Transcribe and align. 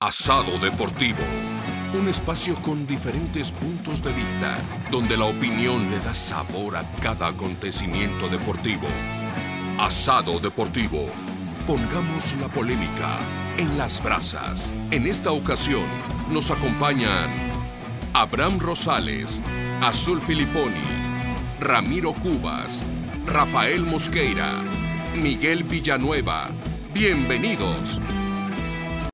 Asado 0.00 0.60
Deportivo. 0.60 1.24
Un 1.92 2.08
espacio 2.08 2.54
con 2.62 2.86
diferentes 2.86 3.50
puntos 3.50 4.00
de 4.00 4.12
vista, 4.12 4.56
donde 4.92 5.16
la 5.16 5.24
opinión 5.24 5.90
le 5.90 5.98
da 5.98 6.14
sabor 6.14 6.76
a 6.76 6.88
cada 7.02 7.26
acontecimiento 7.26 8.28
deportivo. 8.28 8.86
Asado 9.76 10.38
Deportivo. 10.38 11.10
Pongamos 11.66 12.32
la 12.40 12.46
polémica 12.46 13.18
en 13.56 13.76
las 13.76 14.00
brasas. 14.00 14.72
En 14.92 15.04
esta 15.04 15.32
ocasión 15.32 15.82
nos 16.30 16.52
acompañan 16.52 17.28
Abraham 18.12 18.60
Rosales, 18.60 19.42
Azul 19.80 20.20
Filiponi, 20.20 20.76
Ramiro 21.58 22.12
Cubas, 22.12 22.84
Rafael 23.26 23.82
Mosqueira, 23.82 24.62
Miguel 25.16 25.64
Villanueva. 25.64 26.50
Bienvenidos. 26.94 28.00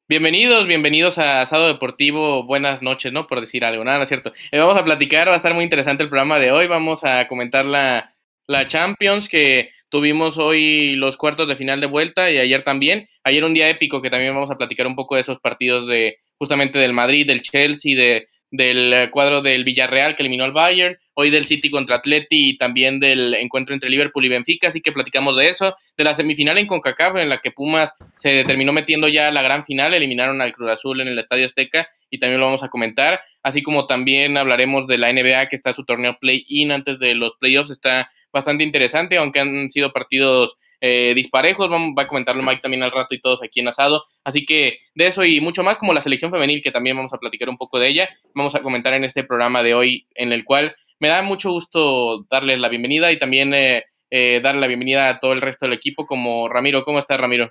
Bienvenidos, 0.07 0.67
bienvenidos 0.67 1.17
a 1.17 1.41
Asado 1.41 1.67
Deportivo. 1.67 2.45
Buenas 2.45 2.83
noches, 2.83 3.11
¿no? 3.11 3.27
Por 3.27 3.41
decir 3.41 3.65
algo, 3.65 3.85
nada, 3.85 4.03
es 4.03 4.09
cierto. 4.09 4.35
Eh, 4.53 4.59
vamos 4.59 4.77
a 4.77 4.85
platicar, 4.85 5.29
va 5.29 5.33
a 5.33 5.37
estar 5.37 5.55
muy 5.55 5.65
interesante 5.65 6.03
el 6.03 6.11
programa 6.11 6.39
de 6.39 6.53
hoy. 6.53 6.67
Vamos 6.67 7.05
a 7.05 7.27
comentar 7.27 7.65
la, 7.65 8.15
la 8.47 8.67
Champions, 8.67 9.31
que 9.31 9.71
tuvimos 9.89 10.37
hoy 10.37 10.95
los 10.97 11.17
cuartos 11.17 11.49
de 11.49 11.57
final 11.57 11.81
de 11.81 11.87
vuelta 11.87 12.31
y 12.31 12.37
ayer 12.37 12.63
también. 12.63 13.09
Ayer 13.25 13.45
un 13.45 13.55
día 13.55 13.71
épico 13.71 14.03
que 14.03 14.11
también 14.11 14.35
vamos 14.35 14.51
a 14.51 14.59
platicar 14.59 14.87
un 14.87 14.95
poco 14.95 15.15
de 15.15 15.23
esos 15.23 15.41
partidos 15.41 15.89
de 15.89 16.19
justamente 16.37 16.79
del 16.79 16.93
Madrid, 16.93 17.27
del 17.27 17.41
Chelsea, 17.41 17.97
de 17.97 18.29
del 18.57 19.11
cuadro 19.11 19.43
del 19.43 19.65
Villarreal 19.65 20.15
que 20.15 20.23
eliminó 20.23 20.45
al 20.45 20.53
Bayern, 20.53 20.97
hoy 21.15 21.31
del 21.31 21.45
City 21.45 21.71
contra 21.71 21.97
Atleti 21.97 22.51
y 22.51 22.57
también 22.57 23.01
del 23.01 23.35
encuentro 23.35 23.75
entre 23.75 23.91
Liverpool 23.91 24.25
y 24.25 24.29
Benfica, 24.29 24.69
así 24.69 24.81
que 24.81 24.93
platicamos 24.93 25.37
de 25.37 25.49
eso, 25.49 25.75
de 25.97 26.05
la 26.05 26.15
semifinal 26.15 26.57
en 26.59 26.67
CONCACAF 26.67 27.17
en 27.17 27.29
la 27.29 27.39
que 27.39 27.51
Pumas 27.51 27.93
se 28.17 28.45
terminó 28.45 28.73
metiendo 28.73 29.09
ya 29.09 29.33
la 29.33 29.43
gran 29.43 29.65
final, 29.65 29.93
eliminaron 29.93 30.41
al 30.41 30.53
Cruz 30.53 30.71
Azul 30.71 31.01
en 31.01 31.09
el 31.09 31.19
Estadio 31.19 31.47
Azteca 31.47 31.89
y 32.11 32.19
también 32.19 32.39
lo 32.39 32.47
vamos 32.47 32.63
a 32.63 32.69
comentar, 32.69 33.21
así 33.43 33.63
como 33.63 33.87
también 33.87 34.39
hablaremos 34.39 34.87
de 34.87 34.99
la 34.99 35.13
NBA 35.13 35.49
que 35.49 35.57
está 35.57 35.75
su 35.75 35.85
torneo 35.85 36.19
play-in 36.21 36.71
antes 36.71 37.01
de 37.01 37.15
los 37.17 37.35
playoffs, 37.41 37.71
está 37.71 38.11
bastante 38.33 38.63
interesante, 38.63 39.17
aunque 39.17 39.41
han 39.41 39.69
sido 39.71 39.93
partidos 39.93 40.57
eh, 40.81 41.15
disparejos, 41.15 41.71
va 41.71 42.03
a 42.03 42.07
comentarlo 42.07 42.43
Mike 42.43 42.61
también 42.63 42.83
al 42.83 42.93
rato 42.93 43.15
y 43.15 43.21
todos 43.21 43.43
aquí 43.43 43.61
en 43.61 43.69
asado. 43.69 44.05
Así 44.25 44.47
que 44.47 44.79
de 44.95 45.07
eso 45.07 45.25
y 45.25 45.41
mucho 45.41 45.63
más, 45.63 45.77
como 45.77 45.93
la 45.93 46.03
selección 46.03 46.31
femenil, 46.31 46.63
que 46.63 46.73
también 46.73 46.97
vamos 46.97 47.13
a 47.13 47.19
platicar 47.19 47.49
un 47.51 47.59
poco 47.59 47.79
de 47.79 47.89
ella, 47.89 48.09
vamos 48.35 48.55
a 48.55 48.63
comentar 48.63 48.95
en 48.95 49.05
este 49.05 49.23
programa 49.23 49.63
de 49.63 49.75
hoy, 49.75 50.07
en 50.15 50.33
el 50.33 50.45
cual 50.45 50.75
me 50.99 51.09
da 51.09 51.23
mucho 51.23 51.51
gusto 51.51 52.25
darles 52.31 52.59
la 52.59 52.71
bienvenida 52.71 53.13
y 53.13 53.19
también 53.19 53.53
eh, 53.53 53.85
eh, 54.11 54.41
darle 54.41 54.63
la 54.63 54.67
bienvenida 54.67 55.09
a 55.11 55.19
todo 55.19 55.33
el 55.33 55.43
resto 55.43 55.67
del 55.67 55.75
equipo, 55.75 56.07
como 56.07 56.49
Ramiro. 56.49 56.85
¿Cómo 56.85 56.99
estás, 56.99 57.21
Ramiro? 57.21 57.51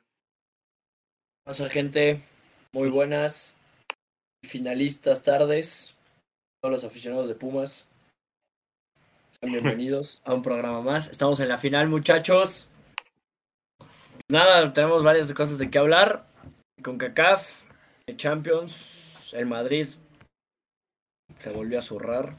Hola, 1.45 1.69
gente. 1.69 2.21
Muy 2.71 2.89
buenas. 2.89 3.57
Finalistas 4.43 5.21
tardes. 5.21 5.93
Todos 6.61 6.71
los 6.71 6.83
aficionados 6.85 7.27
de 7.27 7.35
Pumas. 7.35 7.87
Sean 9.39 9.51
bienvenidos 9.51 10.21
a 10.25 10.33
un 10.33 10.41
programa 10.41 10.81
más. 10.81 11.11
Estamos 11.11 11.39
en 11.39 11.49
la 11.49 11.57
final, 11.57 11.89
muchachos. 11.89 12.67
Nada, 14.29 14.73
tenemos 14.73 15.03
varias 15.03 15.31
cosas 15.33 15.57
de 15.59 15.69
qué 15.69 15.77
hablar. 15.77 16.25
Con 16.81 16.97
CACAF, 16.97 17.63
el 18.07 18.17
Champions, 18.17 19.33
el 19.33 19.45
Madrid 19.45 19.87
se 21.37 21.49
volvió 21.51 21.79
a 21.79 21.81
zurrar. 21.81 22.35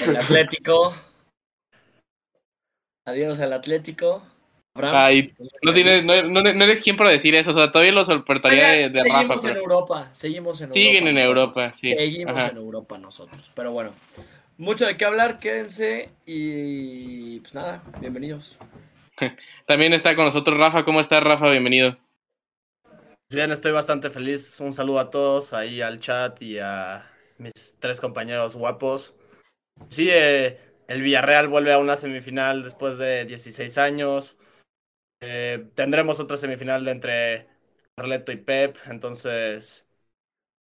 El 0.00 0.16
Atlético. 0.16 0.94
Adiós 3.06 3.40
al 3.40 3.52
Atlético. 3.52 4.22
Ay, 4.74 5.34
no, 5.62 5.74
tienes, 5.74 6.04
no, 6.04 6.22
no, 6.22 6.64
eres 6.64 6.80
quien 6.80 6.96
para 6.96 7.10
decir 7.10 7.34
eso, 7.34 7.50
o 7.50 7.54
sea, 7.54 7.72
todavía 7.72 7.92
lo 7.92 8.04
sorprentaría 8.04 8.68
de, 8.68 8.88
de 8.88 9.02
seguimos 9.02 9.28
Rafa. 9.28 9.38
Seguimos 9.38 9.44
en 9.44 9.56
Europa, 9.56 10.10
seguimos 10.12 10.60
en 10.60 10.72
Siguen 10.72 11.08
Europa. 11.08 11.10
en 11.10 11.18
Europa, 11.18 11.72
sí. 11.72 11.90
Seguimos 11.90 12.36
Ajá. 12.36 12.48
en 12.48 12.56
Europa 12.56 12.98
nosotros, 12.98 13.50
pero 13.54 13.72
bueno. 13.72 13.92
Mucho 14.58 14.86
de 14.86 14.96
qué 14.96 15.06
hablar, 15.06 15.38
quédense 15.38 16.10
y 16.24 17.40
pues 17.40 17.54
nada, 17.54 17.82
bienvenidos. 18.00 18.58
También 19.66 19.92
está 19.92 20.14
con 20.14 20.26
nosotros 20.26 20.56
Rafa. 20.56 20.84
¿Cómo 20.84 21.00
estás, 21.00 21.22
Rafa? 21.22 21.50
Bienvenido. 21.50 21.98
Bien, 23.30 23.50
estoy 23.52 23.70
bastante 23.72 24.10
feliz. 24.10 24.58
Un 24.60 24.72
saludo 24.74 24.98
a 24.98 25.10
todos, 25.10 25.52
ahí 25.52 25.80
al 25.80 26.00
chat 26.00 26.40
y 26.42 26.58
a 26.58 27.08
mis 27.38 27.76
tres 27.78 28.00
compañeros 28.00 28.56
guapos. 28.56 29.14
Sí, 29.90 30.08
eh, 30.10 30.60
el 30.88 31.02
Villarreal 31.02 31.48
vuelve 31.48 31.72
a 31.72 31.78
una 31.78 31.96
semifinal 31.96 32.62
después 32.64 32.98
de 32.98 33.26
16 33.26 33.78
años. 33.78 34.36
Eh, 35.20 35.70
tendremos 35.74 36.20
otra 36.20 36.36
semifinal 36.38 36.88
entre 36.88 37.48
Carleto 37.96 38.32
y 38.32 38.36
Pep, 38.38 38.76
entonces 38.86 39.86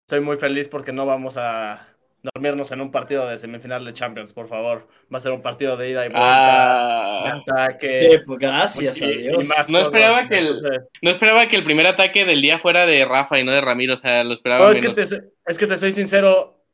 estoy 0.03 0.21
muy 0.21 0.37
feliz 0.39 0.69
porque 0.69 0.93
no 0.93 1.07
vamos 1.07 1.37
a 1.39 1.94
dormirnos 2.25 2.73
en 2.73 2.81
un 2.81 2.91
partido 2.91 3.29
de 3.29 3.39
semifinal 3.39 3.85
de 3.85 3.93
Champions, 3.93 4.33
por 4.33 4.49
favor. 4.49 4.89
Va 5.13 5.19
a 5.19 5.21
ser 5.21 5.33
un 5.33 5.43
partido 5.43 5.77
de 5.77 5.91
ida 5.91 6.05
y 6.07 6.09
vuelta. 6.09 7.27
Ah, 7.27 7.43
ataque. 7.43 8.09
Sí, 8.11 8.19
pues 8.27 8.39
gracias 8.39 9.01
a 9.01 9.05
y- 9.05 9.19
Dios. 9.19 9.49
No 9.69 9.79
esperaba 9.81 10.29
que 10.29 10.39
el- 10.39 10.63
no 11.03 11.11
esperaba 11.11 11.47
que 11.49 11.57
el 11.57 11.65
primer 11.65 11.87
ataque 11.87 12.25
del 12.25 12.41
día 12.41 12.59
fuera 12.59 12.87
de 12.87 13.05
Rafa 13.05 13.39
y 13.39 13.45
no 13.45 13.53
de 13.53 13.61
Ramiro, 13.61 13.95
o 13.95 13.99
sea, 13.99 14.25
lo 14.25 14.33
esperaba 14.33 14.65
No, 14.65 14.71
es 14.73 14.81
que, 14.81 14.91
te, 14.91 15.03
es 15.03 15.59
que 15.59 15.67
te 15.67 15.77
soy 15.77 15.93
sincero. 15.93 16.65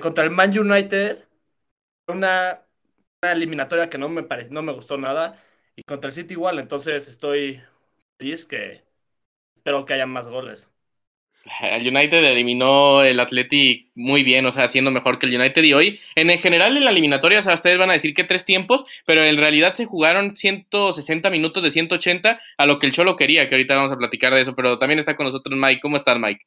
Contra 0.00 0.22
el 0.24 0.30
Man 0.30 0.56
United, 0.56 1.26
una, 2.06 2.62
una 3.22 3.32
eliminatoria 3.32 3.90
que 3.90 3.98
no 3.98 4.08
me 4.08 4.22
pare- 4.22 4.48
no 4.50 4.62
me 4.62 4.72
gustó 4.72 4.96
nada. 4.96 5.42
Y 5.74 5.82
contra 5.82 6.08
el 6.08 6.14
City 6.14 6.34
igual, 6.34 6.58
entonces 6.60 7.08
estoy 7.08 7.60
feliz 8.18 8.46
que 8.46 8.84
espero 9.56 9.84
que 9.84 9.94
haya 9.94 10.06
más 10.06 10.28
goles. 10.28 10.69
El 11.62 11.88
United 11.88 12.22
eliminó 12.24 13.02
el 13.02 13.18
Atleti 13.18 13.90
muy 13.94 14.22
bien, 14.22 14.44
o 14.46 14.52
sea, 14.52 14.68
siendo 14.68 14.90
mejor 14.90 15.18
que 15.18 15.26
el 15.26 15.38
United. 15.38 15.62
Y 15.64 15.72
hoy, 15.72 16.00
en 16.14 16.28
general, 16.38 16.76
en 16.76 16.84
la 16.84 16.90
eliminatoria, 16.90 17.38
o 17.38 17.42
sea, 17.42 17.54
ustedes 17.54 17.78
van 17.78 17.90
a 17.90 17.94
decir 17.94 18.14
que 18.14 18.24
tres 18.24 18.44
tiempos, 18.44 18.84
pero 19.06 19.24
en 19.24 19.36
realidad 19.36 19.74
se 19.74 19.86
jugaron 19.86 20.36
160 20.36 21.30
minutos 21.30 21.62
de 21.62 21.70
180 21.70 22.40
a 22.58 22.66
lo 22.66 22.78
que 22.78 22.86
el 22.86 22.92
Cholo 22.92 23.16
quería, 23.16 23.48
que 23.48 23.54
ahorita 23.54 23.76
vamos 23.76 23.92
a 23.92 23.98
platicar 23.98 24.34
de 24.34 24.42
eso. 24.42 24.54
Pero 24.54 24.78
también 24.78 24.98
está 24.98 25.16
con 25.16 25.26
nosotros 25.26 25.58
Mike. 25.58 25.80
¿Cómo 25.80 25.96
estás, 25.96 26.18
Mike? 26.18 26.44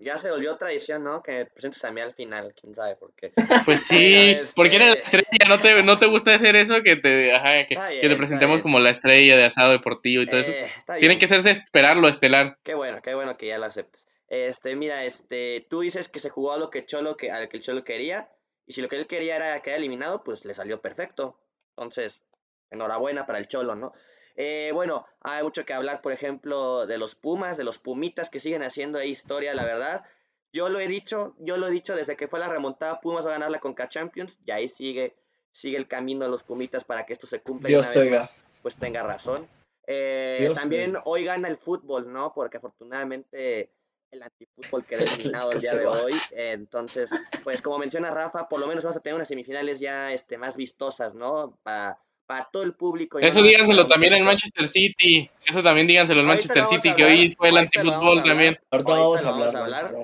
Ya 0.00 0.16
se 0.16 0.30
volvió 0.30 0.56
tradición, 0.56 1.02
¿no? 1.02 1.22
Que 1.22 1.46
presentes 1.46 1.84
a 1.84 1.90
mí 1.90 2.00
al 2.00 2.14
final, 2.14 2.54
quién 2.58 2.74
sabe 2.74 2.94
por 2.96 3.12
qué. 3.14 3.32
Pues 3.64 3.82
sí, 3.82 4.30
Este- 4.30 4.52
porque 4.54 4.76
eres 4.76 4.88
la 4.88 4.94
estrella, 4.94 5.48
¿no 5.48 5.58
te, 5.60 5.82
no 5.82 5.98
te 5.98 6.06
gusta 6.06 6.34
hacer 6.34 6.54
eso? 6.54 6.82
Que 6.84 6.96
te, 6.96 7.34
ajá, 7.34 7.66
que, 7.66 7.74
bien, 7.74 8.00
que 8.00 8.08
te 8.08 8.16
presentemos 8.16 8.62
como 8.62 8.78
la 8.78 8.90
estrella 8.90 9.36
de 9.36 9.44
asado 9.46 9.72
deportivo 9.72 10.22
y 10.22 10.26
todo 10.26 10.40
eso. 10.40 10.52
Eh, 10.52 10.70
Tienen 11.00 11.18
que 11.18 11.24
hacerse 11.24 11.50
esperar 11.50 11.96
lo 11.96 12.08
estelar. 12.08 12.58
Qué 12.62 12.74
bueno, 12.74 13.02
qué 13.02 13.14
bueno 13.14 13.36
que 13.36 13.48
ya 13.48 13.58
lo 13.58 13.66
aceptes. 13.66 14.06
Este, 14.28 14.76
mira, 14.76 15.04
este, 15.04 15.66
tú 15.68 15.80
dices 15.80 16.08
que 16.08 16.20
se 16.20 16.30
jugó 16.30 16.52
a 16.52 16.58
lo 16.58 16.70
que 16.70 16.86
Cholo, 16.86 17.16
que, 17.16 17.30
al 17.32 17.48
que 17.48 17.56
el 17.56 17.62
Cholo 17.62 17.82
quería, 17.82 18.30
y 18.66 18.74
si 18.74 18.82
lo 18.82 18.88
que 18.88 18.96
él 18.96 19.06
quería 19.06 19.36
era 19.36 19.60
quedar 19.62 19.78
eliminado, 19.78 20.22
pues 20.22 20.44
le 20.44 20.54
salió 20.54 20.80
perfecto. 20.80 21.40
Entonces, 21.70 22.22
enhorabuena 22.70 23.26
para 23.26 23.38
el 23.38 23.48
Cholo, 23.48 23.74
¿no? 23.74 23.92
Eh, 24.40 24.70
bueno, 24.72 25.04
hay 25.20 25.42
mucho 25.42 25.66
que 25.66 25.72
hablar, 25.72 26.00
por 26.00 26.12
ejemplo, 26.12 26.86
de 26.86 26.96
los 26.96 27.16
Pumas, 27.16 27.56
de 27.56 27.64
los 27.64 27.80
Pumitas 27.80 28.30
que 28.30 28.38
siguen 28.38 28.62
haciendo 28.62 29.00
ahí 29.00 29.10
historia, 29.10 29.52
la 29.52 29.64
verdad. 29.64 30.04
Yo 30.52 30.68
lo 30.68 30.78
he 30.78 30.86
dicho, 30.86 31.34
yo 31.40 31.56
lo 31.56 31.66
he 31.66 31.72
dicho 31.72 31.96
desde 31.96 32.16
que 32.16 32.28
fue 32.28 32.38
la 32.38 32.46
remontada, 32.46 33.00
Pumas 33.00 33.24
va 33.24 33.30
a 33.30 33.32
ganar 33.32 33.50
la 33.50 33.58
Conca 33.58 33.88
Champions, 33.88 34.38
y 34.46 34.52
ahí 34.52 34.68
sigue, 34.68 35.16
sigue 35.50 35.76
el 35.76 35.88
camino 35.88 36.24
de 36.24 36.30
los 36.30 36.44
Pumitas 36.44 36.84
para 36.84 37.04
que 37.04 37.14
esto 37.14 37.26
se 37.26 37.40
cumpla 37.40 37.68
y 37.68 37.72
Dios 37.72 37.88
una 37.88 38.00
vez 38.00 38.10
más, 38.12 38.34
pues 38.62 38.76
tenga 38.76 39.02
razón. 39.02 39.44
Eh, 39.88 40.48
también 40.54 40.94
hoy 41.04 41.24
gana 41.24 41.48
el 41.48 41.56
fútbol, 41.56 42.12
¿no? 42.12 42.32
Porque 42.32 42.58
afortunadamente 42.58 43.72
el 44.12 44.22
antifútbol 44.22 44.84
quedó 44.84 45.00
eliminado 45.34 45.50
el 45.50 45.58
Que 45.58 45.66
día 45.66 45.74
de 45.74 45.86
hoy. 45.86 46.12
Entonces, 46.30 47.10
pues 47.42 47.60
como 47.60 47.78
menciona 47.78 48.12
Rafa, 48.12 48.48
por 48.48 48.60
lo 48.60 48.68
menos 48.68 48.84
vamos 48.84 48.98
a 48.98 49.00
tener 49.00 49.16
unas 49.16 49.26
semifinales 49.26 49.80
ya 49.80 50.12
este, 50.12 50.38
más 50.38 50.56
vistosas, 50.56 51.16
¿no? 51.16 51.58
Para, 51.64 51.98
para 52.28 52.46
todo 52.52 52.62
el 52.62 52.74
público. 52.74 53.18
Eso 53.18 53.42
díganselo 53.42 53.86
también 53.86 54.12
en. 54.12 54.22
Manchester 54.24 54.68
City. 54.68 55.30
Eso 55.46 55.62
también 55.62 55.86
díganselo 55.86 56.20
en 56.20 56.26
Manchester 56.26 56.62
City, 56.66 56.94
que 56.94 57.04
hoy 57.06 57.34
fue 57.38 57.48
el 57.48 57.56
antifútbol 57.56 58.22
también. 58.22 58.58
Ahorita 58.70 58.92
vamos 58.92 59.24
a 59.24 59.30
hablar. 59.30 59.94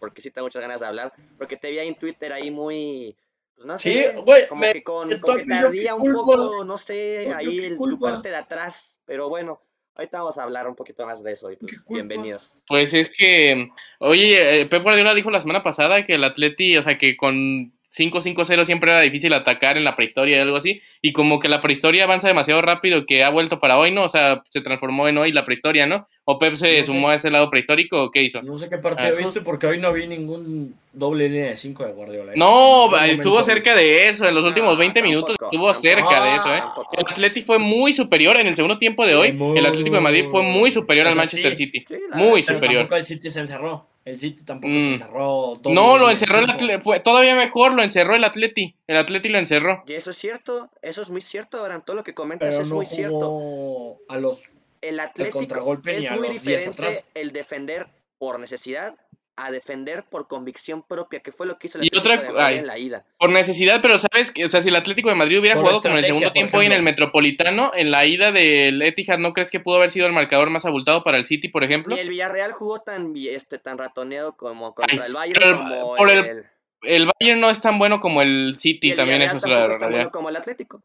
Porque 0.00 0.20
sí 0.20 0.32
tengo 0.32 0.46
muchas 0.46 0.60
ganas 0.60 0.80
de 0.80 0.86
hablar. 0.88 1.12
Porque 1.38 1.56
te 1.56 1.70
vi 1.70 1.78
ahí 1.78 1.86
en 1.86 1.94
Twitter 1.94 2.32
ahí 2.32 2.50
muy. 2.50 3.16
Pues 3.54 3.64
no 3.66 3.78
Sí, 3.78 3.92
sé. 3.92 4.12
güey, 4.24 4.48
como 4.48 4.60
me- 4.62 4.72
que 4.72 4.82
con, 4.82 5.18
como 5.20 5.36
que 5.36 5.44
qué 5.44 5.48
tardía 5.48 5.94
un 5.94 6.00
culpa. 6.00 6.18
poco, 6.18 6.64
no 6.64 6.76
sé, 6.76 7.32
ahí 7.32 7.58
el, 7.58 7.76
tu 7.76 7.98
parte 8.00 8.28
de 8.30 8.36
atrás. 8.36 8.98
Pero 9.04 9.28
bueno, 9.28 9.60
ahorita 9.94 10.18
vamos 10.18 10.36
a 10.38 10.42
hablar 10.42 10.66
un 10.66 10.74
poquito 10.74 11.06
más 11.06 11.22
de 11.22 11.32
eso. 11.32 11.52
Y 11.52 11.56
¿Qué 11.58 11.66
pues, 11.66 11.84
bienvenidos. 11.88 12.64
Pues 12.66 12.92
es 12.92 13.08
que, 13.16 13.68
oye, 14.00 14.60
eh, 14.62 14.66
Pep 14.66 14.82
Guardiola 14.82 15.14
dijo 15.14 15.30
la 15.30 15.40
semana 15.40 15.62
pasada 15.62 16.04
que 16.04 16.14
el 16.14 16.24
Atleti, 16.24 16.76
o 16.76 16.82
sea, 16.82 16.98
que 16.98 17.16
con 17.16 17.72
5-5-0 17.98 18.64
siempre 18.64 18.90
era 18.92 19.00
difícil 19.00 19.32
atacar 19.32 19.76
en 19.76 19.84
la 19.84 19.96
prehistoria 19.96 20.36
y 20.36 20.40
algo 20.40 20.56
así, 20.56 20.80
y 21.02 21.12
como 21.12 21.38
que 21.40 21.48
la 21.48 21.60
prehistoria 21.60 22.04
avanza 22.04 22.28
demasiado 22.28 22.62
rápido 22.62 23.06
que 23.06 23.24
ha 23.24 23.30
vuelto 23.30 23.58
para 23.60 23.78
hoy, 23.78 23.90
¿no? 23.90 24.04
O 24.04 24.08
sea, 24.08 24.42
se 24.48 24.60
transformó 24.60 25.08
en 25.08 25.18
hoy 25.18 25.32
la 25.32 25.44
prehistoria, 25.44 25.86
¿no? 25.86 26.06
¿O 26.24 26.38
Pep 26.38 26.54
se 26.54 26.80
No 26.80 26.80
sé. 26.80 26.86
sumó 26.86 27.08
a 27.08 27.14
ese 27.14 27.30
lado 27.30 27.48
prehistórico 27.48 28.02
o 28.02 28.10
qué 28.10 28.22
hizo? 28.22 28.42
No 28.42 28.58
sé 28.58 28.68
qué 28.68 28.76
partido 28.78 29.10
Ah, 29.14 29.18
viste 29.18 29.40
porque 29.40 29.66
hoy 29.66 29.78
no 29.78 29.92
vi 29.94 30.06
ningún 30.06 30.74
doble 30.92 31.28
línea 31.28 31.46
de 31.50 31.56
5 31.56 31.86
de 31.86 31.92
Guardiola. 31.92 32.32
¿eh? 32.32 32.36
No, 32.36 32.94
estuvo 33.06 33.42
cerca 33.42 33.74
de 33.74 34.08
eso, 34.08 34.26
en 34.28 34.34
los 34.34 34.44
últimos 34.44 34.72
No, 34.74 34.76
20 34.78 35.00
minutos 35.02 35.36
tampoco, 35.38 35.70
estuvo 35.70 35.72
tampoco. 35.72 35.88
cerca 36.10 36.22
de 36.24 36.36
eso, 36.36 36.54
¿eh? 36.54 36.58
Tampoco. 36.60 36.90
El 36.92 37.00
Atleti 37.08 37.42
fue 37.42 37.58
muy 37.58 37.94
superior 37.94 38.36
en 38.36 38.46
el 38.46 38.54
segundo 38.56 38.76
tiempo 38.76 39.06
de 39.06 39.14
hoy, 39.14 39.32
Muy. 39.32 39.58
el 39.58 39.64
Atlético 39.64 39.96
de 39.96 40.02
Madrid 40.02 40.24
fue 40.30 40.42
muy 40.42 40.70
superior 40.70 41.06
al 41.06 41.14
Manchester 41.16 41.56
sí. 41.56 41.64
City, 41.72 41.84
muy 42.14 42.42
superior. 42.42 42.86
el 42.90 43.04
City 43.04 43.30
se 43.30 43.40
encerró. 43.40 43.86
El 44.08 44.18
City 44.18 44.42
tampoco 44.44 44.72
Mm. 44.72 44.80
se 44.80 44.92
encerró. 44.94 45.58
doble 45.60 45.74
No, 45.74 45.98
lo 45.98 46.10
encerró 46.10 46.38
el. 46.38 46.50
Atleti, 46.50 46.82
fue 46.82 47.00
todavía 47.00 47.34
mejor, 47.34 47.72
lo 47.74 47.82
encerró 47.82 48.14
el 48.14 48.24
Atleti, 48.24 48.74
el 48.86 48.96
Atleti 48.96 49.28
lo 49.28 49.38
encerró. 49.38 49.82
Y 49.86 49.92
eso 49.94 50.10
es 50.12 50.16
cierto, 50.16 50.70
eso 50.82 51.02
es 51.02 51.10
muy 51.10 51.20
cierto, 51.20 51.58
Abraham. 51.60 51.82
Todo 51.84 51.96
lo 51.96 52.04
que 52.04 52.14
comentas 52.14 52.48
Pero 52.48 52.62
es 52.62 52.68
no 52.70 52.76
muy 52.76 52.86
cierto. 52.86 53.96
a 54.08 54.16
los 54.16 54.44
El 54.80 55.00
Atlético 55.00 55.38
contragolpe 55.40 55.98
es 55.98 56.10
muy 56.10 56.20
los 56.20 56.30
10 56.30 56.42
diferente 56.42 56.68
atrás. 56.70 57.04
el 57.14 57.32
defender 57.32 57.86
por 58.18 58.38
necesidad 58.40 58.94
a 59.40 59.50
defender 59.50 60.04
por 60.10 60.26
convicción 60.28 60.82
propia, 60.82 61.20
que 61.20 61.32
fue 61.32 61.46
lo 61.46 61.58
que 61.58 61.68
hizo 61.68 61.78
el 61.78 61.84
Y 61.84 61.88
Atlético 61.88 62.12
otra- 62.14 62.22
de 62.26 62.32
Madrid 62.32 62.44
ay. 62.54 62.58
en 62.58 62.66
la 62.66 62.78
ida. 62.78 63.04
Por 63.18 63.30
necesidad, 63.30 63.80
pero 63.80 63.98
sabes 63.98 64.30
que, 64.30 64.44
o 64.44 64.48
sea, 64.48 64.62
si 64.62 64.68
el 64.68 64.76
Atlético 64.76 65.08
de 65.08 65.14
Madrid 65.14 65.38
hubiera 65.40 65.54
Por 65.56 65.64
jugado 65.64 65.80
como 65.82 65.94
en 65.94 65.98
el 66.00 66.04
segundo 66.06 66.32
tiempo 66.32 66.62
y 66.62 66.66
en 66.66 66.72
el. 66.72 66.82
Metropolitano, 66.82 67.70
en 67.74 67.90
la 67.90 68.04
ida 68.06 68.32
del 68.32 68.80
Etihad, 68.82 69.18
¿no 69.18 69.32
crees 69.32 69.50
que 69.50 69.60
pudo 69.60 69.76
haber 69.76 69.90
sido 69.90 70.06
el 70.06 70.12
marcador 70.12 70.50
más 70.50 70.64
abultado 70.64 71.04
para 71.04 71.16
el 71.18 71.26
City, 71.26 71.48
por 71.48 71.64
ejemplo? 71.64 71.94
Ni 71.94 72.00
el 72.00 72.08
Villarreal 72.08 72.52
jugó 72.52 72.80
tan, 72.80 73.12
este, 73.16 73.58
tan 73.58 73.78
ratoneado 73.78 74.36
como 74.36 74.74
contra 74.74 75.02
Ay, 75.02 75.06
el 75.08 75.12
Bayern, 75.14 75.40
pero 75.40 75.56
como 75.58 75.96
por 75.96 76.10
el- 76.10 76.18
el, 76.26 76.46
El 76.82 77.10
Bayern 77.20 77.40
no 77.40 77.50
es 77.50 77.60
tan 77.60 77.78
bueno 77.78 78.00
como 78.00 78.22
el 78.22 78.54
y 78.56 78.58
City, 78.58 78.90
el 78.92 78.96
también 78.96 79.18
Villarreal 79.18 79.36
eso 79.38 79.46
es 79.46 79.50
la 79.50 79.56
tampoco 79.58 79.72
es 79.72 79.78
tan 79.78 79.80
realidad. 79.90 79.98
bueno 80.06 80.10
como 80.12 80.28
el 80.28 80.36
Atlético. 80.36 80.82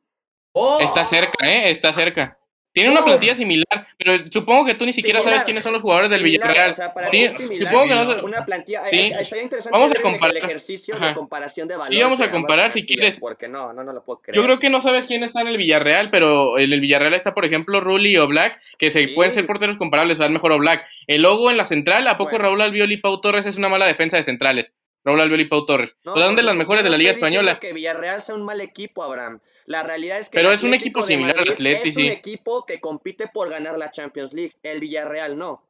¡Oh! 0.54 0.80
Está 0.80 1.06
cerca, 1.06 1.48
¿eh? 1.50 1.72
Está 1.72 1.94
cerca. 1.94 2.38
Tiene 2.74 2.90
una 2.90 3.04
plantilla 3.06 3.36
similar, 3.36 3.88
pero 3.98 4.18
supongo 4.32 4.66
que 4.66 4.74
tú 4.74 4.84
ni 4.86 4.94
siquiera 4.94 5.20
Similar. 5.20 5.36
sabes 5.36 5.46
quiénes 5.46 5.64
son 5.64 5.74
los 5.74 5.82
jugadores 5.84 6.10
del 6.10 6.22
Similar, 6.22 6.48
Villarreal. 6.50 6.72
o 6.72 6.74
sea, 6.74 6.94
para 6.94 7.10
Sí, 7.12 7.30
similar, 7.30 7.58
supongo 7.68 7.88
que 7.88 7.96
no 7.96 8.26
Una 8.26 8.46
plantilla. 8.46 8.84
Sí. 8.86 8.96
eh, 9.00 9.16
estaría 9.22 9.44
interesante 9.44 9.78
Vamos 9.78 9.92
a 9.98 10.02
comparar. 10.02 10.36
el 10.38 10.44
ejercicio 10.44 10.96
Ajá. 10.96 11.08
de 11.10 11.14
comparación 11.14 11.68
de 11.68 11.76
valor. 11.78 11.94
Sí, 11.94 12.02
vamos 12.02 12.20
a 12.22 12.32
comparar 12.32 12.72
si 12.72 12.86
quieres. 12.86 13.18
Porque 13.20 13.48
no, 13.48 13.74
no, 13.74 13.84
no 13.84 13.94
lo 13.94 14.04
puedo 14.04 14.22
creer. 14.22 14.36
Yo 14.36 14.44
creo 14.44 14.58
que 14.60 14.72
no 14.72 14.82
sabes 14.82 15.06
quién 15.06 15.24
está 15.24 15.42
en 15.42 15.50
el 15.50 15.58
Villarreal, 15.58 16.10
pero 16.10 16.58
en 16.58 16.74
el 16.74 16.82
Villarreal 16.82 17.14
está, 17.14 17.36
por 17.36 17.46
ejemplo, 17.46 17.80
Rulli 17.80 18.18
o 18.18 18.28
Black, 18.28 18.60
que 18.80 18.90
se 18.90 19.04
Sí. 19.06 19.08
pueden 19.14 19.34
ser 19.34 19.46
porteros 19.46 19.78
comparables, 19.78 20.18
o 20.20 20.24
sea, 20.24 20.30
mejor 20.30 20.52
o 20.54 20.58
Black. 20.58 20.84
El 21.06 21.22
logo 21.22 21.52
en 21.52 21.58
la 21.58 21.66
central, 21.66 22.08
¿a 22.08 22.18
poco 22.18 22.32
Bueno. 22.32 22.46
Raúl 22.46 22.62
Albiol 22.62 22.92
y 22.92 22.98
Pau 22.98 23.22
Torres 23.22 23.46
es 23.46 23.56
una 23.58 23.70
mala 23.70 23.86
defensa 23.86 24.18
de 24.18 24.24
centrales? 24.24 24.74
Raúl 25.04 25.20
Albiol 25.22 25.42
y 25.42 25.46
Pau 25.46 25.66
Torres. 25.66 25.96
No, 26.06 26.16
son 26.16 26.36
de 26.36 26.44
las 26.44 26.56
mejores 26.56 26.84
de 26.84 26.90
la 26.90 26.98
Liga 26.98 27.12
Española. 27.12 27.60
que 27.60 27.74
Villarreal 27.74 28.22
sea 28.22 28.36
un 28.36 28.44
mal 28.44 28.62
equipo, 28.62 29.04
Abraham. 29.04 29.40
La 29.66 29.84
realidad 29.84 30.20
es 30.20 30.30
que 30.30 30.38
Pero 30.38 30.50
el 30.50 30.56
es 30.56 30.64
un 30.64 30.74
equipo 30.74 31.06
similar 31.06 31.38
al 31.38 31.50
Atleti, 31.50 31.90
Es 31.90 31.98
un 31.98 32.04
sí. 32.04 32.08
equipo 32.10 32.66
que 32.66 32.80
compite 32.80 33.28
por 33.28 33.50
ganar 33.50 33.78
la 33.78 33.92
Champions 33.92 34.34
League. 34.34 34.54
El 34.64 34.80
Villarreal 34.80 35.38
no. 35.38 35.68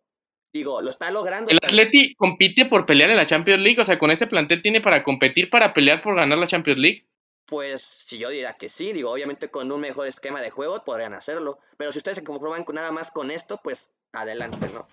Digo, 0.52 0.82
lo 0.82 0.90
está 0.92 1.10
logrando. 1.10 1.50
El 1.50 1.58
Atleti 1.58 2.14
compite 2.16 2.66
por 2.66 2.86
pelear 2.86 3.10
en 3.10 3.16
la 3.18 3.26
Champions 3.26 3.62
League, 3.62 3.82
o 3.82 3.86
sea, 3.86 3.98
con 3.98 4.12
este 4.12 4.28
plantel 4.28 4.62
tiene 4.62 4.82
para 4.82 5.02
competir 5.04 5.50
para 5.50 5.74
pelear 5.74 6.02
por 6.04 6.16
ganar 6.16 6.38
la 6.38 6.46
Champions 6.48 6.80
League. 6.80 7.08
Pues 7.46 7.82
si 7.82 8.20
yo 8.20 8.30
diría 8.30 8.54
que 8.54 8.70
sí, 8.70 8.94
digo, 8.94 9.12
obviamente 9.12 9.50
con 9.50 9.72
un 9.72 9.82
mejor 9.82 10.08
esquema 10.08 10.42
de 10.42 10.52
juego 10.52 10.84
podrían 10.86 11.14
hacerlo. 11.14 11.58
Pero 11.76 11.92
si 11.92 11.98
ustedes 11.98 12.18
se 12.18 12.24
conforman 12.24 12.64
con 12.64 12.76
nada 12.76 12.92
más 12.92 13.12
con 13.12 13.32
esto, 13.32 13.60
pues 13.64 13.90
adelante, 14.14 14.68
¿no? 14.74 14.88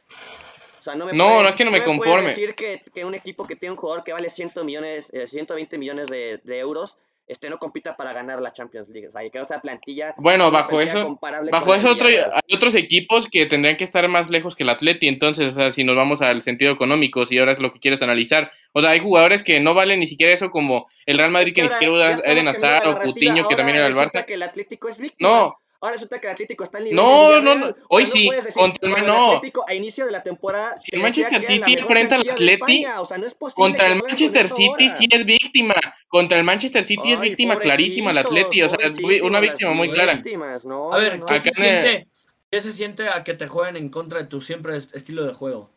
O 0.80 0.82
sea, 0.82 0.94
no 0.96 1.06
me 1.06 1.12
No, 1.12 1.24
pueden- 1.26 1.42
no 1.42 1.48
es 1.50 1.54
que 1.56 1.64
no 1.64 1.70
me 1.70 1.84
conforme. 1.84 2.24
decir 2.28 2.54
que, 2.54 2.82
que 2.92 3.04
un 3.04 3.14
equipo 3.14 3.46
que 3.46 3.54
tiene 3.54 3.74
un 3.74 3.78
jugador 3.78 4.02
que 4.02 4.12
vale 4.12 4.30
100 4.30 4.50
millones, 4.64 5.12
eh, 5.14 5.26
120 5.28 5.78
millones 5.78 6.08
de, 6.08 6.40
de 6.42 6.58
euros, 6.58 6.96
este 7.26 7.48
no 7.48 7.58
compita 7.58 7.96
para 7.96 8.12
ganar 8.12 8.42
la 8.42 8.52
Champions 8.52 8.88
League. 8.88 9.06
O 9.06 9.12
sea, 9.12 9.20
que 9.30 9.38
esa 9.38 9.60
plantilla. 9.60 10.14
Bueno, 10.16 10.50
bajo 10.50 10.70
plantilla 10.70 10.98
eso- 11.00 11.18
Bajo 11.52 11.74
eso 11.76 11.90
otro, 11.90 12.08
hay 12.08 12.54
otros 12.56 12.74
equipos 12.74 13.28
que 13.30 13.46
tendrían 13.46 13.76
que 13.76 13.84
estar 13.84 14.08
más 14.08 14.30
lejos 14.30 14.56
que 14.56 14.64
el 14.64 14.70
Atleti, 14.70 15.06
entonces, 15.06 15.52
o 15.52 15.54
sea, 15.54 15.70
si 15.70 15.84
nos 15.84 15.94
vamos 15.94 16.22
al 16.22 16.42
sentido 16.42 16.72
económico, 16.72 17.26
si 17.26 17.38
ahora 17.38 17.52
es 17.52 17.60
lo 17.60 17.70
que 17.72 17.78
quieres 17.78 18.02
analizar. 18.02 18.50
O 18.72 18.80
sea, 18.80 18.90
hay 18.90 18.98
jugadores 18.98 19.44
que 19.44 19.60
no 19.60 19.74
valen 19.74 20.00
ni 20.00 20.08
siquiera 20.08 20.32
eso 20.32 20.50
como 20.50 20.88
el 21.06 21.18
Real 21.18 21.30
Madrid 21.30 21.48
Es 21.48 21.54
que, 21.54 21.62
ni 21.62 21.68
ahora 21.92 22.16
siquiera 22.16 22.32
Eden 22.32 22.48
Hazard 22.48 22.88
o. 22.88 22.98
Coutinho 22.98 23.46
que 23.46 23.54
también 23.54 23.76
era 23.76 23.86
el 23.86 23.94
Barça. 23.94 24.24
que 24.24 24.34
el 24.34 24.42
Atlético 24.42 24.88
es 24.88 24.98
víctima. 24.98 25.28
No, 25.30 25.56
Ahora 25.82 25.94
resulta 25.94 26.20
que 26.20 26.26
el 26.26 26.32
Atlético 26.34 26.62
está 26.64 26.76
al 26.78 26.84
nivel 26.84 26.96
No, 26.96 27.40
no, 27.40 27.54
no. 27.54 27.74
Hoy 27.88 28.06
sí, 28.06 28.28
contra 28.52 28.98
el 29.00 29.06
no. 29.06 29.28
Atlético 29.36 29.64
a 29.66 29.72
inicio 29.74 30.04
de 30.04 30.12
la 30.12 30.22
temporada 30.22 30.76
Si 30.82 30.94
el 30.94 31.00
Manchester 31.00 31.42
City 31.42 31.72
enfrenta 31.78 32.16
al 32.16 32.28
Atleti, 32.28 32.52
España. 32.82 33.00
O 33.00 33.04
sea, 33.06 33.16
no 33.16 33.26
es 33.26 33.34
posible 33.34 33.68
Contra 33.70 33.86
el 33.86 34.02
Manchester 34.02 34.48
con 34.48 34.56
City 34.58 34.90
sí 34.90 35.08
es 35.10 35.24
víctima. 35.24 35.74
Contra 36.08 36.36
el 36.38 36.44
Manchester 36.44 36.84
City 36.84 37.12
es 37.14 37.20
víctima 37.20 37.58
clarísima 37.58 38.10
el 38.10 38.18
Atleti. 38.18 38.62
O 38.62 38.68
sea, 38.68 38.78
es 38.82 38.98
una 39.22 39.40
víctima 39.40 39.72
muy 39.72 39.88
clara. 39.90 40.14
víctimas, 40.14 40.66
no, 40.66 40.92
A 40.92 40.98
ver, 40.98 41.18
no, 41.18 41.24
¿qué, 41.26 41.40
se 41.40 41.48
en 41.48 41.54
siente, 41.54 42.08
¿qué 42.50 42.60
se 42.60 42.72
siente 42.74 43.08
a 43.08 43.24
que 43.24 43.32
te 43.32 43.48
jueguen 43.48 43.76
en 43.76 43.88
contra 43.88 44.18
de 44.18 44.26
tu 44.26 44.40
siempre 44.42 44.76
est- 44.76 44.94
estilo 44.94 45.24
de 45.24 45.32
juego? 45.32 45.70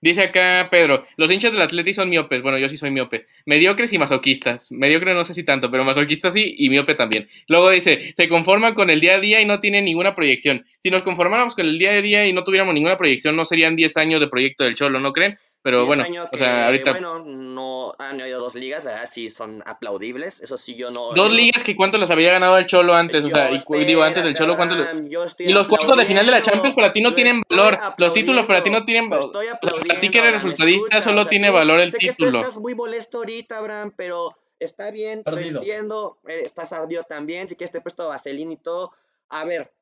Dice 0.00 0.22
acá 0.22 0.68
Pedro, 0.70 1.06
los 1.16 1.30
hinchas 1.30 1.52
del 1.52 1.62
Atleti 1.62 1.94
son 1.94 2.10
miopes. 2.10 2.42
Bueno, 2.42 2.58
yo 2.58 2.68
sí 2.68 2.76
soy 2.76 2.90
miope. 2.90 3.26
Mediocres 3.46 3.92
y 3.92 3.98
masoquistas. 3.98 4.70
Mediocre 4.70 5.14
no 5.14 5.24
sé 5.24 5.34
si 5.34 5.44
tanto, 5.44 5.70
pero 5.70 5.84
masoquistas 5.84 6.34
sí 6.34 6.54
y 6.58 6.68
miope 6.68 6.94
también. 6.94 7.28
Luego 7.48 7.70
dice, 7.70 8.12
se 8.16 8.28
conforman 8.28 8.74
con 8.74 8.90
el 8.90 9.00
día 9.00 9.14
a 9.14 9.20
día 9.20 9.40
y 9.40 9.46
no 9.46 9.60
tienen 9.60 9.84
ninguna 9.84 10.14
proyección. 10.14 10.64
Si 10.82 10.90
nos 10.90 11.02
conformáramos 11.02 11.54
con 11.54 11.66
el 11.66 11.78
día 11.78 11.92
a 11.92 12.02
día 12.02 12.26
y 12.26 12.32
no 12.32 12.44
tuviéramos 12.44 12.74
ninguna 12.74 12.96
proyección, 12.96 13.36
no 13.36 13.44
serían 13.44 13.76
10 13.76 13.96
años 13.96 14.20
de 14.20 14.28
proyecto 14.28 14.64
del 14.64 14.74
Cholo, 14.74 15.00
¿no 15.00 15.12
creen? 15.12 15.38
Pero 15.64 15.86
bueno, 15.86 16.04
años 16.04 16.26
o 16.26 16.30
que, 16.30 16.36
sea, 16.36 16.66
ahorita... 16.66 16.90
Bueno, 16.90 17.20
no 17.20 17.94
han 17.98 18.20
habido 18.20 18.38
dos 18.38 18.54
ligas, 18.54 18.84
¿verdad? 18.84 19.08
Sí, 19.10 19.30
son 19.30 19.62
aplaudibles. 19.64 20.42
Eso 20.42 20.58
sí, 20.58 20.74
yo 20.74 20.90
no. 20.90 21.14
Dos 21.14 21.28
yo- 21.30 21.34
ligas 21.34 21.62
que 21.64 21.74
cuánto 21.74 21.96
las 21.96 22.10
había 22.10 22.32
ganado 22.32 22.58
el 22.58 22.66
Cholo 22.66 22.94
antes, 22.94 23.24
o 23.24 23.28
sea, 23.30 23.50
y 23.50 23.84
digo 23.86 24.02
antes 24.02 24.22
del 24.24 24.36
Cholo, 24.36 24.56
¿cuánto 24.56 24.76
yo 25.08 25.24
Y 25.38 25.52
los 25.54 25.66
cuartos 25.66 25.96
de 25.96 26.04
final 26.04 26.26
de 26.26 26.32
la 26.32 26.42
Champions 26.42 26.74
para 26.74 26.92
ti 26.92 27.00
no 27.00 27.08
lo 27.08 27.14
tienen 27.14 27.42
valor. 27.48 27.78
Los 27.96 28.12
títulos 28.12 28.44
para 28.44 28.62
ti 28.62 28.68
no 28.68 28.84
tienen 28.84 29.04
lo 29.04 29.16
valor. 29.16 29.24
estoy 29.26 29.46
O 29.46 29.50
sea, 29.50 29.78
para 29.88 30.00
ti 30.00 30.10
que 30.10 30.18
eres 30.18 30.32
resultadista 30.34 30.84
escucha, 30.98 31.02
solo 31.02 31.20
o 31.20 31.24
sea, 31.24 31.30
tiene 31.30 31.48
valor 31.50 31.80
el 31.80 31.90
sé 31.90 31.98
que 31.98 32.08
tú 32.08 32.26
título. 32.26 32.38
estás 32.40 32.58
muy 32.58 32.74
molesto 32.74 33.16
ahorita, 33.18 33.56
Abraham, 33.56 33.94
pero 33.96 34.36
está 34.60 34.90
bien, 34.90 35.24
te 35.24 35.30
Perdido. 35.32 35.60
entiendo. 35.60 36.18
eh, 36.28 36.42
Estás 36.44 36.74
ardido 36.74 37.04
también. 37.04 37.48
Si 37.48 37.56
quieres, 37.56 37.72
te 37.72 37.78
he 37.78 37.80
puesto 37.80 38.06
vaselina 38.06 38.52
y 38.52 38.58
todo. 38.58 38.92
A 39.30 39.46
ver, 39.46 39.72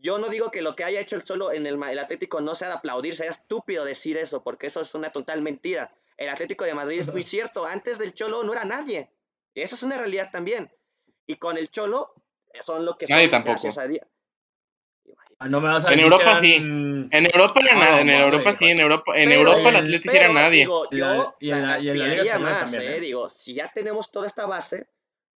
yo 0.00 0.18
no 0.18 0.28
digo 0.28 0.50
que 0.50 0.62
lo 0.62 0.74
que 0.76 0.84
haya 0.84 1.00
hecho 1.00 1.16
el 1.16 1.24
Cholo 1.24 1.52
en 1.52 1.66
el, 1.66 1.80
el 1.82 1.98
Atlético 1.98 2.40
no 2.40 2.54
sea 2.54 2.68
de 2.68 2.74
aplaudir, 2.74 3.14
sea 3.14 3.30
estúpido 3.30 3.84
decir 3.84 4.16
eso, 4.16 4.42
porque 4.42 4.66
eso 4.66 4.80
es 4.80 4.94
una 4.94 5.10
total 5.10 5.42
mentira. 5.42 5.92
El 6.16 6.28
Atlético 6.28 6.64
de 6.64 6.74
Madrid 6.74 7.00
es 7.00 7.12
muy 7.12 7.22
cierto. 7.22 7.66
Antes 7.66 7.98
del 7.98 8.12
Cholo 8.14 8.42
no 8.44 8.52
era 8.52 8.64
nadie. 8.64 9.10
Y 9.54 9.62
eso 9.62 9.74
es 9.74 9.82
una 9.82 9.96
realidad 9.96 10.30
también. 10.30 10.70
Y 11.26 11.36
con 11.36 11.56
el 11.58 11.70
Cholo 11.70 12.14
eh, 12.52 12.58
son 12.64 12.84
lo 12.84 12.96
que 12.98 13.06
son. 13.06 13.16
Nadie 13.16 13.28
tampoco. 13.28 13.52
gracias 13.52 13.78
a 13.78 13.86
Dios. 13.86 14.06
Ah, 15.38 15.48
No 15.48 15.60
me 15.60 15.68
vas 15.68 15.86
a 15.86 15.92
En 15.94 16.00
Europa 16.00 16.34
que 16.34 16.40
sí. 16.40 16.54
eran- 16.56 17.08
En 17.12 17.24
Europa 17.26 17.60
era 17.62 17.72
No, 17.74 17.80
nada, 17.80 18.00
en 18.00 18.06
madre, 18.08 18.22
Europa 18.24 18.50
hijo. 18.50 18.58
sí, 18.58 18.64
en 18.66 18.78
Europa, 18.80 19.12
en 19.16 19.28
Pero- 19.30 19.40
Europa 19.40 19.78
el 19.78 20.02
sí 20.02 20.08
era 20.12 20.32
nadie. 20.32 20.58
Digo, 20.60 20.86
Y 20.90 20.96
la- 20.96 21.16
yo 21.16 21.36
y 21.40 21.50
en 21.50 21.66
la- 21.66 21.78
y 21.80 21.88
en 22.28 22.42
más, 22.42 22.60
también, 22.60 22.82
¿eh? 22.82 22.96
¿eh? 22.96 23.00
Digo, 23.00 23.30
si 23.30 23.54
ya 23.54 23.70
tenemos 23.72 24.10
toda 24.12 24.26
esta 24.26 24.44
base, 24.46 24.88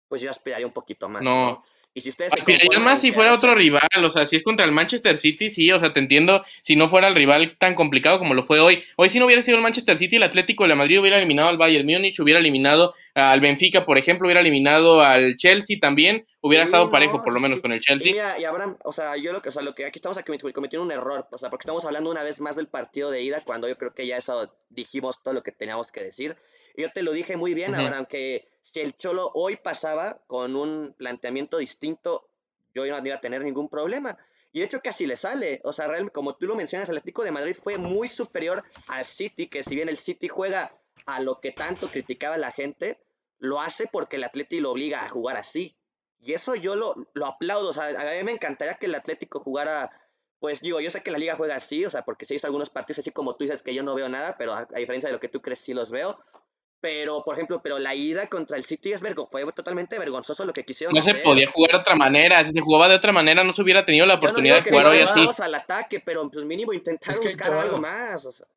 pues 0.07 0.21
yo 0.21 0.31
aspiraría 0.31 0.65
un 0.65 0.73
poquito 0.73 1.07
más. 1.07 1.21
No. 1.21 1.31
No. 1.51 1.63
Y 1.93 1.99
si 1.99 2.07
ustedes 2.07 2.31
se 2.31 2.39
Aspirarías 2.39 2.67
conforman 2.69 2.93
más 2.93 3.01
si 3.01 3.11
fuera 3.11 3.33
otro 3.33 3.53
rival, 3.53 3.81
o 4.01 4.09
sea, 4.09 4.25
si 4.25 4.37
es 4.37 4.43
contra 4.43 4.63
el 4.65 4.71
Manchester 4.71 5.17
City, 5.17 5.49
sí, 5.49 5.69
o 5.73 5.79
sea, 5.79 5.91
te 5.91 5.99
entiendo, 5.99 6.41
si 6.61 6.77
no 6.77 6.87
fuera 6.87 7.09
el 7.09 7.15
rival 7.15 7.57
tan 7.59 7.75
complicado 7.75 8.17
como 8.17 8.33
lo 8.33 8.43
fue 8.43 8.61
hoy. 8.61 8.81
Hoy 8.95 9.09
si 9.09 9.19
no 9.19 9.25
hubiera 9.25 9.41
sido 9.41 9.57
el 9.57 9.63
Manchester 9.63 9.97
City, 9.97 10.15
el 10.15 10.23
Atlético 10.23 10.63
de 10.63 10.69
la 10.69 10.75
Madrid 10.75 11.01
hubiera 11.01 11.17
eliminado 11.17 11.49
al 11.49 11.57
Bayern 11.57 11.85
Múnich, 11.85 12.17
hubiera 12.21 12.39
eliminado 12.39 12.93
al 13.13 13.41
Benfica, 13.41 13.85
por 13.85 13.97
ejemplo, 13.97 14.27
hubiera 14.27 14.39
eliminado 14.39 15.01
al 15.01 15.35
Chelsea 15.35 15.79
también, 15.81 16.25
hubiera 16.39 16.63
Sí, 16.63 16.67
estado 16.69 16.85
no, 16.85 16.91
parejo 16.91 17.21
por 17.21 17.33
lo 17.33 17.41
menos 17.41 17.57
sí. 17.57 17.61
con 17.61 17.73
el 17.73 17.81
Y 17.81 17.81
Chelsea. 17.81 18.11
mira, 18.13 18.39
y 18.39 18.45
Abraham, 18.45 18.77
o 18.85 18.93
sea, 18.93 19.17
yo 19.17 19.33
lo 19.33 19.41
que, 19.41 19.49
o 19.49 19.51
sea, 19.51 19.61
lo 19.61 19.75
que 19.75 19.83
aquí 19.85 19.97
estamos 19.99 20.17
cometi- 20.19 20.53
cometiendo 20.53 20.85
un 20.85 20.91
error, 20.93 21.27
o 21.29 21.37
sea, 21.37 21.49
porque 21.49 21.63
estamos 21.63 21.83
hablando 21.83 22.09
una 22.09 22.23
vez 22.23 22.39
más 22.39 22.55
del 22.55 22.67
partido 22.67 23.11
de 23.11 23.21
ida, 23.21 23.41
cuando 23.43 23.67
yo 23.67 23.77
creo 23.77 23.93
que 23.93 24.07
ya 24.07 24.15
eso 24.15 24.49
dijimos 24.69 25.21
todo 25.21 25.33
lo 25.33 25.43
que 25.43 25.51
teníamos 25.51 25.91
que 25.91 26.05
decir. 26.05 26.37
Yo 26.77 26.91
te 26.91 27.03
lo 27.03 27.11
dije 27.11 27.37
muy 27.37 27.53
bien, 27.53 27.73
Ujú. 27.73 27.81
Abraham, 27.81 28.05
que 28.05 28.47
si 28.61 28.79
el 28.79 28.95
Cholo 28.95 29.31
hoy 29.33 29.57
pasaba 29.57 30.21
con 30.27 30.55
un 30.55 30.93
planteamiento 30.97 31.57
distinto, 31.57 32.27
yo 32.73 32.85
no 32.85 33.05
iba 33.05 33.15
a 33.15 33.21
tener 33.21 33.43
ningún 33.43 33.69
problema. 33.69 34.17
Y 34.53 34.59
de 34.59 34.65
hecho 34.65 34.81
casi 34.81 35.05
le 35.05 35.17
sale. 35.17 35.61
O 35.63 35.73
sea, 35.73 35.87
realmente, 35.87 36.13
como 36.13 36.35
tú 36.35 36.45
lo 36.45 36.55
mencionas, 36.55 36.89
el 36.89 36.97
Atlético 36.97 37.23
de 37.23 37.31
Madrid 37.31 37.55
fue 37.55 37.77
muy 37.77 38.07
superior 38.07 38.63
al 38.87 39.05
City, 39.05 39.47
que 39.47 39.63
si 39.63 39.75
bien 39.75 39.89
el 39.89 39.97
City 39.97 40.27
juega 40.27 40.73
a 41.05 41.21
lo 41.21 41.39
que 41.39 41.51
tanto 41.51 41.87
criticaba 41.87 42.37
la 42.37 42.51
gente, 42.51 42.99
lo 43.39 43.61
hace 43.61 43.87
porque 43.87 44.17
el 44.17 44.23
Atlético 44.23 44.63
lo 44.63 44.71
obliga 44.71 45.03
a 45.03 45.09
jugar 45.09 45.37
así. 45.37 45.75
Y 46.19 46.33
eso 46.33 46.55
yo 46.55 46.75
lo, 46.75 46.95
lo 47.13 47.25
aplaudo. 47.25 47.69
O 47.69 47.73
sea, 47.73 47.87
a 47.87 48.17
mí 48.17 48.23
me 48.23 48.33
encantaría 48.33 48.75
que 48.75 48.85
el 48.85 48.95
Atlético 48.95 49.39
jugara. 49.39 49.89
Pues 50.39 50.61
digo, 50.61 50.79
yo 50.79 50.89
sé 50.89 51.03
que 51.03 51.11
la 51.11 51.19
liga 51.19 51.35
juega 51.35 51.55
así, 51.55 51.85
o 51.85 51.89
sea, 51.91 52.03
porque 52.03 52.25
se 52.25 52.33
hizo 52.33 52.47
algunos 52.47 52.71
partidos 52.71 52.99
así 52.99 53.11
como 53.11 53.35
tú 53.35 53.43
dices 53.43 53.61
que 53.61 53.75
yo 53.75 53.83
no 53.83 53.93
veo 53.93 54.09
nada, 54.09 54.37
pero 54.39 54.53
a, 54.53 54.61
a 54.61 54.79
diferencia 54.79 55.07
de 55.07 55.13
lo 55.13 55.19
que 55.19 55.29
tú 55.29 55.39
crees, 55.39 55.59
sí 55.59 55.73
los 55.73 55.91
veo. 55.91 56.17
Pero, 56.81 57.23
por 57.23 57.35
ejemplo, 57.35 57.61
pero 57.63 57.77
la 57.77 57.93
ida 57.93 58.27
contra 58.27 58.57
el 58.57 58.63
City 58.63 58.91
es 58.91 59.01
vergo, 59.01 59.27
fue 59.31 59.45
totalmente 59.53 59.99
vergonzoso 59.99 60.43
lo 60.45 60.51
que 60.51 60.65
quisieron 60.65 60.95
No 60.95 61.01
se 61.03 61.13
podía 61.15 61.49
jugar 61.51 61.73
de 61.73 61.77
otra 61.77 61.95
manera, 61.95 62.43
si 62.43 62.51
se 62.51 62.59
jugaba 62.59 62.87
de 62.89 62.95
otra 62.95 63.11
manera 63.11 63.43
no 63.43 63.53
se 63.53 63.61
hubiera 63.61 63.85
tenido 63.85 64.07
la 64.07 64.15
no 64.15 64.19
oportunidad 64.19 64.63
de 64.63 64.71
jugar 64.71 64.87
hoy 64.87 64.99
así. 64.99 65.43
al 65.43 65.55
ataque, 65.55 65.99
pero 65.99 66.27
pues 66.29 66.43
mínimo 66.43 66.73
intentar 66.73 67.13
Es 67.13 67.19
que 67.19 67.27
buscar 67.27 67.47
claro. 67.47 67.61
algo 67.61 67.77
más. 67.77 68.25
O 68.25 68.31
sea. 68.31 68.47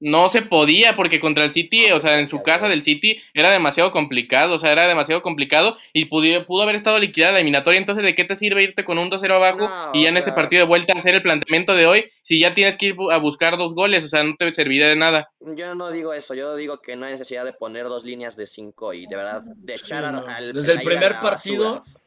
No 0.00 0.28
se 0.28 0.42
podía 0.42 0.96
porque 0.96 1.20
contra 1.20 1.44
el 1.44 1.52
City, 1.52 1.90
o 1.92 2.00
sea, 2.00 2.18
en 2.18 2.28
su 2.28 2.42
casa 2.42 2.68
del 2.68 2.82
City 2.82 3.22
era 3.32 3.50
demasiado 3.50 3.90
complicado, 3.90 4.54
o 4.54 4.58
sea, 4.58 4.72
era 4.72 4.86
demasiado 4.86 5.22
complicado 5.22 5.76
y 5.92 6.06
pudo, 6.06 6.44
pudo 6.46 6.62
haber 6.62 6.74
estado 6.76 6.98
liquidada 6.98 7.32
la 7.32 7.38
eliminatoria, 7.38 7.78
entonces 7.78 8.04
¿de 8.04 8.14
qué 8.14 8.24
te 8.24 8.36
sirve 8.36 8.62
irte 8.62 8.84
con 8.84 8.98
un 8.98 9.08
2-0 9.10 9.32
abajo 9.34 9.60
No, 9.60 9.90
y 9.94 10.02
ya 10.02 10.08
o 10.08 10.10
en 10.10 10.16
este 10.18 10.32
partido 10.32 10.60
de 10.60 10.66
vuelta 10.68 10.92
hacer 10.92 11.14
el 11.14 11.22
planteamiento 11.22 11.74
de 11.74 11.86
hoy 11.86 12.04
si 12.22 12.38
ya 12.38 12.52
tienes 12.54 12.76
que 12.76 12.86
ir 12.86 12.96
a 13.12 13.16
buscar 13.18 13.56
dos 13.56 13.74
goles, 13.74 14.04
o 14.04 14.08
sea, 14.08 14.22
no 14.24 14.34
te 14.36 14.52
serviría 14.52 14.88
de 14.88 14.96
nada. 14.96 15.30
Yo 15.40 15.74
no 15.74 15.90
digo 15.90 16.12
eso, 16.12 16.34
yo 16.34 16.54
digo 16.56 16.80
que 16.82 16.96
no 16.96 17.06
hay 17.06 17.12
necesidad 17.12 17.44
de 17.44 17.52
poner 17.54 17.84
dos 17.84 18.04
líneas 18.04 18.36
de 18.36 18.46
cinco 18.46 18.92
y 18.92 19.06
de 19.06 19.16
verdad 19.16 19.42
de 19.44 19.78
Sí, 19.78 19.84
echar 19.86 20.12
no. 20.12 20.26
al 20.26 20.52
Desde 20.52 20.72
el 20.72 20.82
primer 20.82 21.12
partido- 21.20 21.76
basura. 21.76 22.00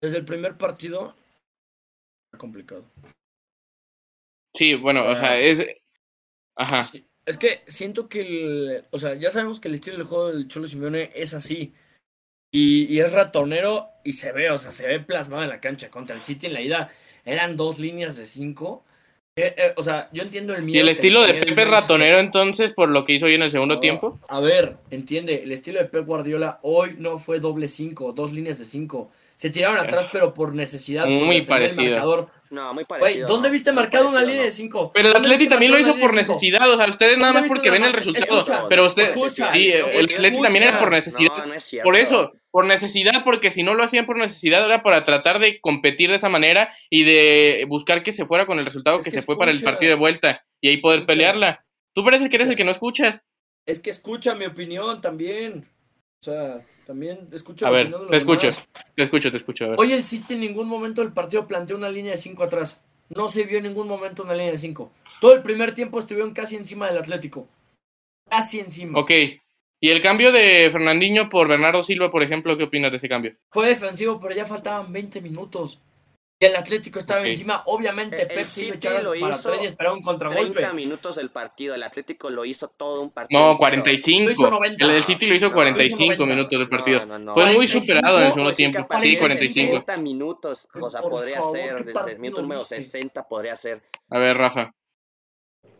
Desde 0.00 0.18
el 0.18 0.24
primer 0.24 0.56
partido. 0.58 1.16
Está 2.26 2.38
complicado. 2.38 2.84
Sí, 4.54 4.74
bueno, 4.74 5.02
O 5.04 5.12
o 5.12 5.14
sea, 5.14 5.28
sea, 5.28 5.38
es... 5.40 5.66
Ajá. 6.56 6.78
Sí, 6.84 7.04
Es 7.26 7.38
que 7.38 7.62
siento 7.66 8.08
que 8.08 8.20
el. 8.22 8.84
O 8.90 8.98
sea, 8.98 9.14
ya 9.14 9.30
sabemos 9.30 9.60
que 9.60 9.68
el 9.68 9.74
estilo 9.74 9.96
del 9.98 10.06
juego 10.06 10.32
del 10.32 10.48
Cholo 10.48 10.66
Simeone 10.66 11.10
es 11.14 11.34
así. 11.34 11.74
Y, 12.52 12.84
y 12.94 13.00
es 13.00 13.12
ratonero 13.12 13.88
y 14.04 14.14
se 14.14 14.32
ve, 14.32 14.50
o 14.50 14.58
sea, 14.58 14.72
se 14.72 14.86
ve 14.88 15.00
plasmado 15.00 15.42
en 15.42 15.50
la 15.50 15.60
cancha 15.60 15.90
contra 15.90 16.14
el 16.16 16.22
City 16.22 16.46
en 16.48 16.54
la 16.54 16.62
ida. 16.62 16.90
Eran 17.24 17.56
dos 17.56 17.78
líneas 17.80 18.16
de 18.16 18.26
cinco. 18.26 18.84
Eh, 19.36 19.54
eh, 19.56 19.74
o 19.76 19.82
sea, 19.84 20.10
yo 20.12 20.22
entiendo 20.22 20.54
el 20.54 20.64
¿Y 20.66 20.66
miedo. 20.66 20.88
el 20.88 20.94
que 20.94 21.02
estilo 21.02 21.22
de 21.22 21.34
el 21.38 21.38
Pepe 21.38 21.64
ratonero 21.64 22.18
entonces 22.18 22.72
por 22.72 22.90
lo 22.90 23.04
que 23.04 23.14
hizo 23.14 23.26
hoy 23.26 23.34
en 23.34 23.42
el 23.42 23.50
segundo 23.50 23.76
No, 23.76 23.80
tiempo? 23.80 24.20
A 24.28 24.40
ver, 24.40 24.76
entiende, 24.90 25.42
el 25.42 25.52
estilo 25.52 25.78
de 25.80 25.86
Pep 25.86 26.06
Guardiola 26.06 26.58
hoy 26.62 26.96
no 26.98 27.18
fue 27.18 27.40
doble 27.40 27.68
cinco, 27.68 28.12
dos 28.12 28.32
líneas 28.32 28.58
de 28.58 28.64
cinco. 28.64 29.10
Se 29.42 29.50
tiraron 29.50 29.76
atrás, 29.80 30.06
pero 30.12 30.32
por 30.32 30.54
necesidad. 30.54 31.02
por 31.02 31.10
Muy 31.10 31.38
el 31.38 31.44
parecido. 31.46 31.82
marcador. 31.90 32.28
No, 32.50 32.72
muy 32.74 32.84
parecido. 32.84 33.26
¿dónde 33.26 33.48
no, 33.48 33.52
viste 33.52 33.72
marcado 33.72 34.04
una 34.04 34.20
parecido, 34.20 34.28
línea 34.28 34.42
no. 34.42 34.44
de 34.44 34.50
cinco? 34.52 34.92
Pero 34.94 35.08
el 35.08 35.14
¿Dónde 35.14 35.28
Atleti 35.30 35.48
también 35.48 35.72
lo 35.72 35.78
hizo 35.80 35.94
una 35.94 36.00
por 36.00 36.10
línea 36.10 36.22
necesidad, 36.28 36.70
o 36.70 36.76
sea, 36.76 36.88
ustedes 36.88 37.16
nada 37.18 37.32
¿Dónde 37.32 37.48
más 37.48 37.58
porque 37.58 37.70
ven 37.72 37.82
el 37.82 37.92
resultado, 37.92 38.38
Escucha, 38.38 38.68
pero 38.68 38.86
ustedes, 38.86 39.08
escucha, 39.08 39.52
sí, 39.52 39.72
el 39.72 40.04
Atleti 40.14 40.40
también 40.42 40.68
era 40.68 40.78
por 40.78 40.92
necesidad. 40.92 41.36
No, 41.38 41.46
no 41.46 41.54
es 41.54 41.64
cierto. 41.64 41.84
Por 41.84 41.96
eso, 41.96 42.30
por 42.52 42.66
necesidad, 42.66 43.24
porque 43.24 43.50
si 43.50 43.64
no 43.64 43.74
lo 43.74 43.82
hacían 43.82 44.06
por 44.06 44.16
necesidad, 44.16 44.64
era 44.64 44.84
para 44.84 45.02
tratar 45.02 45.40
de 45.40 45.60
competir 45.60 46.10
de 46.10 46.18
esa 46.18 46.28
manera 46.28 46.72
y 46.88 47.02
de 47.02 47.64
buscar 47.68 48.04
que 48.04 48.12
se 48.12 48.26
fuera 48.26 48.46
con 48.46 48.60
el 48.60 48.64
resultado 48.64 48.98
Es 48.98 49.02
que, 49.02 49.10
que 49.10 49.18
se 49.18 49.26
fue 49.26 49.36
para 49.36 49.50
el 49.50 49.60
partido 49.60 49.90
de 49.90 49.96
vuelta 49.98 50.44
y 50.60 50.68
ahí 50.68 50.76
poder 50.76 51.00
Escucha. 51.00 51.14
pelearla. 51.14 51.64
Tú 51.94 52.04
pareces 52.04 52.30
que 52.30 52.36
eres 52.36 52.46
el 52.46 52.54
que 52.54 52.62
no 52.62 52.70
escuchas. 52.70 53.24
Es 53.66 53.80
que 53.80 53.90
escucha 53.90 54.36
mi 54.36 54.44
opinión 54.44 55.00
también. 55.00 55.66
O 56.22 56.24
sea, 56.24 56.60
también 56.86 57.28
escucha 57.32 57.66
A 57.66 57.70
ver, 57.70 57.92
te 58.08 58.16
escucho, 58.16 58.48
te 58.94 59.02
escucho, 59.02 59.30
te 59.32 59.36
escucho. 59.38 59.64
A 59.64 59.68
ver. 59.70 59.80
Hoy 59.80 59.92
el 59.92 60.04
City 60.04 60.34
en 60.34 60.40
ningún 60.40 60.68
momento 60.68 61.02
del 61.02 61.12
partido 61.12 61.48
planteó 61.48 61.76
una 61.76 61.88
línea 61.88 62.12
de 62.12 62.16
5 62.16 62.44
atrás. 62.44 62.80
No 63.08 63.26
se 63.26 63.42
vio 63.44 63.58
en 63.58 63.64
ningún 63.64 63.88
momento 63.88 64.22
una 64.22 64.34
línea 64.34 64.52
de 64.52 64.58
5. 64.58 64.92
Todo 65.20 65.34
el 65.34 65.42
primer 65.42 65.74
tiempo 65.74 65.98
estuvieron 65.98 66.32
casi 66.32 66.54
encima 66.54 66.86
del 66.86 66.98
Atlético. 66.98 67.48
Casi 68.30 68.60
encima. 68.60 69.00
Ok. 69.00 69.10
Y 69.80 69.90
el 69.90 70.00
cambio 70.00 70.30
de 70.30 70.68
Fernandinho 70.70 71.28
por 71.28 71.48
Bernardo 71.48 71.82
Silva, 71.82 72.12
por 72.12 72.22
ejemplo, 72.22 72.56
¿qué 72.56 72.64
opinas 72.64 72.92
de 72.92 72.98
ese 72.98 73.08
cambio? 73.08 73.34
Fue 73.50 73.66
defensivo, 73.66 74.20
pero 74.20 74.32
ya 74.32 74.46
faltaban 74.46 74.92
20 74.92 75.20
minutos. 75.20 75.80
Y 76.42 76.46
el 76.46 76.56
Atlético 76.56 76.98
estaba 76.98 77.20
Ok. 77.20 77.26
encima. 77.26 77.62
Obviamente, 77.66 78.16
El- 78.16 78.22
el 78.22 78.28
Pep 78.28 78.44
se 78.46 78.62
iba 78.62 78.70
a 78.70 78.74
City 78.74 78.88
echar 78.88 79.04
lo 79.04 79.10
para 79.10 79.32
hizo 79.36 79.48
atrás 79.48 79.62
y 79.62 79.66
esperaba 79.66 79.94
un 79.94 80.02
contragolpe. 80.02 80.52
30 80.54 80.72
minutos 80.72 81.14
del 81.14 81.30
partido. 81.30 81.74
El 81.76 81.84
Atlético 81.84 82.30
lo 82.30 82.44
hizo 82.44 82.66
todo 82.66 83.00
un 83.00 83.10
partido. 83.10 83.38
No, 83.40 83.46
entero. 83.52 83.58
45. 83.58 84.24
Lo 84.24 84.30
hizo 84.32 84.50
90. 84.50 84.84
El, 84.84 84.90
el 84.90 85.04
City 85.04 85.26
lo 85.26 85.34
hizo 85.36 85.48
No, 85.50 85.54
45 85.54 85.98
lo 85.98 86.04
hizo 86.12 86.26
90. 86.26 86.34
minutos 86.34 86.58
del 86.58 86.68
partido. 86.68 87.00
No, 87.00 87.06
no, 87.06 87.18
no. 87.20 87.34
Fue 87.34 87.44
muy 87.46 87.54
45, 87.54 87.84
superado 87.86 88.16
en 88.18 88.22
el 88.24 88.28
segundo 88.32 88.50
que 88.50 88.56
tiempo. 88.56 88.78
Sí, 89.00 89.10
de 89.12 89.18
45. 89.18 89.70
60 89.72 89.96
minutos, 89.98 90.68
o 90.80 90.90
sea, 90.90 91.00
Por 91.00 91.10
podría 91.12 91.36
favor, 91.36 91.56
ser, 91.56 91.76
¿qué 91.76 91.92
desde 91.92 92.12
el 92.12 92.18
minuto 92.18 92.42
número 92.42 92.60
viste? 92.60 92.76
60 92.82 93.28
podría 93.28 93.56
ser. 93.56 93.82
A 94.10 94.18
ver, 94.18 94.36
Rafa. 94.36 94.60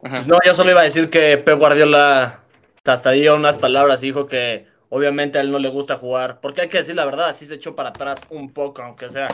Ajá. 0.04 0.16
Pues 0.16 0.26
no, 0.28 0.38
yo 0.44 0.54
solo 0.54 0.70
iba 0.70 0.80
a 0.80 0.84
decir 0.84 1.10
que 1.10 1.38
Pep 1.38 1.58
Guardiola 1.58 2.44
hasta 2.84 3.10
dio 3.10 3.34
unas 3.34 3.58
palabras 3.58 4.00
y 4.02 4.06
dijo 4.06 4.26
que 4.28 4.66
obviamente 4.94 5.38
a 5.38 5.40
él 5.40 5.50
no 5.50 5.58
le 5.58 5.70
gusta 5.70 5.96
jugar. 5.96 6.38
Porque 6.42 6.60
hay 6.60 6.68
que 6.68 6.76
decir 6.78 6.94
la 6.94 7.06
verdad, 7.06 7.34
sí 7.34 7.46
se 7.46 7.54
echó 7.54 7.74
para 7.74 7.88
atrás 7.88 8.20
un 8.28 8.52
poco, 8.52 8.82
aunque 8.82 9.08
sea. 9.08 9.28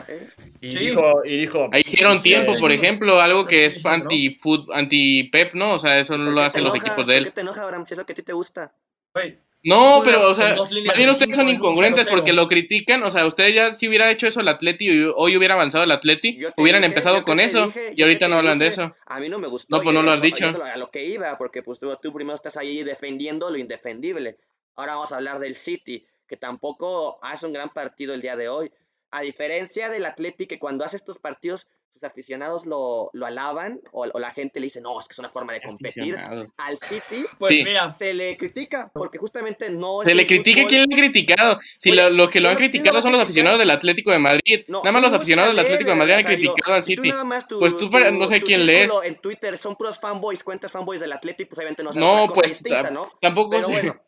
Y 0.60 0.70
Sí. 0.70 0.78
dijo, 0.78 1.24
y 1.24 1.36
dijo. 1.36 1.68
Ahí 1.72 1.82
hicieron 1.84 2.18
Sí, 2.18 2.22
tiempo, 2.24 2.54
sí, 2.54 2.60
por 2.60 2.70
ejemplo, 2.72 3.20
algo 3.20 3.44
que 3.46 3.66
es 3.66 3.74
Sí, 3.74 3.80
sí, 3.80 3.84
¿no? 3.88 3.90
anti-food, 3.94 4.70
anti-pep, 4.72 5.54
¿no? 5.54 5.74
O 5.74 5.78
sea, 5.78 5.98
eso 5.98 6.16
no 6.16 6.26
¿Por 6.26 6.34
lo 6.34 6.40
hacen 6.42 6.62
los 6.64 6.74
equipos 6.76 6.98
de 6.98 7.02
¿Por 7.04 7.12
él. 7.14 7.24
qué 7.24 7.30
te 7.32 7.40
enoja, 7.40 7.62
Abraham? 7.62 7.84
Si 7.86 7.94
es 7.94 7.98
lo 7.98 8.06
que 8.06 8.12
a 8.12 8.16
ti 8.16 8.22
te 8.22 8.32
gusta. 8.32 8.72
No, 9.64 10.02
pero, 10.04 10.30
o 10.30 10.34
sea, 10.36 10.54
más 10.54 10.70
bien 10.70 10.84
de 10.84 11.10
ustedes 11.10 11.34
son 11.34 11.48
incongruentes 11.48 12.06
0-0. 12.06 12.10
porque 12.10 12.32
lo 12.32 12.46
critican. 12.46 13.02
O 13.02 13.10
sea, 13.10 13.26
ustedes 13.26 13.54
ya 13.56 13.72
si 13.74 13.88
hubiera 13.88 14.08
hecho 14.10 14.28
eso 14.28 14.40
el 14.40 14.46
Atleti 14.46 14.88
y 14.88 15.10
hoy 15.16 15.36
hubiera 15.36 15.54
avanzado 15.54 15.82
el 15.82 15.90
Atleti, 15.90 16.38
hubieran 16.56 16.82
dije, 16.82 16.86
empezado 16.92 17.24
con 17.24 17.40
eso 17.40 17.66
dije, 17.66 17.90
y 17.92 17.96
yo 17.96 18.04
ahorita 18.04 18.28
no 18.28 18.36
hablan 18.36 18.60
de 18.60 18.66
dije. 18.70 18.82
eso. 18.82 18.94
A 19.06 19.18
mí 19.18 19.28
no 19.28 19.40
me 19.40 19.48
gustó. 19.48 19.76
No, 19.76 19.82
pues 19.82 19.92
no 19.92 20.02
lo 20.02 20.12
has 20.12 20.22
dicho. 20.22 20.46
a 20.62 20.76
lo 20.76 20.90
que 20.92 21.04
iba, 21.04 21.36
porque 21.36 21.64
pues 21.64 21.80
tú, 21.80 21.92
tú 22.00 22.12
primero 22.12 22.36
estás 22.36 22.56
ahí 22.56 22.84
defendiendo 22.84 23.50
lo 23.50 23.58
indefendible. 23.58 24.38
Ahora 24.78 24.94
vamos 24.94 25.10
a 25.10 25.16
hablar 25.16 25.40
del 25.40 25.56
City, 25.56 26.06
que 26.28 26.36
tampoco 26.36 27.18
hace 27.20 27.44
un 27.46 27.52
gran 27.52 27.70
partido 27.70 28.14
el 28.14 28.22
día 28.22 28.36
de 28.36 28.48
hoy. 28.48 28.70
A 29.10 29.22
diferencia 29.22 29.88
del 29.88 30.04
Atleti, 30.04 30.46
que 30.46 30.60
cuando 30.60 30.84
hace 30.84 30.96
estos 30.96 31.18
partidos, 31.18 31.66
sus 31.92 32.04
aficionados 32.04 32.64
lo, 32.64 33.10
lo 33.12 33.26
alaban, 33.26 33.80
o, 33.90 34.04
o 34.04 34.18
la 34.20 34.30
gente 34.30 34.60
le 34.60 34.66
dice, 34.66 34.80
no, 34.80 35.00
es 35.00 35.08
que 35.08 35.14
es 35.14 35.18
una 35.18 35.30
forma 35.30 35.52
de 35.54 35.62
competir. 35.62 36.16
Al 36.58 36.78
City 36.78 37.24
pues 37.40 37.56
Sí. 37.56 37.64
mira, 37.64 37.92
se 37.92 38.14
le 38.14 38.36
critica, 38.36 38.88
porque 38.94 39.18
justamente 39.18 39.68
no 39.70 40.02
es 40.02 40.08
Se 40.08 40.14
le 40.14 40.28
critica 40.28 40.60
fútbol- 40.60 40.68
quién 40.68 40.84
le 40.88 40.94
ha 40.94 40.98
criticado. 40.98 41.58
Si 41.80 41.90
Oye, 41.90 42.02
lo, 42.04 42.10
los 42.10 42.30
que 42.30 42.40
lo 42.40 42.48
han 42.50 42.54
criticado 42.56 43.02
son 43.02 43.10
los 43.10 43.20
aficionados 43.20 43.58
del 43.58 43.70
Atlético 43.72 44.12
de 44.12 44.20
Madrid. 44.20 44.64
No, 44.68 44.78
Nada 44.78 44.92
más 44.92 45.02
los 45.02 45.12
aficionados 45.12 45.50
del 45.56 45.58
Atlético 45.64 45.90
de 45.90 45.96
Madrid 45.96 46.12
han 46.14 46.22
criticado 46.22 46.74
al 46.74 46.84
City. 46.84 47.10
tu- 47.48 47.58
Pues 47.58 47.76
tú 47.78 47.90
para- 47.90 48.12
no 48.12 48.28
sé 48.28 48.38
tu 48.38 48.46
quién 48.46 48.64
lees. 48.64 48.88
En 49.02 49.16
Twitter 49.16 49.58
son 49.58 49.74
puros 49.74 49.98
fanboys, 49.98 50.44
cuentas 50.44 50.70
fanboys 50.70 51.00
del 51.00 51.10
Atlético, 51.12 51.48
pues 51.48 51.58
obviamente 51.58 51.82
no 51.82 51.90
No, 51.94 52.32
pues 52.32 52.50
distinta, 52.50 52.82
ta- 52.82 52.90
¿no? 52.92 53.10
tampoco 53.20 53.50
Pero 53.50 53.66
sé. 53.66 53.72
bueno, 53.72 54.00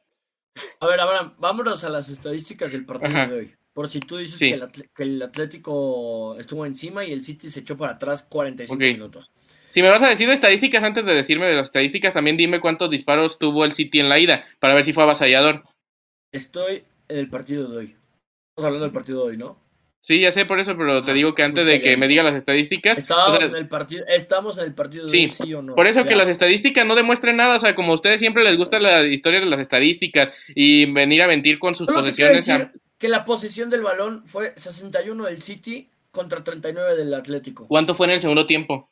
a 0.81 0.87
ver, 0.87 1.01
Abraham, 1.01 1.35
vámonos 1.39 1.85
a 1.85 1.89
las 1.91 2.09
estadísticas 2.09 2.73
del 2.73 2.85
partido 2.87 3.11
Ajá. 3.17 3.27
de 3.29 3.35
hoy. 3.39 3.53
Por 3.73 3.89
si 3.89 4.01
tú 4.01 4.17
dices 4.17 4.37
Sí. 4.39 4.49
que, 4.49 4.55
el 4.55 4.63
Atle- 4.63 4.89
que 4.95 5.03
el 5.05 5.23
Atlético 5.23 6.37
estuvo 6.39 6.67
encima 6.67 7.05
y 7.05 7.13
el 7.13 7.23
City 7.23 7.51
se 7.51 7.61
echó 7.61 7.77
para 7.77 7.93
atrás 7.93 8.25
45 8.29 8.75
Ok. 8.75 8.81
minutos. 8.81 9.31
Si 9.71 9.83
me 9.83 9.89
vas 9.89 10.03
a 10.03 10.09
decir 10.09 10.27
de 10.27 10.35
estadísticas 10.35 10.83
antes 10.83 11.05
de 11.05 11.15
decirme 11.15 11.47
de 11.47 11.55
las 11.55 11.67
estadísticas, 11.67 12.13
también 12.13 12.37
dime 12.37 12.61
cuántos 12.61 12.91
disparos 12.91 13.39
tuvo 13.39 13.65
el 13.65 13.73
City 13.73 14.01
en 14.01 14.09
la 14.09 14.19
ida 14.19 14.45
para 14.59 14.75
ver 14.75 14.83
si 14.85 14.93
fue 14.93 15.05
avasallador. 15.05 15.63
Estoy 16.33 16.85
en 17.09 17.19
el 17.19 17.31
partido 17.31 17.69
de 17.71 17.77
hoy. 17.77 17.85
Estamos 17.87 18.67
hablando 18.67 18.85
del 18.85 18.93
partido 18.93 19.23
de 19.25 19.31
hoy, 19.31 19.37
¿no? 19.37 19.57
Sí, 20.03 20.19
ya 20.21 20.33
sé 20.33 20.47
por 20.47 20.59
eso, 20.59 20.77
pero 20.79 21.05
te 21.05 21.11
Ah, 21.11 21.15
digo 21.15 21.35
que 21.35 21.43
antes 21.43 21.67
de 21.67 21.81
que 21.83 21.97
me 21.99 22.07
vi. 22.07 22.13
digas 22.13 22.25
las 22.25 22.35
estadísticas, 22.35 22.97
o 22.97 22.99
Estábamos 23.01 23.39
sea, 23.39 23.49
en 23.49 23.55
el 23.57 23.69
partido, 23.69 24.05
estamos 24.09 24.57
en 24.57 24.65
el 24.65 24.75
partido 24.75 25.05
de 25.05 25.11
Sí, 25.11 25.29
sí 25.29 25.53
o 25.53 25.61
no. 25.61 25.75
Por 25.75 25.87
eso 25.87 26.05
que 26.07 26.17
las 26.17 26.29
estadísticas 26.29 26.87
no 26.87 26.95
demuestren 26.95 27.37
nada, 27.37 27.57
o 27.57 27.61
sea, 27.61 27.75
como 27.75 27.93
a 27.93 27.97
ustedes 27.97 28.19
siempre 28.19 28.43
les 28.43 28.57
gusta 28.57 28.81
la 28.81 29.05
historia 29.05 29.41
de 29.41 29.47
las 29.47 29.61
estadísticas 29.61 30.31
y 30.55 30.91
venir 30.91 31.23
a 31.23 31.27
mentir 31.29 31.59
con 31.59 31.75
sus 31.75 31.87
Solo 31.87 32.03
te 32.03 32.15
quiero 32.15 32.33
posesiones. 32.33 32.69
decir 32.69 32.81
que 32.99 33.09
la 33.09 33.25
posesión 33.27 33.69
del 33.69 33.83
balón 33.83 34.27
fue 34.27 34.55
61 34.57 35.25
del 35.27 35.43
City 35.43 35.87
contra 36.11 36.43
39 36.43 36.97
del 36.97 37.13
Atlético. 37.13 37.69
¿Cuánto 37.69 37.95
fue 37.95 38.07
en 38.07 38.13
el 38.15 38.21
segundo 38.23 38.47
tiempo? 38.47 38.91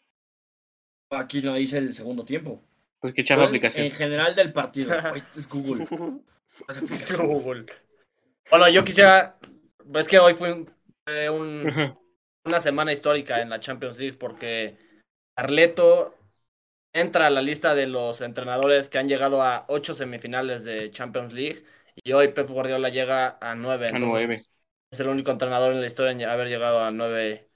Aquí 1.11 1.41
no 1.41 1.55
dice 1.55 1.79
el 1.79 1.93
segundo 1.95 2.25
tiempo. 2.25 2.63
Pues 3.01 3.15
que 3.15 3.25
chafa 3.25 3.45
aplicación. 3.45 3.87
En 3.87 3.93
general 3.93 4.35
del 4.35 4.53
partido. 4.53 4.93
Este 5.17 5.41
es 5.41 5.49
Google. 5.49 5.87
Es 6.93 7.17
Google. 7.17 7.65
Bueno, 8.51 8.69
yo 8.69 8.85
quisiera. 8.85 9.39
Es 9.95 10.09
que 10.09 10.19
hoy 10.19 10.35
fue 10.35 10.53
un- 10.53 10.71
fue 11.09 11.31
un- 11.31 11.67
Ajá. 11.69 11.95
una 12.45 12.61
semana 12.61 12.93
histórica 12.93 13.41
en 13.41 13.51
la 13.51 13.61
Champions 13.61 13.99
League 13.99 14.17
porque 14.19 14.77
Arleto 15.37 16.15
entra 16.93 17.27
a 17.27 17.31
la 17.31 17.43
lista 17.43 17.75
de 17.75 17.87
los 17.87 18.21
entrenadores 18.21 18.89
que 18.89 18.99
han 18.99 19.09
llegado 19.09 19.43
a 19.43 19.65
ocho 19.69 19.95
semifinales 19.95 20.65
de 20.65 20.91
Champions 20.91 21.33
League 21.33 21.65
y 22.05 22.13
hoy 22.13 22.29
Pep 22.29 22.49
Guardiola 22.49 22.89
llega 22.91 23.39
a 23.41 23.55
nueve. 23.55 23.87
A 23.87 23.91
entonces 23.91 24.09
nueve. 24.29 24.43
Es 24.91 25.01
el 25.01 25.09
único 25.09 25.31
entrenador 25.31 25.73
en 25.73 25.81
la 25.81 25.87
historia 25.87 26.13
en 26.13 26.23
haber 26.25 26.49
llegado 26.49 26.81
a 26.81 26.91
nueve 26.91 27.49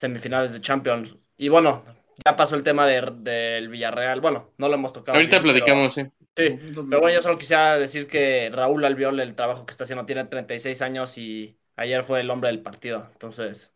semifinales 0.00 0.52
de 0.52 0.60
Champions. 0.60 1.16
Y 1.36 1.48
bueno, 1.48 1.84
ya 2.24 2.36
pasó 2.36 2.56
el 2.56 2.62
tema 2.62 2.86
de- 2.86 3.12
del 3.20 3.68
Villarreal. 3.68 4.20
Bueno, 4.20 4.52
no 4.58 4.68
lo 4.68 4.74
hemos 4.74 4.92
tocado. 4.92 5.16
Ahorita 5.16 5.38
bien, 5.40 5.54
pero- 5.54 5.64
platicamos, 5.64 5.94
sí. 5.94 6.02
Sí, 6.36 6.56
pero 6.88 7.00
bueno, 7.00 7.10
yo 7.10 7.20
solo 7.22 7.36
quisiera 7.38 7.78
decir 7.78 8.06
que 8.06 8.48
Raúl 8.52 8.84
Albiol, 8.84 9.18
el 9.18 9.34
trabajo 9.34 9.66
que 9.66 9.72
está 9.72 9.84
haciendo, 9.84 10.06
tiene 10.06 10.24
36 10.24 10.82
años 10.82 11.18
y 11.18 11.57
ayer 11.78 12.04
fue 12.04 12.20
el 12.20 12.30
hombre 12.30 12.50
del 12.50 12.62
partido. 12.62 13.08
Entonces, 13.12 13.74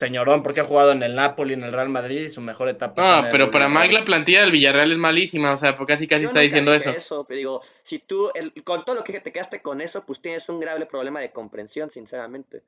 señorón, 0.00 0.42
porque 0.42 0.60
ha 0.60 0.64
jugado 0.64 0.92
en 0.92 1.02
el 1.04 1.16
Napoli, 1.16 1.54
en 1.54 1.64
el 1.64 1.72
Real 1.72 1.88
Madrid 1.90 2.20
y 2.22 2.30
su 2.30 2.40
mejor 2.42 2.68
etapa. 2.70 3.02
No, 3.02 3.28
el 3.28 3.28
pero 3.30 3.50
para. 3.50 3.68
Mike 3.68 3.92
la 3.94 4.04
plantilla 4.04 4.42
del 4.42 4.52
Villarreal 4.52 4.92
es 4.92 4.98
malísima, 4.98 5.52
o 5.52 5.58
sea, 5.58 5.76
porque 5.76 5.94
casi 5.94 6.06
casi 6.06 6.24
yo 6.24 6.26
está 6.26 6.40
diciendo 6.40 6.72
eso. 6.74 7.02
pero 7.26 7.36
digo, 7.38 7.62
si 7.82 7.98
tú, 7.98 8.30
el- 8.34 8.52
con 8.64 8.84
todo 8.84 8.96
lo 8.96 9.04
que 9.04 9.20
te 9.20 9.32
quedaste 9.32 9.62
con 9.62 9.80
eso, 9.80 10.04
pues 10.06 10.20
tienes 10.20 10.48
un 10.48 10.60
grave 10.60 10.86
problema 10.86 11.20
de 11.20 11.32
comprensión, 11.32 11.90
sinceramente. 11.90 12.62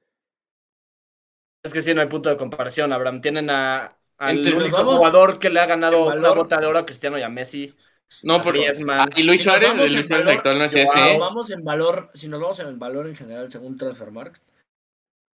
Es 1.63 1.73
que 1.73 1.83
sí, 1.83 1.95
no 1.95 2.01
hay 2.01 2.09
punto 2.09 2.29
de 2.29 2.37
comparación, 2.37 2.93
Abraham. 2.93 3.21
Tienen 3.21 3.49
a, 3.51 3.97
al 4.19 4.37
Entre 4.37 4.55
único 4.55 4.77
vamos 4.77 4.85
jugador 4.85 5.39
que 5.39 5.51
le 5.51 5.61
ha 5.61 5.67
ganado 5.67 6.07
una 6.09 6.33
bota 6.33 6.59
de 6.59 6.67
oro 6.67 6.79
a 6.81 6.87
Cristiano 6.87 7.19
y 7.19 7.23
a 7.23 7.29
Messi. 7.29 7.75
No. 8.23 8.43
Griezmann. 8.45 9.01
Ah, 9.01 9.09
y 9.17 9.23
Luis 9.23 9.43
Si 9.43 9.45
Suárez, 9.45 9.71
vamos 9.71 9.93
Luis 9.93 10.07
Suárez 10.07 10.29
valor, 10.29 10.31
actual 10.31 10.59
no 10.59 10.65
es 10.65 10.75
ese, 10.75 10.83
Si 10.93 10.99
¿eh? 10.99 11.03
nos 11.03 11.19
vamos 11.19 11.51
en 11.51 11.65
valor, 11.65 12.11
si 12.15 12.29
nos 12.29 12.41
vamos 12.41 12.59
en 12.61 12.69
el 12.69 12.77
valor 12.77 13.07
en 13.07 13.17
general 13.17 13.51
según 13.51 13.77
Transfermarkt, 13.79 14.43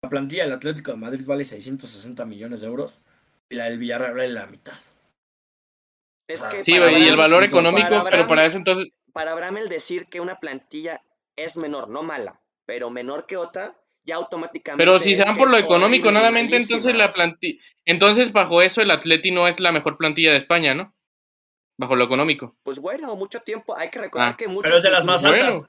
la 0.02 0.08
plantilla 0.08 0.44
del 0.44 0.52
Atlético 0.52 0.92
de 0.92 0.96
Madrid 0.98 1.26
vale 1.26 1.44
660 1.44 2.24
millones 2.24 2.60
de 2.60 2.66
euros 2.68 3.00
y 3.48 3.56
la 3.56 3.64
del 3.64 3.78
Villarreal 3.78 4.14
vale 4.14 4.28
la 4.28 4.46
mitad. 4.46 4.74
Es 6.28 6.42
que 6.42 6.64
Sí, 6.64 6.72
y 6.72 6.74
el 6.76 7.16
valor 7.16 7.40
para 7.40 7.46
económico, 7.46 7.86
Abraham- 7.86 8.06
pero 8.10 8.28
para 8.28 8.46
eso 8.46 8.58
entonces... 8.58 8.92
para 9.12 9.32
Abraham 9.32 9.58
el 9.58 9.68
decir 9.68 10.06
que 10.06 10.20
una 10.20 10.38
plantilla 10.38 11.02
es 11.36 11.56
menor, 11.56 11.88
no 11.88 12.02
mala, 12.02 12.40
pero 12.66 12.90
menor 12.90 13.26
que 13.26 13.36
otra, 13.36 13.74
ya 14.04 14.16
automáticamente. 14.16 14.82
Pero 14.84 14.98
si 15.00 15.16
se 15.16 15.24
que 15.24 15.34
por 15.34 15.50
lo 15.50 15.56
económico, 15.56 16.08
horrible 16.08 16.10
y 16.10 16.22
nada 16.22 16.30
mente, 16.30 16.56
entonces 16.56 16.94
la 16.94 17.10
plantilla... 17.10 17.60
Entonces, 17.84 18.32
bajo 18.32 18.60
eso, 18.60 18.82
el 18.82 18.90
Atleti 18.90 19.30
no 19.30 19.48
es 19.48 19.58
la 19.58 19.72
mejor 19.72 19.96
plantilla 19.96 20.32
de 20.32 20.38
España, 20.38 20.74
¿no? 20.74 20.94
Bajo 21.80 21.94
lo 21.94 22.04
económico. 22.04 22.56
Pues 22.64 22.80
bueno, 22.80 23.14
mucho 23.14 23.38
tiempo. 23.40 23.76
Hay 23.76 23.88
que 23.88 24.00
recordar 24.00 24.32
Ah. 24.32 24.36
que 24.36 24.48
muchos. 24.48 24.64
Pero 24.64 24.76
es 24.78 24.82
de 24.82 24.90
las 24.90 25.04
más 25.04 25.24
altas. 25.24 25.60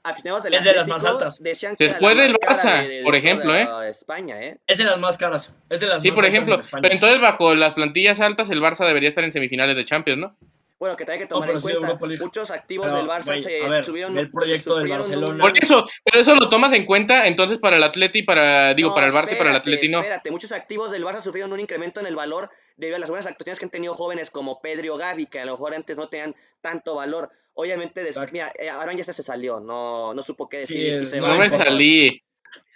Es 0.50 0.64
de 0.64 0.72
las 0.74 0.88
más 0.88 1.04
altas. 1.04 1.38
Decían 1.40 1.76
que 1.76 1.84
era 1.84 1.92
Después 1.92 2.16
la 2.16 2.22
del 2.24 2.32
Barça, 2.34 2.82
de- 2.82 2.88
de 2.88 3.02
por 3.04 3.14
ejemplo, 3.14 3.54
¿eh? 3.54 3.68
España, 3.88 4.42
¿eh? 4.42 4.58
Es 4.66 4.78
de 4.78 4.84
las 4.84 4.98
más 4.98 5.16
caras. 5.16 5.54
Es 5.68 5.78
de 5.78 5.86
las 5.86 6.02
Sí, 6.02 6.08
más 6.10 6.16
por 6.16 6.24
ejemplo. 6.26 6.56
en. 6.56 6.82
Pero 6.82 6.94
entonces, 6.94 7.20
bajo 7.20 7.54
las 7.54 7.74
plantillas 7.74 8.18
altas, 8.18 8.50
el 8.50 8.60
Barça 8.60 8.84
debería 8.86 9.08
estar 9.08 9.22
en 9.22 9.30
semifinales 9.32 9.76
de 9.76 9.84
Champions, 9.84 10.18
¿no? 10.20 10.36
Bueno, 10.80 10.96
que 10.96 11.04
también 11.04 11.20
hay 11.22 11.26
que 11.28 11.34
tomar 11.34 11.50
en 11.50 11.60
cuenta. 11.60 11.86
Europa. 11.88 12.06
Muchos 12.20 12.50
activos 12.50 12.86
Pero, 12.86 12.98
del 12.98 13.06
Barça 13.06 13.26
güey, 13.26 13.42
se 13.42 13.68
ver, 13.68 13.84
subieron. 13.84 14.16
el 14.18 14.30
proyecto 14.30 14.76
del 14.76 14.88
sufrieron 14.88 14.98
Barcelona. 15.02 15.34
un- 15.34 15.40
Por 15.52 15.62
eso, 15.62 15.86
pero 16.02 16.20
eso 16.22 16.34
lo 16.34 16.48
tomas 16.48 16.72
en 16.72 16.86
cuenta, 16.86 17.26
entonces 17.26 17.58
para 17.58 17.76
el 17.76 17.82
Atleti, 17.82 18.22
para, 18.22 18.72
digo, 18.72 18.88
No, 18.88 18.94
para 18.94 19.06
el 19.08 19.12
Barça 19.12 19.32
y 19.32 19.36
para 19.36 19.50
el 19.50 19.56
Atleti 19.56 19.88
no. 19.90 19.98
Espérate, 19.98 20.30
muchos 20.30 20.52
activos 20.52 20.90
del 20.90 21.04
Barça 21.04 21.20
sufrieron 21.20 21.52
un 21.52 21.60
incremento 21.60 22.00
en 22.00 22.06
el 22.06 22.16
valor 22.16 22.48
debido 22.76 22.96
a 22.96 22.98
las 22.98 23.10
buenas 23.10 23.26
actuaciones 23.26 23.58
que 23.58 23.66
han 23.66 23.70
tenido 23.70 23.92
jóvenes 23.94 24.30
como 24.30 24.62
Pedro 24.62 24.94
o 24.94 24.96
Gavi, 24.96 25.26
que 25.26 25.38
a 25.40 25.44
lo 25.44 25.52
mejor 25.52 25.74
antes 25.74 25.98
no 25.98 26.08
tenían 26.08 26.34
tanto 26.62 26.94
valor. 26.94 27.28
Obviamente, 27.52 28.00
des- 28.00 28.10
Exacto. 28.16 28.32
mira, 28.32 28.50
eh, 28.58 28.70
Aaron 28.70 28.96
ya 28.96 29.04
se 29.04 29.22
salió, 29.22 29.60
no, 29.60 30.14
no 30.14 30.22
supo 30.22 30.48
qué 30.48 30.60
decir. 30.60 30.78
y 30.82 30.88
es- 30.88 31.10
se 31.10 31.20
no 31.20 31.28
va. 31.28 31.36
me 31.36 31.50
salí, 31.50 32.22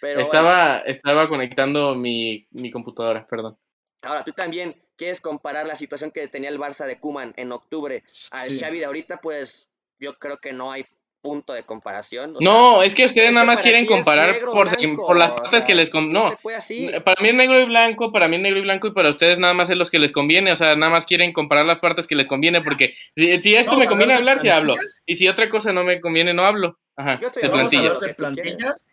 Pero 0.03 0.17
bueno, 0.17 0.27
estaba, 0.27 0.79
estaba 0.81 1.27
conectando 1.31 1.95
mi, 1.95 2.47
mi 2.51 2.71
computadora, 2.71 3.27
perdón. 3.27 3.57
Ahora 4.05 4.25
tú 4.25 4.33
también 4.33 4.77
quieres 4.97 5.21
comparar 5.21 5.67
la 5.67 5.75
situación 5.77 6.11
que 6.11 6.29
tenía 6.29 6.51
el 6.51 6.59
Barça 6.59 6.87
de 6.87 6.99
Kuman 7.01 7.33
en 7.37 7.53
octubre 7.53 8.03
al 8.31 8.51
Sí. 8.51 8.61
Xavi 8.61 8.79
de 8.79 8.85
ahorita, 8.85 9.21
pues 9.21 9.71
yo 9.99 10.19
creo 10.19 10.39
que 10.39 10.53
no 10.53 10.71
hay 10.73 10.87
punto 11.21 11.55
de 11.55 11.63
comparación. 11.63 12.37
o 12.37 12.41
No, 12.41 12.77
sea, 12.77 12.85
es 12.85 12.95
que 12.95 13.07
ustedes 13.07 13.29
es 13.29 13.35
nada 13.35 13.47
más 13.47 13.63
quieren 13.63 13.87
comparar 13.87 14.31
negro 14.33 14.51
o 14.51 14.55
por, 14.55 14.69
blanco, 14.79 15.07
por 15.07 15.17
las 15.17 15.31
o 15.31 15.35
partes 15.37 15.51
sea, 15.53 15.67
que 15.67 15.75
les... 15.75 15.89
con- 15.89 16.13
No, 16.13 16.29
se 16.29 16.37
puede 16.37 16.57
así. 16.59 16.91
para 17.03 17.23
mí 17.23 17.29
es 17.31 17.35
negro 17.35 17.59
y 17.59 17.65
blanco, 17.65 18.13
para 18.13 18.29
mí 18.29 18.37
es 18.37 18.43
negro 18.43 18.59
y 18.59 18.63
blanco 18.63 18.89
y 18.89 18.93
para 18.93 19.09
ustedes 19.09 19.39
nada 19.39 19.55
más 19.55 19.71
es 19.71 19.77
los 19.77 19.91
que 19.91 19.99
les 19.99 20.13
conviene, 20.13 20.53
o 20.53 20.57
sea, 20.57 20.77
nada 20.77 20.93
más 20.93 21.07
quieren 21.07 21.33
comparar 21.33 21.65
las 21.65 21.79
partes 21.79 22.07
que 22.07 22.15
les 22.15 22.27
conviene, 22.27 22.61
porque 22.61 22.95
si, 23.17 23.39
si 23.41 23.55
esto 23.55 23.77
me 23.79 23.87
conviene 23.87 24.13
hablar 24.13 24.41
sí 24.43 24.51
hablo, 24.51 24.75
plantillas. 24.75 25.03
y 25.07 25.17
si 25.17 25.27
otra 25.29 25.49
cosa 25.49 25.73
no 25.73 25.83
me 25.83 25.99
conviene, 26.03 26.35
no 26.35 26.45
hablo. 26.45 26.79
Ajá, 26.95 27.19
Yo 27.21 27.31
de 27.31 27.47
hablando 27.47 27.57
Vamos 27.57 27.67
a 27.67 27.71
plantilla. 27.71 27.87
hablar 27.95 28.01
de 28.09 28.15
plantillas. 28.15 28.85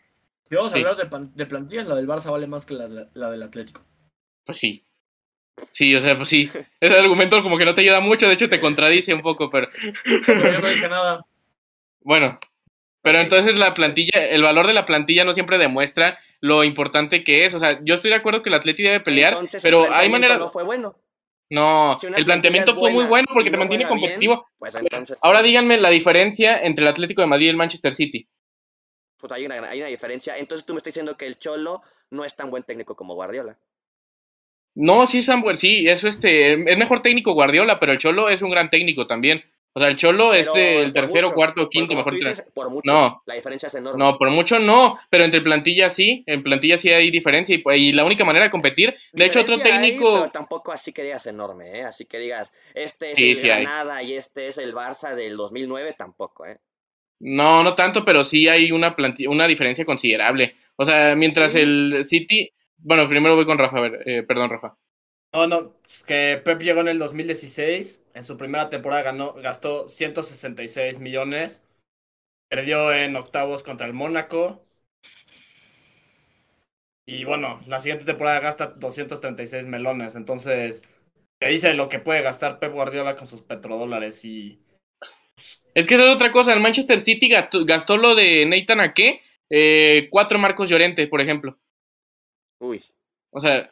Si 0.50 0.56
vamos 0.56 0.72
a 0.72 0.75
Sí. 0.75 0.82
hablar 0.84 0.98
de, 1.36 1.46
plantillas, 1.46 1.88
la 1.88 1.96
del 1.96 2.08
Barça 2.08 2.32
vale 2.32 2.48
más 2.48 2.65
que 2.65 2.74
la, 2.75 2.88
de- 2.88 3.08
la 3.13 3.30
del 3.30 3.44
Atlético. 3.44 3.84
Pues 4.46 4.58
sí. 4.58 4.86
Sí, 5.70 5.96
o 5.96 6.01
sea, 6.01 6.18
pues 6.18 6.30
sí. 6.30 6.50
Ese 6.80 6.98
argumento 6.98 7.41
como 7.44 7.58
que 7.58 7.65
no 7.65 7.74
te 7.74 7.82
ayuda 7.82 8.00
mucho, 8.00 8.27
de 8.27 8.34
hecho 8.34 8.50
te 8.50 8.60
contradice 8.60 9.13
un 9.13 9.22
poco, 9.22 9.50
pero 9.50 9.70
Pero 10.25 10.51
yo 10.51 10.60
no 10.60 10.68
dije 10.70 10.88
nada. 10.89 11.25
bueno. 12.01 12.39
Pero 13.03 13.20
entonces 13.20 13.58
la 13.58 13.74
plantilla, 13.74 14.25
el 14.30 14.44
valor 14.44 14.68
de 14.68 14.74
la 14.74 14.86
plantilla 14.86 15.25
no 15.25 15.34
siempre 15.34 15.58
demuestra 15.58 16.20
lo 16.39 16.63
importante 16.63 17.24
que 17.24 17.46
es. 17.46 17.53
O 17.56 17.60
sea, 17.60 17.80
yo 17.84 17.96
estoy 17.96 18.12
de 18.12 18.18
acuerdo 18.18 18.44
que 18.44 18.50
el 18.50 18.56
Atleti 18.56 18.84
debe 18.84 19.00
pelear, 19.00 19.34
Entonces, 19.34 19.63
pero 19.63 19.91
hay 19.91 20.10
maneras... 20.10 20.38
No 20.39 20.50
fue 20.50 20.63
bueno. 20.63 20.96
No, 21.50 21.98
Si 22.00 22.08
el 22.08 22.25
planteamiento 22.25 22.75
fue 22.75 22.91
muy 22.91 23.06
bueno 23.06 23.27
porque 23.34 23.50
te 23.50 23.58
no 23.58 23.62
mantiene 23.62 23.86
bien, 23.86 23.89
competitivo. 23.89 24.48
Pues 24.58 24.75
entonces. 24.75 25.18
Ahora 25.22 25.41
díganme 25.41 25.77
la 25.80 25.89
diferencia 25.89 26.60
entre 26.62 26.84
el 26.84 26.89
Atlético 26.89 27.22
de 27.22 27.27
Madrid 27.27 27.48
y 27.48 27.50
el 27.50 27.58
Manchester 27.58 27.96
City. 27.96 28.27
pues 29.18 29.32
hay 29.34 29.46
una, 29.46 29.56
hay 29.70 29.80
una 29.80 29.89
diferencia. 29.89 30.38
Entonces 30.38 30.65
tú 30.65 30.74
me 30.74 30.77
estás 30.77 30.94
diciendo 30.94 31.18
que 31.18 31.27
el 31.27 31.38
Cholo 31.38 31.82
no 32.10 32.24
es 32.25 32.36
tan 32.36 32.50
buen 32.51 32.63
técnico 32.63 32.96
como 32.96 33.15
Guardiola. 33.15 33.58
No, 34.75 35.06
sí, 35.06 35.22
Samuel, 35.22 35.58
sí, 35.58 35.88
eso 35.88 36.08
este, 36.08 36.54
es 36.72 36.78
mejor 36.78 37.01
técnico 37.01 37.34
Guardiola, 37.34 37.80
pero 37.80 37.92
el 37.92 37.98
Cholo 37.98 38.30
es 38.30 38.42
un 38.42 38.51
gran 38.51 38.70
técnico 38.70 39.06
también. 39.06 39.44
O 39.74 39.80
sea, 39.80 39.88
el 39.90 39.96
Cholo 39.96 40.34
es 40.34 40.51
de- 40.54 40.82
el 40.84 40.92
tercero, 40.94 41.28
mucho, 41.28 41.36
cuarto, 41.36 41.70
quinto, 41.70 41.94
mejor 41.94 42.13
dices, 42.13 42.46
por 42.54 42.70
mucho. 42.70 42.92
No. 42.92 43.22
La 43.25 43.36
diferencia 43.36 43.68
es 43.68 43.75
enorme. 43.75 44.04
No, 44.04 44.18
por 44.18 44.30
mucho 44.30 44.60
no, 44.60 44.98
pero 45.10 45.24
entre 45.24 45.40
plantilla 45.42 45.90
sí, 45.90 46.24
en 46.25 46.44
plantilla 46.44 46.78
sí 46.78 46.90
hay 46.90 47.10
diferencia 47.10 47.56
y, 47.56 47.63
y 47.75 47.94
la 47.94 48.04
única 48.04 48.25
manera 48.25 48.46
de 48.46 48.51
competir, 48.51 48.96
de 49.13 49.25
hecho 49.25 49.40
otro 49.42 49.56
hay, 49.56 49.62
técnico, 49.62 50.20
pero 50.20 50.32
tampoco 50.32 50.72
así 50.74 50.92
que 50.92 51.04
digas 51.04 51.25
enorme, 51.25 51.80
¿eh? 51.80 51.84
Así 51.84 52.06
que 52.06 52.20
digas, 52.20 52.51
este 52.74 53.12
es 53.12 53.18
Sí, 53.18 53.32
el 53.32 53.38
sí 53.40 53.50
hay. 53.50 53.63
Granada 53.63 54.04
y 54.04 54.13
este 54.16 54.50
es 54.50 54.58
el 54.58 54.74
Barça 54.74 55.16
del 55.16 55.38
2009, 55.38 55.96
tampoco, 55.98 56.46
¿eh? 56.46 56.60
no, 57.20 57.63
no 57.63 57.75
tanto, 57.75 58.04
pero 58.04 58.24
sí 58.24 58.48
hay 58.48 58.72
una 58.72 58.96
plantilla, 58.96 59.30
una 59.30 59.48
diferencia 59.48 59.86
considerable. 59.86 60.56
O 60.75 60.86
sea, 60.86 61.16
mientras 61.16 61.54
Sí. 61.54 61.60
el 61.60 62.04
City, 62.08 62.51
bueno, 62.84 63.08
primero 63.08 63.36
voy 63.36 63.46
con 63.46 63.58
Rafa, 63.58 63.78
a 63.78 63.82
ver, 63.82 64.04
eh, 64.06 64.24
perdón 64.24 64.50
Rafa. 64.50 64.76
No, 65.34 65.48
no, 65.48 65.74
que 66.06 66.42
Pep 66.44 66.62
llegó 66.62 66.82
en 66.82 66.90
el 66.90 67.00
2016, 67.00 68.02
en 68.14 68.24
su 68.26 68.36
primera 68.38 68.70
temporada 68.70 69.02
ganó, 69.04 69.34
gastó 69.34 69.88
166 69.88 71.00
millones, 71.00 71.64
perdió 72.50 72.92
en 72.94 73.16
octavos 73.16 73.64
contra 73.64 73.88
el 73.88 73.94
Mónaco. 73.94 74.66
Y 77.05 77.24
bueno, 77.24 77.62
la 77.68 77.82
siguiente 77.82 78.05
temporada 78.05 78.40
gasta 78.40 78.68
236 78.68 79.66
melones, 79.66 80.16
entonces 80.16 80.84
te 81.40 81.48
dice 81.48 81.74
lo 81.74 81.90
que 81.90 82.00
puede 82.00 82.22
gastar 82.22 82.60
Pep 82.60 82.74
Guardiola 82.74 83.16
con 83.16 83.27
sus 83.27 83.42
petrodólares 83.42 84.24
y 84.25 84.60
Es 85.74 85.88
que 85.88 85.96
esa 85.96 86.10
es 86.10 86.16
otra 86.16 86.32
cosa, 86.32 86.53
el 86.53 86.60
Manchester 86.60 87.00
City 87.01 87.29
gastó, 87.29 87.66
gastó 87.66 87.98
lo 87.98 88.16
de 88.16 88.46
Nathan 88.46 88.82
Ake, 88.82 89.22
eh, 89.50 90.08
cuatro 90.12 90.38
Marcos 90.40 90.70
Llorente, 90.70 91.08
por 91.08 91.22
ejemplo. 91.22 91.58
Uy. 92.62 92.84
O 93.32 93.42
sea, 93.42 93.72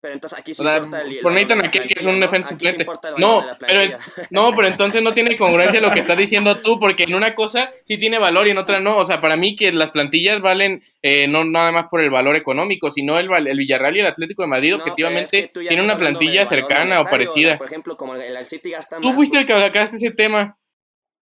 Pero 0.00 0.14
entonces 0.14 0.38
aquí 0.38 0.52
sí 0.54 0.62
O 0.62 0.64
sea, 0.64 0.76
importa 0.76 1.02
el, 1.02 1.12
el 1.12 1.20
por 1.20 1.32
Ake, 1.32 1.86
que 1.88 1.94
es 2.00 2.04
un 2.06 2.18
¿no? 2.20 2.26
defensa 2.26 2.50
sí 2.50 2.54
suplente. 2.54 2.82
el 2.84 3.14
No, 3.18 3.44
pero 3.58 3.80
el-. 3.80 3.96
No, 4.30 4.52
pero 4.54 4.68
entonces 4.68 5.02
no 5.02 5.14
tiene 5.14 5.36
congruencia 5.36 5.80
lo 5.80 5.92
que 5.92 6.00
estás 6.00 6.18
diciendo 6.18 6.60
tú, 6.60 6.78
porque 6.80 7.04
en 7.04 7.14
una 7.14 7.34
cosa 7.34 7.70
sí 7.86 7.98
tiene 7.98 8.18
valor 8.18 8.46
y 8.46 8.50
en 8.50 8.58
otra 8.58 8.80
no. 8.80 8.98
O 8.98 9.06
sea, 9.06 9.20
para 9.20 9.36
mí 9.36 9.56
que 9.56 9.72
las 9.72 9.90
plantillas 9.92 10.40
valen 10.40 10.82
eh, 11.02 11.28
no 11.28 11.44
nada 11.44 11.72
más 11.72 11.86
por 11.88 12.00
el 12.00 12.10
valor 12.10 12.36
económico, 12.36 12.92
sino 12.92 13.18
el, 13.18 13.30
el 13.46 13.58
Villarreal 13.58 13.96
y 13.96 14.00
el 14.00 14.06
Atlético 14.06 14.42
de 14.42 14.48
Madrid 14.48 14.74
No, 14.76 14.76
objetivamente 14.76 15.38
es 15.38 15.50
que 15.52 15.66
tienen 15.66 15.84
una 15.84 15.98
plantilla 15.98 16.46
cercana 16.46 17.00
o 17.00 17.04
o 17.04 17.06
sea, 17.06 17.10
parecida. 17.10 17.56
por 17.56 17.66
ejemplo, 17.68 17.96
como 17.96 18.14
el, 18.16 18.36
el 18.36 18.46
City 18.46 18.70
gasta 18.70 19.00
Tú 19.00 19.12
más, 19.12 19.14
fuiste 19.14 19.38
el 19.38 19.46
que 19.46 19.52
sacaste 19.54 19.96
ese 19.96 20.10
tema, 20.10 20.58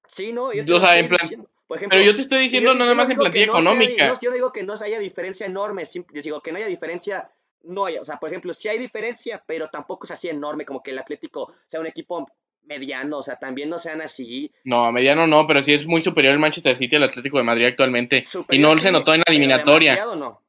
Sí, 0.08 0.34
no, 0.34 0.54
yo 0.54 0.63
o 0.63 0.66
te 0.66 0.76
lo 0.76 0.80
sea, 0.80 0.98
en 1.00 1.08
plan-. 1.08 1.48
Por 1.73 1.77
ejemplo, 1.79 1.97
pero 1.97 2.05
yo 2.12 2.15
te 2.15 2.21
estoy 2.21 2.39
diciendo 2.43 2.71
yo- 2.73 2.77
nada 2.77 2.91
yo 2.91 2.95
más 2.95 3.09
en 3.09 3.17
plantilla 3.17 3.45
no 3.47 3.51
sea- 3.53 3.62
económica. 3.62 4.07
no, 4.07 4.13
yo 4.21 4.31
digo 4.31 4.53
que 4.53 4.62
no 4.62 4.73
haya 4.73 4.99
diferencia 4.99 5.45
enorme, 5.47 5.83
yo 5.91 6.21
digo 6.21 6.39
que 6.41 6.51
no 6.51 6.57
haya 6.59 6.67
diferencia, 6.67 7.31
no 7.63 7.86
hay, 7.86 7.97
o 7.97 8.05
sea, 8.05 8.17
por 8.19 8.29
ejemplo, 8.29 8.53
sí 8.53 8.67
hay 8.67 8.77
diferencia, 8.77 9.43
pero 9.47 9.69
tampoco 9.69 10.05
es 10.05 10.12
así 10.12 10.29
enorme 10.29 10.65
como 10.65 10.83
que 10.83 10.91
el 10.91 10.99
Atlético 10.99 11.51
sea 11.67 11.79
un 11.79 11.88
equipo 11.88 12.27
mediano, 12.65 13.17
o 13.17 13.23
sea, 13.23 13.38
también 13.38 13.69
no 13.69 13.79
sean 13.79 14.01
así. 14.01 14.51
No, 14.65 14.91
mediano 14.91 15.25
no, 15.25 15.47
pero 15.47 15.63
sí 15.63 15.73
es 15.73 15.88
muy 15.88 16.01
superior 16.03 16.33
el 16.33 16.39
Manchester 16.39 16.77
City 16.77 16.95
al 16.95 17.03
Atlético 17.03 17.38
de 17.39 17.43
Madrid 17.43 17.65
actualmente. 17.65 18.23
y 18.51 18.59
no 18.59 18.73
sí, 18.75 18.79
se 18.81 18.91
notó 18.91 19.13
en 19.15 19.21
la 19.25 19.31
eliminatoria. 19.33 19.93
demasiado 19.93 20.15
no. 20.15 20.41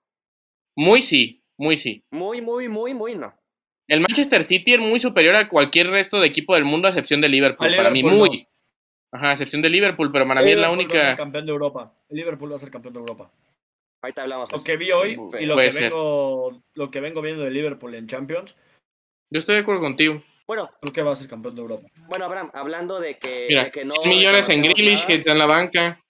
Muy 0.77 1.01
sí, 1.03 1.43
muy 1.57 1.77
sí. 1.79 2.05
Muy, 2.11 2.41
muy, 2.43 2.69
muy, 2.69 2.93
muy 2.93 3.15
no. 3.15 3.33
El 3.89 4.01
Manchester 4.01 4.45
City 4.45 4.75
es 4.75 4.81
muy 4.81 4.99
superior 4.99 5.37
a 5.37 5.49
cualquier 5.49 5.89
resto 5.89 6.21
de 6.21 6.27
equipo 6.27 6.55
del 6.55 6.65
mundo 6.65 6.89
a 6.89 6.91
excepción 6.91 7.21
de 7.21 7.29
Liverpool. 7.29 7.69
Para 7.77 7.91
mí, 7.91 8.03
muy. 8.03 8.47
Ajá, 9.15 9.29
a 9.31 9.33
excepción 9.35 9.63
de 9.63 9.71
Liverpool, 9.71 10.11
pero 10.11 10.27
para 10.27 10.43
mí 10.43 10.51
es 10.51 10.57
la 10.57 10.69
Liverpool 10.69 10.81
va 10.81 10.85
a 10.85 10.89
ser 10.91 11.01
única. 11.11 11.17
campeón 11.17 11.47
de 11.47 11.53
Europa. 11.53 11.95
El 12.09 12.17
Liverpool 12.17 12.51
va 12.53 12.57
a 12.57 12.59
ser 12.59 12.71
campeón 12.71 12.95
de 12.95 13.01
Europa. 13.01 13.31
Ahorita 14.03 14.23
hablamos. 14.23 14.51
de 14.51 14.57
Lo 14.57 14.65
que 14.65 14.77
vi 14.77 14.91
hoy 14.91 15.13
y 15.41 15.47
lo 15.47 15.57
que 15.57 15.71
vengo 15.71 16.63
lo 16.75 16.91
que 16.91 17.01
vengo 17.01 17.23
viendo 17.23 17.45
de 17.45 17.51
Liverpool 17.53 17.95
en 17.95 18.09
Champions, 18.09 18.57
Yo 19.31 19.39
estoy 19.39 19.55
de 19.55 19.61
acuerdo 19.63 19.81
contigo. 19.83 20.21
Bueno, 20.49 20.69
creo 20.81 20.93
que 20.93 21.03
va 21.03 21.13
a 21.13 21.17
ser 21.17 21.29
campeón 21.29 21.55
de 21.55 21.61
Europa. 21.63 21.87
bueno, 22.09 22.25
Abraham, 22.25 22.51
hablando 22.53 22.99
de 23.01 23.17
que, 23.19 23.47
Mira, 23.51 23.65
de 23.65 23.71
que 23.71 23.85
no 23.85 23.95
100 24.03 24.09
millones 24.11 24.49
en 24.49 24.63
Grealish 24.63 24.95
nada, 24.97 25.07
que 25.07 25.15
está 25.15 25.33
en 25.33 25.39
la 25.39 25.47
banca. 25.47 26.01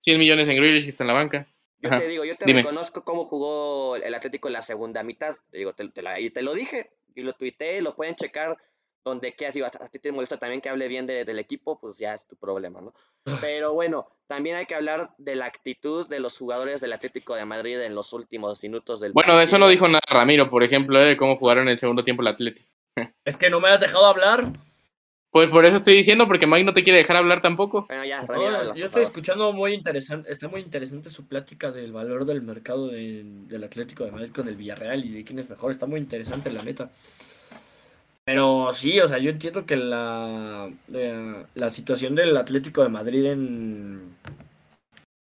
100 0.00 0.18
millones 0.18 0.46
en 0.48 0.56
Grealish 0.56 0.84
que 0.84 0.90
está 0.90 1.02
en 1.04 1.08
la 1.08 1.14
banca. 1.14 1.48
Yo 1.78 1.88
Ajá. 1.88 1.98
te 2.00 2.08
digo, 2.08 2.24
yo 2.26 2.36
te 2.36 2.44
Dime. 2.44 2.60
reconozco 2.60 3.04
cómo 3.04 3.24
jugó 3.24 3.96
el 3.96 4.14
Atlético 4.14 4.48
en 4.48 4.52
la 4.52 4.62
segunda 4.62 5.02
mitad. 5.02 5.34
Te 5.50 5.56
digo, 5.58 5.72
te, 5.72 5.88
te 5.88 6.02
la- 6.02 6.20
y 6.20 6.28
te 6.28 6.42
lo 6.42 6.52
dije, 6.54 6.90
y 7.14 7.22
lo 7.22 7.32
tuiteé, 7.32 7.80
lo 7.80 7.96
pueden 7.96 8.14
checar 8.16 8.58
donde 9.04 9.34
quieras. 9.34 9.54
Digo, 9.54 9.66
a, 9.66 9.68
a 9.84 9.88
ti 9.88 9.98
te 9.98 10.12
molesta 10.12 10.38
también 10.38 10.60
que 10.60 10.68
hable 10.68 10.88
bien 10.88 11.06
de- 11.06 11.24
del 11.24 11.38
equipo, 11.38 11.78
pues 11.80 11.98
ya 11.98 12.14
es 12.14 12.26
tu 12.26 12.36
problema, 12.36 12.80
¿no? 12.80 12.92
Pero 13.40 13.74
bueno, 13.74 14.08
también 14.26 14.56
hay 14.56 14.66
que 14.66 14.74
hablar 14.74 15.10
de 15.18 15.34
la 15.36 15.46
actitud 15.46 16.08
de 16.08 16.20
los 16.20 16.36
jugadores 16.38 16.80
del 16.80 16.92
Atlético 16.92 17.34
de 17.34 17.44
Madrid 17.44 17.80
en 17.80 17.94
los 17.94 18.12
últimos 18.12 18.62
minutos 18.62 19.00
del 19.00 19.12
Bueno, 19.12 19.36
de 19.36 19.44
eso 19.44 19.58
no 19.58 19.68
dijo 19.68 19.86
nada 19.88 20.00
Ramiro, 20.08 20.48
por 20.50 20.62
ejemplo, 20.62 21.00
eh, 21.00 21.04
de 21.06 21.16
cómo 21.16 21.36
jugaron 21.36 21.68
el 21.68 21.78
segundo 21.78 22.04
tiempo 22.04 22.22
el 22.22 22.28
Atlético. 22.28 22.68
Es 23.24 23.36
que 23.36 23.50
no 23.50 23.60
me 23.60 23.68
has 23.68 23.80
dejado 23.80 24.06
hablar. 24.06 24.46
Pues 25.32 25.48
por 25.48 25.64
eso 25.64 25.76
estoy 25.76 25.94
diciendo, 25.94 26.26
porque 26.26 26.48
Mike 26.48 26.64
no 26.64 26.72
te 26.72 26.82
quiere 26.82 26.98
dejar 26.98 27.16
hablar 27.16 27.40
tampoco. 27.40 27.86
Bueno, 27.86 28.04
ya, 28.04 28.22
No, 28.22 28.26
Ramiro, 28.26 28.56
habla, 28.56 28.74
yo 28.74 28.84
estoy 28.84 29.04
escuchando 29.04 29.52
muy 29.52 29.72
interesante, 29.74 30.32
está 30.32 30.48
muy 30.48 30.60
interesante 30.60 31.08
su 31.08 31.28
plática 31.28 31.70
del 31.70 31.92
valor 31.92 32.24
del 32.24 32.42
mercado 32.42 32.88
de- 32.88 33.22
del 33.24 33.62
Atlético 33.62 34.04
de 34.04 34.10
Madrid 34.10 34.32
con 34.34 34.48
el 34.48 34.56
Villarreal 34.56 35.04
y 35.04 35.10
de 35.12 35.24
quién 35.24 35.38
es 35.38 35.48
mejor, 35.48 35.70
está 35.70 35.86
muy 35.86 36.00
interesante 36.00 36.50
la 36.52 36.64
neta. 36.64 36.90
Pero 38.30 38.72
sí, 38.74 39.00
o 39.00 39.08
sea, 39.08 39.18
yo 39.18 39.28
entiendo 39.28 39.66
que 39.66 39.74
la, 39.74 40.70
eh, 40.94 41.46
la 41.56 41.68
situación 41.68 42.14
del 42.14 42.36
Atlético 42.36 42.80
de 42.80 42.88
Madrid 42.88 43.24
en, 43.24 44.14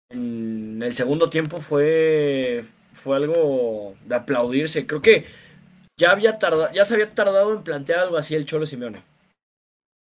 en 0.09 0.81
el 0.81 0.91
segundo 0.91 1.29
tiempo 1.29 1.61
fue, 1.61 2.65
fue 2.93 3.17
algo 3.17 3.95
de 4.05 4.15
aplaudirse. 4.15 4.87
Creo 4.87 5.03
que 5.03 5.23
ya 5.99 6.09
había 6.09 6.39
tardado, 6.39 6.73
ya 6.73 6.83
se 6.83 6.95
había 6.95 7.13
tardado 7.13 7.53
en 7.53 7.61
plantear 7.61 7.99
algo 7.99 8.17
así 8.17 8.33
el 8.33 8.47
Cholo 8.47 8.65
Simeone. 8.65 9.03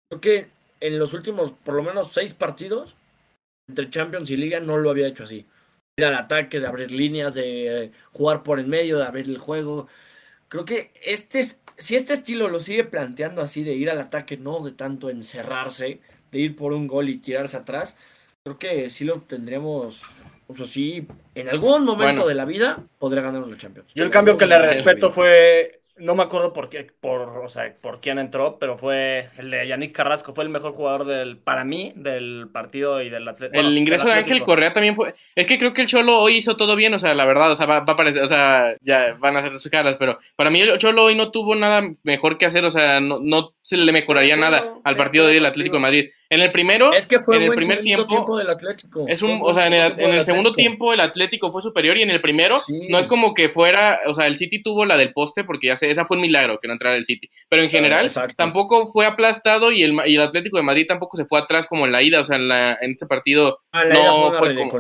Creo 0.10 0.20
que 0.20 0.48
en 0.82 1.00
los 1.00 1.14
últimos, 1.14 1.52
por 1.52 1.76
lo 1.76 1.84
menos, 1.84 2.12
seis 2.12 2.34
partidos 2.34 2.98
entre 3.70 3.90
Champions 3.90 4.30
y 4.30 4.36
Liga 4.36 4.60
no 4.60 4.78
lo 4.78 4.90
había 4.90 5.08
hecho 5.08 5.24
así. 5.24 5.46
Ir 5.98 6.04
al 6.04 6.16
ataque, 6.16 6.60
de 6.60 6.68
abrir 6.68 6.92
líneas, 6.92 7.34
de 7.36 7.94
jugar 8.12 8.44
por 8.44 8.60
en 8.60 8.68
medio, 8.68 8.98
de 8.98 9.06
abrir 9.06 9.30
el 9.30 9.38
juego. 9.38 9.88
Creo 10.50 10.66
que 10.66 10.92
este, 11.06 11.46
si 11.80 11.96
este 11.96 12.13
estilo 12.13 12.50
lo 12.50 12.62
sigue 12.62 12.84
planteando 12.84 13.42
así, 13.42 13.63
de 13.63 13.74
ir 13.74 13.89
al 13.89 14.00
ataque, 14.00 14.38
no 14.38 14.63
de 14.63 14.72
tanto 14.74 15.10
encerrarse, 15.10 16.00
de 16.32 16.39
ir 16.39 16.56
por 16.56 16.74
un 16.74 16.88
gol 16.88 17.10
y 17.10 17.18
tirarse 17.18 17.58
atrás, 17.58 17.96
creo 18.44 18.60
que 18.60 18.89
sí 18.89 19.06
lo 19.06 19.22
tendríamos, 19.22 20.04
o 20.48 20.54
sea, 20.54 20.65
sí, 20.68 21.08
en 21.36 21.50
algún 21.50 21.86
momento 21.86 22.24
Bueno. 22.24 22.28
de 22.28 22.36
la 22.36 22.46
vida 22.46 22.84
podría 23.00 23.24
ganar 23.24 23.44
una 23.44 23.58
Champions. 23.58 23.92
Yo 23.96 24.04
el 24.04 24.12
cambio 24.12 24.38
que 24.38 24.46
le 24.46 24.60
respeto 24.60 25.12
fue, 25.12 25.79
no 26.00 26.16
me 26.16 26.24
acuerdo 26.24 26.54
por 26.54 26.70
qué, 26.70 26.88
por, 27.00 27.22
o 27.22 27.50
sea, 27.50 27.76
por 27.82 28.00
quién 28.00 28.20
entró, 28.20 28.58
pero 28.60 28.78
fue 28.78 29.30
el 29.38 29.52
de 29.52 29.68
Yannick 29.68 29.96
Carrasco, 29.96 30.34
fue 30.34 30.44
el 30.44 30.50
mejor 30.50 30.74
jugador 30.74 31.06
del, 31.06 31.38
para 31.38 31.64
mí, 31.64 31.94
del 31.96 32.50
partido 32.52 33.02
y 33.02 33.10
del 33.10 33.28
Atlético. 33.28 33.60
El 33.60 33.78
ingreso 33.78 34.08
de 34.08 34.14
Ángel 34.14 34.44
Correa 34.44 34.74
también 34.74 34.96
fue. 34.96 35.16
Es 35.36 35.46
que 35.46 35.58
creo 35.58 35.74
que 35.74 35.82
el 35.82 35.88
Cholo 35.88 36.20
hoy 36.20 36.38
hizo 36.38 36.56
todo 36.56 36.76
bien, 36.76 36.94
o 36.94 37.00
sea, 37.00 37.14
la 37.14 37.26
verdad, 37.26 37.52
o 37.52 37.56
sea, 37.56 37.66
va, 37.66 37.82
va 37.82 37.94
a 37.94 37.98
parecer, 37.98 38.24
o 38.24 38.28
sea, 38.28 38.76
ya 38.82 39.16
van 39.20 39.36
a 39.36 39.40
hacer 39.40 39.60
sus 39.60 39.70
caras, 39.72 39.98
pero 39.98 40.20
para 40.36 40.50
mí 40.50 40.62
el 40.62 40.78
Cholo 40.78 41.04
hoy 41.04 41.16
no 41.16 41.32
tuvo 41.32 41.56
nada 41.56 41.84
mejor 42.04 42.38
que 42.38 42.46
hacer, 42.46 42.66
o 42.66 42.72
sea, 42.72 43.00
no, 43.00 43.20
no 43.22 43.54
se 43.62 43.78
le 43.78 43.92
mejoraría 43.92 44.36
nada 44.36 44.64
al 44.84 44.96
de 44.96 44.98
partido 44.98 45.28
del 45.28 45.46
Atlético 45.46 45.76
de 45.76 45.82
Madrid. 45.82 46.10
En 46.32 46.42
el 46.42 46.52
primero, 46.52 46.94
Es 46.94 47.08
que 47.08 47.18
fue 47.20 47.38
en 47.38 47.44
el 47.44 47.50
primer 47.52 47.82
tiempo, 47.82 48.38
del 48.38 48.50
Atlético. 48.50 49.06
es 49.08 49.22
un, 49.24 49.39
o 49.42 49.54
sea, 49.54 49.65
en 49.65 49.74
el, 49.74 50.00
en 50.00 50.13
el 50.13 50.24
segundo 50.26 50.52
tiempo 50.52 50.94
el 50.94 51.00
Atlético 51.00 51.52
fue 51.52 51.62
superior 51.62 51.98
y 51.98 52.04
en 52.04 52.12
el 52.12 52.22
primero 52.22 52.60
Sí. 52.60 52.88
no 52.89 53.00
es 53.00 53.08
como 53.08 53.34
que 53.34 53.50
fuera, 53.50 54.00
o 54.06 54.13
sea, 54.13 54.28
el 54.28 54.36
City 54.36 54.62
tuvo 54.62 54.86
la 54.86 54.96
del 54.98 55.12
poste 55.12 55.44
porque 55.44 55.68
ya 55.68 55.76
sé, 55.78 55.89
esa 55.89 56.06
fue 56.06 56.18
un 56.18 56.22
milagro 56.22 56.60
que 56.60 56.68
no 56.68 56.74
entrara 56.74 56.96
el 56.96 57.06
City, 57.06 57.30
pero 57.50 57.63
en 57.63 57.70
general 57.70 58.12
tampoco 58.36 58.88
fue 58.88 59.06
aplastado 59.08 59.72
y 59.72 59.82
el, 59.84 59.96
y 60.06 60.15
el 60.15 60.22
Atlético 60.22 60.58
de 60.58 60.63
Madrid 60.63 60.86
tampoco 60.88 61.18
se 61.18 61.26
fue 61.26 61.39
atrás 61.39 61.65
como 61.65 61.86
en 61.86 61.92
la 61.92 62.04
ida, 62.04 62.20
o 62.20 62.24
sea, 62.24 62.36
en, 62.36 62.48
la, 62.48 62.78
en 62.80 62.92
este 62.92 63.08
partido 63.08 63.60
Ah, 63.72 63.86
no 63.86 64.34
fue 64.34 64.56
como-. 64.56 64.72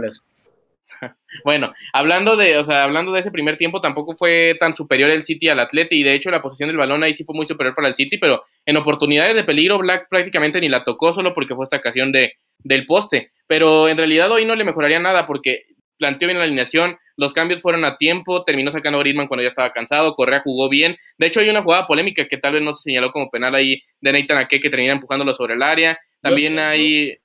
bueno, 1.43 1.73
hablando 1.93 2.35
de, 2.35 2.57
o 2.57 2.63
sea, 2.63 2.83
hablando 2.83 3.11
de 3.11 3.21
ese 3.21 3.31
primer 3.31 3.57
tiempo, 3.57 3.81
tampoco 3.81 4.15
fue 4.17 4.55
tan 4.59 4.75
superior 4.75 5.09
el 5.09 5.23
City 5.23 5.49
al 5.49 5.59
Atleti, 5.59 5.99
y 5.99 6.03
de 6.03 6.13
hecho 6.13 6.31
la 6.31 6.41
posición 6.41 6.69
del 6.69 6.77
balón 6.77 7.03
ahí 7.03 7.15
sí 7.15 7.23
fue 7.23 7.35
muy 7.35 7.47
superior 7.47 7.75
para 7.75 7.87
el 7.87 7.95
City, 7.95 8.17
pero 8.17 8.43
en 8.65 8.77
oportunidades 8.77 9.35
de 9.35 9.43
peligro 9.43 9.77
Black 9.77 10.07
prácticamente 10.09 10.59
ni 10.59 10.69
la 10.69 10.83
tocó 10.83 11.13
solo 11.13 11.33
porque 11.33 11.55
fue 11.55 11.63
esta 11.63 11.77
ocasión 11.77 12.11
de, 12.11 12.33
del 12.59 12.85
poste. 12.85 13.31
Pero 13.47 13.87
en 13.87 13.97
realidad 13.97 14.31
hoy 14.31 14.45
no 14.45 14.55
le 14.55 14.63
mejoraría 14.63 14.99
nada 14.99 15.25
porque 15.25 15.65
planteó 15.97 16.27
bien 16.27 16.37
la 16.37 16.45
alineación, 16.45 16.97
los 17.17 17.33
cambios 17.33 17.61
fueron 17.61 17.83
a 17.83 17.97
tiempo, 17.97 18.43
terminó 18.45 18.71
sacando 18.71 18.97
a 18.97 19.01
Griezmann 19.01 19.27
cuando 19.27 19.43
ya 19.43 19.49
estaba 19.49 19.73
cansado, 19.73 20.15
Correa 20.15 20.39
jugó 20.39 20.69
bien. 20.69 20.95
De 21.17 21.27
hecho, 21.27 21.41
hay 21.41 21.49
una 21.49 21.61
jugada 21.61 21.85
polémica 21.85 22.25
que 22.25 22.37
tal 22.37 22.53
vez 22.53 22.61
no 22.61 22.71
se 22.71 22.83
señaló 22.83 23.11
como 23.11 23.29
penal 23.29 23.53
ahí 23.53 23.81
de 23.99 24.13
Nathan 24.13 24.37
Ake 24.37 24.61
que 24.61 24.69
termina 24.69 24.93
empujándolo 24.93 25.33
sobre 25.33 25.55
el 25.55 25.61
área. 25.61 25.99
También 26.21 26.57
hay. 26.57 27.17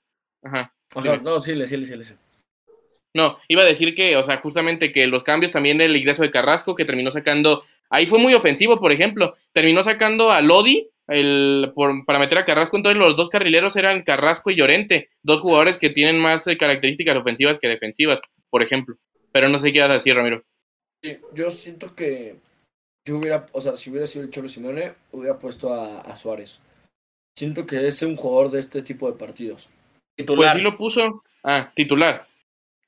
Ajá. 0.42 0.74
No, 1.22 1.38
sí, 1.38 1.54
sí, 1.66 1.86
sí, 1.86 2.04
sí. 2.04 2.14
No, 3.14 3.38
iba 3.46 3.62
a 3.62 3.66
decir 3.66 3.94
que, 3.94 4.16
o 4.16 4.22
sea, 4.24 4.38
justamente 4.38 4.90
que 4.90 5.06
los 5.06 5.22
cambios 5.22 5.52
también 5.52 5.78
del 5.78 5.96
ingreso 5.96 6.22
de 6.22 6.32
Carrasco, 6.32 6.74
que 6.74 6.84
terminó 6.84 7.12
sacando, 7.12 7.64
ahí 7.88 8.06
fue 8.06 8.18
muy 8.18 8.34
ofensivo, 8.34 8.78
por 8.78 8.90
ejemplo, 8.90 9.34
terminó 9.52 9.84
sacando 9.84 10.32
a 10.32 10.42
Lodi 10.42 10.90
el, 11.06 11.72
por, 11.74 12.04
para 12.06 12.18
meter 12.18 12.38
a 12.38 12.44
Carrasco, 12.44 12.76
entonces 12.76 12.98
los 12.98 13.16
dos 13.16 13.28
carrileros 13.28 13.76
eran 13.76 14.02
Carrasco 14.02 14.50
y 14.50 14.56
Llorente, 14.56 15.10
dos 15.22 15.40
jugadores 15.40 15.76
que 15.76 15.90
tienen 15.90 16.18
más 16.18 16.46
eh, 16.48 16.56
características 16.56 17.16
ofensivas 17.16 17.58
que 17.58 17.68
defensivas, 17.68 18.20
por 18.50 18.62
ejemplo. 18.62 18.96
Pero 19.30 19.48
no 19.48 19.58
sé 19.58 19.72
qué 19.72 19.80
vas 19.80 19.90
a 19.90 19.94
decir, 19.94 20.14
Ramiro. 20.14 20.42
Sí, 21.02 21.18
yo 21.34 21.50
siento 21.50 21.94
que 21.94 22.36
yo 23.06 23.18
hubiera, 23.18 23.46
o 23.52 23.60
sea, 23.60 23.76
si 23.76 23.90
hubiera 23.90 24.06
sido 24.06 24.24
el 24.24 24.30
Cholo 24.30 24.48
Simone, 24.48 24.94
hubiera 25.12 25.38
puesto 25.38 25.72
a, 25.72 26.00
a 26.00 26.16
Suárez. 26.16 26.58
Siento 27.36 27.66
que 27.66 27.86
es 27.86 28.02
un 28.02 28.16
jugador 28.16 28.50
de 28.50 28.60
este 28.60 28.82
tipo 28.82 29.10
de 29.10 29.18
partidos. 29.18 29.66
Pues 29.66 30.26
Titular. 30.26 30.56
sí 30.56 30.62
lo 30.62 30.76
puso. 30.76 31.22
Ah, 31.42 31.72
titular. 31.74 32.26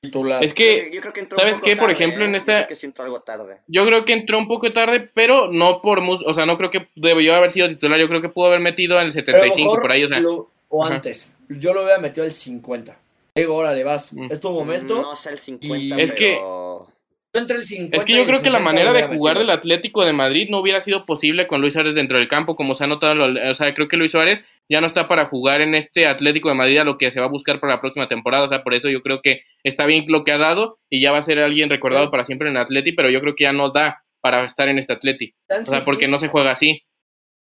Titular. 0.01 0.43
Es 0.43 0.53
que 0.53 0.91
Yo 0.93 1.01
creo 1.01 1.11
que 1.13 1.21
entró 1.21 1.37
¿sabes 1.37 1.53
un 1.55 1.59
poco 1.59 1.65
qué? 1.71 1.75
Por 1.75 1.89
ejemplo, 1.91 2.23
en 2.23 2.35
esta- 2.35 2.51
Yo 2.51 2.57
creo 2.59 2.67
que 2.67 2.75
siento 2.75 3.01
algo 3.03 3.19
tarde. 3.21 3.57
yo 3.67 3.85
creo 3.85 4.05
que 4.05 4.13
entró 4.13 4.37
un 4.37 4.47
poco 4.47 4.71
tarde, 4.71 4.99
pero 5.13 5.49
no 5.51 5.81
por, 5.81 6.01
mus- 6.01 6.23
o 6.25 6.33
sea, 6.33 6.45
no 6.45 6.55
creo 6.57 6.69
que 6.69 6.87
debió 6.95 7.35
haber 7.35 7.49
sido 7.51 7.67
titular, 7.67 7.99
yo 7.99 8.07
creo 8.07 8.21
que 8.21 8.29
pudo 8.29 8.45
haber 8.47 8.59
metido 8.59 8.99
en 9.01 9.07
el 9.07 9.13
Pero 9.13 9.25
a 9.29 9.31
lo 9.31 9.43
75 9.43 9.63
mejor 9.71 9.81
por 9.81 9.91
ahí, 9.91 10.03
o 10.03 10.07
sea. 10.07 10.19
lo- 10.19 10.51
o 10.69 10.85
Ajá. 10.85 10.95
antes. 10.95 11.29
Yo 11.49 11.73
lo 11.73 11.83
hubiera 11.83 11.97
metido 11.99 12.25
al 12.25 12.31
50. 12.33 12.97
Digo, 13.35 13.55
órale, 13.55 13.83
vas. 13.83 14.13
Mm. 14.13 14.31
Es 14.31 14.39
tu 14.39 14.51
momento. 14.51 15.01
No 15.01 15.15
sé 15.15 15.31
el 15.31 15.39
50, 15.39 15.77
Y- 15.77 16.01
Es 16.01 16.11
que- 16.13 16.35
pero... 16.35 16.87
Yo 17.33 17.41
entre 17.41 17.57
el 17.57 17.65
50 17.65 17.97
Es 17.97 18.03
que 18.05 18.13
yo 18.13 18.19
el 18.21 18.25
creo 18.27 18.39
que 18.41 18.49
la 18.49 18.57
60 18.59 18.63
manera 18.71 18.93
de 18.93 19.15
jugar 19.15 19.37
del. 19.37 19.49
Atlético 19.51 20.03
de 20.05 20.13
Madrid 20.13 20.47
no 20.49 20.59
hubiera 20.59 20.81
sido 20.81 21.05
posible 21.05 21.45
con 21.47 21.61
Luis 21.61 21.73
Suárez 21.73 21.93
dentro 21.93 22.17
del 22.17 22.27
campo, 22.27 22.55
como 22.55 22.73
se 22.75 22.83
ha 22.83 22.87
notado. 22.87 23.13
lo- 23.15 23.51
O 23.51 23.53
sea, 23.53 23.73
creo 23.73 23.87
que 23.87 23.97
Luis 23.97 24.11
Suárez 24.11 24.41
ya 24.69 24.81
no 24.81 24.87
está 24.87 25.07
para 25.07 25.25
jugar 25.25 25.61
en 25.61 25.75
este 25.75 26.07
Atlético 26.07 26.49
de 26.49 26.55
Madrid 26.55 26.79
a 26.79 26.83
lo 26.83 26.97
que 26.97 27.11
se 27.11 27.19
va 27.19 27.27
a 27.27 27.29
buscar 27.29 27.59
para 27.59 27.75
la 27.75 27.81
próxima 27.81 28.07
temporada. 28.07 28.45
O 28.45 28.47
sea, 28.47 28.63
por 28.63 28.73
eso 28.73 28.89
yo 28.89 29.01
creo 29.01 29.21
que 29.21 29.41
está 29.63 29.85
bien 29.85 30.05
lo 30.07 30.23
que 30.23 30.31
ha 30.31 30.37
dado 30.37 30.79
y 30.89 31.01
ya 31.01 31.11
va 31.11 31.19
a 31.19 31.23
ser 31.23 31.39
alguien 31.39 31.69
recordado 31.69 32.11
para 32.11 32.25
siempre 32.25 32.49
en 32.49 32.55
el 32.55 32.61
Atleti, 32.61 32.91
pero 32.91 33.09
yo 33.09 33.21
creo 33.21 33.35
que 33.35 33.45
ya 33.45 33.53
no 33.53 33.69
da 33.69 34.03
para 34.21 34.43
estar 34.43 34.67
en 34.69 34.79
este 34.79 34.93
Atleti. 34.93 35.33
O 35.49 35.53
Chance 35.53 35.71
sea, 35.71 35.81
porque 35.81 36.05
sí, 36.05 36.11
no 36.11 36.19
se 36.19 36.27
juega 36.27 36.51
así. 36.51 36.83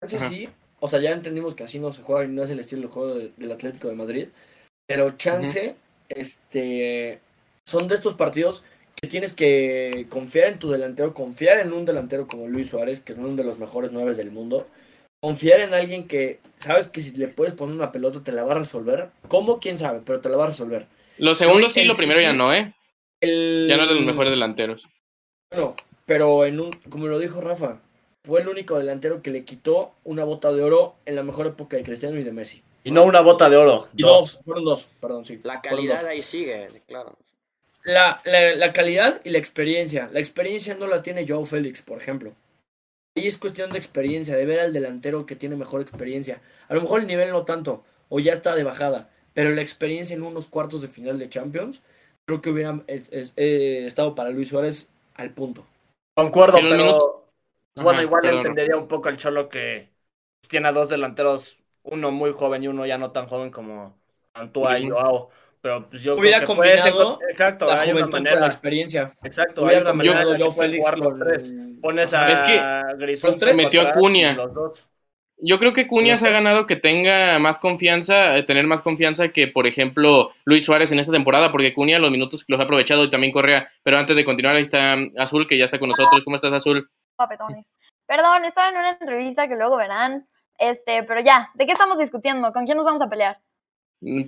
Ajá. 0.02 0.28
sí. 0.28 0.48
O 0.78 0.88
sea, 0.88 1.00
ya 1.00 1.12
entendimos 1.12 1.54
que 1.54 1.64
así 1.64 1.78
no 1.78 1.92
se 1.92 2.02
juega 2.02 2.24
y 2.24 2.28
no 2.28 2.42
es 2.42 2.50
el 2.50 2.60
estilo 2.60 2.82
de 2.82 2.88
juego 2.88 3.14
del, 3.14 3.32
del 3.36 3.52
Atlético 3.52 3.88
de 3.88 3.94
Madrid. 3.94 4.28
Pero 4.86 5.10
chance, 5.16 5.74
este, 6.08 7.18
son 7.64 7.88
de 7.88 7.94
estos 7.94 8.14
partidos 8.14 8.62
que 8.94 9.08
tienes 9.08 9.32
que 9.32 10.06
confiar 10.08 10.48
en 10.48 10.58
tu 10.58 10.70
delantero, 10.70 11.12
confiar 11.12 11.58
en 11.58 11.72
un 11.72 11.84
delantero 11.84 12.26
como 12.26 12.46
Luis 12.46 12.70
Suárez, 12.70 13.00
que 13.00 13.12
es 13.12 13.18
uno 13.18 13.34
de 13.34 13.44
los 13.44 13.58
mejores 13.58 13.90
nueve 13.92 14.14
del 14.14 14.30
mundo. 14.30 14.66
Confiar 15.20 15.60
en 15.60 15.74
alguien 15.74 16.06
que 16.06 16.40
sabes 16.58 16.88
que 16.88 17.00
si 17.00 17.12
le 17.12 17.28
puedes 17.28 17.54
poner 17.54 17.74
una 17.74 17.92
pelota 17.92 18.22
te 18.22 18.32
la 18.32 18.44
va 18.44 18.52
a 18.52 18.58
resolver. 18.58 19.10
¿Cómo? 19.28 19.58
¿Quién 19.58 19.78
sabe? 19.78 20.00
Pero 20.04 20.20
te 20.20 20.28
la 20.28 20.36
va 20.36 20.44
a 20.44 20.48
resolver. 20.48 20.86
Lo 21.18 21.34
segundo 21.34 21.70
sí, 21.70 21.84
lo 21.84 21.96
primero 21.96 22.20
ya 22.20 22.32
no, 22.32 22.52
¿eh? 22.54 22.74
El... 23.20 23.66
Ya 23.68 23.76
no 23.76 23.84
es 23.84 23.88
de 23.88 23.94
los 23.94 24.04
mejores 24.04 24.30
delanteros. 24.30 24.86
Bueno, 25.50 25.74
pero 26.04 26.44
en 26.44 26.60
un, 26.60 26.70
como 26.90 27.06
lo 27.06 27.18
dijo 27.18 27.40
Rafa, 27.40 27.80
fue 28.22 28.42
el 28.42 28.48
único 28.48 28.78
delantero 28.78 29.22
que 29.22 29.30
le 29.30 29.44
quitó 29.44 29.94
una 30.04 30.24
bota 30.24 30.52
de 30.52 30.62
oro 30.62 30.96
en 31.06 31.16
la 31.16 31.22
mejor 31.22 31.46
época 31.46 31.76
de 31.76 31.84
Cristiano 31.84 32.18
y 32.18 32.24
de 32.24 32.32
Messi. 32.32 32.62
Y 32.84 32.90
no 32.90 33.04
una 33.04 33.20
bota 33.20 33.48
de 33.48 33.56
oro. 33.56 33.88
Y 33.96 34.02
dos. 34.02 34.34
dos, 34.34 34.44
fueron 34.44 34.64
dos, 34.64 34.88
perdón, 35.00 35.24
sí. 35.24 35.40
La 35.42 35.60
calidad 35.60 36.06
ahí 36.06 36.22
sigue, 36.22 36.68
claro. 36.86 37.16
La, 37.84 38.20
la, 38.24 38.54
la 38.56 38.72
calidad 38.72 39.20
y 39.24 39.30
la 39.30 39.38
experiencia. 39.38 40.10
La 40.12 40.20
experiencia 40.20 40.74
no 40.74 40.86
la 40.86 41.02
tiene 41.02 41.24
Joe 41.26 41.46
Félix, 41.46 41.82
por 41.82 42.00
ejemplo. 42.00 42.32
Ahí 43.16 43.26
es 43.26 43.38
cuestión 43.38 43.70
de 43.70 43.78
experiencia, 43.78 44.36
de 44.36 44.44
ver 44.46 44.60
al 44.60 44.72
delantero 44.72 45.24
que 45.26 45.36
tiene 45.36 45.56
mejor 45.56 45.80
experiencia. 45.80 46.40
A 46.68 46.74
lo 46.74 46.82
mejor 46.82 47.00
el 47.00 47.06
nivel 47.06 47.30
no 47.30 47.44
tanto, 47.44 47.84
o 48.08 48.20
ya 48.20 48.32
está 48.32 48.54
de 48.54 48.62
bajada, 48.64 49.10
pero 49.34 49.50
la 49.50 49.62
experiencia 49.62 50.14
en 50.14 50.22
unos 50.22 50.48
cuartos 50.48 50.82
de 50.82 50.88
final 50.88 51.18
de 51.18 51.28
Champions, 51.28 51.80
creo 52.26 52.40
que 52.42 52.50
hubiera 52.50 52.82
es- 52.86 53.08
es- 53.10 53.32
eh, 53.36 53.86
estado 53.86 54.14
para 54.14 54.30
Luis 54.30 54.48
Suárez 54.50 54.88
al 55.14 55.32
punto. 55.32 55.66
Concuerdo, 56.14 56.66
pero 56.68 56.84
minuto- 56.84 57.32
bueno, 57.76 58.02
Ajá, 58.02 58.02
igual 58.02 58.22
perdón. 58.22 58.46
entendería 58.46 58.76
un 58.76 58.88
poco 58.88 59.08
el 59.08 59.16
Cholo 59.18 59.48
que 59.48 59.90
tiene 60.48 60.68
a 60.68 60.72
dos 60.72 60.88
delanteros, 60.88 61.58
uno 61.82 62.10
muy 62.12 62.32
joven 62.32 62.62
y 62.64 62.68
uno 62.68 62.86
ya 62.86 62.98
no 62.98 63.12
tan 63.12 63.28
joven 63.28 63.50
como 63.50 63.98
Antua 64.34 64.78
y. 64.80 64.86
Joao. 64.86 65.30
Pero 65.66 65.88
pues 65.90 66.00
yo 66.00 66.14
Hubiera 66.14 66.36
creo 66.38 66.48
que 66.50 66.54
fue 66.54 66.74
ese- 66.74 66.82
combinado 66.92 67.18
exacto, 67.28 67.66
la 67.66 67.80
hay 67.80 67.90
una 67.90 68.06
juventud 68.06 68.30
con 68.30 68.40
la 68.40 68.46
experiencia. 68.46 69.12
Exacto, 69.24 69.66
hay 69.66 69.76
una 69.78 69.92
manera 69.92 70.22
combinado 70.22 70.54
que 70.54 70.60
Félix 70.60 70.86
jugar 70.86 70.98
los 71.00 71.18
tres. 71.18 71.54
Pones 71.82 72.14
a 72.14 72.92
Griezmann 72.96 73.30
Los 73.30 73.38
tres. 73.38 73.56
Metió 73.56 73.80
a 73.82 73.92
Cunha. 73.92 74.30
y 74.30 74.34
los 74.36 74.54
dos. 74.54 74.88
Yo 75.38 75.58
creo 75.58 75.72
que 75.72 75.88
Cuña 75.88 76.12
Los 76.12 76.20
se 76.20 76.28
ha 76.28 76.30
ganado 76.30 76.66
que 76.66 76.76
tenga 76.76 77.40
más 77.40 77.58
confianza, 77.58 78.38
eh, 78.38 78.44
tener 78.44 78.68
más 78.68 78.80
confianza 78.80 79.28
que, 79.30 79.48
por 79.48 79.66
ejemplo, 79.66 80.30
Luis 80.44 80.64
Suárez 80.64 80.92
en 80.92 81.00
esta 81.00 81.10
temporada, 81.12 81.50
porque 81.50 81.74
Cuña 81.74 81.98
los 81.98 82.12
minutos 82.12 82.44
los 82.46 82.60
ha 82.60 82.62
aprovechado 82.62 83.02
y 83.02 83.10
también 83.10 83.32
Correa. 83.32 83.68
Pero 83.82 83.98
antes 83.98 84.14
de 84.14 84.24
continuar, 84.24 84.54
ahí 84.54 84.62
está 84.62 84.96
Azul, 85.18 85.48
que 85.48 85.58
ya 85.58 85.64
está 85.64 85.80
con 85.80 85.88
nosotros. 85.88 86.22
¿Cómo 86.24 86.36
estás, 86.36 86.52
Azul? 86.52 86.88
papetones. 87.16 87.66
Perdón, 88.06 88.44
estaba 88.44 88.68
en 88.68 88.76
una 88.76 88.90
entrevista 88.90 89.48
que 89.48 89.56
luego 89.56 89.76
verán. 89.76 90.28
Este, 90.58 91.02
pero 91.02 91.20
ya, 91.20 91.50
¿de 91.54 91.66
qué 91.66 91.72
estamos 91.72 91.98
discutiendo? 91.98 92.52
¿Con 92.52 92.64
quién 92.66 92.76
nos 92.76 92.86
vamos 92.86 93.02
a 93.02 93.08
pelear? 93.10 93.38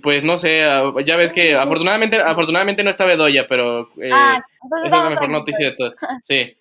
Pues 0.03 0.23
no 0.23 0.37
sé, 0.37 0.63
ah, 0.65 0.91
ya 1.05 1.15
ves 1.15 1.31
que 1.31 1.55
afortunadamente, 1.55 2.17
afortunadamente 2.21 2.83
no 2.83 2.89
está 2.89 3.05
Bedoya, 3.05 3.45
pero 3.47 3.89
eh, 4.01 4.09
ah, 4.11 4.41
es 4.85 4.91
la 4.91 5.09
mejor 5.09 5.29
noticia 5.29 5.69
de 5.69 5.75
todas. 5.75 5.93
Sí. 6.23 6.55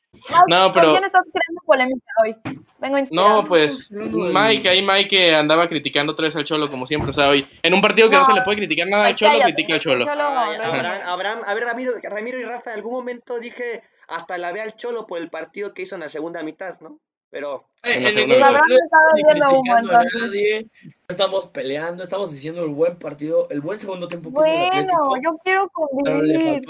No, 0.48 0.64
¿Con 0.64 0.72
pero- 0.74 0.90
quién 0.92 1.04
estás 1.04 1.22
creando 1.32 1.60
polémica 1.66 2.06
hoy? 2.24 2.36
Vengo. 2.80 2.98
No, 3.10 3.44
pues 3.44 3.90
Mike, 3.90 4.68
ahí 4.68 4.82
Mike 4.82 5.34
andaba 5.34 5.68
criticando 5.68 6.12
otra 6.12 6.26
vez 6.26 6.36
al 6.36 6.44
Cholo, 6.44 6.68
como 6.70 6.86
siempre, 6.86 7.10
o 7.10 7.12
sea, 7.12 7.28
hoy. 7.28 7.46
En 7.62 7.74
un 7.74 7.80
partido 7.82 8.08
que 8.08 8.16
no, 8.16 8.22
No. 8.22 8.26
se 8.26 8.32
le 8.34 8.42
puede 8.42 8.58
criticar 8.58 8.86
nada 8.88 9.06
al 9.06 9.14
Cholo, 9.14 9.32
cállate. 9.32 9.52
critica 9.52 9.74
al 9.74 9.80
Cholo. 9.80 10.04
Cholo, 10.04 10.22
Ay, 10.28 10.56
luego. 10.58 10.72
Abraham, 10.74 11.00
Abraham- 11.06 11.40
a 11.46 11.54
ver, 11.54 11.64
Ramiro, 11.64 11.92
Ramiro 12.02 12.38
y 12.38 12.44
Rafa, 12.44 12.70
en 12.70 12.76
algún 12.76 12.92
momento 12.92 13.38
dije 13.38 13.82
hasta 14.08 14.38
la 14.38 14.52
ve 14.52 14.60
al 14.62 14.74
Cholo 14.76 15.06
por 15.06 15.18
el 15.18 15.28
partido 15.28 15.74
que 15.74 15.82
hizo 15.82 15.94
en 15.96 16.00
la 16.02 16.08
segunda 16.08 16.42
mitad, 16.42 16.80
¿no? 16.80 16.98
Pero 17.30 17.66
En 17.82 18.06
en 18.06 18.14
ningún 18.14 18.42
a 18.42 18.52
nadie, 18.52 20.66
no 20.82 20.90
estamos 21.08 21.46
peleando, 21.46 22.02
estamos 22.02 22.32
diciendo 22.32 22.64
el 22.64 22.70
buen 22.70 22.98
partido, 22.98 23.48
el 23.50 23.60
buen 23.60 23.78
segundo 23.78 24.08
tiempo 24.08 24.30
que 24.30 24.48
hizo 24.48 24.56
el 24.56 24.66
Atlético, 24.66 25.08
Bueno, 25.08 25.22
yo 25.22 25.38
quiero 25.44 25.68
convivir. 25.68 26.62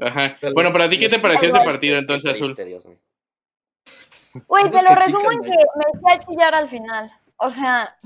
Ajá. 0.00 0.36
Bueno, 0.54 0.72
para 0.72 0.88
ti, 0.88 0.98
¿qué 0.98 1.08
te 1.08 1.18
pareció 1.18 1.48
este 1.48 1.64
partido 1.64 1.98
entonces, 1.98 2.32
Azul? 2.32 2.54
Güey, 4.46 4.70
te 4.70 4.82
lo 4.82 4.94
resumo 4.94 5.32
en 5.32 5.42
que 5.42 5.50
me 5.50 6.00
fui 6.00 6.12
a 6.12 6.18
chillar 6.18 6.54
al 6.54 6.68
final. 6.68 7.12
O 7.42 7.50
sea, 7.50 7.96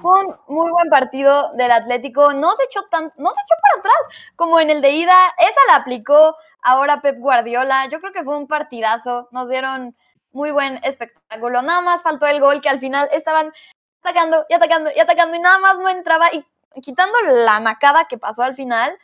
fue 0.00 0.20
un 0.20 0.36
muy 0.48 0.70
buen 0.70 0.88
partido 0.90 1.52
del 1.54 1.70
Atlético. 1.70 2.34
No 2.34 2.54
se 2.56 2.64
echó 2.64 2.82
tan, 2.90 3.04
no 3.16 3.30
se 3.30 3.40
echó 3.40 3.54
para 3.62 3.80
atrás 3.80 4.26
como 4.36 4.60
en 4.60 4.70
el 4.70 4.82
de 4.82 4.90
ida. 4.90 5.16
Esa 5.38 5.60
la 5.68 5.76
aplicó 5.76 6.36
ahora 6.62 7.00
Pep 7.00 7.18
Guardiola. 7.18 7.88
Yo 7.88 8.00
creo 8.00 8.12
que 8.12 8.22
fue 8.22 8.36
un 8.36 8.46
partidazo. 8.46 9.28
Nos 9.32 9.48
dieron 9.48 9.96
muy 10.32 10.50
buen 10.50 10.80
espectáculo. 10.84 11.62
Nada 11.62 11.80
más 11.80 12.02
faltó 12.02 12.26
el 12.26 12.40
gol 12.40 12.60
que 12.60 12.68
al 12.68 12.80
final 12.80 13.08
estaban 13.12 13.52
atacando 14.02 14.44
y 14.48 14.54
atacando 14.54 14.90
y 14.94 15.00
atacando 15.00 15.36
y 15.36 15.40
nada 15.40 15.58
más 15.58 15.78
no 15.78 15.88
entraba. 15.88 16.30
Y 16.32 16.44
quitando 16.80 17.18
la 17.20 17.60
nacada 17.60 18.06
que 18.08 18.18
pasó 18.18 18.42
al 18.42 18.54
final, 18.54 18.96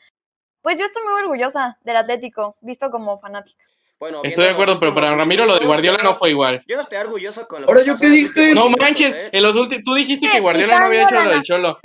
pues 0.63 0.79
yo 0.79 0.85
estoy 0.85 1.03
muy 1.05 1.23
orgullosa 1.23 1.79
del 1.83 1.97
Atlético, 1.97 2.57
visto 2.61 2.91
como 2.91 3.19
fanática. 3.21 3.65
Bueno, 3.99 4.21
Estoy 4.25 4.45
de 4.45 4.51
acuerdo, 4.51 4.79
pero 4.79 4.93
para 4.95 5.15
Ramiro 5.15 5.47
lo 5.47 5.59
de 5.59 5.65
Guardiola 5.65 6.03
no 6.03 6.15
fue 6.15 6.31
igual. 6.31 6.63
Yo 6.67 6.77
no 6.77 6.83
estoy 6.83 6.99
orgulloso 6.99 7.49
con 7.49 7.63
lo 7.63 7.69
Ahora, 7.69 7.81
que 7.81 7.87
¿yo 7.87 7.97
qué 7.97 8.09
dije? 8.11 8.55
No 8.55 8.69
manches, 8.69 9.11
¿eh? 9.11 9.31
en 9.33 9.43
los 9.43 9.57
últimos, 9.57 9.85
tú 9.85 9.95
dijiste 9.95 10.29
que 10.31 10.41
Guardiola 10.41 10.79
no 10.79 10.87
había 10.87 11.05
hecho 11.05 11.15
lo 11.15 11.31
del 11.31 11.43
Cholo. 11.43 11.79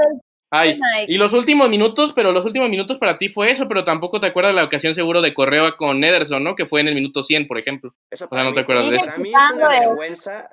Ay, 0.52 0.78
y 1.08 1.18
los 1.18 1.32
últimos 1.34 1.70
minutos, 1.70 2.12
pero 2.14 2.32
los 2.34 2.46
últimos 2.46 2.70
minutos 2.70 2.98
para 2.98 3.18
ti 3.18 3.30
fue 3.30 3.52
eso, 3.52 3.68
pero 3.68 3.84
tampoco 3.86 4.20
te 4.20 4.28
acuerdas 4.28 4.54
la 4.54 4.66
ocasión 4.66 4.94
seguro 4.94 5.22
de 5.22 5.34
Correa 5.34 5.78
con 5.78 6.04
Ederson, 6.04 6.44
¿no? 6.44 6.56
Que 6.56 6.66
fue 6.66 6.82
en 6.82 6.90
el 6.90 6.96
minuto 6.96 7.24
100, 7.24 7.48
por 7.48 7.58
ejemplo. 7.58 7.96
Eso 8.10 8.26
O 8.26 8.28
sea, 8.28 8.30
para 8.30 8.44
no 8.44 8.50
mí 8.50 8.56
te 8.56 8.62
acuerdas 8.62 8.90
de 8.90 8.98
eso. 8.98 9.06
Para 9.06 9.18
mí 9.18 9.30
es 9.30 9.52
una 9.56 9.70
vergüenza 9.70 10.50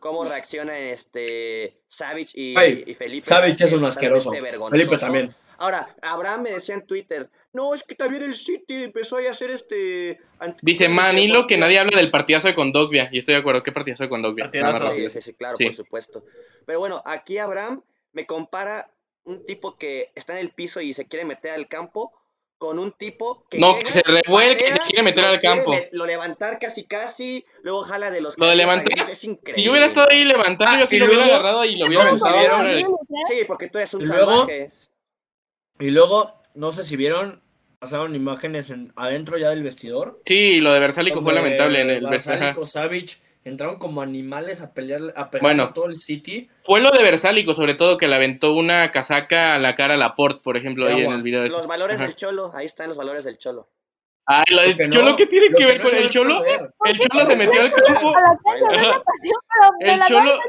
cómo 0.00 0.24
reacciona 0.24 0.78
este 0.78 1.80
Savage 1.88 2.32
y, 2.34 2.54
Ay, 2.58 2.84
y 2.86 2.92
Felipe. 2.92 3.26
Savic 3.26 3.58
es 3.58 3.72
un 3.72 3.84
asqueroso. 3.84 4.30
Felipe 4.70 4.98
también. 4.98 5.34
Ahora, 5.60 5.88
Abraham 6.02 6.42
me 6.42 6.50
decía 6.50 6.74
en 6.76 6.86
Twitter, 6.86 7.30
no, 7.52 7.74
es 7.74 7.82
que 7.82 7.96
también 7.96 8.22
el 8.22 8.34
City 8.34 8.84
empezó 8.84 9.16
a 9.16 9.28
hacer 9.30 9.50
este... 9.50 10.20
Dice 10.62 10.88
Manilo 10.88 11.46
que 11.48 11.54
antideportivas". 11.54 11.58
nadie 11.60 11.78
habla 11.80 11.96
del 11.96 12.10
partidazo 12.12 12.46
de 12.48 12.54
Condogbia, 12.54 13.08
y 13.10 13.18
estoy 13.18 13.34
de 13.34 13.40
acuerdo, 13.40 13.64
¿qué 13.64 13.72
partidazo 13.72 14.04
de 14.04 14.08
Condogbia? 14.10 14.44
Partidazo. 14.44 14.84
Rápido. 14.84 15.10
Sí, 15.10 15.20
sí, 15.20 15.22
sí, 15.22 15.34
claro, 15.34 15.56
Sí. 15.56 15.64
por 15.64 15.74
supuesto. 15.74 16.22
Pero 16.64 16.78
bueno, 16.78 17.02
aquí 17.04 17.38
Abraham 17.38 17.82
me 18.12 18.24
compara 18.24 18.88
un 19.28 19.44
tipo 19.46 19.76
que 19.76 20.10
está 20.14 20.32
en 20.32 20.38
el 20.40 20.50
piso 20.50 20.80
y 20.80 20.94
se 20.94 21.06
quiere 21.06 21.24
meter 21.24 21.52
al 21.52 21.68
campo 21.68 22.12
con 22.56 22.78
un 22.80 22.90
tipo 22.92 23.46
que 23.48 23.58
No, 23.58 23.74
llega, 23.76 23.86
que 23.86 23.92
se 23.92 24.02
revuelca 24.02 24.64
y 24.66 24.72
se 24.72 24.78
quiere 24.80 25.02
meter 25.04 25.24
al 25.24 25.38
quiere 25.38 25.56
campo. 25.62 25.72
lo 25.92 26.06
levantar 26.06 26.58
casi 26.58 26.84
casi, 26.86 27.44
luego 27.62 27.82
jala 27.82 28.10
de 28.10 28.20
los 28.20 28.36
Lo 28.36 28.46
de 28.46 28.56
levantar, 28.56 28.98
es 28.98 29.22
increíble. 29.24 29.60
Si 29.60 29.64
yo 29.64 29.70
hubiera 29.70 29.86
estado 29.86 30.08
ahí 30.10 30.24
levantando, 30.24 30.64
Ah, 30.76 30.80
yo 30.80 30.86
sí 30.88 30.96
y 30.96 30.98
lo 30.98 31.06
hubiera 31.06 31.24
agarrado 31.26 31.64
y 31.64 31.76
lo 31.76 31.86
hubiera 31.86 32.04
del- 32.64 32.84
Sí, 33.28 33.44
porque 33.46 33.68
tú 33.68 33.78
eres 33.78 33.94
un 33.94 34.02
Y 34.02 34.06
luego- 34.06 34.30
salvaje. 34.30 34.68
Y 35.78 35.90
luego, 35.90 36.34
no 36.54 36.72
sé 36.72 36.84
si 36.84 36.96
vieron, 36.96 37.40
pasaron 37.78 38.16
imágenes 38.16 38.70
en, 38.70 38.92
adentro 38.96 39.38
ya 39.38 39.50
del 39.50 39.62
vestidor. 39.62 40.20
Sí, 40.24 40.60
lo 40.60 40.72
de 40.72 40.80
Versálico 40.80 41.22
fue 41.22 41.34
lamentable 41.34 41.80
en 41.82 41.90
el 41.90 42.06
Versálico, 42.08 42.66
Savic 42.66 43.20
entraron 43.44 43.78
como 43.78 44.02
animales 44.02 44.60
a 44.60 44.72
pelear, 44.74 45.14
a 45.16 45.30
Bueno. 45.40 45.62
a 45.64 45.72
todo 45.72 45.86
el 45.86 45.98
City. 45.98 46.48
Fue 46.62 46.80
lo 46.80 46.90
de 46.90 47.02
Versálico, 47.02 47.54
sobre 47.54 47.74
todo, 47.74 47.96
que 47.98 48.08
le 48.08 48.14
aventó 48.16 48.52
una 48.52 48.90
casaca 48.90 49.54
a 49.54 49.58
la 49.58 49.74
cara 49.74 49.94
a 49.94 49.96
Laporte, 49.96 50.40
por 50.42 50.56
ejemplo, 50.56 50.86
De 50.86 50.94
ahí 50.94 51.02
en 51.02 51.12
el 51.12 51.22
video. 51.22 51.44
ese. 51.44 51.56
Los 51.56 51.66
valores 51.66 51.96
Ajá. 51.96 52.06
del 52.06 52.14
Cholo, 52.16 52.50
ahí 52.54 52.66
están 52.66 52.88
los 52.88 52.96
valores 52.98 53.24
del 53.24 53.38
Cholo. 53.38 53.68
Ay, 54.30 54.44
lo 54.54 54.60
del 54.60 54.76
que 54.76 54.90
Cholo, 54.90 55.16
¿qué 55.16 55.26
tiene 55.26 55.48
que 55.48 55.64
ver 55.64 55.78
no 55.78 55.84
con 55.88 55.96
el 55.96 56.10
Cholo? 56.10 56.44
El 56.44 56.98
Cholo 56.98 57.24
se 57.26 57.36
metió 57.36 57.60
al 57.62 57.72
campo. 57.72 58.12
De 59.78 59.86
El 59.92 60.02
Cholo- 60.02 60.40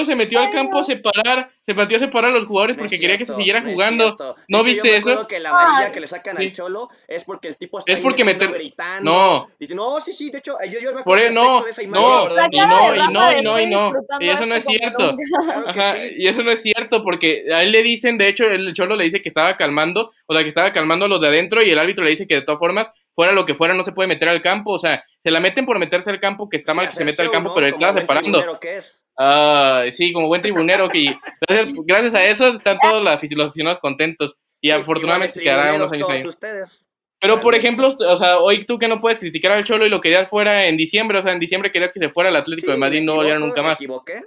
el 0.00 0.06
se 0.06 0.16
metió 0.16 0.40
al 0.40 0.50
campo 0.50 0.78
a 0.78 0.84
separar, 0.84 1.50
se 1.66 1.74
metió 1.74 1.96
a 1.96 2.00
separar 2.00 2.30
a 2.32 2.34
los 2.34 2.44
jugadores 2.46 2.76
No 2.76 2.84
es 2.84 2.90
porque 2.90 3.00
quería 3.00 3.16
que 3.18 3.24
se 3.24 3.32
cierto, 3.32 3.38
siguiera 3.40 3.60
no 3.60 3.70
jugando. 3.72 4.04
cierto. 4.06 4.36
¿No 4.48 4.58
hecho, 4.58 4.66
viste 4.66 4.88
yo 4.88 4.92
me 4.92 4.98
eso? 5.12 5.26
que 5.28 5.40
la 5.40 5.50
amarilla 5.50 5.86
Ay. 5.86 5.92
que 5.92 6.00
le 6.00 6.06
sacan 6.06 6.36
Sí. 6.36 6.44
al 6.44 6.52
Cholo 6.52 6.88
es 7.08 7.24
porque 7.24 7.48
el 7.48 7.56
tipo 7.56 7.78
está 7.78 7.92
Es 7.92 8.00
porque 8.00 8.24
meter- 8.24 8.52
gritando. 8.52 9.10
No. 9.10 9.50
Dice, 9.58 9.74
no, 9.74 10.00
sí, 10.00 10.12
sí, 10.12 10.30
de 10.30 10.38
hecho, 10.38 10.56
yo, 10.70 10.78
yo 10.80 10.92
me 10.94 11.02
Por 11.02 11.18
acuerdo 11.18 11.26
ahí 11.28 11.34
no, 11.34 11.62
de 11.64 11.70
esa 11.70 11.82
no, 11.82 11.88
imagen. 11.88 12.36
La 12.36 12.48
y 12.50 12.56
no, 12.58 12.94
y 12.94 13.12
no, 13.12 13.32
y 13.38 13.42
no, 13.42 13.60
y 13.60 13.66
no. 13.66 13.92
Y 14.20 14.28
eso 14.28 14.46
no 14.46 14.54
es 14.54 14.64
cierto. 14.64 15.16
Claro 15.44 15.68
Ajá, 15.68 15.92
sí. 15.94 16.14
y 16.18 16.28
eso 16.28 16.42
no 16.42 16.50
es 16.50 16.62
cierto 16.62 17.02
porque 17.02 17.44
a 17.52 17.62
él 17.62 17.72
le 17.72 17.82
dicen, 17.82 18.18
de 18.18 18.28
hecho, 18.28 18.44
el 18.44 18.72
Cholo 18.74 18.96
le 18.96 19.04
dice 19.04 19.22
que 19.22 19.28
estaba 19.28 19.56
calmando, 19.56 20.10
o 20.26 20.34
sea, 20.34 20.42
que 20.42 20.48
estaba 20.50 20.72
calmando 20.72 21.06
a 21.06 21.08
los 21.08 21.20
de 21.20 21.28
adentro 21.28 21.62
y 21.62 21.70
el 21.70 21.78
árbitro 21.78 22.04
le 22.04 22.10
dice 22.10 22.26
que 22.26 22.34
de 22.36 22.42
todas 22.42 22.58
formas, 22.58 22.88
fuera 23.14 23.32
lo 23.32 23.46
que 23.46 23.54
fuera, 23.54 23.74
no 23.74 23.82
se 23.84 23.92
puede 23.92 24.08
meter 24.08 24.28
al 24.28 24.40
campo, 24.40 24.72
o 24.72 24.78
sea, 24.78 25.04
se 25.22 25.30
la 25.30 25.40
meten 25.40 25.64
por 25.66 25.78
meterse 25.78 26.10
al 26.10 26.18
campo, 26.20 26.48
que 26.48 26.56
está 26.58 26.72
Sí, 26.72 26.76
mal 26.78 26.88
que 26.88 26.92
se 26.96 27.04
meta 27.04 27.22
al 27.22 27.30
campo, 27.30 27.50
¿no? 27.50 27.54
pero 27.54 27.66
él 27.66 27.72
estaba 27.74 27.92
buen 27.92 28.02
separando. 28.02 28.30
tribunero 28.38 28.60
que 28.60 28.76
es. 28.76 29.04
Ah, 29.18 29.84
sí, 29.92 30.12
como 30.12 30.26
buen 30.28 30.42
tribunero 30.42 30.88
que 30.88 31.16
gracias, 31.48 31.72
gracias 31.86 32.14
a 32.14 32.24
eso 32.24 32.48
están 32.56 32.78
todos 32.80 33.02
los 33.02 33.12
afic- 33.14 33.36
los 33.36 33.46
aficionados 33.48 33.80
contentos 33.80 34.36
y 34.60 34.70
Sí, 34.70 34.74
afortunadamente 34.74 35.34
se 35.34 35.42
quedarán 35.42 35.76
unos 35.76 35.92
años 35.92 36.10
ahí. 36.10 36.22
ustedes. 36.26 36.84
Pero 37.20 37.40
por 37.40 37.54
ejemplo, 37.54 37.88
o 37.96 38.18
sea, 38.18 38.38
hoy 38.38 38.66
tú 38.66 38.78
que 38.78 38.88
no 38.88 39.00
puedes 39.00 39.18
criticar 39.18 39.52
al 39.52 39.64
Cholo 39.64 39.86
y 39.86 39.88
lo 39.88 40.00
querías 40.00 40.28
fuera 40.28 40.66
en 40.66 40.76
diciembre, 40.76 41.18
o 41.18 41.22
sea, 41.22 41.32
en 41.32 41.38
diciembre 41.38 41.70
querías 41.72 41.92
que 41.92 42.00
se 42.00 42.10
fuera 42.10 42.28
al 42.28 42.36
Atlético 42.36 42.66
Sí, 42.66 42.72
de 42.72 42.78
Madrid, 42.78 43.00
me 43.00 43.06
no 43.06 43.14
volviera 43.14 43.36
equivoco, 43.36 43.46
nunca 43.48 43.62
me 43.62 43.68
más. 43.68 43.74
equivoqué. 43.76 44.22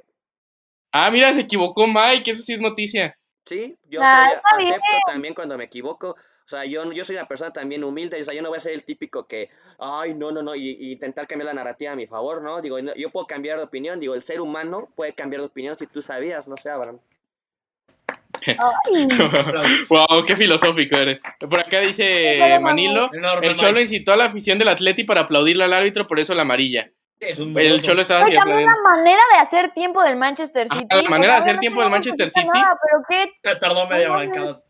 Ah, 0.92 1.12
mira, 1.12 1.34
se 1.34 1.42
equivocó 1.42 1.86
Mike, 1.86 2.32
eso 2.32 2.42
sí 2.42 2.54
es 2.54 2.60
noticia. 2.60 3.16
Sí, 3.46 3.78
yo 3.84 4.02
Ah, 4.04 4.30
soy, 4.58 4.66
acepto 4.66 4.98
también 5.06 5.34
cuando 5.34 5.58
me 5.58 5.66
equivoco. 5.66 6.16
O 6.48 6.50
sea, 6.50 6.64
yo, 6.64 6.90
yo 6.94 7.04
soy 7.04 7.18
una 7.18 7.28
persona 7.28 7.52
también 7.52 7.84
humilde. 7.84 8.22
O 8.22 8.24
sea, 8.24 8.34
yo 8.34 8.42
no 8.42 8.48
voy 8.48 8.58
a 8.58 8.62
ser 8.62 8.72
el 8.72 8.84
típico 8.86 9.28
que, 9.28 9.50
ay, 9.80 10.14
no, 10.14 10.32
no, 10.32 10.42
no, 10.42 10.56
y, 10.56 10.78
y 10.80 10.94
intentar 10.94 11.28
cambiar 11.28 11.48
la 11.48 11.54
narrativa 11.54 11.92
a 11.92 11.96
mi 11.98 12.08
favor, 12.08 12.42
¿no? 12.42 12.62
Digo, 12.62 12.82
no- 12.82 12.96
yo 12.96 13.10
puedo 13.10 13.28
cambiar 13.28 13.58
de 13.58 13.66
opinión. 13.66 14.00
Digo, 14.00 14.16
el 14.16 14.22
ser 14.24 14.40
humano 14.40 14.88
puede 14.96 15.12
cambiar 15.12 15.42
de 15.42 15.48
opinión 15.48 15.76
si 15.78 15.88
tú 15.88 16.02
sabías, 16.02 16.48
no 16.48 16.56
sé, 16.56 16.70
Abraham. 16.70 17.00
Ay, 18.48 19.08
wow, 19.90 20.24
qué 20.26 20.36
filosófico 20.38 20.96
eres. 20.98 21.20
Por 21.40 21.60
acá 21.60 21.82
dice 21.82 22.58
Manilo, 22.62 23.10
el 23.42 23.56
Cholo 23.56 23.82
incitó 23.82 24.14
a 24.14 24.16
la 24.16 24.26
afición 24.26 24.58
del 24.58 24.70
Atleti 24.70 25.04
para 25.04 25.22
aplaudirle 25.22 25.64
al 25.66 25.74
árbitro, 25.74 26.08
por 26.08 26.20
eso 26.20 26.34
la 26.34 26.44
amarilla. 26.44 26.90
Es 27.20 27.40
un 27.40 27.58
El. 27.60 27.82
Cholo 27.82 28.02
estaba 28.04 28.22
así 28.22 28.34
también 28.34 28.64
la 28.66 28.76
manera 28.96 29.22
de 29.34 29.40
hacer 29.40 29.74
tiempo 29.74 30.04
del 30.04 30.16
Manchester 30.18 30.68
Ajá, 30.70 30.80
City. 30.82 31.04
la 31.04 31.10
manera 31.10 31.34
de 31.34 31.40
hacer 31.40 31.60
tiempo 31.60 31.82
del 31.82 31.90
Manchester 31.90 32.30
City. 32.30 32.48
nada, 32.54 32.78
pero 32.82 33.04
qué, 33.10 33.32
Se 33.44 33.56
tardó 33.56 33.88
media 33.88 34.12
hora 34.12 34.24
en 34.24 34.30
mames. 34.30 34.44
cada. 34.46 34.62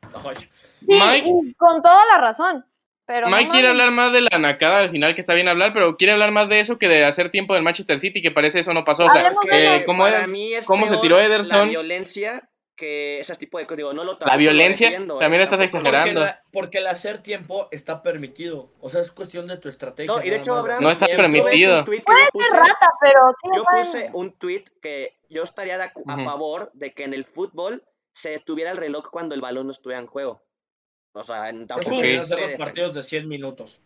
Sí, 0.80 0.86
Mike- 0.88 1.54
con 1.58 1.82
toda 1.82 2.06
la 2.06 2.18
razón. 2.20 2.66
Pero 3.06 3.28
Mike 3.28 3.46
no 3.46 3.50
quiere 3.52 3.68
hablar 3.70 3.92
más 3.92 4.12
de 4.12 4.20
la 4.22 4.38
nacada 4.38 4.80
al 4.80 4.90
final, 4.90 5.16
que 5.16 5.22
está 5.22 5.34
bien 5.34 5.48
hablar, 5.48 5.72
pero 5.74 5.96
quiere 5.96 6.12
hablar 6.12 6.32
más 6.32 6.50
de 6.50 6.60
eso 6.60 6.78
que 6.78 6.90
de 6.90 7.06
hacer 7.06 7.32
tiempo 7.32 7.54
del 7.54 7.64
Manchester 7.64 8.00
City, 8.02 8.22
que 8.22 8.32
parece 8.32 8.60
eso 8.60 8.74
no 8.74 8.84
pasó. 8.84 9.06
O 9.06 9.10
sea, 9.10 9.32
eh. 9.50 9.84
¿cómo, 9.86 10.04
para 10.04 10.18
era- 10.18 10.28
mí 10.28 10.54
es 10.54 10.66
cómo 10.66 10.88
se 10.90 10.98
tiró 10.98 11.18
La 11.18 11.24
Ederson? 11.26 11.70
violencia 11.70 12.50
que 12.76 13.20
ese 13.20 13.34
tipo 13.38 13.58
de 13.60 13.64
cosas. 13.66 13.78
Digo, 13.78 13.94
no 13.94 14.04
lo 14.04 14.18
La 14.20 14.36
violencia, 14.38 14.90
defiendo, 14.90 15.18
también 15.20 15.40
eh, 15.42 15.46
estás 15.46 15.62
exagerando. 15.62 16.20
Porque, 16.20 16.26
la- 16.26 16.42
porque 16.52 16.78
el 16.80 16.88
hacer 16.88 17.24
tiempo 17.24 17.70
está 17.72 18.04
permitido. 18.04 18.70
O 18.82 18.90
sea, 18.90 19.00
es 19.02 19.12
cuestión 19.14 19.48
de 19.48 19.56
tu 19.58 19.70
estrategia. 19.70 20.14
No, 20.14 20.22
y 20.24 20.30
de 20.30 20.36
hecho. 20.36 20.54
Abraham, 20.54 20.84
No 20.84 20.90
un 20.92 20.98
permitido. 21.16 21.86
Puede 21.86 22.02
yo 22.04 22.14
ser 22.14 22.30
puse- 22.34 22.58
rata, 22.60 22.88
pero 23.02 23.20
sí 23.42 23.50
Yo 23.56 23.62
está 23.64 23.72
puse 23.78 24.10
un 24.14 24.32
tweet 24.38 24.66
que 24.82 25.18
yo 25.30 25.44
estaría 25.44 25.78
de 25.78 25.86
acu- 25.86 26.04
a 26.08 26.16
Ujú. 26.16 26.26
favor 26.26 26.72
de 26.74 26.94
que 26.94 27.06
en 27.06 27.14
el 27.14 27.24
fútbol 27.24 27.84
se 28.18 28.30
detuviera 28.32 28.72
el 28.72 28.78
reloj 28.78 29.10
cuando 29.12 29.36
el 29.36 29.42
balón 29.42 29.68
no 29.68 29.72
estuviera 29.72 30.00
en 30.02 30.08
juego. 30.08 30.42
O 31.14 31.24
sea, 31.24 31.50
en- 31.50 31.68
tampoco 31.68 31.98
hacer 32.00 32.20
los 32.20 32.30
de- 32.30 32.58
partidos 32.58 32.96
de 32.96 33.04
100 33.04 33.28
minutos. 33.28 33.80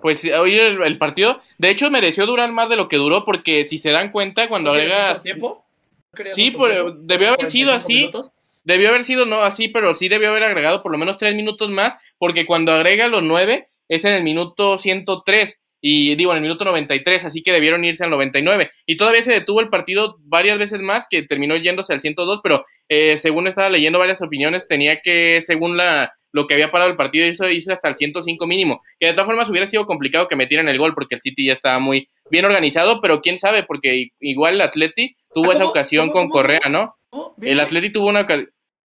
Pues 0.00 0.20
sí, 0.20 0.30
hoy 0.30 0.54
el, 0.54 0.82
el 0.82 0.98
partido, 0.98 1.40
de 1.56 1.70
hecho, 1.70 1.90
mereció 1.90 2.26
durar 2.26 2.52
más 2.52 2.68
de 2.68 2.76
lo 2.76 2.86
que 2.88 2.96
duró, 2.96 3.24
porque 3.24 3.64
si 3.66 3.78
se 3.78 3.90
dan 3.90 4.10
cuenta, 4.12 4.48
cuando 4.48 4.72
¿No 4.72 4.78
querías 4.78 4.92
agregas. 4.98 5.22
tiempo? 5.22 5.64
¿No 6.12 6.16
querías 6.16 6.34
Sí, 6.36 6.50
pero 6.50 6.84
tiempo? 6.92 7.00
debió 7.04 7.28
haber 7.28 7.50
sido 7.50 7.70
45 7.70 7.72
así. 7.86 7.94
minutos? 7.94 8.32
Debió 8.64 8.88
haber 8.90 9.04
sido 9.04 9.24
no 9.26 9.42
así, 9.42 9.68
pero 9.68 9.94
sí 9.94 10.08
debió 10.08 10.30
haber 10.30 10.42
agregado 10.42 10.82
por 10.82 10.92
lo 10.92 10.98
menos 10.98 11.16
tres 11.18 11.34
minutos 11.34 11.70
más, 11.70 11.94
porque 12.18 12.44
cuando 12.46 12.72
agrega 12.72 13.08
los 13.08 13.22
nueve 13.22 13.70
es 13.88 14.04
en 14.04 14.12
el 14.12 14.22
minuto 14.24 14.76
103 14.76 15.58
y 15.88 16.16
digo 16.16 16.32
en 16.32 16.38
el 16.38 16.42
minuto 16.42 16.64
93, 16.64 17.26
así 17.26 17.44
que 17.44 17.52
debieron 17.52 17.84
irse 17.84 18.02
al 18.02 18.10
99. 18.10 18.70
Y 18.86 18.96
todavía 18.96 19.22
se 19.22 19.30
detuvo 19.30 19.60
el 19.60 19.68
partido 19.68 20.16
varias 20.24 20.58
veces 20.58 20.80
más, 20.80 21.06
que 21.08 21.22
terminó 21.22 21.54
yéndose 21.56 21.92
al 21.92 22.00
102, 22.00 22.40
pero 22.42 22.64
eh, 22.88 23.16
según 23.18 23.46
estaba 23.46 23.70
leyendo 23.70 24.00
varias 24.00 24.20
opiniones, 24.20 24.66
tenía 24.66 25.00
que, 25.00 25.40
según 25.42 25.76
la 25.76 26.12
lo 26.32 26.48
que 26.48 26.54
había 26.54 26.72
parado 26.72 26.90
el 26.90 26.96
partido, 26.96 27.28
hizo, 27.28 27.48
hizo 27.48 27.72
hasta 27.72 27.88
el 27.88 27.94
105 27.94 28.46
mínimo. 28.48 28.82
Que 28.98 29.06
de 29.06 29.12
todas 29.12 29.26
formas 29.26 29.48
hubiera 29.48 29.68
sido 29.68 29.86
complicado 29.86 30.26
que 30.26 30.34
metieran 30.34 30.68
el 30.68 30.76
gol, 30.76 30.92
porque 30.92 31.14
el 31.14 31.20
City 31.20 31.46
ya 31.46 31.52
estaba 31.52 31.78
muy 31.78 32.08
bien 32.32 32.44
organizado, 32.44 33.00
pero 33.00 33.22
quién 33.22 33.38
sabe, 33.38 33.62
porque 33.62 34.08
igual 34.18 34.54
el 34.56 34.62
Atleti 34.62 35.16
tuvo 35.32 35.52
Ah, 35.52 35.54
esa 35.54 35.66
ocasión 35.66 36.08
¿Cómo, 36.08 36.12
con 36.22 36.30
cómo, 36.30 36.42
Correa? 36.42 36.68
¿no? 36.68 36.96
Oh, 37.10 37.36
El. 37.40 37.60
Atleti 37.60 37.90
tuvo 37.90 38.08
una 38.08 38.26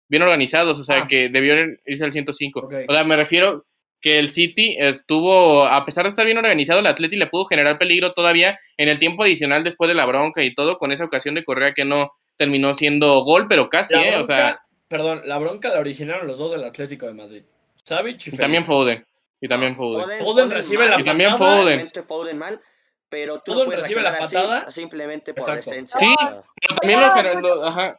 bien 0.08 0.22
organizados, 0.22 0.78
o 0.80 0.82
sea, 0.82 1.02
Ah. 1.02 1.06
que 1.06 1.28
debieron 1.28 1.78
irse 1.86 2.04
al 2.04 2.12
105. 2.12 2.60
Ok. 2.60 2.74
O 2.88 2.92
sea, 2.94 3.04
me 3.04 3.14
refiero 3.14 3.64
que 4.00 4.18
el 4.18 4.30
City 4.30 4.76
estuvo, 4.78 5.66
a 5.66 5.84
pesar 5.84 6.04
de 6.04 6.10
estar 6.10 6.24
bien 6.24 6.38
organizado, 6.38 6.80
el 6.80 6.86
Atleti 6.86 7.16
le 7.16 7.26
pudo 7.26 7.44
generar 7.46 7.78
peligro 7.78 8.12
todavía 8.12 8.56
en 8.76 8.88
el 8.88 8.98
tiempo 8.98 9.22
adicional 9.24 9.64
después 9.64 9.88
de 9.88 9.94
la 9.94 10.06
bronca 10.06 10.42
y 10.42 10.54
todo, 10.54 10.78
con 10.78 10.92
esa 10.92 11.04
ocasión 11.04 11.34
de 11.34 11.44
Correa 11.44 11.74
que 11.74 11.84
no 11.84 12.12
terminó 12.36 12.74
siendo 12.74 13.24
gol, 13.24 13.46
pero 13.48 13.68
casi, 13.68 13.94
La 13.94 14.02
¿eh? 14.06 14.10
bronca, 14.10 14.22
O 14.22 14.26
sea, 14.36 14.60
perdón, 14.86 15.22
la 15.24 15.38
bronca 15.38 15.68
la 15.70 15.80
originaron 15.80 16.26
los 16.26 16.38
dos 16.38 16.52
del 16.52 16.64
Atlético 16.64 17.06
de 17.06 17.14
Madrid. 17.14 17.42
Savic 17.82 18.26
y, 18.28 18.34
y 18.34 18.36
también. 18.38 18.64
Foden. 18.64 19.04
Y 19.40 19.48
también 19.48 19.74
Foden. 19.76 20.18
Foden 20.20 20.50
recibe 20.50 20.88
la 20.88 21.00
Y 21.00 21.04
también. 21.04 21.36
Foden. 21.36 21.90
Foden 22.06 22.38
mal, 22.38 22.60
pero 23.08 23.40
tú 23.40 23.52
no 23.52 23.58
Foden 23.58 23.66
puedes 23.70 23.80
recibe 23.82 24.02
la 24.02 24.10
así, 24.10 24.34
patada. 24.36 24.70
simplemente 24.72 25.32
por 25.34 25.48
Exacto. 25.48 25.70
decencia. 25.70 25.98
Sí, 25.98 26.14
sea, 26.18 26.42
Pero 26.60 26.74
también 26.80 27.00
lo, 27.00 27.06
gener- 27.14 27.40
lo- 27.40 27.64
ajá, 27.64 27.98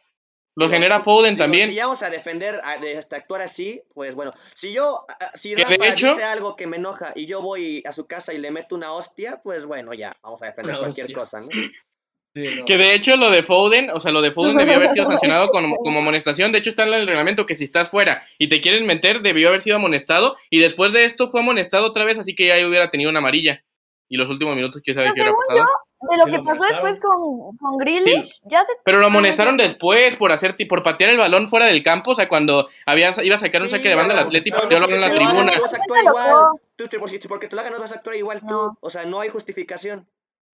lo 0.56 0.68
genera 0.68 1.00
Foden 1.00 1.34
digo, 1.34 1.44
también. 1.44 1.68
Si 1.68 1.74
ya 1.74 1.86
vamos 1.86 2.02
a 2.02 2.10
defender, 2.10 2.60
a, 2.64 2.78
de 2.78 2.98
hasta 2.98 3.16
actuar 3.16 3.40
así, 3.42 3.82
pues 3.94 4.14
bueno, 4.14 4.30
si 4.54 4.72
yo, 4.72 5.04
si 5.34 5.54
Rafa 5.54 5.74
hecho- 5.86 6.08
dice 6.08 6.24
algo 6.24 6.56
que 6.56 6.66
me 6.66 6.76
enoja 6.76 7.12
y 7.14 7.26
yo 7.26 7.40
voy 7.42 7.82
a 7.86 7.92
su 7.92 8.06
casa 8.06 8.32
y 8.34 8.38
le 8.38 8.50
meto 8.50 8.74
una 8.74 8.92
hostia, 8.92 9.40
pues 9.42 9.66
bueno, 9.66 9.94
ya, 9.94 10.14
vamos 10.22 10.42
a 10.42 10.46
defender 10.46 10.78
cualquier 10.78 11.04
hostia. 11.04 11.16
cosa, 11.16 11.40
¿no? 11.40 11.48
Sí, 12.32 12.46
no. 12.58 12.64
Que 12.64 12.76
de 12.76 12.94
hecho 12.94 13.16
lo 13.16 13.28
de 13.28 13.42
Foden, 13.42 13.90
o 13.90 13.98
sea, 13.98 14.12
lo 14.12 14.22
de 14.22 14.30
Foden 14.30 14.56
debió 14.56 14.76
haber 14.76 14.90
sido 14.92 15.04
sancionado 15.04 15.48
como, 15.48 15.74
como 15.78 15.98
amonestación. 15.98 16.52
De 16.52 16.58
hecho, 16.58 16.70
está 16.70 16.84
en 16.84 16.94
el 16.94 17.04
reglamento 17.08 17.44
que 17.44 17.56
si 17.56 17.64
estás 17.64 17.88
fuera 17.88 18.22
y 18.38 18.48
te 18.48 18.60
quieren 18.60 18.86
meter, 18.86 19.20
debió 19.20 19.48
haber 19.48 19.62
sido 19.62 19.74
amonestado. 19.74 20.36
Y 20.48 20.60
después 20.60 20.92
de 20.92 21.06
esto 21.06 21.26
fue 21.26 21.40
amonestado 21.40 21.86
otra 21.86 22.04
vez, 22.04 22.18
así 22.18 22.36
que 22.36 22.46
ya 22.46 22.54
hubiera 22.68 22.88
tenido 22.92 23.10
una 23.10 23.18
amarilla. 23.18 23.64
Y 24.08 24.16
los 24.16 24.30
últimos 24.30 24.54
minutos, 24.54 24.80
quién 24.84 24.94
sabe 24.94 25.08
Pero 25.12 25.14
qué 25.16 25.20
hubiera 25.22 25.36
pasado. 25.36 25.66
De 26.02 26.16
lo 26.16 26.24
Sí, 26.24 26.30
que 26.30 26.36
lo 26.38 26.44
pasó 26.44 26.64
después 26.64 26.98
con, 26.98 27.56
con 27.58 27.76
Grealish, 27.76 28.40
ya 28.44 28.64
se... 28.64 28.72
Pero 28.84 28.98
lo 28.98 29.06
amonestaron 29.06 29.58
después 29.58 30.16
por 30.16 30.32
hacer 30.32 30.56
por 30.68 30.82
patear 30.82 31.10
el 31.10 31.18
balón 31.18 31.48
fuera 31.48 31.66
del 31.66 31.82
campo, 31.82 32.12
o 32.12 32.14
sea, 32.14 32.28
cuando 32.28 32.68
había, 32.86 33.12
iba 33.22 33.36
a 33.36 33.38
sacar 33.38 33.60
un 33.60 33.68
Sí, 33.68 33.76
saque 33.76 33.90
de 33.90 33.94
banda 33.94 34.14
al 34.14 34.20
Atlético, 34.20 34.56
pero 34.56 34.62
pateó 34.62 34.78
el 34.78 34.82
balón 34.82 34.94
en 34.94 35.00
la 35.00 35.14
tribuna. 35.14 35.52
Tú 35.52 35.62
vas 35.62 35.74
a 35.74 35.76
actuar 35.76 36.04
igual. 36.04 36.46
Tú, 36.76 36.88
porque, 37.28 37.48
tú 37.48 37.56
la 37.56 37.62
ganas 37.62 37.78
vas 37.78 37.92
a 37.92 37.96
actuar 37.96 38.16
igual 38.16 38.40
tú. 38.46 38.76
O 38.80 38.90
sea, 38.90 39.04
no 39.04 39.20
hay 39.20 39.28
justificación. 39.28 40.06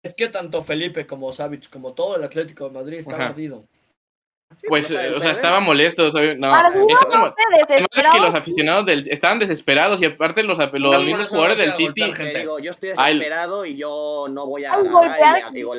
Es 0.03 0.13
que 0.13 0.27
tanto 0.27 0.61
Felipe 0.63 1.07
como 1.07 1.31
Savic, 1.33 1.69
como 1.69 1.93
todo 1.93 2.17
el 2.17 2.23
Atlético 2.23 2.65
de 2.65 2.71
Madrid 2.71 2.97
está 2.99 3.15
Ajá. 3.15 3.35
Pues, 4.67 4.87
saben 4.87 5.13
eh, 5.13 5.15
o 5.15 5.19
sea, 5.19 5.31
estaba 5.31 5.59
molesto, 5.59 6.07
o 6.07 6.11
sea, 6.11 6.33
no, 6.35 6.53
Además 6.53 7.33
que 7.35 7.73
desesperado. 7.75 8.19
los 8.19 8.35
aficionados 8.35 8.85
del, 8.85 9.07
estaban 9.09 9.39
desesperados 9.39 10.01
y 10.01 10.05
aparte 10.05 10.43
los, 10.43 10.57
los 10.57 10.71
No, 10.73 10.99
mismos 11.01 11.27
jugadores 11.27 11.57
del 11.57 11.73
City, 11.73 12.03
digo, 12.35 12.59
yo 12.59 12.71
estoy 12.71 12.89
Ay, 12.97 13.15
desesperado 13.15 13.65
y 13.65 13.77
yo 13.77 14.27
no 14.29 14.45
voy 14.45 14.65
a 14.65 14.73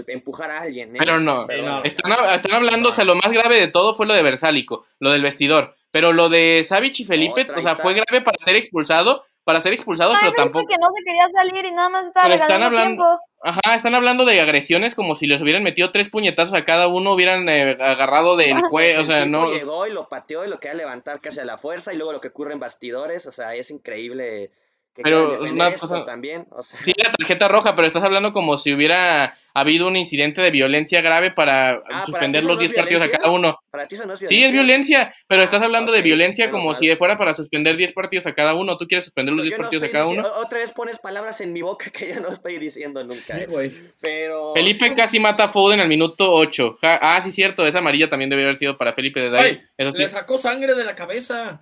empujar 0.06 0.50
a 0.50 0.60
alguien. 0.60 0.94
¿eh? 0.94 0.98
Pero 0.98 1.20
no, 1.20 1.46
Perdón. 1.46 1.80
están, 1.84 2.12
hab- 2.12 2.36
están 2.36 2.52
hablando, 2.52 2.90
o 2.90 2.92
sea, 2.92 3.04
lo 3.04 3.14
más 3.14 3.30
grave 3.30 3.58
de 3.60 3.68
todo 3.68 3.94
fue 3.94 4.06
lo 4.06 4.14
de 4.14 4.22
Versálico, 4.22 4.86
lo 5.00 5.10
del 5.12 5.22
vestidor, 5.22 5.74
pero 5.90 6.12
lo 6.12 6.28
de 6.28 6.64
Savic 6.64 7.00
y 7.00 7.04
Felipe, 7.04 7.42
Otra, 7.42 7.58
o 7.58 7.62
sea, 7.62 7.76
fue 7.76 7.94
grave 7.94 8.20
para 8.22 8.38
ser 8.44 8.56
expulsado, 8.56 9.24
para 9.48 9.62
ser 9.62 9.72
expulsados, 9.72 10.12
Ay, 10.14 10.18
pero 10.20 10.30
me 10.32 10.36
dijo 10.36 10.44
tampoco, 10.44 10.66
que 10.68 10.76
no 10.78 10.86
se 10.94 11.04
quería 11.04 11.26
salir 11.32 11.64
y 11.64 11.70
nada 11.72 11.88
más 11.88 12.06
estaba 12.06 12.26
Pero 12.28 12.34
están 12.42 12.62
hablando- 12.62 13.02
tiempo. 13.04 13.22
ajá, 13.44 13.74
están 13.74 13.94
hablando 13.94 14.26
de 14.26 14.38
agresiones 14.42 14.94
como 14.94 15.14
si 15.14 15.26
les 15.26 15.40
hubieran 15.40 15.62
metido 15.62 15.90
tres 15.90 16.10
puñetazos 16.10 16.52
a 16.52 16.66
cada 16.66 16.86
uno, 16.88 17.14
hubieran 17.14 17.48
eh, 17.48 17.78
agarrado 17.80 18.36
del 18.36 18.58
Ah. 18.58 18.62
cuello, 18.68 19.00
o 19.00 19.06
sea, 19.06 19.24
no, 19.24 19.50
llegó 19.50 19.86
y 19.86 19.92
lo 19.92 20.10
pateó 20.10 20.44
y 20.44 20.48
lo 20.48 20.60
quería 20.60 20.74
levantar 20.76 21.22
casi 21.22 21.40
a 21.40 21.46
la 21.46 21.56
fuerza 21.56 21.94
y 21.94 21.96
luego 21.96 22.12
lo 22.12 22.20
que 22.20 22.28
ocurre 22.28 22.52
en 22.52 22.60
bastidores, 22.60 23.26
o 23.26 23.32
sea, 23.32 23.54
es 23.54 23.70
increíble 23.70 24.50
que 24.98 25.02
Pero 25.04 25.40
una 25.42 25.72
cosa- 25.74 26.04
también, 26.04 26.46
o 26.50 26.62
sea, 26.62 26.80
Sí, 26.82 26.92
la 26.96 27.12
tarjeta 27.12 27.46
roja, 27.48 27.74
pero 27.76 27.86
estás 27.86 28.02
hablando 28.02 28.32
como 28.32 28.58
si 28.58 28.72
hubiera 28.74 29.34
habido 29.54 29.86
un 29.88 29.96
incidente 29.96 30.40
de 30.40 30.50
violencia 30.50 31.00
grave 31.00 31.30
para 31.30 31.82
¿para 31.84 32.04
suspender 32.06 32.44
los 32.44 32.56
no 32.56 32.62
es 32.62 32.68
10 32.70 32.72
partidos 32.80 33.02
a 33.02 33.06
violencia? 33.06 33.18
cada 33.20 33.32
uno. 33.32 33.58
para 33.70 33.88
ti 33.88 33.94
eso 33.94 34.06
no 34.06 34.12
es 34.14 34.18
Sí, 34.20 34.44
es 34.44 34.52
violencia, 34.52 35.14
pero 35.26 35.40
Ah, 35.42 35.44
estás 35.44 35.62
hablando 35.62 35.90
de 35.92 36.02
violencia 36.02 36.50
como 36.50 36.66
mal. 36.66 36.76
si 36.76 36.94
fuera 36.96 37.16
para 37.16 37.32
suspender 37.34 37.76
10 37.76 37.92
partidos 37.92 38.26
a 38.26 38.34
cada 38.34 38.54
uno. 38.54 38.76
¿Tú 38.76 38.86
quieres 38.86 39.04
suspender 39.04 39.34
los 39.34 39.42
Pues 39.46 39.50
10 39.50 39.56
yo 39.56 39.58
no 39.58 39.62
partidos 39.64 39.84
a 39.84 39.92
cada 39.92 40.06
uno? 40.08 40.22
Otra 40.44 40.58
vez 40.58 40.72
pones 40.72 40.98
palabras 40.98 41.40
en 41.40 41.52
mi 41.52 41.62
boca 41.62 41.90
que 41.90 42.08
yo 42.14 42.20
no 42.20 42.28
estoy 42.30 42.58
diciendo 42.58 43.02
nunca. 43.04 43.34
Sí, 43.36 43.40
¿eh? 43.42 43.46
güey. 43.46 43.72
Pero. 44.00 44.52
Felipe 44.54 44.94
casi 44.94 45.18
mata 45.20 45.44
a 45.44 45.48
Foden 45.48 45.80
al 45.80 45.88
minuto 45.88 46.32
8. 46.32 46.76
Ja- 46.80 46.98
ah, 47.00 47.20
sí, 47.22 47.30
cierto, 47.32 47.66
esa 47.66 47.78
amarilla 47.78 48.10
también 48.10 48.30
debe 48.30 48.42
haber 48.44 48.56
sido 48.56 48.76
para 48.76 48.92
Felipe 48.92 49.20
de 49.20 49.30
Day. 49.30 49.50
Ay, 49.52 49.62
Eso 49.76 49.92
sí, 49.92 50.02
Le 50.02 50.08
sacó 50.08 50.36
sangre 50.38 50.74
de 50.74 50.84
la 50.84 50.94
cabeza. 50.94 51.60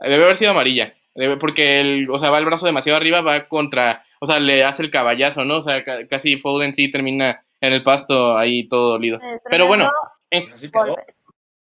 debe 0.00 0.24
haber 0.24 0.36
sido 0.36 0.50
amarilla. 0.52 0.94
Porque, 1.38 1.80
el, 1.80 2.08
o 2.10 2.18
sea, 2.18 2.30
va 2.30 2.38
el 2.38 2.44
brazo 2.44 2.66
demasiado 2.66 2.96
arriba, 2.96 3.20
va 3.20 3.48
contra, 3.48 4.04
o 4.20 4.26
sea, 4.26 4.38
le 4.40 4.64
hace 4.64 4.82
el 4.82 4.90
caballazo, 4.90 5.44
¿no? 5.44 5.58
O 5.58 5.62
sea, 5.62 5.84
ca- 5.84 6.06
casi 6.08 6.36
Foden 6.38 6.74
sí 6.74 6.90
termina 6.90 7.44
en 7.60 7.72
el 7.72 7.82
pasto 7.82 8.36
ahí 8.38 8.68
todo 8.68 8.90
dolido. 8.92 9.18
Pero 9.50 9.66
bueno, 9.66 9.90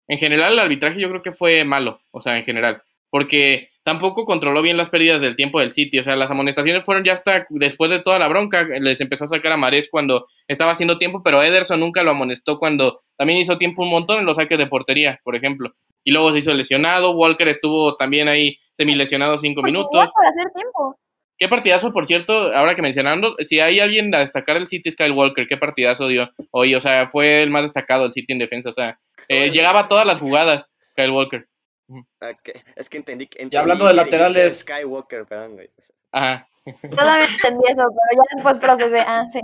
en 0.06 0.18
general 0.18 0.52
el 0.52 0.58
arbitraje 0.58 1.00
yo 1.00 1.08
creo 1.08 1.22
que 1.22 1.32
fue 1.32 1.64
malo, 1.64 2.00
o 2.10 2.20
sea, 2.20 2.36
en 2.36 2.44
general, 2.44 2.82
porque 3.10 3.70
tampoco 3.82 4.26
controló 4.26 4.60
bien 4.60 4.76
las 4.76 4.90
pérdidas 4.90 5.20
del 5.20 5.34
tiempo 5.34 5.60
del 5.60 5.72
City, 5.72 5.98
o 5.98 6.02
sea, 6.02 6.14
las 6.14 6.30
amonestaciones 6.30 6.84
fueron 6.84 7.04
ya 7.04 7.14
hasta 7.14 7.46
después 7.48 7.90
de 7.90 8.00
toda 8.00 8.18
la 8.18 8.28
bronca, 8.28 8.62
les 8.64 9.00
empezó 9.00 9.24
a 9.24 9.28
sacar 9.28 9.52
a 9.52 9.56
Marés 9.56 9.88
cuando 9.90 10.26
estaba 10.46 10.72
haciendo 10.72 10.98
tiempo, 10.98 11.22
pero 11.22 11.42
Ederson 11.42 11.80
nunca 11.80 12.02
lo 12.02 12.10
amonestó 12.10 12.58
cuando 12.58 13.00
también 13.16 13.38
hizo 13.38 13.56
tiempo 13.58 13.82
un 13.82 13.90
montón 13.90 14.20
en 14.20 14.26
los 14.26 14.36
saques 14.36 14.58
de 14.58 14.66
portería, 14.66 15.20
por 15.24 15.34
ejemplo, 15.36 15.74
y 16.04 16.12
luego 16.12 16.32
se 16.32 16.38
hizo 16.40 16.52
lesionado, 16.54 17.12
Walker 17.12 17.48
estuvo 17.48 17.96
también 17.96 18.28
ahí 18.28 18.58
semilesionado 18.78 19.36
cinco 19.38 19.62
minutos. 19.62 19.90
igual 19.92 20.10
para 20.14 20.28
hacer 20.30 20.50
tiempo. 20.54 20.98
Qué 21.36 21.48
partidazo, 21.48 21.92
por 21.92 22.06
cierto, 22.06 22.32
ahora 22.54 22.74
que 22.74 22.82
mencionando, 22.82 23.36
si 23.46 23.60
hay 23.60 23.78
alguien 23.80 24.12
a 24.14 24.18
destacar 24.20 24.56
del 24.56 24.66
City 24.66 24.88
es 24.88 24.96
Kyle 24.96 25.12
Walker, 25.12 25.46
qué 25.46 25.56
partidazo 25.56 26.08
dio 26.08 26.30
hoy, 26.50 26.74
o 26.74 26.80
sea, 26.80 27.08
fue 27.08 27.42
el 27.42 27.50
más 27.50 27.62
destacado 27.62 28.02
del 28.04 28.12
City 28.12 28.32
en 28.32 28.38
defensa, 28.40 28.70
o 28.70 28.72
sea, 28.72 28.98
eh, 29.28 29.50
llegaba 29.50 29.80
a 29.80 29.88
todas 29.88 30.04
las 30.06 30.18
jugadas, 30.18 30.66
Kyle 30.96 31.10
Walker. 31.12 31.46
Ok, 31.88 32.50
Es 32.76 32.88
que 32.90 32.96
entendí. 32.98 33.24
entendí 33.24 33.56
hablando 33.56 33.84
de 33.86 33.90
que 33.92 33.96
laterales- 33.96 34.58
Skywalker, 34.60 35.26
perdón, 35.26 35.54
güey. 35.54 35.70
Ajá, 36.12 36.48
Yo 36.66 36.96
también 36.96 37.30
entendí 37.32 37.64
eso, 37.68 37.76
pero 37.84 38.22
ya 38.22 38.34
después 38.34 38.58
procesé. 38.58 39.00
Ah, 39.06 39.24
sí. 39.32 39.40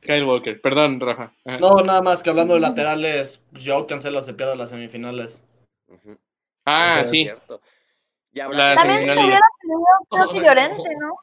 Kyle 0.00 0.24
Walker, 0.24 0.60
perdón, 0.60 0.98
Rafa. 0.98 1.32
Ajá. 1.44 1.58
No, 1.58 1.76
nada 1.82 2.00
más 2.02 2.22
que 2.22 2.30
hablando 2.30 2.54
de 2.54 2.60
laterales, 2.60 3.40
pues 3.52 3.62
yo 3.64 3.86
cancelo 3.86 4.22
se 4.22 4.34
pierde 4.34 4.56
las 4.56 4.70
semifinales. 4.70 5.44
Ah, 6.64 7.00
es 7.04 7.10
sí, 7.10 7.22
cierto. 7.24 7.60
Ya 8.32 8.48
La 8.48 8.72
hablando 8.72 8.82
También 8.82 8.98
se 9.18 9.24
hubiera 9.24 9.46
tenido, 9.60 9.84
creo 10.10 10.28
que 10.30 10.48
Llorente, 10.48 10.96
¿no? 10.98 11.14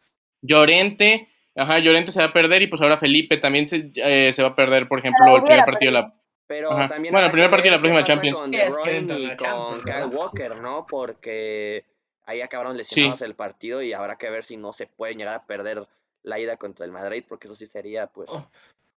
Llorente, 0.42 1.28
ajá, 1.56 1.80
Llorente 1.80 2.12
se 2.12 2.20
va 2.20 2.26
a 2.26 2.34
perder 2.34 2.62
y 2.62 2.68
pues 2.68 2.82
ahora 2.82 2.98
Felipe 2.98 3.38
también 3.38 3.68
se, 3.68 3.92
eh, 3.96 4.32
se 4.34 4.42
va 4.42 4.50
a 4.50 4.56
perder, 4.56 4.88
por 4.88 5.00
ejemplo, 5.00 5.38
el 5.38 5.44
primer 5.44 5.66
partido 5.66 5.92
de 5.92 6.00
la... 6.00 6.14
Pero 6.48 6.72
Ajá. 6.72 6.88
también 6.88 7.12
Bueno, 7.12 7.28
el 7.28 7.32
primer 7.32 7.52
partido 7.52 7.74
de 7.74 7.78
la 7.78 7.82
próxima 7.82 8.04
Champions. 8.04 8.36
Con 8.38 8.52
Sí, 8.52 8.58
Bruyne 8.58 8.98
entra 8.98 9.18
y 9.18 9.38
con 9.38 9.82
Kyle. 9.84 10.06
Walker, 10.18 10.56
¿no? 10.62 10.88
Porque 10.88 11.86
ahí 12.26 12.42
acabaron 12.42 12.76
lesionados 12.76 13.22
el 13.22 13.36
partido 13.36 13.84
y 13.84 13.94
habrá 13.94 14.18
que 14.18 14.30
ver 14.32 14.44
si 14.44 14.58
no 14.58 14.74
se 14.74 14.88
puede 14.88 15.14
llegar 15.14 15.36
a 15.36 15.46
perder 15.46 15.84
la 16.24 16.40
ida 16.40 16.58
contra 16.58 16.86
el 16.86 16.92
Madrid, 16.92 17.24
porque 17.28 17.48
eso 17.48 17.56
sí 17.56 17.68
sería, 17.68 18.08
pues, 18.08 18.30
Oh, 18.32 18.50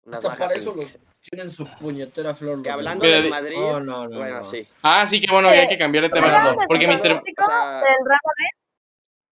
unas 0.05 0.17
Hasta 0.17 0.29
bajas. 0.29 0.47
para 0.47 0.59
eso 0.59 0.73
los 0.75 0.97
tienen 1.29 1.51
su 1.51 1.65
puñetera 1.79 2.33
flor. 2.33 2.61
Que 2.63 2.69
hablando 2.71 3.05
de- 3.05 3.29
Madrid, 3.29 3.55
No, 3.57 3.79
no, 3.79 4.07
no, 4.07 4.17
bueno, 4.17 4.37
no. 4.39 4.43
sí, 4.45 4.67
Ah, 4.81 5.05
sí, 5.05 5.21
que 5.21 5.31
bueno, 5.31 5.49
hay 5.49 5.67
que 5.67 5.77
cambiar 5.77 6.05
de 6.05 6.09
tema. 6.09 6.27
¿Hablamos 6.27 6.57
del 6.57 6.67
Porque 6.67 6.87
Mr. 6.87 7.11
o 7.11 7.45
sea- 7.45 7.83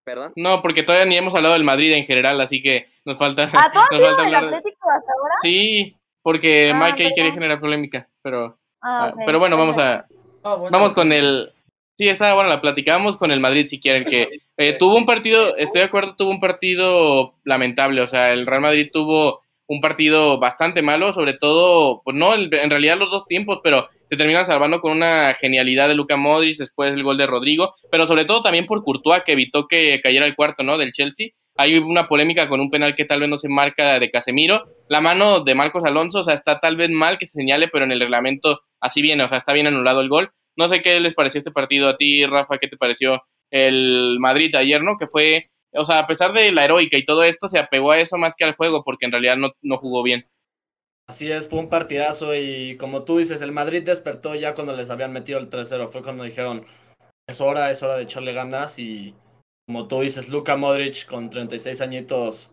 perdón. 0.04 0.32
No, 0.36 0.62
porque 0.62 0.82
todavía 0.82 1.04
ni 1.06 1.16
hemos 1.16 1.34
hablado 1.34 1.54
del 1.54 1.64
Madrid 1.64 1.92
en 1.92 2.04
general, 2.06 2.40
así 2.40 2.62
que 2.62 2.88
nos 3.04 3.18
falta... 3.18 3.44
¿A 3.52 3.70
todos 3.72 3.86
nos 3.90 3.98
sido 3.98 4.08
falta 4.08 4.22
del 4.24 4.34
hablar 4.34 4.50
de- 4.50 4.56
Atlético 4.56 4.90
hasta 4.90 5.12
ahora? 5.12 5.34
Sí, 5.42 5.96
porque 6.22 6.70
Ah, 6.70 6.74
Mike 6.74 6.86
ahí 6.90 6.96
perdón. 6.96 7.12
quiere 7.14 7.32
generar 7.32 7.60
polémica, 7.60 8.08
pero... 8.22 8.58
Ah, 8.82 9.12
ah, 9.12 9.14
pero 9.26 9.38
bueno, 9.38 9.56
vamos 9.58 9.76
a... 9.78 10.06
Ah, 10.42 10.54
bueno. 10.54 10.70
Vamos 10.70 10.92
con 10.94 11.12
el. 11.12 11.52
Sí, 11.98 12.08
está 12.08 12.32
bueno 12.32 12.48
la 12.48 12.62
plática. 12.62 12.94
Vamos 12.94 13.18
con 13.18 13.30
el 13.30 13.40
Madrid 13.40 13.66
si 13.66 13.78
quieren. 13.78 14.06
Que 14.06 14.40
eh, 14.56 14.72
tuvo 14.78 14.96
un 14.96 15.04
partido, 15.04 15.54
estoy 15.58 15.80
de 15.80 15.86
acuerdo, 15.86 16.16
tuvo 16.16 16.30
un 16.30 16.40
partido 16.40 17.34
lamentable. 17.44 18.00
O 18.00 18.06
sea, 18.06 18.32
el 18.32 18.46
Real 18.46 18.62
Madrid 18.62 18.88
tuvo 18.90 19.42
un 19.70 19.80
partido 19.80 20.40
bastante 20.40 20.82
malo, 20.82 21.12
sobre 21.12 21.34
todo, 21.34 22.02
pues 22.04 22.16
no, 22.16 22.34
en 22.34 22.70
realidad 22.70 22.98
los 22.98 23.08
dos 23.08 23.24
tiempos, 23.26 23.60
pero 23.62 23.88
se 24.10 24.16
terminan 24.16 24.44
salvando 24.44 24.80
con 24.80 24.90
una 24.90 25.32
genialidad 25.34 25.86
de 25.86 25.94
Luca 25.94 26.16
Modric, 26.16 26.58
después 26.58 26.92
el 26.92 27.04
gol 27.04 27.16
de 27.16 27.28
Rodrigo, 27.28 27.72
pero 27.88 28.04
sobre 28.04 28.24
todo 28.24 28.42
también 28.42 28.66
por 28.66 28.82
Courtois, 28.82 29.22
que 29.22 29.32
evitó 29.32 29.68
que 29.68 30.00
cayera 30.02 30.26
el 30.26 30.34
cuarto, 30.34 30.64
¿no? 30.64 30.76
Del 30.76 30.90
Chelsea. 30.90 31.28
Hay 31.56 31.78
una 31.78 32.08
polémica 32.08 32.48
con 32.48 32.60
un 32.60 32.68
penal 32.68 32.96
que 32.96 33.04
tal 33.04 33.20
vez 33.20 33.28
no 33.28 33.38
se 33.38 33.48
marca 33.48 34.00
de 34.00 34.10
Casemiro. 34.10 34.64
La 34.88 35.00
mano 35.00 35.38
de 35.44 35.54
Marcos 35.54 35.84
Alonso, 35.84 36.20
o 36.20 36.24
sea, 36.24 36.34
está 36.34 36.58
tal 36.58 36.74
vez 36.74 36.90
mal 36.90 37.16
que 37.16 37.26
se 37.26 37.34
señale, 37.34 37.68
pero 37.68 37.84
en 37.84 37.92
el 37.92 38.00
reglamento 38.00 38.62
así 38.80 39.00
viene, 39.02 39.22
o 39.22 39.28
sea, 39.28 39.38
está 39.38 39.52
bien 39.52 39.68
anulado 39.68 40.00
el 40.00 40.08
gol. 40.08 40.32
No 40.56 40.68
sé 40.68 40.82
qué 40.82 40.98
les 40.98 41.14
pareció 41.14 41.38
este 41.38 41.52
partido 41.52 41.88
a 41.88 41.96
ti, 41.96 42.26
Rafa, 42.26 42.58
qué 42.58 42.66
te 42.66 42.76
pareció 42.76 43.22
el 43.52 44.16
Madrid 44.18 44.52
ayer, 44.56 44.82
¿no? 44.82 44.96
Que 44.98 45.06
fue, 45.06 45.50
o 45.72 45.84
sea, 45.84 46.00
a 46.00 46.06
pesar 46.06 46.32
de 46.32 46.52
la 46.52 46.64
heroica 46.64 46.96
y 46.96 47.04
todo 47.04 47.22
esto, 47.22 47.48
se 47.48 47.58
apegó 47.58 47.92
a 47.92 47.98
eso 47.98 48.16
más 48.16 48.34
que 48.34 48.44
al 48.44 48.56
juego, 48.56 48.82
porque 48.84 49.06
en 49.06 49.12
realidad 49.12 49.36
no, 49.36 49.52
no 49.62 49.78
jugó 49.78 50.02
bien. 50.02 50.26
Así 51.08 51.30
es, 51.30 51.48
fue 51.48 51.58
un 51.58 51.68
partidazo 51.68 52.36
y 52.36 52.76
como 52.76 53.02
tú 53.02 53.18
dices, 53.18 53.42
el 53.42 53.50
Madrid 53.50 53.82
despertó 53.82 54.36
ya 54.36 54.54
cuando 54.54 54.76
les 54.76 54.90
habían 54.90 55.12
metido 55.12 55.40
el 55.40 55.50
3-0. 55.50 55.88
Fue 55.88 56.04
cuando 56.04 56.22
dijeron, 56.22 56.66
es 57.26 57.40
hora, 57.40 57.72
es 57.72 57.82
hora 57.82 57.96
de 57.96 58.04
echarle 58.04 58.32
ganas 58.32 58.78
y 58.78 59.14
como 59.66 59.88
tú 59.88 60.02
dices, 60.02 60.28
Luka 60.28 60.56
Modric 60.56 61.06
con 61.06 61.28
36 61.28 61.80
añitos 61.80 62.50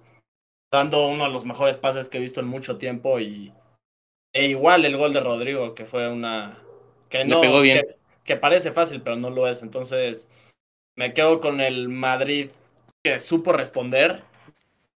dando 0.72 1.08
uno 1.08 1.26
de 1.26 1.32
los 1.32 1.46
mejores 1.46 1.78
pases 1.78 2.10
que 2.10 2.18
he 2.18 2.22
visto 2.22 2.40
en 2.40 2.48
mucho 2.48 2.78
tiempo 2.78 3.20
y 3.20 3.54
e 4.34 4.48
igual 4.48 4.86
el 4.86 4.98
gol 4.98 5.14
de 5.14 5.22
Rodrigo 5.22 5.74
que 5.74 5.86
fue 5.86 6.10
una 6.10 6.60
que 7.10 7.26
no 7.26 7.42
pegó 7.42 7.62
bien. 7.62 7.86
Que, 7.86 7.96
que 8.24 8.38
parece 8.38 8.72
fácil 8.72 9.02
pero 9.02 9.16
no 9.18 9.30
lo 9.30 9.48
es. 9.48 9.62
Entonces 9.62 10.28
me 10.96 11.14
quedo 11.14 11.40
con 11.40 11.62
el 11.62 11.90
Madrid 11.90 12.50
que 13.08 13.20
supo 13.20 13.54
responder, 13.54 14.24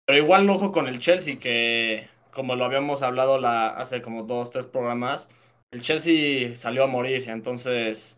pero 0.05 0.17
igual 0.19 0.49
ojo 0.49 0.71
con 0.71 0.87
el 0.87 0.99
Chelsea 0.99 1.39
que 1.39 2.09
como 2.31 2.55
lo 2.55 2.65
habíamos 2.65 3.01
hablado 3.01 3.39
la, 3.39 3.67
hace 3.67 4.01
como 4.01 4.23
dos, 4.23 4.49
tres 4.49 4.65
programas, 4.65 5.29
el 5.71 5.81
Chelsea 5.81 6.55
salió 6.55 6.83
a 6.83 6.87
morir, 6.87 7.29
entonces 7.29 8.17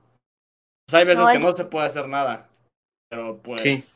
pues 0.85 0.95
hay 0.95 1.05
veces 1.05 1.23
No, 1.25 1.31
que 1.31 1.39
no 1.39 1.51
se 1.55 1.65
puede 1.65 1.87
hacer 1.87 2.07
nada, 2.07 2.49
pero 3.09 3.37
pues 3.37 3.61
Sí. 3.61 3.95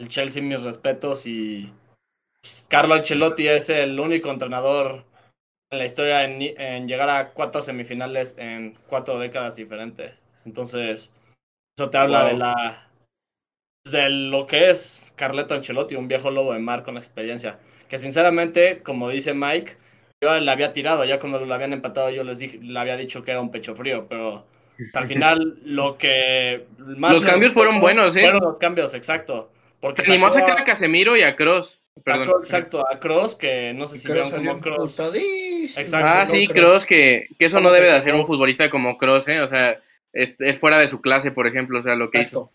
el 0.00 0.08
Chelsea 0.08 0.42
mis 0.42 0.62
respetos 0.62 1.26
y 1.26 1.72
Carlo 2.68 2.94
Ancelotti 2.94 3.48
es 3.48 3.68
el 3.68 3.98
único 3.98 4.30
entrenador 4.30 5.04
en 5.70 5.78
la 5.78 5.86
historia 5.86 6.24
en, 6.24 6.40
en 6.42 6.86
llegar 6.88 7.10
a 7.10 7.32
cuatro 7.32 7.62
semifinales 7.62 8.36
en 8.38 8.78
cuatro 8.86 9.18
décadas 9.18 9.56
diferentes, 9.56 10.14
entonces 10.44 11.12
eso 11.76 11.90
te 11.90 11.98
habla 11.98 12.20
Wow. 12.22 12.28
de 12.28 12.34
la 12.38 12.85
de 13.90 14.10
lo 14.10 14.46
que 14.46 14.70
es 14.70 15.12
Carleto 15.16 15.54
Ancelotti, 15.54 15.94
un 15.94 16.08
viejo 16.08 16.30
lobo 16.30 16.52
de 16.52 16.58
mar 16.58 16.82
con 16.82 16.96
experiencia. 16.96 17.58
Que 17.88 17.98
sinceramente, 17.98 18.80
como 18.82 19.10
dice 19.10 19.32
Mike, 19.34 19.76
yo 20.20 20.38
le 20.38 20.50
había 20.50 20.72
tirado, 20.72 21.04
ya 21.04 21.20
cuando 21.20 21.44
lo 21.44 21.54
habían 21.54 21.72
empatado 21.72 22.10
yo 22.10 22.24
les 22.24 22.38
dije, 22.38 22.58
le 22.62 22.78
había 22.78 22.96
dicho 22.96 23.22
que 23.22 23.30
era 23.30 23.40
un 23.40 23.50
pecho 23.50 23.74
frío, 23.74 24.06
pero 24.08 24.46
al 24.92 25.06
final 25.06 25.58
lo 25.64 25.98
que 25.98 26.66
más 26.78 27.12
Los 27.12 27.24
cambios 27.24 27.52
gustó 27.52 27.60
fueron 27.60 27.80
buenos, 27.80 28.16
¿eh? 28.16 28.22
Fueron 28.22 28.42
los 28.42 28.58
cambios, 28.58 28.94
exacto. 28.94 29.50
Porque 29.80 30.02
Se 30.02 30.10
animó 30.10 30.28
a 30.28 30.32
sacar 30.32 30.60
a 30.60 30.64
Casemiro 30.64 31.16
y 31.16 31.22
a 31.22 31.36
Cross. 31.36 31.80
sacó, 32.04 32.38
exacto, 32.38 32.84
a 32.90 32.98
Cross, 32.98 33.36
que 33.36 33.72
no 33.74 33.86
sé 33.86 33.98
si 33.98 34.10
vieron 34.10 34.30
como 34.30 34.58
Cross. 34.58 34.98
Exacto, 35.76 35.96
Ah, 35.96 36.24
no, 36.26 36.30
sí. 36.30 36.48
Cross, 36.48 36.86
que, 36.86 37.28
que 37.38 37.46
eso 37.46 37.56
no 37.58 37.64
¿Cómo 37.64 37.74
debe 37.74 37.88
de 37.88 37.96
hacer 37.96 38.14
un 38.14 38.26
futbolista 38.26 38.70
como 38.70 38.96
Cross, 38.96 39.28
¿eh? 39.28 39.40
O 39.40 39.48
sea, 39.48 39.78
es, 40.12 40.34
es 40.38 40.58
fuera 40.58 40.78
de 40.78 40.88
su 40.88 41.00
clase, 41.00 41.30
por 41.30 41.46
ejemplo, 41.46 41.78
o 41.78 41.82
sea, 41.82 41.94
lo 41.94 42.10
que 42.10 42.22
hizo. 42.22 42.50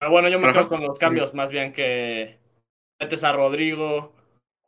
Pero 0.00 0.10
bueno, 0.12 0.28
yo 0.28 0.40
me 0.40 0.50
quedo 0.50 0.68
con 0.68 0.82
los 0.82 0.98
cambios, 0.98 1.34
más 1.34 1.50
bien 1.50 1.72
que 1.72 2.38
metes 3.00 3.22
a 3.22 3.32
Rodrigo 3.32 4.12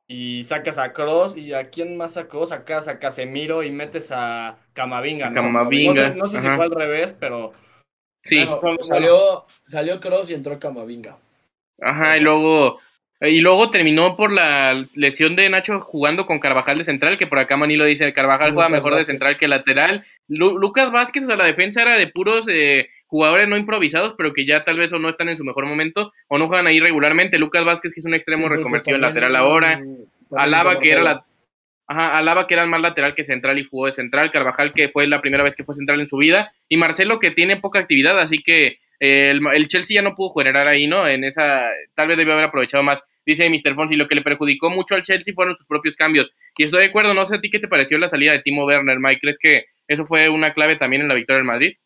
y 0.07 0.43
sacas 0.45 0.77
a 0.77 0.93
Cross 0.93 1.37
y 1.37 1.55
a 1.55 1.71
quién 1.71 1.97
más 1.97 2.13
sacó, 2.15 2.47
sacas 2.47 2.87
a 2.87 2.99
Casemiro 2.99 3.63
y 3.63 3.71
metes 3.71 4.11
a 4.13 4.59
Camavinga. 4.75 5.29
¿no? 5.31 5.35
Camavinga, 5.35 5.95
No, 5.95 6.09
sé- 6.11 6.15
no 6.17 6.27
sé 6.27 6.41
si 6.41 6.47
ajá. 6.47 6.57
fue 6.57 6.65
al 6.67 6.71
revés, 6.73 7.15
pero 7.19 7.55
Sí, 8.25 8.45
salió, 8.83 9.45
salió 9.69 9.99
Cross 10.01 10.31
y 10.31 10.35
entró 10.35 10.59
Camavinga. 10.61 11.17
ajá, 11.81 12.17
y 12.17 12.21
luego... 12.21 12.79
Y 13.25 13.41
luego 13.41 13.71
terminó 13.71 14.17
por 14.17 14.33
la 14.33 14.85
lesión 14.97 15.37
de 15.37 15.49
Nacho 15.49 15.81
jugando 15.81 16.27
con 16.27 16.41
Carvajal 16.41 16.77
de 16.79 16.83
central, 16.83 17.17
que 17.17 17.29
por 17.29 17.39
acá 17.39 17.57
Manilo 17.57 17.85
dice, 17.85 18.13
Carvajal 18.13 18.53
juega 18.53 18.69
mejor 18.69 18.97
de 18.97 19.05
central 19.05 19.37
que 19.39 19.47
lateral. 19.47 20.05
Lu- 20.27 20.59
Lucas 20.59 20.91
Vázquez, 20.91 21.23
o 21.23 21.27
sea, 21.29 21.37
la 21.37 21.45
defensa 21.45 21.83
era 21.83 21.97
de 21.97 22.09
puros 22.09 22.47
eh, 22.49 22.89
jugadores 23.13 23.47
no 23.47 23.59
improvisados, 23.59 24.15
pero 24.17 24.33
que 24.33 24.47
ya 24.47 24.65
tal 24.65 24.79
vez 24.79 24.91
o 24.95 24.99
no 24.99 25.11
están 25.11 25.29
en 25.29 25.37
su 25.37 25.45
mejor 25.45 25.67
momento, 25.67 26.15
o 26.29 26.39
no 26.39 26.49
juegan 26.49 26.67
ahí 26.67 26.81
regularmente. 26.81 27.37
Lucas 27.37 27.63
Vázquez, 27.63 27.93
que 27.93 28.01
es 28.01 28.07
un 28.07 28.15
extremo 28.15 28.49
reconvertido 28.49 28.95
en 28.95 29.03
lateral 29.03 29.37
ahora. 29.37 29.83
Alaba 30.35 30.81
que 30.81 30.93
era 30.93 31.03
la 31.03 31.27
ajá, 31.87 32.17
Alaba 32.17 32.47
que 32.47 32.55
era 32.55 32.65
más 32.65 32.81
lateral 32.81 33.13
que 33.13 33.23
central 33.23 33.59
y 33.59 33.65
jugó 33.65 33.85
de 33.85 33.93
central, 33.93 34.31
Carvajal 34.31 34.73
que 34.73 34.89
fue 34.89 35.07
la 35.07 35.21
primera 35.21 35.45
vez 35.45 35.55
que 35.55 35.63
fue 35.63 35.75
central 35.75 36.01
en 36.01 36.09
su 36.09 36.17
vida 36.17 36.55
y 36.71 36.79
Marcelo 36.79 37.19
que 37.19 37.31
tiene 37.31 37.59
poca 37.59 37.81
actividad, 37.81 38.19
así 38.19 38.39
que 38.39 38.79
eh, 38.99 39.29
el, 39.29 39.43
el 39.53 39.69
Chelsea 39.69 39.97
ya 39.97 40.03
no 40.03 40.15
pudo 40.15 40.31
generar 40.31 40.67
ahí, 40.67 40.87
¿no? 40.87 41.07
En 41.07 41.23
esa 41.25 41.67
tal 41.95 42.09
vez 42.09 42.17
debió 42.17 42.33
haber 42.33 42.47
aprovechado 42.47 42.83
más. 42.83 43.03
Dice 43.27 43.51
Mr. 43.51 43.75
Fonsi, 43.75 43.95
lo 43.95 44.09
que 44.09 44.15
le 44.15 44.23
perjudicó 44.23 44.71
mucho 44.71 44.95
al 44.95 45.03
Chelsea 45.03 45.35
fueron 45.35 45.55
sus 45.59 45.67
propios 45.67 45.97
cambios. 45.97 46.33
Y 46.57 46.65
estoy 46.65 46.81
de 46.81 46.87
acuerdo, 46.87 47.13
no 47.13 47.27
sé 47.27 47.35
a 47.35 47.41
ti 47.43 47.51
qué 47.51 47.59
te 47.59 47.69
pareció 47.69 47.99
la 47.99 48.09
salida 48.09 48.33
de 48.33 48.39
Timo 48.39 48.65
Werner, 48.65 48.99
Mike, 48.99 49.21
¿crees 49.21 49.39
que 49.39 49.67
eso 49.87 50.07
fue 50.07 50.31
una 50.31 50.55
clave 50.55 50.77
también 50.77 51.03
en 51.03 51.09
la 51.09 51.15
victoria 51.15 51.37
del 51.37 51.47
Madrid? 51.47 51.77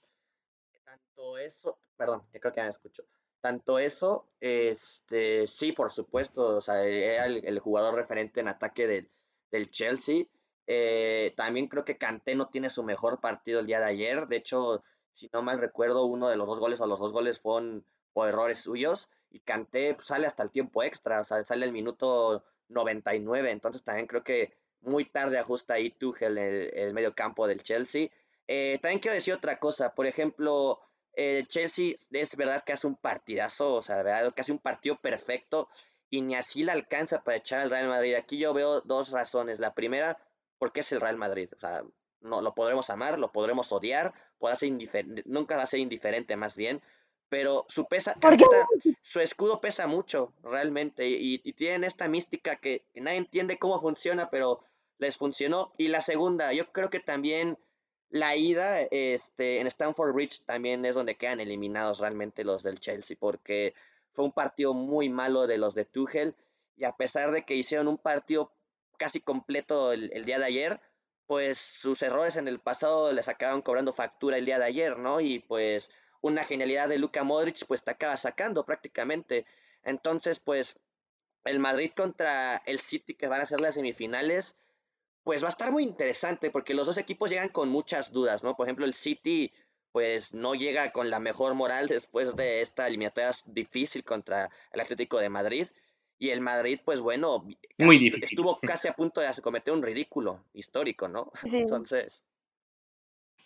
Eso, 1.46 1.78
perdón, 1.96 2.22
yo 2.32 2.40
creo 2.40 2.52
que 2.52 2.58
ya 2.58 2.64
me 2.64 2.70
escucho. 2.70 3.04
Tanto 3.40 3.78
eso, 3.78 4.26
este, 4.40 5.46
sí, 5.46 5.70
por 5.70 5.92
supuesto, 5.92 6.56
o 6.56 6.60
sea, 6.60 6.82
era 6.82 7.26
el, 7.26 7.44
el 7.44 7.60
jugador 7.60 7.94
referente 7.94 8.40
en 8.40 8.48
ataque 8.48 8.88
del, 8.88 9.08
del 9.52 9.70
Chelsea. 9.70 10.24
Eh, 10.66 11.32
también 11.36 11.68
creo 11.68 11.84
que 11.84 11.98
Kanté 11.98 12.34
no 12.34 12.48
tiene 12.48 12.68
su 12.68 12.82
mejor 12.82 13.20
partido 13.20 13.60
el 13.60 13.66
día 13.66 13.78
de 13.78 13.86
ayer. 13.86 14.26
De 14.26 14.36
hecho, 14.36 14.82
si 15.12 15.30
no 15.32 15.42
mal 15.42 15.60
recuerdo, 15.60 16.04
uno 16.06 16.28
de 16.28 16.36
los 16.36 16.48
dos 16.48 16.58
goles 16.58 16.80
o 16.80 16.86
los 16.86 16.98
dos 16.98 17.12
goles 17.12 17.38
fueron 17.38 17.84
por 18.12 18.28
errores 18.28 18.58
suyos. 18.58 19.08
Y 19.30 19.38
Kanté 19.40 19.94
pues, 19.94 20.08
sale 20.08 20.26
hasta 20.26 20.42
el 20.42 20.50
tiempo 20.50 20.82
extra, 20.82 21.20
o 21.20 21.24
sea, 21.24 21.44
sale 21.44 21.64
el 21.64 21.72
minuto 21.72 22.44
99. 22.68 23.52
Entonces 23.52 23.84
también 23.84 24.08
creo 24.08 24.24
que 24.24 24.52
muy 24.80 25.04
tarde 25.04 25.38
ajusta 25.38 25.74
ahí 25.74 25.90
Tuchel 25.90 26.38
el, 26.38 26.70
el 26.74 26.94
medio 26.94 27.14
campo 27.14 27.46
del 27.46 27.62
Chelsea. 27.62 28.08
Eh, 28.48 28.78
también 28.82 29.00
quiero 29.00 29.14
decir 29.14 29.34
otra 29.34 29.58
cosa, 29.60 29.94
por 29.94 30.06
ejemplo, 30.06 30.80
el 31.16 31.48
Chelsea 31.48 31.94
es 32.10 32.36
verdad 32.36 32.62
que 32.62 32.72
hace 32.72 32.86
un 32.86 32.96
partidazo, 32.96 33.74
o 33.74 33.82
sea, 33.82 33.96
de 33.96 34.04
verdad 34.04 34.34
que 34.34 34.42
hace 34.42 34.52
un 34.52 34.58
partido 34.58 35.00
perfecto 35.00 35.68
y 36.10 36.20
ni 36.20 36.34
así 36.36 36.62
le 36.62 36.72
alcanza 36.72 37.24
para 37.24 37.38
echar 37.38 37.60
al 37.60 37.70
Real 37.70 37.88
Madrid. 37.88 38.14
Aquí 38.14 38.38
yo 38.38 38.52
veo 38.54 38.82
dos 38.82 39.10
razones. 39.10 39.58
La 39.58 39.74
primera, 39.74 40.18
porque 40.58 40.80
es 40.80 40.92
el 40.92 41.00
Real 41.00 41.16
Madrid, 41.16 41.50
o 41.54 41.58
sea, 41.58 41.82
no 42.20 42.42
lo 42.42 42.54
podremos 42.54 42.90
amar, 42.90 43.18
lo 43.18 43.32
podremos 43.32 43.72
odiar, 43.72 44.14
podrá 44.38 44.56
ser 44.56 44.72
nunca 45.24 45.56
va 45.56 45.62
a 45.62 45.66
ser 45.66 45.80
indiferente 45.80 46.36
más 46.36 46.56
bien, 46.56 46.82
pero 47.28 47.64
su 47.68 47.86
pesa. 47.86 48.14
Carlita, 48.20 48.66
su 49.02 49.20
escudo 49.20 49.60
pesa 49.60 49.86
mucho 49.86 50.32
realmente 50.42 51.08
y, 51.08 51.40
y 51.42 51.52
tienen 51.54 51.84
esta 51.84 52.08
mística 52.08 52.56
que, 52.56 52.84
que 52.92 53.00
nadie 53.00 53.18
entiende 53.18 53.58
cómo 53.58 53.80
funciona, 53.80 54.30
pero 54.30 54.60
les 54.98 55.16
funcionó. 55.16 55.72
Y 55.78 55.88
la 55.88 56.00
segunda, 56.00 56.52
yo 56.52 56.70
creo 56.72 56.90
que 56.90 57.00
también 57.00 57.58
la 58.10 58.36
ida 58.36 58.82
este, 58.82 59.60
en 59.60 59.66
Stamford 59.66 60.12
Bridge 60.12 60.44
también 60.44 60.84
es 60.84 60.94
donde 60.94 61.16
quedan 61.16 61.40
eliminados 61.40 61.98
realmente 61.98 62.44
los 62.44 62.62
del 62.62 62.80
Chelsea, 62.80 63.16
porque 63.18 63.74
fue 64.12 64.24
un 64.24 64.32
partido 64.32 64.74
muy 64.74 65.08
malo 65.08 65.46
de 65.46 65.58
los 65.58 65.74
de 65.74 65.84
Tuchel 65.84 66.34
y 66.76 66.84
a 66.84 66.96
pesar 66.96 67.32
de 67.32 67.44
que 67.44 67.54
hicieron 67.54 67.88
un 67.88 67.98
partido 67.98 68.52
casi 68.98 69.20
completo 69.20 69.92
el, 69.92 70.10
el 70.12 70.24
día 70.24 70.38
de 70.38 70.46
ayer, 70.46 70.80
pues 71.26 71.58
sus 71.58 72.02
errores 72.02 72.36
en 72.36 72.48
el 72.48 72.60
pasado 72.60 73.12
les 73.12 73.28
acabaron 73.28 73.62
cobrando 73.62 73.92
factura 73.92 74.38
el 74.38 74.46
día 74.46 74.58
de 74.58 74.64
ayer, 74.64 74.98
¿no? 74.98 75.20
Y 75.20 75.40
pues 75.40 75.90
una 76.20 76.44
genialidad 76.44 76.88
de 76.88 76.98
Luka 76.98 77.24
Modric 77.24 77.66
pues 77.66 77.82
te 77.82 77.90
acaba 77.90 78.16
sacando 78.16 78.64
prácticamente. 78.64 79.46
Entonces 79.82 80.40
pues 80.40 80.76
el 81.44 81.58
Madrid 81.58 81.92
contra 81.96 82.62
el 82.66 82.80
City 82.80 83.14
que 83.14 83.28
van 83.28 83.40
a 83.40 83.46
ser 83.46 83.60
las 83.60 83.74
semifinales 83.74 84.56
pues 85.26 85.42
va 85.42 85.48
a 85.48 85.50
estar 85.50 85.72
muy 85.72 85.82
interesante 85.82 86.52
porque 86.52 86.72
los 86.72 86.86
dos 86.86 86.98
equipos 86.98 87.30
llegan 87.30 87.48
con 87.48 87.68
muchas 87.68 88.12
dudas, 88.12 88.44
¿no? 88.44 88.54
Por 88.54 88.64
ejemplo, 88.64 88.86
el 88.86 88.94
City 88.94 89.52
pues 89.90 90.34
no 90.34 90.54
llega 90.54 90.92
con 90.92 91.10
la 91.10 91.18
mejor 91.18 91.54
moral 91.54 91.88
después 91.88 92.36
de 92.36 92.60
esta 92.60 92.86
eliminatoria 92.86 93.32
difícil 93.44 94.04
contra 94.04 94.48
el 94.70 94.80
Atlético 94.80 95.18
de 95.18 95.28
Madrid. 95.28 95.66
Y 96.16 96.30
el 96.30 96.40
Madrid, 96.40 96.78
pues 96.84 97.00
bueno, 97.00 97.44
Muy 97.76 97.98
difícil. 97.98 98.22
estuvo 98.22 98.60
casi 98.62 98.86
a 98.86 98.92
punto 98.92 99.20
de 99.20 99.28
cometer 99.42 99.74
un 99.74 99.82
ridículo 99.82 100.44
histórico, 100.54 101.08
¿no? 101.08 101.32
Sí. 101.42 101.56
Entonces, 101.58 102.22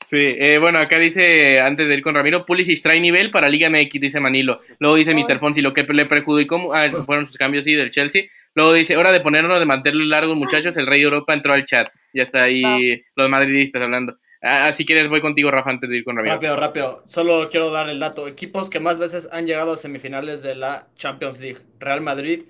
Sí, 0.05 0.19
eh, 0.19 0.59
bueno, 0.59 0.79
acá 0.79 0.99
dice, 0.99 1.61
antes 1.61 1.87
de 1.87 1.95
ir 1.95 2.03
con 2.03 2.15
Ramiro, 2.15 2.45
Pulisic 2.47 2.83
trae 2.83 2.99
nivel 3.01 3.31
para 3.31 3.49
Liga 3.49 3.71
MX, 3.71 4.01
dice 4.01 4.21
Manilo. 4.21 4.61
Luego 4.79 4.97
dice. 4.97 5.15
Mr. 5.15 5.39
Fonsi, 5.39 5.61
lo 5.61 5.73
que 5.73 5.85
le 5.85 6.07
perjudicó 6.07 6.75
ah, 6.75 6.89
fueron 7.07 7.27
sus 7.27 7.37
cambios, 7.37 7.65
sí, 7.65 7.75
del 7.75 7.91
Chelsea. 7.91 8.25
Luego 8.55 8.73
dice, 8.73 8.97
hora 8.97 9.13
de 9.13 9.21
ponernos 9.21 9.61
de 9.61 9.67
mantenerlos 9.67 10.09
largos, 10.09 10.37
muchachos, 10.37 10.77
el 10.77 10.87
Rey 10.87 11.01
de 11.01 11.05
Europa 11.05 11.35
entró 11.35 11.53
al 11.53 11.65
chat. 11.65 11.89
Ya 12.13 12.25
está 12.25 12.45
ahí 12.45 13.05
los 13.15 13.29
madridistas 13.29 13.83
hablando. 13.83 14.19
Ah, 14.43 14.73
si 14.73 14.87
quieres, 14.87 15.09
voy 15.09 15.21
contigo, 15.21 15.51
Rafa, 15.51 15.71
antes 15.71 15.89
de 15.91 15.99
ir 15.99 16.05
con 16.05 16.17
Ramiro. 16.17 16.35
Rápido, 16.35 16.57
rápido. 16.57 17.05
Solo 17.07 17.49
quiero 17.51 17.71
dar 17.71 17.89
el 17.91 18.01
dato. 18.01 18.27
Equipos 18.27 18.71
que 18.71 18.81
más 18.81 18.99
veces 18.99 19.29
han 19.33 19.47
llegado 19.47 19.75
a 19.75 19.77
semifinales 19.77 20.43
de 20.43 20.55
la 20.55 20.89
Champions 20.97 21.39
League. 21.39 21.61
Real 21.79 22.01
Madrid, 22.01 22.45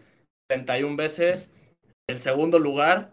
31 0.48 0.96
veces. 0.96 1.52
El 2.08 2.18
segundo 2.18 2.58
lugar, 2.58 3.12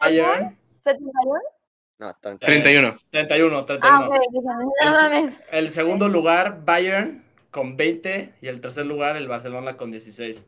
Bayern, 0.00 0.56
¿71? 0.84 1.53
No, 1.98 2.14
ton- 2.20 2.38
31. 2.38 2.98
31, 3.10 3.64
31. 3.64 3.96
Ah, 3.96 4.08
ok, 4.08 4.14
dije, 4.32 4.44
no 4.44 5.28
El-. 5.28 5.34
El 5.52 5.70
segundo 5.70 6.08
lugar, 6.08 6.64
Bayern, 6.64 7.24
con 7.50 7.76
20. 7.76 8.34
Y 8.40 8.48
el 8.48 8.60
tercer 8.60 8.86
lugar, 8.86 9.16
el 9.16 9.28
Barcelona, 9.28 9.76
con 9.76 9.90
16. 9.90 10.46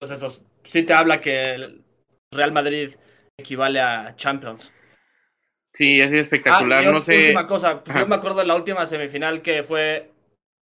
Entonces, 0.00 0.22
eso 0.22 0.44
sí 0.64 0.82
te 0.82 0.92
habla 0.92 1.20
que 1.20 1.54
el 1.54 1.84
Real 2.32 2.52
Madrid 2.52 2.94
equivale 3.38 3.80
a 3.80 4.14
Champions. 4.16 4.72
Sí, 5.74 6.00
es 6.00 6.12
espectacular. 6.12 6.84
Ah, 6.84 6.90
y 6.90 6.92
no 6.92 7.00
sé. 7.00 7.26
Última 7.26 7.46
cosa, 7.46 7.84
pues 7.84 7.96
yo 7.96 8.06
me 8.06 8.16
acuerdo 8.16 8.40
de 8.40 8.46
la 8.46 8.56
última 8.56 8.84
semifinal 8.86 9.42
que 9.42 9.62
fue 9.62 10.10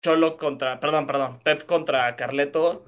Cholo 0.04 0.36
contra, 0.36 0.80
perdón, 0.80 1.06
perdón, 1.06 1.38
Pep 1.44 1.64
contra 1.66 2.16
Carleto. 2.16 2.84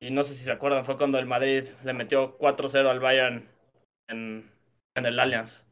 Y 0.00 0.10
no 0.10 0.22
sé 0.22 0.34
si 0.34 0.44
se 0.44 0.52
acuerdan, 0.52 0.84
fue 0.84 0.96
cuando 0.96 1.18
el 1.18 1.26
Madrid 1.26 1.64
le 1.82 1.92
metió 1.94 2.36
4-0 2.38 2.88
al 2.88 3.00
Bayern 3.00 3.48
en, 4.08 4.50
en 4.94 5.06
el 5.06 5.18
Allianz. 5.18 5.65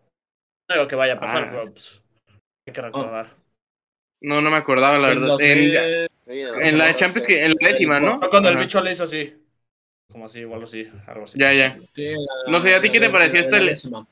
No 0.69 0.75
digo 0.77 0.89
que 0.89 0.95
vaya 0.97 1.15
a 1.15 1.21
pasar, 1.21 1.45
Ah. 1.45 1.49
pero 1.51 1.73
pues, 1.73 2.03
hay 2.67 2.73
que 2.73 2.81
recordar. 2.81 3.35
No, 4.23 4.41
no 4.41 4.51
me 4.51 4.57
acordaba, 4.57 4.99
la 4.99 5.13
En 5.13 5.21
verdad. 5.21 5.41
En, 5.41 5.59
2000, 5.59 5.71
sí, 5.71 5.77
de 5.77 6.07
en 6.25 6.79
la 6.79 6.87
2014, 6.87 6.95
Champions, 6.95 7.27
que, 7.27 7.45
en 7.45 7.55
la 7.61 7.69
décima, 7.69 8.01
¿no? 8.01 8.19
Fue 8.19 8.31
cuando 8.31 8.49
el 8.49 8.57
bicho 8.57 8.81
le 8.81 8.93
hizo 8.93 9.05
así. 9.05 9.35
Como 10.11 10.27
así, 10.27 10.41
igual 10.41 10.63
así, 10.63 10.89
algo 11.07 11.25
así. 11.25 11.39
Ya, 11.39 11.53
ya. 11.53 11.79
sí, 11.95 12.13
la- 12.13 12.51
No 12.53 12.61
sé, 12.61 12.75
¿a 12.75 12.81
ti 12.81 12.91
qué 12.91 13.01
te 13.01 13.11
pareció 13.11 13.41
la 13.51 13.59
décima. 13.61 14.07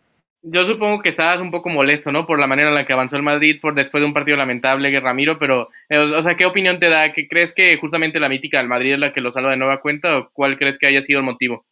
Yo 0.45 0.65
supongo 0.65 1.01
que 1.01 1.09
estabas 1.09 1.41
un 1.41 1.53
poco 1.53 1.69
molesto, 1.69 2.11
¿no? 2.11 2.27
Por 2.27 2.41
la 2.41 2.49
manera 2.49 2.69
en 2.71 2.75
la 2.75 2.85
que 2.85 2.93
avanzó 2.93 3.15
el 3.15 3.23
Madrid 3.23 3.61
por 3.63 3.75
después 3.75 4.01
de 4.01 4.07
un 4.07 4.13
partido 4.13 4.37
lamentable, 4.37 4.91
que 4.91 4.99
Ramiro, 4.99 5.39
pero, 5.39 5.71
eh, 5.89 5.99
o, 5.99 6.19
o 6.19 6.23
sea, 6.23 6.35
¿qué 6.35 6.45
opinión 6.45 6.81
te 6.81 6.89
da? 6.89 7.13
¿Qué 7.13 7.29
crees 7.29 7.53
que 7.53 7.77
justamente 7.77 8.19
la 8.19 8.29
mítica 8.29 8.59
del 8.59 8.67
Madrid 8.67 8.95
es 8.95 8.99
la 8.99 9.13
que 9.13 9.21
lo 9.21 9.31
salva 9.31 9.53
de 9.53 9.57
nueva 9.57 9.81
cuenta 9.81 10.19
o 10.19 10.31
cuál 10.33 10.59
crees 10.59 10.79
que 10.79 10.89
haya 10.89 11.01
sido 11.01 11.21
el 11.21 11.25
motivo? 11.25 11.65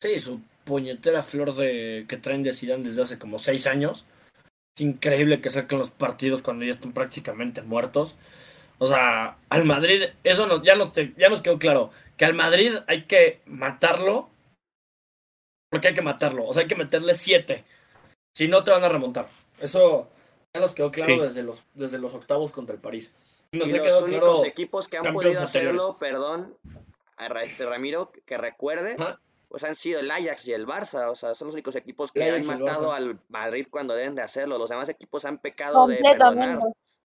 Sí, 0.00 0.18
su 0.18 0.40
puñetera 0.64 1.22
flor 1.22 1.54
de 1.54 2.06
que 2.08 2.16
traen 2.16 2.42
de 2.42 2.52
Zidane 2.54 2.84
desde 2.88 3.02
hace 3.02 3.18
como 3.18 3.38
seis 3.38 3.66
años. 3.66 4.04
Es 4.76 4.82
increíble 4.82 5.40
que 5.40 5.50
saquen 5.50 5.78
los 5.78 5.90
partidos 5.90 6.42
cuando 6.42 6.64
ya 6.64 6.70
están 6.70 6.92
prácticamente 6.92 7.62
muertos. 7.62 8.14
O 8.78 8.86
sea, 8.86 9.36
al 9.50 9.64
Madrid, 9.64 10.04
eso 10.24 10.46
nos, 10.46 10.62
ya, 10.62 10.74
nos, 10.74 10.92
te- 10.92 11.14
ya 11.16 11.28
nos 11.28 11.40
quedó 11.42 11.58
claro, 11.58 11.90
que 12.16 12.24
al 12.24 12.34
Madrid 12.34 12.74
hay 12.88 13.02
que 13.04 13.40
matarlo, 13.46 14.28
porque 15.70 15.88
hay 15.88 15.94
que 15.94 16.02
matarlo, 16.02 16.46
o 16.46 16.52
sea, 16.52 16.62
hay 16.62 16.68
que 16.68 16.74
meterle 16.74 17.14
siete, 17.14 17.64
si 18.34 18.48
no 18.48 18.62
te 18.62 18.70
van 18.72 18.82
a 18.82 18.88
remontar. 18.88 19.28
Eso 19.60 20.10
ya 20.54 20.60
nos 20.60 20.74
quedó 20.74 20.90
claro 20.90 21.14
Sí. 21.14 21.20
desde, 21.20 21.42
los, 21.44 21.62
desde 21.74 21.98
los 21.98 22.12
octavos 22.14 22.50
contra 22.50 22.74
el 22.74 22.80
París. 22.80 23.12
Y 23.52 23.58
nos 23.58 23.68
Y 23.68 23.74
ha 23.74 23.76
los 23.76 23.86
quedado 23.86 24.04
únicos 24.06 24.20
claro, 24.40 24.44
equipos 24.46 24.88
que 24.88 24.96
han 24.96 25.04
podido 25.12 25.40
anteriores. 25.40 25.48
hacerlo, 25.48 25.96
perdón, 25.98 26.56
a 27.16 27.26
este 27.44 27.66
Ramiro, 27.66 28.10
que 28.26 28.36
recuerde. 28.38 28.96
Pues 29.52 29.64
han 29.64 29.74
sido 29.74 30.00
el 30.00 30.10
Ajax 30.10 30.48
y 30.48 30.54
el 30.54 30.66
Barça, 30.66 31.10
o 31.10 31.14
sea, 31.14 31.34
son 31.34 31.48
los 31.48 31.54
únicos 31.54 31.76
equipos 31.76 32.10
que 32.10 32.24
han 32.24 32.46
matado 32.46 32.90
al 32.90 33.18
Madrid 33.28 33.66
cuando 33.68 33.94
deben 33.94 34.14
de 34.14 34.22
hacerlo. 34.22 34.56
Los 34.56 34.70
demás 34.70 34.88
equipos 34.88 35.26
han 35.26 35.36
pecado 35.36 35.86
de 35.86 35.98
perdonar. 35.98 36.58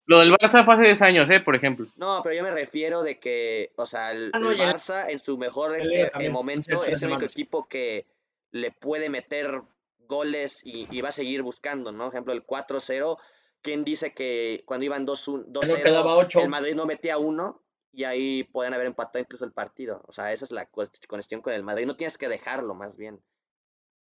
Lo 0.05 0.19
del 0.19 0.31
Barça 0.31 0.63
fue 0.63 0.75
hace 0.75 0.83
10 0.83 1.01
años, 1.01 1.29
¿eh? 1.31 1.39
Por 1.39 1.55
ejemplo. 1.55 1.87
No, 1.95 2.21
pero 2.21 2.35
yo 2.35 2.43
me 2.43 2.51
refiero 2.51 3.01
de 3.01 3.17
que, 3.17 3.71
o 3.77 3.87
sea, 3.87 4.11
el, 4.11 4.29
Ah, 4.31 4.37
no, 4.37 4.51
el 4.51 4.59
Barça 4.59 5.09
en 5.09 5.17
su 5.17 5.39
mejor 5.39 5.75
eh, 5.75 6.11
eh, 6.19 6.29
momento 6.29 6.83
es 6.83 7.01
el 7.01 7.09
único 7.09 7.25
equipo 7.25 7.67
que 7.67 8.05
le 8.51 8.69
puede 8.69 9.09
meter 9.09 9.63
goles 10.07 10.61
y, 10.63 10.87
y 10.95 11.01
va 11.01 11.09
a 11.09 11.13
seguir 11.13 11.41
buscando, 11.41 11.91
¿no? 11.91 12.03
Por 12.03 12.13
ejemplo, 12.13 12.33
el 12.33 12.45
4-0, 12.45 13.17
¿quién 13.63 13.83
dice 13.83 14.13
que 14.13 14.61
cuando 14.67 14.85
iban 14.85 15.07
2-1 15.07 15.47
2-0 15.47 15.81
quedaba 15.81 16.15
ocho. 16.15 16.41
el 16.41 16.49
Madrid 16.49 16.75
no 16.75 16.85
metía 16.85 17.17
uno 17.17 17.64
y 17.95 18.03
ahí 18.03 18.43
podían 18.43 18.73
haber 18.73 18.87
empatado 18.87 19.19
incluso 19.19 19.45
el 19.45 19.51
partido? 19.51 20.01
O 20.07 20.11
sea, 20.11 20.33
esa 20.33 20.45
es 20.45 20.51
la 20.51 20.69
cuest- 20.69 21.05
cuestión 21.07 21.41
con 21.41 21.53
el 21.53 21.63
Madrid, 21.63 21.85
no 21.85 21.95
tienes 21.95 22.17
que 22.17 22.27
dejarlo 22.27 22.73
más 22.75 22.97
bien. 22.97 23.19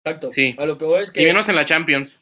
Exacto. 0.06 0.32
Sí. 0.32 0.56
A 0.58 0.66
lo 0.66 0.78
que 0.78 0.86
voy 0.86 1.04
es 1.04 1.12
que. 1.12 1.22
Y 1.22 1.26
menos 1.26 1.50
en 1.50 1.56
la 1.56 1.66
Champions. 1.66 2.18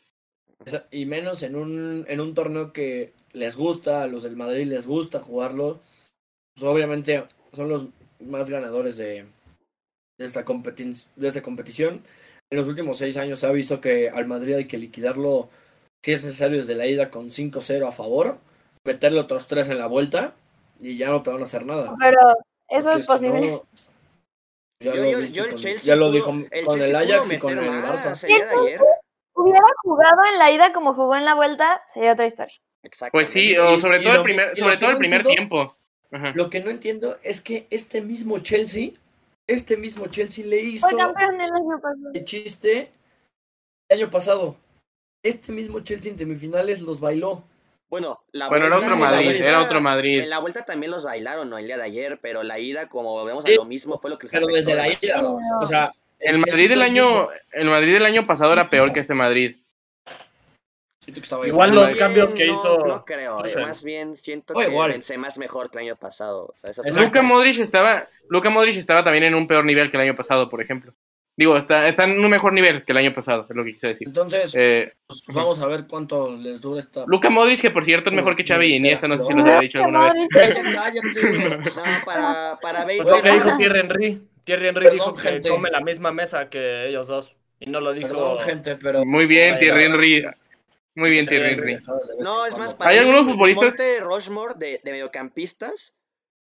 Y 0.91 1.05
menos 1.05 1.43
en 1.43 1.55
un, 1.55 2.05
en 2.07 2.19
un 2.19 2.33
torneo 2.33 2.73
que 2.73 3.13
les 3.33 3.55
gusta, 3.55 4.01
a 4.03 4.07
los 4.07 4.23
del 4.23 4.35
Madrid 4.35 4.65
les 4.65 4.87
gusta 4.87 5.19
jugarlo. 5.19 5.79
Pues 6.55 6.63
obviamente 6.67 7.23
son 7.53 7.69
los 7.69 7.85
más 8.19 8.49
ganadores 8.49 8.97
de, 8.97 9.25
de, 10.17 10.25
esta 10.25 10.43
competi- 10.43 11.05
de 11.15 11.27
esta 11.27 11.41
competición. 11.43 12.01
En 12.49 12.57
los 12.57 12.67
últimos 12.67 12.97
seis 12.97 13.17
años 13.17 13.39
se 13.39 13.45
ha 13.47 13.51
visto 13.51 13.79
que 13.81 14.09
al 14.09 14.25
Madrid 14.25 14.55
hay 14.55 14.65
que 14.65 14.77
liquidarlo, 14.77 15.49
si 16.03 16.13
es 16.13 16.23
necesario, 16.25 16.57
desde 16.57 16.75
la 16.75 16.87
ida 16.87 17.11
con 17.11 17.29
5-0 17.29 17.87
a 17.87 17.91
favor, 17.91 18.39
meterle 18.85 19.19
otros 19.19 19.47
tres 19.47 19.69
en 19.69 19.77
la 19.77 19.87
vuelta 19.87 20.33
y 20.79 20.97
ya 20.97 21.09
no 21.09 21.21
te 21.23 21.29
van 21.31 21.41
a 21.41 21.45
hacer 21.45 21.65
nada. 21.65 21.95
Pero 21.99 22.19
eso 22.67 22.83
Porque 22.89 22.99
es 22.99 23.05
si 23.05 23.11
posible. 23.11 23.51
no, 23.51 23.63
ya 24.79 24.93
yo, 24.93 25.03
lo 25.03 25.09
yo- 25.11 25.17
viste 25.19 25.33
yo 25.33 25.43
el 25.43 25.49
con- 25.49 25.57
Chelsea 25.59 25.83
ya 25.83 25.95
lo 25.95 26.05
pudo- 26.07 26.11
dijo 26.13 26.29
el 26.51 26.65
con 26.65 26.79
el 26.79 26.91
Chelsea 26.91 26.99
Ajax 27.15 27.31
y 27.31 27.39
con 27.39 27.57
el 27.59 27.69
Barça. 27.69 28.27
de 28.27 28.33
ayer. 28.67 28.81
Hubiera 29.33 29.59
jugado 29.83 30.21
en 30.31 30.39
la 30.39 30.51
ida 30.51 30.73
como 30.73 30.93
jugó 30.93 31.15
en 31.15 31.25
la 31.25 31.35
vuelta, 31.35 31.81
sería 31.93 32.13
otra 32.13 32.25
historia. 32.25 32.55
Pues 33.11 33.29
sí, 33.29 33.55
o 33.57 33.79
sobre 33.79 33.99
y 33.99 34.03
todo 34.03 34.15
el 34.15 34.23
primer, 34.23 34.57
sobre 34.57 34.77
todo 34.77 34.89
el 34.91 34.97
primer 34.97 35.21
entiendo- 35.21 35.35
tiempo. 35.49 35.77
Ajá. 36.11 36.31
Lo 36.35 36.49
que 36.49 36.61
no 36.61 36.69
entiendo 36.71 37.17
es 37.21 37.41
que 37.41 37.67
este 37.69 38.01
mismo 38.01 38.39
Chelsea, 38.39 38.91
este 39.45 39.75
mismo 39.77 40.07
Chelsea 40.07 40.45
le 40.45 40.61
hizo 40.61 40.87
el 40.89 40.99
año 40.99 41.13
pasado. 41.13 42.11
el 42.13 42.25
chiste 42.25 42.91
el 43.89 43.99
año 43.99 44.09
pasado. 44.09 44.55
Este 45.23 45.51
mismo 45.51 45.81
Chelsea 45.81 46.11
en 46.11 46.17
semifinales 46.17 46.81
los 46.81 46.99
bailó. 46.99 47.43
Bueno, 47.89 48.19
la 48.33 48.49
Bueno, 48.49 48.65
era 48.65 48.75
vuelta- 48.75 48.93
otro 48.93 48.95
en 48.95 49.01
la 49.01 49.09
Madrid, 49.11 49.25
vuelta- 49.29 49.45
era 49.49 49.61
otro 49.61 49.81
Madrid. 49.81 50.19
En 50.19 50.29
la 50.29 50.39
vuelta 50.39 50.65
también 50.65 50.91
los 50.91 51.05
bailaron, 51.05 51.49
¿no? 51.49 51.57
El 51.57 51.67
día 51.67 51.77
de 51.77 51.83
ayer, 51.83 52.19
pero 52.21 52.43
la 52.43 52.59
ida, 52.59 52.89
como 52.89 53.11
volvemos 53.11 53.45
a 53.45 53.49
lo 53.49 53.65
mismo, 53.65 53.97
fue 53.97 54.09
lo 54.09 54.17
que 54.17 54.25
les 54.25 54.31
Pero 54.33 54.47
desde 54.47 54.75
la 54.75 54.87
ida, 54.91 55.23
o 55.61 55.65
sea, 55.67 55.93
El 56.19 56.39
Madrid 56.39 56.67
del 56.69 56.81
año, 56.81 57.29
el 57.51 57.69
Madrid 57.69 57.93
del 57.93 58.05
año 58.05 58.23
pasado 58.23 58.51
era 58.53 58.69
peor 58.69 58.91
que 58.91 58.99
este 59.01 59.13
Madrid. 59.13 59.55
Siento 60.99 61.21
que 61.21 61.23
estaba 61.23 61.47
Igual 61.47 61.71
igual. 61.71 61.87
los 61.87 61.95
cambios 61.95 62.33
que 62.33 62.47
no, 62.47 62.53
hizo- 62.53 62.85
No 62.85 63.05
creo, 63.05 63.39
no 63.39 63.45
eh, 63.45 63.49
sé. 63.49 63.61
más 63.61 63.81
bien 63.83 64.17
siento 64.17 64.53
O 64.53 64.59
que 64.59 64.67
igual. 64.67 64.91
Benzema 64.91 65.27
es 65.29 65.37
mejor 65.37 65.69
que 65.71 65.77
el 65.77 65.85
año 65.85 65.95
pasado. 65.95 66.53
O 66.53 66.55
sea. 66.57 66.71
Luka 67.01 67.21
Modric 67.21 67.59
estaba, 67.59 68.07
Luka 68.29 68.49
Modric 68.49 68.75
estaba 68.75 69.03
también 69.05 69.23
en 69.23 69.35
un 69.35 69.47
peor 69.47 69.63
nivel 69.63 69.89
que 69.89 69.95
el 69.97 70.03
año 70.03 70.15
pasado, 70.15 70.49
por 70.49 70.61
ejemplo. 70.61 70.93
Digo, 71.39 71.55
está, 71.55 71.87
está 71.87 72.05
en 72.05 72.19
un 72.19 72.29
mejor 72.31 72.51
nivel 72.51 72.83
que 72.83 72.91
el 72.93 72.97
año 72.97 73.13
pasado, 73.13 73.45
es 73.47 73.55
lo 73.55 73.63
que 73.63 73.73
quise 73.73 73.89
decir. 73.89 74.07
Entonces, 74.07 74.55
Eh, 74.57 74.91
pues, 75.05 75.21
vamos 75.27 75.61
a 75.61 75.67
ver 75.67 75.85
cuánto 75.87 76.35
les 76.35 76.59
dura 76.61 76.79
esta. 76.79 77.03
Luka 77.05 77.29
Modric, 77.29 77.61
que 77.61 77.69
por 77.69 77.85
cierto 77.85 78.09
es 78.09 78.15
mejor 78.15 78.35
que 78.35 78.43
Xavi 78.43 78.65
y 78.65 78.75
Iniesta, 78.77 79.07
no 79.07 79.17
sé 79.19 79.23
si 79.23 79.33
los 79.33 79.41
había 79.43 79.59
dicho 79.59 79.77
alguna 79.77 80.05
vez. 80.05 80.13
Cállate, 80.31 80.61
cállate. 80.73 81.21
No, 81.77 82.05
para, 82.05 82.57
para 82.59 82.79
Bale, 82.85 82.97
Pues 83.03 83.07
lo 83.17 83.21
que 83.21 83.31
dijo 83.31 83.55
Thierry 83.57 83.79
Henry. 83.81 84.21
Thierry 84.45 84.67
Henry 84.69 84.83
Perdón, 84.85 84.97
dijo 84.97 85.13
que 85.13 85.21
gente. 85.21 85.49
come 85.49 85.69
la 85.69 85.81
misma 85.81 86.11
mesa 86.11 86.49
que 86.49 86.87
ellos 86.87 87.05
dos. 87.07 87.35
Y 87.59 87.69
no 87.69 87.81
lo 87.81 87.93
dijo. 87.93 88.07
Perdón, 88.07 88.39
gente, 88.39 88.75
pero. 88.75 89.05
Muy 89.05 89.27
bien, 89.27 89.59
Thierry 89.59 89.83
Henry. 89.85 90.25
Muy 90.95 91.11
bien, 91.11 91.27
Thierry 91.27 91.51
Henry. 91.53 91.77
No, 92.19 92.47
es 92.47 92.57
más, 92.57 92.73
para 92.73 92.89
Hay 92.89 92.97
algunos 92.97 93.27
futbolistas- 93.35 93.63
Monte 93.65 93.99
Rushmore 93.99 94.55
de, 94.57 94.81
de 94.83 94.91
mediocampistas, 94.91 95.93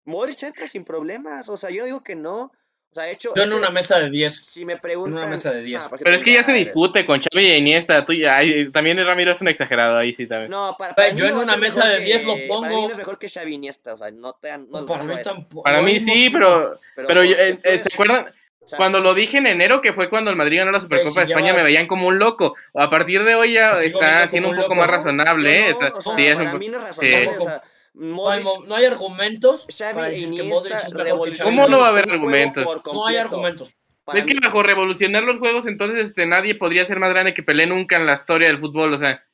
Modric 0.04 0.40
entra 0.44 0.68
sin 0.68 0.84
problemas. 0.84 1.48
O 1.48 1.56
sea, 1.56 1.70
yo 1.70 1.84
digo 1.84 2.04
que 2.04 2.14
no. 2.14 2.52
O 2.94 2.96
sea, 2.96 3.04
de 3.06 3.10
hecho, 3.10 3.30
Yo 3.34 3.42
en 3.42 3.48
ese- 3.48 3.58
una 3.58 3.70
mesa 3.70 3.98
de 3.98 4.08
10. 4.08 4.36
si 4.46 4.64
me 4.64 4.76
preguntan. 4.78 5.18
una 5.18 5.26
mesa 5.26 5.50
de 5.50 5.62
10. 5.62 5.84
Ah, 5.90 5.96
Pero 5.98 6.14
es 6.14 6.22
que 6.22 6.32
ya 6.32 6.44
se 6.44 6.52
discute 6.52 7.04
con 7.04 7.20
Xavi 7.20 7.44
y 7.44 7.52
Iniesta. 7.56 8.04
Tú 8.04 8.12
ya, 8.12 8.36
ay, 8.36 8.70
también 8.70 9.04
Ramiro 9.04 9.32
es 9.32 9.40
un 9.40 9.48
exagerado 9.48 9.98
ahí 9.98 10.12
sí 10.12 10.28
también. 10.28 10.48
No, 10.52 10.76
para, 10.78 10.94
para 10.94 11.12
mí 11.12 11.18
yo 11.18 11.26
en 11.26 11.34
no 11.34 11.42
una 11.42 11.56
mesa 11.56 11.88
de 11.88 11.98
que- 11.98 12.04
10 12.04 12.22
lo 12.24 12.34
Para 12.34 12.42
mí 12.42 12.46
pongo. 12.48 12.68
no 12.86 12.90
es 12.92 12.96
mejor 12.96 13.18
que 13.18 13.28
Xavi 13.28 13.52
Iniesta. 13.54 13.94
O 13.94 13.98
sea, 13.98 14.12
no 14.12 14.34
te 14.34 14.56
no, 14.58 14.66
No, 14.68 14.86
para 14.86 15.02
mí 15.02 15.14
tampoco. 15.24 15.64
Para 15.64 15.82
mí 15.82 15.98
sí, 15.98 16.30
pero, 16.30 16.78
Pero, 16.94 17.08
pero 17.08 17.24
yo- 17.24 17.34
eh, 17.34 17.48
eh, 17.48 17.58
eres- 17.64 17.82
¿se 17.82 17.94
acuerdan? 17.94 18.26
o 18.60 18.68
sea, 18.68 18.76
Cuando 18.76 19.00
lo 19.00 19.12
dije 19.12 19.38
en 19.38 19.48
enero, 19.48 19.80
que 19.80 19.92
fue 19.92 20.08
cuando 20.08 20.30
el 20.30 20.36
Madrid 20.36 20.58
ganó 20.58 20.70
la 20.70 20.78
Supercopa 20.78 21.10
si 21.10 21.18
de 21.18 21.24
España, 21.24 21.46
llevas- 21.48 21.62
me 21.62 21.64
veían 21.64 21.88
como 21.88 22.06
un 22.06 22.20
loco. 22.20 22.54
A 22.74 22.88
partir 22.90 23.24
de 23.24 23.34
hoy 23.34 23.54
ya 23.54 23.72
está 23.72 24.28
siendo 24.28 24.50
un 24.50 24.54
un 24.54 24.62
poco 24.62 24.74
loco. 24.76 24.80
más 24.86 24.90
razonable, 24.90 25.58
¿eh? 25.58 25.62
no, 25.62 25.80
Está- 25.86 25.98
o 25.98 26.00
sea, 26.00 26.14
sí, 26.14 26.26
es 26.28 26.38
un 26.38 26.44
para 26.46 26.58
mí 26.58 26.68
no 26.68 26.78
es 26.86 26.94
sí. 26.96 27.10
razonable. 27.10 27.38
O 27.38 27.40
sea, 27.42 27.62
No 27.94 28.28
hay, 28.28 28.42
no 28.66 28.74
hay 28.74 28.84
argumentos 28.86 29.66
Xavi 29.70 29.94
para 29.94 30.08
decir 30.08 30.24
que 30.30 30.34
Iniesta 30.34 30.54
Modric 30.54 30.76
es 30.76 30.84
mejor 30.84 30.96
que 30.98 31.04
revolucionaron 31.04 31.54
Xavi. 31.56 31.56
¿Cómo 31.56 31.68
no 31.68 31.80
va 31.80 31.86
a 31.86 31.90
haber 31.90 32.10
argumentos? 32.10 32.64
por 32.64 32.94
No 32.94 33.06
hay 33.06 33.16
argumentos. 33.16 33.72
Para 34.04 34.18
Es 34.18 34.26
que 34.26 34.34
mí- 34.34 34.40
bajo 34.42 34.62
revolucionar 34.62 35.22
los 35.22 35.38
juegos, 35.38 35.66
entonces 35.66 36.00
este, 36.08 36.26
nadie 36.26 36.54
podría 36.56 36.84
ser 36.84 36.98
más 36.98 37.10
grande 37.10 37.32
que 37.34 37.42
Pelé 37.42 37.66
nunca 37.66 37.96
en 37.96 38.04
la 38.06 38.14
historia 38.14 38.48
del 38.48 38.58
fútbol. 38.58 38.92
O 38.94 38.98
sea, 38.98 39.24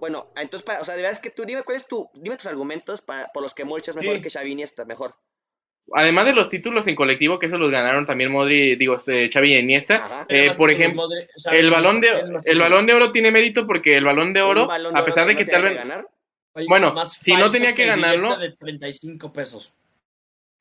Bueno, 0.00 0.28
entonces, 0.36 0.62
para, 0.64 0.80
o 0.80 0.84
sea, 0.84 0.96
de 0.96 1.02
verdad 1.02 1.12
es 1.12 1.20
que 1.20 1.30
tú 1.30 1.44
dime 1.44 1.62
cuál 1.62 1.76
es 1.76 1.86
tu, 1.86 2.08
dime 2.14 2.36
tus 2.36 2.46
argumentos 2.46 3.02
para, 3.02 3.28
por 3.34 3.42
los 3.42 3.52
que 3.54 3.64
Modric 3.66 3.88
es 3.88 3.96
mejor 3.96 4.16
Sí. 4.16 4.22
que 4.22 4.30
Xavi 4.30 4.50
Iniesta, 4.52 4.84
mejor. 4.86 5.14
además 5.92 6.24
de 6.24 6.32
los 6.32 6.48
títulos 6.48 6.86
en 6.86 6.94
colectivo, 6.96 7.38
que 7.38 7.46
eso 7.46 7.58
los 7.58 7.70
ganaron 7.70 8.06
también 8.06 8.30
Modri, 8.32 8.76
digo, 8.76 8.96
este, 8.96 9.28
Xavi 9.30 9.54
y 9.54 9.58
Iniesta. 9.58 10.24
Eh, 10.28 10.52
por 10.56 10.70
ejemplo, 10.70 11.06
el 11.52 11.70
balón 11.70 12.00
de 12.00 12.08
el 12.46 12.58
balón 12.58 12.86
de 12.86 12.94
oro 12.94 13.12
tiene 13.12 13.30
mérito 13.30 13.66
porque 13.66 13.96
el 13.96 14.04
balón 14.04 14.32
de 14.32 14.40
oro, 14.40 14.62
Un 14.62 14.68
balón 14.68 14.94
de 14.94 14.98
a 15.00 15.02
oro 15.02 15.06
pesar 15.12 15.24
que 15.26 15.34
de 15.34 15.34
no 15.34 15.38
que 15.46 15.52
tal 15.52 15.62
vez 15.64 15.74
ganar. 15.74 16.06
Oye, 16.54 16.66
bueno, 16.68 16.92
más 16.92 17.12
si 17.14 17.34
no 17.34 17.50
tenía 17.50 17.74
que 17.74 17.86
ganarlo- 17.86 18.36
de 18.36 18.50
35 18.52 19.32
pesos. 19.32 19.72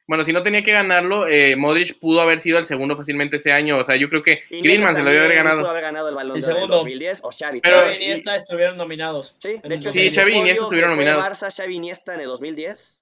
Bueno, 0.07 0.23
si 0.23 0.33
no 0.33 0.41
tenía 0.41 0.63
que 0.63 0.71
ganarlo, 0.71 1.27
eh, 1.27 1.55
Modric 1.55 1.99
pudo 1.99 2.21
haber 2.21 2.39
sido 2.39 2.57
el 2.57 2.65
segundo 2.65 2.97
fácilmente 2.97 3.35
ese 3.35 3.51
año. 3.51 3.77
O 3.77 3.83
sea, 3.83 3.95
yo 3.95 4.09
creo 4.09 4.23
que 4.23 4.41
Iniesta 4.49 4.63
Griezmann 4.63 4.95
se 4.95 5.03
lo 5.03 5.09
debió 5.11 5.25
haber 5.25 5.37
ganado. 5.37 5.59
Pudo 5.59 5.69
haber 5.69 5.83
ganado 5.83 6.09
el 6.09 6.15
balón 6.15 6.35
El 6.37 6.41
de 6.41 6.47
oro 6.47 6.53
en 6.55 6.57
segundo. 6.61 6.75
2010 6.77 7.19
o 7.23 7.29
Xavi. 7.31 7.61
Pero- 7.61 7.75
Xavi 7.75 7.85
también. 7.89 8.01
y 8.01 8.05
Iniesta 8.05 8.35
estuvieron 8.35 8.77
nominados. 8.77 9.35
Sí, 9.37 9.61
de 9.63 9.75
hecho, 9.75 9.91
Sí, 9.91 10.09
Xavi 10.11 10.31
Iniesta 10.33 10.63
estuvieron 10.63 10.91
nominados. 10.91 11.23
Barça, 11.23 11.55
Xavi 11.55 11.75
Iniesta 11.75 12.15
en 12.15 12.21
el 12.21 12.25
2010. 12.27 13.01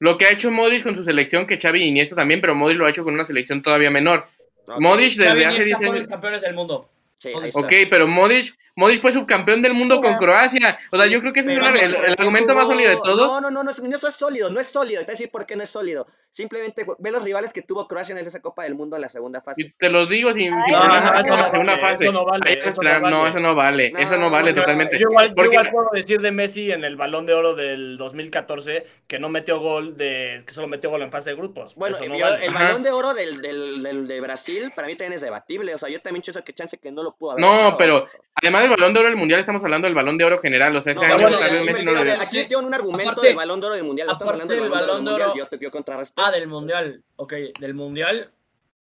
Lo 0.00 0.18
que 0.18 0.26
ha 0.26 0.30
hecho 0.30 0.50
Modric 0.50 0.82
con 0.82 0.94
su 0.94 1.02
selección, 1.02 1.46
que 1.46 1.56
Xavi 1.58 1.82
y 1.82 1.86
Iniesta 1.88 2.14
también, 2.14 2.42
pero 2.42 2.54
Modric 2.54 2.76
lo 2.78 2.84
ha 2.86 2.90
hecho 2.90 3.04
con 3.04 3.14
una 3.14 3.24
selección 3.24 3.62
todavía 3.62 3.90
menor. 3.90 4.28
Ok, 4.66 4.80
Modric 4.80 5.12
desde 5.14 5.24
Xavi 5.30 5.44
hace 5.44 5.54
Iniesta 5.62 5.64
10 5.64 5.76
fueron 5.78 5.96
años. 5.96 6.08
campeones 6.10 6.42
del 6.42 6.54
mundo. 6.54 6.90
Sí, 7.18 7.28
ahí 7.28 7.34
Ok, 7.34 7.44
está. 7.44 7.60
Ok, 7.60 7.72
pero 7.90 8.06
Modric, 8.06 8.54
Modric 8.76 9.00
fue 9.00 9.10
subcampeón 9.12 9.60
del 9.60 9.74
mundo 9.74 10.00
con. 10.00 10.16
Croacia. 10.18 10.78
O 10.92 10.96
sea, 10.96 11.06
yo 11.06 11.20
creo 11.20 11.32
que 11.32 11.40
ese 11.40 11.52
es 11.52 11.58
Pero 11.58 11.74
el, 11.76 12.12
argumento 12.18 12.54
más 12.54 12.66
sólido 12.68 12.90
de 12.90 12.96
todo. 12.96 13.26
No, 13.26 13.40
no, 13.40 13.50
no, 13.50 13.64
no, 13.64 13.70
es- 13.72 13.82
no 13.82 13.96
es 13.96 14.14
sólido, 14.14 14.50
no 14.50 14.60
es 14.60 14.68
sólido. 14.68 15.00
Te 15.00 15.06
voy 15.06 15.10
a 15.10 15.14
decir 15.14 15.30
por 15.30 15.44
qué 15.46 15.56
no 15.56 15.64
es 15.64 15.70
sólido. 15.70 16.06
Simplemente 16.30 16.86
ve 16.98 17.10
los 17.10 17.22
rivales 17.22 17.52
que 17.52 17.62
tuvo 17.62 17.88
Croacia 17.88 18.16
en 18.16 18.24
esa 18.24 18.40
Copa 18.40 18.62
del 18.62 18.74
Mundo 18.76 18.94
en 18.96 19.02
la 19.02 19.08
segunda 19.08 19.40
fase. 19.40 19.62
Y 19.62 19.70
te 19.72 19.88
lo 19.88 20.06
digo 20.06 20.32
sin, 20.32 20.52
sin 20.62 20.72
No, 20.72 20.86
no, 20.86 20.94
eso 20.96 21.34
la 21.34 21.36
no 21.44 21.50
segunda 21.50 21.72
vale, 21.76 21.80
fase. 21.80 22.04
eso 22.04 22.12
no 22.12 22.24
vale, 22.24 22.52
eso 22.52 22.82
no 22.82 23.00
no, 23.00 23.00
vale. 23.24 23.28
eso 23.28 23.40
no 23.40 23.54
vale. 23.54 23.90
No, 23.90 23.98
eso 23.98 24.16
no 24.18 24.30
vale 24.30 24.50
yo- 24.50 24.60
totalmente. 24.60 24.98
Yo 24.98 25.08
igual, 25.08 25.28
yo 25.30 25.34
Porque- 25.34 25.54
igual 25.56 25.70
puedo 25.72 25.88
decir 25.94 26.20
de 26.20 26.30
Messi 26.30 26.70
en 26.70 26.84
el 26.84 26.96
balón 26.96 27.26
de 27.26 27.34
oro 27.34 27.54
del 27.54 27.96
2014 27.96 28.86
que 29.08 29.18
no 29.18 29.28
metió 29.28 29.58
gol, 29.58 29.96
de 29.96 30.44
que 30.46 30.52
solo 30.54 30.68
metió 30.68 30.90
gol 30.90 31.02
en 31.02 31.10
fase 31.10 31.30
de 31.30 31.36
grupos. 31.36 31.74
Bueno, 31.74 31.96
Eso 31.96 32.06
no 32.08 32.16
yo- 32.16 32.26
vale. 32.26 32.44
el 32.44 32.54
Ajá. 32.54 32.64
balón 32.66 32.82
de 32.82 32.90
oro 32.92 33.14
del, 33.14 33.40
del, 33.40 33.82
del- 33.82 34.06
de 34.06 34.20
Brasil 34.20 34.70
para 34.76 34.86
mí 34.86 34.94
también 34.96 35.14
es 35.14 35.22
debatible. 35.22 35.74
O 35.74 35.78
sea, 35.78 35.88
yo 35.88 36.00
también 36.00 36.22
pienso 36.22 36.44
que 36.44 36.52
chance 36.52 36.78
que 36.78 36.92
no 36.92 37.02
lo 37.02 37.07
pudo 37.16 37.32
haber 37.32 37.42
No, 37.44 37.50
ganado. 37.50 37.76
pero 37.78 38.04
además 38.34 38.62
del 38.62 38.70
balón 38.70 38.92
de 38.94 39.00
oro 39.00 39.08
del 39.08 39.16
mundial, 39.16 39.40
estamos 39.40 39.62
hablando 39.62 39.86
del 39.86 39.94
balón 39.94 40.18
de 40.18 40.24
oro 40.24 40.38
general. 40.38 40.74
O 40.76 40.80
sea, 40.80 40.92
ese 40.92 41.00
No, 41.06 41.14
año 41.14 41.22
bueno, 41.22 41.38
tal 41.38 41.50
vez 41.50 41.58
aquí 41.60 41.66
Messi 41.72 41.84
no 41.84 41.92
lo 41.92 41.98
metieron- 41.98 42.04
debió- 42.18 42.26
aquí 42.28 42.36
metieron 42.38 42.64
un 42.66 42.74
argumento 42.74 43.10
Aparte- 43.12 43.26
del 43.28 43.36
balón 43.36 43.60
de 43.60 43.66
oro 43.66 43.74
del 43.76 43.84
mundial. 43.84 44.08
Estamos 44.10 44.32
hablando 44.32 44.54
del 44.54 44.68
balón 44.70 45.04
de 45.04 45.10
oro 45.10 45.18
del 45.18 45.26
mundial. 45.28 45.48
Yo, 45.50 45.70
yo. 45.70 46.12
Ah, 46.16 46.30
del 46.30 46.46
Mundial. 46.48 47.02
Ok, 47.16 47.32
del 47.60 47.74
Mundial 47.74 48.30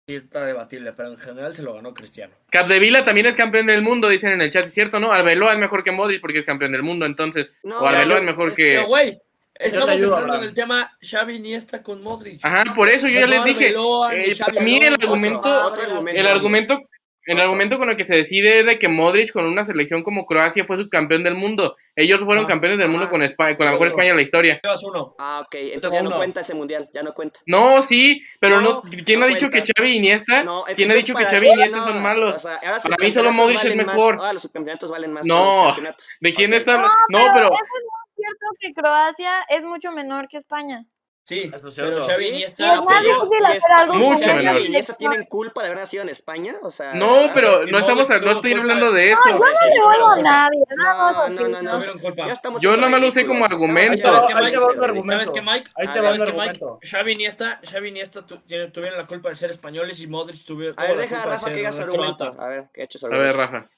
sí 0.08 0.16
está 0.16 0.46
debatible, 0.46 0.94
pero 0.94 1.10
en 1.10 1.18
general 1.18 1.56
se 1.56 1.64
lo 1.64 1.74
ganó 1.74 1.94
Cristiano. 1.94 2.34
Capdevila 2.52 3.04
también 3.04 3.26
es 3.26 3.36
campeón 3.36 3.66
del 3.66 3.82
mundo, 3.82 4.08
dicen 4.10 4.32
en 4.34 4.42
el 4.42 4.52
chat, 4.52 4.66
¿es 4.66 4.74
cierto? 4.74 5.00
¿No? 5.00 5.12
Arbeloa 5.12 5.54
es 5.54 5.58
mejor 5.58 5.84
que 5.84 5.92
Modric 5.92 6.22
porque 6.22 6.40
es 6.40 6.46
campeón 6.46 6.72
del 6.74 6.84
mundo, 6.84 7.06
entonces. 7.06 7.50
No, 7.64 7.80
o 7.80 7.86
Arbeloa 7.88 8.18
es 8.20 8.24
yo- 8.24 8.30
mejor 8.32 8.48
es- 8.50 8.54
que. 8.56 8.74
Pero, 8.76 8.86
güey, 8.88 9.20
estamos 9.56 9.90
ayudo, 9.90 10.10
entrando 10.18 10.36
en 10.36 10.44
el 10.44 10.54
tema 10.54 10.96
Xavi 11.02 11.38
Iniesta 11.38 11.82
con 11.82 12.04
Modric. 12.04 12.40
Ajá, 12.46 12.66
por 12.76 12.88
eso 12.90 13.08
yo 13.08 13.20
ya 13.22 13.26
No 13.26 13.28
les 13.28 13.44
dije. 13.46 13.70
Eh, 13.70 14.36
Xavi 14.36 14.52
para 14.54 14.62
mí 14.66 14.78
el 14.78 14.84
Alonso, 14.88 15.06
argumento, 15.06 15.40
otro. 15.40 15.66
Otro 15.68 15.82
argumento. 15.84 16.22
el 16.22 16.28
argumento, 16.28 16.82
el 17.26 17.40
argumento 17.40 17.78
con 17.80 17.90
el 17.90 17.98
que 17.98 18.04
se 18.04 18.16
decide 18.16 18.60
es 18.60 18.66
de 18.66 18.78
que 18.80 18.88
Modric 18.88 19.32
con 19.32 19.46
una 19.46 19.66
selección 19.66 20.04
como 20.04 20.26
Croacia 20.26 20.66
fue 20.66 20.78
subcampeón 20.78 21.24
del 21.24 21.36
mundo. 21.36 21.76
Ellos 21.96 22.22
fueron 22.24 22.44
Ah, 22.46 22.48
campeones 22.48 22.78
del 22.78 22.90
mundo 22.90 23.10
con 23.10 23.24
España, 23.24 23.56
con 23.58 23.66
la 23.66 23.72
mejor. 23.72 23.88
España 23.88 24.10
de 24.10 24.16
la 24.16 24.22
historia. 24.22 24.60
Uno. 24.84 25.16
Ah, 25.20 25.42
ok. 25.46 25.56
Entonces 25.56 26.00
ya 26.00 26.04
no 26.04 26.16
cuenta 26.16 26.42
ese 26.42 26.54
mundial. 26.54 26.90
Ya 26.94 27.04
no 27.04 27.14
cuenta. 27.14 27.40
No, 27.46 27.82
sí, 27.82 28.22
pero 28.40 28.60
no. 28.62 28.84
No, 28.84 28.84
¿Quién 29.06 29.20
no 29.20 29.26
ha 29.26 29.30
dicho 29.30 29.50
que. 29.50 29.62
Xavi 29.62 29.90
y 29.92 29.96
Iniesta? 29.96 30.44
No, 30.44 30.64
¿Quién 30.76 30.92
ha 30.92 30.96
dicho 30.96 31.14
que 31.16 31.24
Xavi 31.26 31.48
y 31.48 31.54
Iniesta 31.54 31.84
son 31.84 32.02
malos? 32.02 32.36
o 32.36 32.40
sea, 32.40 32.56
ahora 32.64 32.80
Para 32.82 32.96
mí 33.00 33.12
solo 33.12 33.32
Modric 33.32 33.64
es 33.64 33.76
más. 33.78 33.86
mejor. 33.88 34.34
Los 34.34 34.42
subcampeonatos 34.42 34.92
valen 34.92 35.14
más. 35.14 35.24
que 35.24 35.30
No, 35.30 35.76
los. 35.82 35.96
¿De 36.20 36.34
quién 36.34 36.52
Ok. 36.54 36.58
está 36.60 36.74
hablando? 36.74 36.96
No, 37.10 37.28
pero 37.34 37.46
Eso 37.48 37.54
es 37.56 37.84
muy 37.84 38.16
cierto 38.18 38.46
que 38.60 38.74
Croacia 38.74 39.42
es 39.50 39.64
mucho 39.64 39.92
menor 39.92 40.28
que 40.28 40.38
España. 40.38 40.86
Sí, 41.28 41.52
es 41.52 41.64
pero. 41.76 42.06
Xavi 42.06 42.28
Iniesta... 42.28 42.74
es 42.74 42.82
más 42.84 43.02
Pero, 43.02 43.14
difícil 43.16 43.32
¿y 43.32 43.46
hacer 43.46 43.58
esta- 43.58 43.78
algo 43.82 43.94
y 43.96 43.98
Mucho 43.98 44.24
Xavi 44.26 44.46
menor. 44.46 44.62
Iniesta 44.62 44.94
tienen 44.94 45.26
culpa 45.26 45.62
de 45.62 45.68
haber 45.70 45.80
nacido 45.80 46.04
en 46.04 46.10
España? 46.10 46.56
O 46.62 46.70
sea, 46.70 46.94
No, 46.94 47.32
pero 47.34 47.66
no 47.66 47.80
estamos, 47.80 48.08
no 48.08 48.32
estoy 48.32 48.54
hablando 48.54 48.86
culpa 48.86 48.98
de 49.00 49.06
de- 49.06 49.12
eso. 49.12 49.22
Yo 49.26 49.34
no 49.40 49.46
le 49.46 49.82
vuelvo 49.82 50.08
a 50.10 50.22
nadie. 50.22 50.60
No, 50.78 51.12
no, 51.12 51.30
no, 51.30 51.50
no. 51.50 51.62
No 51.64 51.72
tuvieron 51.72 52.00
culpa. 52.00 52.28
Yo 52.28 52.60
siendo 52.60 52.78
nomás 52.78 53.02
lo 53.02 53.08
usé 53.08 53.26
como 53.26 53.44
argumento. 53.44 53.94
Estamos 53.94 54.22
¿Sabes 54.22 54.28
qué, 54.28 54.34
siendo 54.34 54.46
Ahí 54.46 54.52
te 54.52 54.60
va 54.60 54.66
un 54.68 54.74
Mike? 54.76 54.86
argumento. 54.86 55.26
¿Sabes 55.26 55.30
qué, 55.40 55.42
Mike? 55.42 55.72
Ahí 55.78 55.88
A 55.88 55.94
te 55.94 56.00
ver, 56.02 56.12
va 56.12 56.16
un 56.16 56.22
argumento. 56.22 56.80
Xavi 56.84 57.12
Iniesta, 57.14 57.60
Xavi 57.72 57.88
Iniesta 57.90 58.26
tuvieron 58.72 58.98
la 59.00 59.06
culpa 59.08 59.30
de 59.30 59.36
ser 59.36 59.50
españoles 59.50 60.00
y 60.02 60.08
Modric 60.08 60.46
tuvo, 60.46 60.62
A 60.70 60.74
tuvo 60.76 60.88
ver, 60.88 60.96
la 60.96 61.02
deja 61.02 61.16
a 61.16 61.22
culpa 61.24 61.30
de 61.30 61.36
Rafa 61.36 61.46
que 61.48 61.52
ser 61.52 61.58
diga 61.58 61.72
su 61.72 61.82
argumento. 61.82 62.36
A 62.40 62.48
ver, 62.50 62.66
que 62.72 62.84
eche 62.84 63.00
su 63.00 63.08
A 63.08 63.10
ver, 63.10 63.20
argumento. 63.30 63.54
Rafa. 63.56 63.70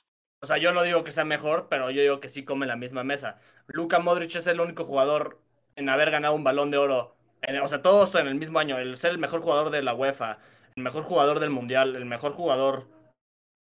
O 0.41 0.45
sea, 0.47 0.57
yo 0.57 0.73
no 0.73 0.83
digo 0.83 1.05
que 1.05 1.11
sea 1.13 1.23
mejor, 1.23 1.67
pero 1.69 1.91
yo 1.91 2.01
digo 2.01 2.19
que 2.19 2.27
sí 2.27 2.43
come 2.43 2.65
la 2.67 2.75
misma 2.75 3.05
mesa. 3.05 3.39
Luka 3.67 3.99
Modric 3.99 4.35
es 4.35 4.47
el 4.47 4.59
único 4.59 4.83
jugador 4.83 5.39
en 5.77 5.87
haber 5.87 6.11
ganado 6.11 6.33
un 6.35 6.43
balón 6.43 6.71
de 6.71 6.77
oro. 6.77 7.15
En- 7.41 7.59
o 7.59 7.67
sea, 7.67 7.81
todos 7.81 8.13
en 8.15 8.27
el 8.27 8.35
mismo 8.35 8.59
año. 8.59 8.77
El 8.77 8.97
ser 8.97 9.11
el 9.11 9.17
mejor 9.17 9.41
jugador 9.41 9.69
de 9.69 9.81
la 9.83 9.93
UEFA, 9.93 10.39
el 10.75 10.83
mejor 10.83 11.03
jugador 11.03 11.39
del 11.39 11.49
mundial, 11.49 11.95
el 11.95 12.05
mejor 12.05 12.33
jugador 12.33 12.87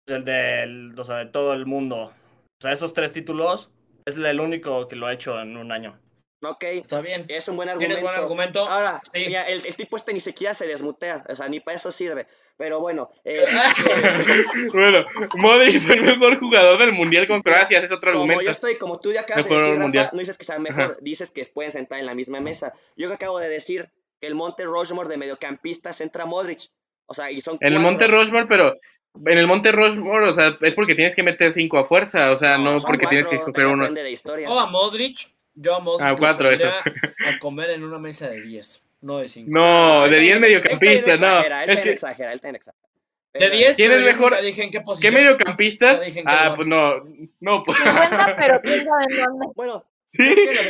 del, 0.06 0.94
o 0.98 1.04
sea, 1.04 1.16
de 1.16 1.26
todo 1.26 1.52
el 1.52 1.66
mundo. 1.66 1.96
O 2.06 2.62
sea, 2.62 2.72
esos 2.72 2.92
tres 2.92 3.12
títulos 3.12 3.70
es 4.06 4.16
el 4.16 4.40
único 4.40 4.88
que 4.88 4.96
lo 4.96 5.06
ha 5.06 5.12
hecho 5.12 5.40
en 5.40 5.56
un 5.56 5.72
año. 5.72 5.98
Ok, 6.42 6.64
Está 6.64 7.00
bien. 7.00 7.24
es 7.28 7.48
un 7.48 7.56
buen 7.56 7.68
Tienes 7.78 7.98
argumento. 7.98 8.02
buen 8.06 8.14
argumento. 8.16 8.66
Ahora, 8.68 9.00
Sí. 9.12 9.24
mira, 9.26 9.42
el, 9.48 9.64
el 9.64 9.74
tipo 9.76 9.96
este 9.96 10.12
ni 10.12 10.20
siquiera 10.20 10.52
se 10.54 10.66
desmutea, 10.66 11.24
o 11.28 11.34
sea, 11.34 11.48
ni 11.48 11.60
para 11.60 11.76
eso 11.76 11.90
sirve. 11.90 12.26
Pero 12.58 12.78
bueno, 12.80 13.10
eh, 13.24 13.44
Bueno, 14.72 15.04
Modric 15.34 15.80
fue 15.82 15.96
el 15.96 16.02
mejor 16.02 16.38
jugador 16.38 16.78
del 16.78 16.92
Mundial 16.92 17.26
con 17.26 17.42
Croacia, 17.42 17.78
es 17.80 17.90
otro 17.92 18.12
como 18.12 18.40
yo 18.42 18.50
estoy, 18.50 18.76
como 18.76 19.00
tú 19.00 19.12
ya 19.12 19.22
acabas 19.22 19.44
de 19.48 19.54
decir, 19.54 19.74
Rafa, 19.78 20.10
no 20.12 20.18
dices 20.20 20.38
que 20.38 20.44
sea 20.44 20.58
mejor, 20.58 20.82
Ajá. 20.82 20.96
dices 21.00 21.30
que 21.30 21.46
pueden 21.46 21.72
sentar 21.72 21.98
en 21.98 22.06
la 22.06 22.14
misma 22.14 22.40
mesa. 22.40 22.72
Yo 22.96 23.08
que 23.08 23.14
acabo 23.14 23.38
de 23.38 23.48
decir 23.48 23.90
que 24.20 24.26
el 24.26 24.34
Monte 24.34 24.64
Rushmore 24.64 25.08
de 25.08 25.16
mediocampistas 25.16 26.00
entra 26.00 26.26
Modric. 26.26 26.70
O 27.06 27.14
sea, 27.14 27.30
y 27.30 27.40
son 27.40 27.58
En 27.60 27.72
el. 27.74 27.78
Monte 27.78 28.06
Rushmore, 28.08 28.46
pero 28.46 28.74
en 29.26 29.38
el 29.38 29.46
Monte 29.46 29.70
Rushmore, 29.72 30.28
o 30.28 30.32
sea, 30.32 30.56
es 30.60 30.74
porque 30.74 30.94
tienes 30.94 31.14
que 31.14 31.22
meter 31.22 31.52
cinco 31.52 31.78
a 31.78 31.84
fuerza, 31.84 32.32
o 32.32 32.36
sea, 32.36 32.58
no, 32.58 32.78
porque 32.80 33.06
tienes 33.06 33.26
que 33.28 33.36
escoger 33.36 33.66
uno. 33.66 33.88
De 33.90 34.10
historia. 34.10 34.48
Yo 34.48 34.58
a 34.58 34.66
Modric, 34.66 35.18
yo 35.56 35.74
a 35.74 35.80
Modric 35.80 36.06
Ah, 36.08 36.14
cuatro, 36.16 36.50
eso. 36.50 36.68
a 36.68 37.38
comer 37.40 37.70
en 37.70 37.82
una 37.82 37.98
mesa 37.98 38.28
de 38.28 38.40
10, 38.40 38.80
no 39.00 39.18
de 39.18 39.28
5. 39.28 39.50
No, 39.50 40.02
Ah, 40.02 40.08
de 40.08 40.16
él 40.18 40.22
10 40.22 40.34
también- 40.34 40.40
mediocampistas, 40.40 41.20
no. 41.20 41.26
exagera, 41.26 41.64
Él 41.64 41.70
Es 41.70 41.80
que, 41.80 41.90
exagera, 41.90 42.32
él 42.32 42.40
exagera. 42.56 42.86
De 43.32 43.40
Pero- 43.40 43.54
10, 43.56 43.76
¿Quién 43.76 43.92
es 43.92 44.02
mejor? 44.02 44.40
dije 44.40 44.62
en 44.62 44.70
qué 44.70 44.78
¿Qué 44.78 44.84
posición. 44.84 45.14
mediocampistas? 45.14 45.98
Ya 45.98 46.04
dije 46.04 46.20
en 46.20 46.26
qué 46.26 46.32
Ah, 46.32 46.52
pues 46.54 46.66
no, 46.68 47.04
no, 47.40 47.62
pues. 47.64 47.76
50, 47.78 48.36
pero 48.38 48.60
quién 48.62 48.84
sabe 48.84 49.04
en 49.10 49.24
dónde. 49.24 49.46
Bueno, 49.56 49.84
Sí, 50.08 50.22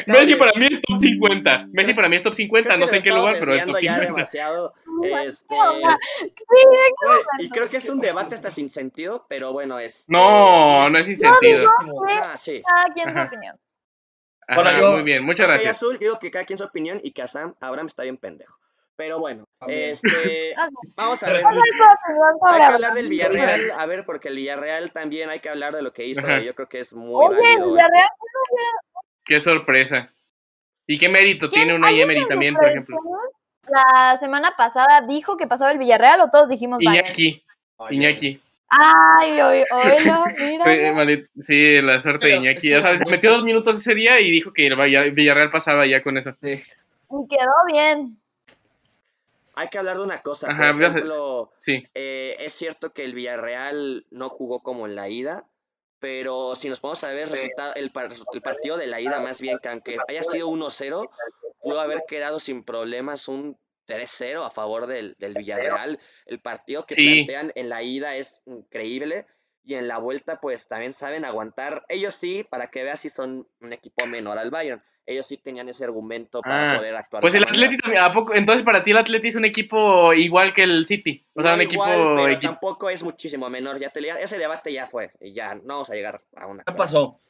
Messi 0.09 0.35
para 0.35 0.51
mí 0.57 0.67
es 0.67 0.81
top 0.81 0.97
50. 0.99 1.67
Messi 1.71 1.95
para 1.95 2.09
mí 2.09 2.17
es 2.17 2.23
top 2.23 2.35
50, 2.35 2.71
creo 2.71 2.81
no 2.81 2.89
sé 2.89 2.97
en 2.97 3.03
qué 3.03 3.11
lugar, 3.11 3.37
pero 3.39 3.55
es 3.55 3.65
top 3.65 3.75
desviando 3.75 3.79
ya 3.79 3.93
50. 3.95 4.07
demasiado. 4.15 4.75
Este, 5.27 5.55
Sí, 5.55 7.45
y 7.45 7.49
creo 7.51 7.69
que 7.69 7.77
es 7.77 7.89
un 7.91 8.01
debate 8.01 8.35
hasta 8.35 8.51
sin 8.51 8.71
sentido, 8.71 9.27
pero 9.29 9.53
bueno, 9.53 9.79
es. 9.79 10.07
No, 10.09 10.89
no 10.89 10.99
es 10.99 11.05
sin 11.07 11.19
sentido. 11.19 11.65
Ah, 12.25 12.37
sí. 12.39 12.63
cada 12.67 12.95
quien 12.95 13.13
su 13.15 13.21
opinión. 13.21 13.57
Ajá, 14.49 14.63
Bueno, 14.63 14.79
yo- 14.81 14.93
muy 14.93 15.03
bien, 15.03 15.25
muchas 15.25 15.47
gracias. 15.49 15.77
azul, 15.77 15.99
digo 15.99 16.19
que 16.19 16.31
cada 16.31 16.45
quien 16.45 16.59
su 16.59 16.65
opinión 16.65 17.01
y 17.03 17.11
que 17.13 17.23
a 17.23 17.29
Sam, 17.29 17.55
Abraham 17.61 17.87
está 17.89 18.03
bien 18.05 18.17
pendejo. 18.17 18.59
Pero 18.97 19.19
bueno, 19.19 19.45
este, 19.69 20.55
vamos 20.97 21.23
a 21.23 21.31
ver. 21.33 21.43
¿Cuál 21.43 21.57
es 21.59 21.77
tu 21.77 21.83
opinión 21.83 22.39
Hay 22.49 22.57
que 22.59 22.65
hablar 22.65 22.95
del? 22.95 23.09
Villarreal, 23.11 23.71
a 23.77 23.85
ver, 23.87 24.07
porque 24.07 24.29
el 24.29 24.37
Villarreal 24.37 24.91
también 24.93 25.29
hay 25.29 25.41
que 25.41 25.51
hablar 25.51 25.75
de 25.75 25.83
lo 25.83 25.93
que 25.93 26.07
hizo. 26.07 26.21
Ajá. 26.27 26.41
Yo 26.41 26.55
creo 26.55 26.69
que 26.69 26.79
es 26.81 26.95
muy 26.95 27.13
Oye, 27.27 27.37
válido. 27.41 27.73
Villarreal, 27.73 28.09
Qué 29.25 29.41
sorpresa. 29.41 30.11
¿Y 30.87 30.99
qué 30.99 31.09
mérito 31.09 31.51
¿quién- 31.51 31.65
tiene 31.65 31.75
una 31.77 31.91
Emery 31.91 32.27
también, 32.27 32.55
por 32.55 32.65
ejemplo? 32.67 32.97
La 33.69 34.17
semana 34.19 34.55
pasada 34.57 35.03
dijo 35.03 35.37
que 35.37 35.49
pasaba 35.49 35.73
el 35.73 35.79
Villarreal 35.79 36.21
o 36.21 36.31
todos 36.31 36.49
dijimos? 36.49 36.81
Iñaki, 36.81 37.45
Iñaki. 37.91 38.41
Ay, 38.69 39.41
oí- 39.41 39.65
oílo, 39.71 40.25
Sí, 40.37 40.45
mira. 40.45 41.29
Sí, 41.41 41.83
la 41.83 42.01
suerte 42.01 42.27
de 42.27 42.33
Pero, 42.33 42.43
Iñaki. 42.43 42.69
que- 42.71 42.83
se 43.05 43.11
metió 43.11 43.31
dos 43.33 43.45
minutos 43.45 43.77
ese 43.79 43.95
día 43.95 44.21
y 44.21 44.31
dijo 44.31 44.53
que 44.53 44.67
el 44.67 44.77
Villa- 44.77 45.03
Villarreal 45.05 45.51
pasaba 45.51 45.87
ya 45.87 46.03
con 46.03 46.17
eso. 46.19 46.33
Sí. 46.43 46.51
Y 46.53 47.29
quedó 47.29 47.53
bien. 47.73 48.19
Hay 49.55 49.69
que 49.69 49.79
hablar 49.79 49.97
de 49.97 50.03
una 50.03 50.21
cosa. 50.21 50.51
Ajá, 50.51 50.73
por 50.73 50.83
ejemplo, 50.83 51.53
Sí. 51.59 51.87
eh, 51.95 52.37
es 52.41 52.53
cierto 52.53 52.93
que 52.93 53.05
el 53.05 53.15
Villarreal 53.15 54.05
no 54.11 54.29
jugó 54.29 54.61
como 54.61 54.87
en 54.87 54.97
la 54.97 55.09
ida, 55.09 55.45
pero 55.99 56.55
si 56.57 56.69
nos 56.69 56.81
ponemos 56.81 57.03
a 57.05 57.09
ver 57.11 57.21
el 57.21 57.31
resultado, 57.31 57.73
el, 57.77 57.91
par- 57.91 58.11
el 58.35 58.43
partido 58.43 58.77
de 58.77 58.87
la 58.87 59.01
ida, 59.01 59.21
más 59.21 59.41
bien 59.41 59.59
que 59.63 59.69
aunque 59.69 59.97
haya 60.09 60.23
sido 60.25 60.49
1-0, 60.49 61.09
pudo 61.63 61.81
haber 61.81 62.03
quedado 62.07 62.39
sin 62.39 62.65
problemas 62.65 63.29
un 63.29 63.57
3-0 63.87 64.45
a 64.45 64.51
favor 64.51 64.87
del, 64.87 65.15
del 65.19 65.35
Villarreal. 65.35 65.99
El 66.27 66.41
partido 66.41 66.85
que 66.87 66.95
Sí. 66.95 67.25
plantean 67.25 67.53
en 67.55 67.69
la 67.69 67.83
ida 67.83 68.17
es 68.17 68.43
increíble 68.47 69.27
y 69.65 69.75
en 69.75 69.89
la 69.89 69.99
vuelta 69.99 70.41
pues 70.41 70.69
también 70.69 70.93
saben 70.93 71.25
aguantar. 71.25 71.85
Ellos 71.89 72.15
sí, 72.15 72.45
para 72.49 72.71
que 72.71 72.85
veas 72.85 73.01
si 73.01 73.11
son 73.11 73.49
un 73.61 73.73
equipo 73.73 74.07
menor 74.07 74.39
al 74.39 74.51
Bayern. 74.51 74.83
Ellos 75.09 75.25
sí 75.29 75.37
tenían 75.37 75.69
ese 75.69 75.85
argumento 75.85 76.41
para 76.41 76.73
Ah, 76.73 76.77
poder 76.79 76.97
actuar. 76.97 77.21
Pues 77.21 77.33
el. 77.35 77.45
Atleti 77.45 77.79
también, 77.79 78.03
¿a 78.03 78.11
poco? 78.11 78.35
Entonces 78.35 78.65
para 78.65 78.83
ti 78.83 78.91
el 78.91 78.97
Atleti 78.97 79.29
es 79.29 79.37
un 79.37 79.45
equipo 79.45 80.13
igual 80.13 80.53
que 80.53 80.65
el 80.65 80.85
City. 80.85 81.25
O 81.35 81.43
sea, 81.43 81.53
No 81.57 81.63
un 81.63 81.71
igual, 81.71 81.91
equipo... 81.93 82.15
pero 82.17 82.29
equi- 82.29 82.41
tampoco 82.41 82.91
es 82.91 83.05
muchísimo 83.05 83.49
menor. 83.49 83.79
Ya 83.79 83.91
te 83.91 84.01
ese 84.01 84.37
debate 84.37 84.73
ya 84.73 84.89
fue. 84.89 85.13
Y 85.21 85.33
ya 85.33 85.55
no 85.55 85.63
vamos 85.65 85.91
a 85.91 85.95
llegar 85.95 86.25
a 86.35 86.49
una. 86.49 86.65
¿Qué 86.65 86.73
pasó? 86.73 87.21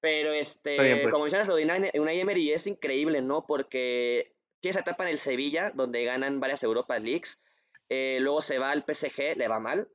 Pero 0.00 0.30
este, 0.32 0.80
bien, 0.80 0.98
pues. 1.02 1.10
como 1.12 1.24
mencionas 1.24 1.48
lo 1.48 1.56
de 1.56 1.64
Unai 1.98 2.20
Emery 2.20 2.52
es 2.52 2.68
increíble, 2.68 3.22
¿no? 3.22 3.44
Porque 3.44 4.35
tiene 4.60 4.72
esa 4.72 4.80
etapa 4.80 5.04
en 5.04 5.10
el 5.10 5.18
Sevilla, 5.18 5.70
donde 5.74 6.04
ganan 6.04 6.40
varias 6.40 6.62
Europa 6.62 6.98
Leagues. 6.98 7.40
Eh, 7.88 8.18
luego 8.20 8.40
se 8.42 8.58
va 8.58 8.70
al 8.70 8.84
PSG, 8.84 9.36
le 9.36 9.48
va 9.48 9.60
mal. 9.60 9.88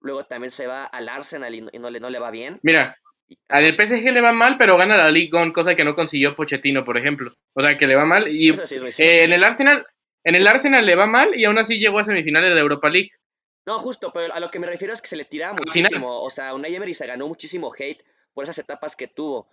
Luego 0.00 0.24
también 0.24 0.50
se 0.50 0.66
va 0.66 0.84
al 0.84 1.08
Arsenal 1.08 1.54
y 1.54 1.62
no, 1.62 1.70
y 1.72 1.78
no 1.78 1.90
le, 1.90 2.00
no 2.00 2.10
le 2.10 2.18
va 2.18 2.30
bien. 2.30 2.60
Mira, 2.62 2.96
al 3.48 3.76
PSG 3.76 4.12
le 4.12 4.20
va 4.20 4.32
mal, 4.32 4.56
pero 4.58 4.76
gana 4.76 4.96
la 4.96 5.10
League 5.10 5.30
One, 5.32 5.52
cosa 5.52 5.74
que 5.74 5.84
no 5.84 5.94
consiguió 5.94 6.36
Pochettino, 6.36 6.84
por 6.84 6.96
ejemplo. 6.96 7.34
O 7.54 7.62
sea, 7.62 7.76
que 7.76 7.86
le 7.86 7.96
va 7.96 8.04
mal. 8.04 8.28
Y 8.28 8.54
sí 8.66 9.02
eh, 9.02 9.24
en 9.24 9.32
el 9.32 9.44
Arsenal... 9.44 9.86
En 10.24 10.34
el 10.34 10.48
Arsenal 10.48 10.84
le 10.84 10.96
va 10.96 11.06
mal 11.06 11.36
y 11.36 11.44
aún 11.44 11.56
así 11.56 11.78
llegó 11.78 12.00
a 12.00 12.04
semifinales 12.04 12.52
de 12.52 12.58
Europa 12.58 12.90
League. 12.90 13.10
No, 13.64 13.78
justo, 13.78 14.12
pero 14.12 14.34
a 14.34 14.40
lo 14.40 14.50
que 14.50 14.58
me 14.58 14.66
refiero 14.66 14.92
es 14.92 15.00
que 15.00 15.06
se 15.06 15.14
le 15.16 15.24
tiraba 15.24 15.54
muchísimo. 15.54 16.20
O 16.20 16.30
sea, 16.30 16.52
Unai 16.52 16.74
Emery 16.74 16.94
se 16.94 17.06
ganó 17.06 17.28
muchísimo 17.28 17.72
hate 17.72 18.02
por 18.34 18.42
esas 18.42 18.58
etapas 18.58 18.96
que 18.96 19.06
tuvo. 19.06 19.48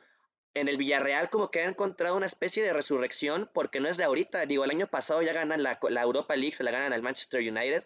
En 0.55 0.67
el 0.67 0.77
Villarreal 0.77 1.29
como 1.29 1.49
que 1.49 1.61
ha 1.61 1.65
encontrado 1.65 2.15
una 2.15 2.27
especie 2.27 2.63
de 2.63 2.73
resurrección 2.73 3.49
porque 3.53 3.79
no 3.79 3.87
es 3.87 3.97
de 3.97 4.03
ahorita. 4.03 4.45
Digo, 4.45 4.63
el 4.63 4.69
año 4.71 4.87
pasado 4.87 5.21
ya 5.23 5.33
ganan 5.33 5.63
la, 5.63 5.79
la 5.89 6.01
Europa 6.01 6.35
League, 6.35 6.53
se 6.55 6.63
la 6.63 6.69
ganan 6.71 6.93
al 6.93 7.01
Manchester 7.01 7.41
United. 7.41 7.83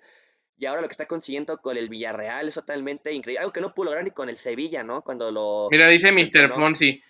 Y 0.58 0.66
ahora 0.66 0.82
lo 0.82 0.88
que 0.88 0.94
está 0.94 1.06
consiguiendo 1.06 1.60
con 1.60 1.78
el 1.78 1.88
Villarreal 1.88 2.48
es 2.48 2.56
totalmente 2.56 3.14
increíble. 3.14 3.40
Algo 3.40 3.54
que 3.54 3.62
no 3.62 3.74
pudo 3.74 3.86
lograr 3.86 4.04
ni 4.04 4.12
con 4.12 4.28
el 4.28 4.38
Sevilla, 4.38 4.84
¿no? 4.84 5.02
Cuando 5.04 5.32
lo... 5.32 5.68
Mira, 5.72 5.88
dice 5.88 6.12
Mr. 6.12 6.50
¿no? 6.50 6.56
Fonsi. 6.56 7.02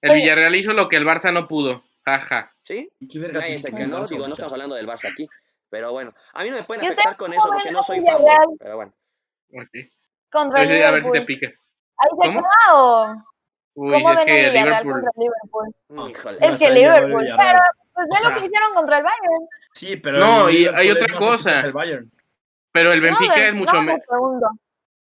El 0.00 0.10
Oye. 0.10 0.20
Villarreal 0.22 0.56
hizo 0.56 0.72
lo 0.72 0.88
que 0.88 0.96
el 0.96 1.04
Barça 1.04 1.32
no 1.32 1.46
pudo. 1.46 1.84
Jaja. 2.04 2.54
¿Sí? 2.62 2.90
¿Qué 3.08 3.18
verga 3.18 3.40
Nadie 3.40 3.56
tiene 3.56 3.58
se 3.62 3.70
con 3.70 3.76
que 3.78 3.84
el 3.84 3.90
no. 3.90 4.04
Digo, 4.06 4.26
estamos 4.26 4.52
hablando 4.52 4.74
del 4.76 4.86
Barça 4.86 5.12
aquí. 5.12 5.28
Pero 5.68 5.92
bueno, 5.92 6.14
a 6.32 6.42
mí 6.42 6.50
no 6.50 6.56
me 6.56 6.62
pueden 6.62 6.84
¿Y 6.84 6.86
afectar 6.86 7.16
con 7.16 7.32
eso 7.32 7.48
porque 7.52 7.70
no 7.70 7.82
soy 7.82 8.00
fan. 8.00 8.16
Pero 8.58 8.76
bueno. 8.76 8.94
Ok. 9.52 9.90
Contra 10.30 10.62
el 10.62 10.68
Pues, 10.68 10.84
a 10.84 10.90
ver 10.90 11.02
si 11.02 11.10
te 11.10 11.18
Liverpool. 11.18 11.26
piques. 11.26 11.60
¿Ahí 11.98 12.08
se 12.10 12.26
¿Cómo? 12.28 12.40
queda 12.40 12.74
o 12.74 13.14
Uy, 13.76 13.92
cómo 13.92 14.10
es 14.10 14.16
ven 14.16 14.26
que 14.26 14.44
el 14.46 14.50
Villarreal 14.52 14.84
Liverpool. 14.84 14.92
contra 14.92 15.10
el 15.14 15.22
Liverpool? 15.22 16.10
Híjole. 16.10 16.38
No 16.40 16.46
Es 16.46 16.58
que 16.58 16.70
Liverpool, 16.70 17.24
pero 17.36 17.58
pues 17.94 18.06
O 18.06 18.08
ve 18.08 18.08
lo 18.08 18.14
sea- 18.28 18.30
que 18.38 18.46
hicieron 18.46 18.72
contra 18.74 18.98
el 18.98 19.04
Bayern. 19.04 19.48
Sí, 19.72 19.96
pero 19.96 20.18
No, 20.18 20.50
y 20.50 20.66
hay 20.66 20.90
otra 20.90 21.14
cosa. 21.18 21.60
el 21.60 21.72
Bayern. 21.72 22.10
Pero 22.72 22.92
el 22.92 23.00
Benfica 23.00 23.36
no, 23.36 23.42
es 23.44 23.54
mucho 23.54 23.74
no, 23.76 23.82
me- 23.82 23.92
de 23.94 24.02
segundo. 24.08 24.48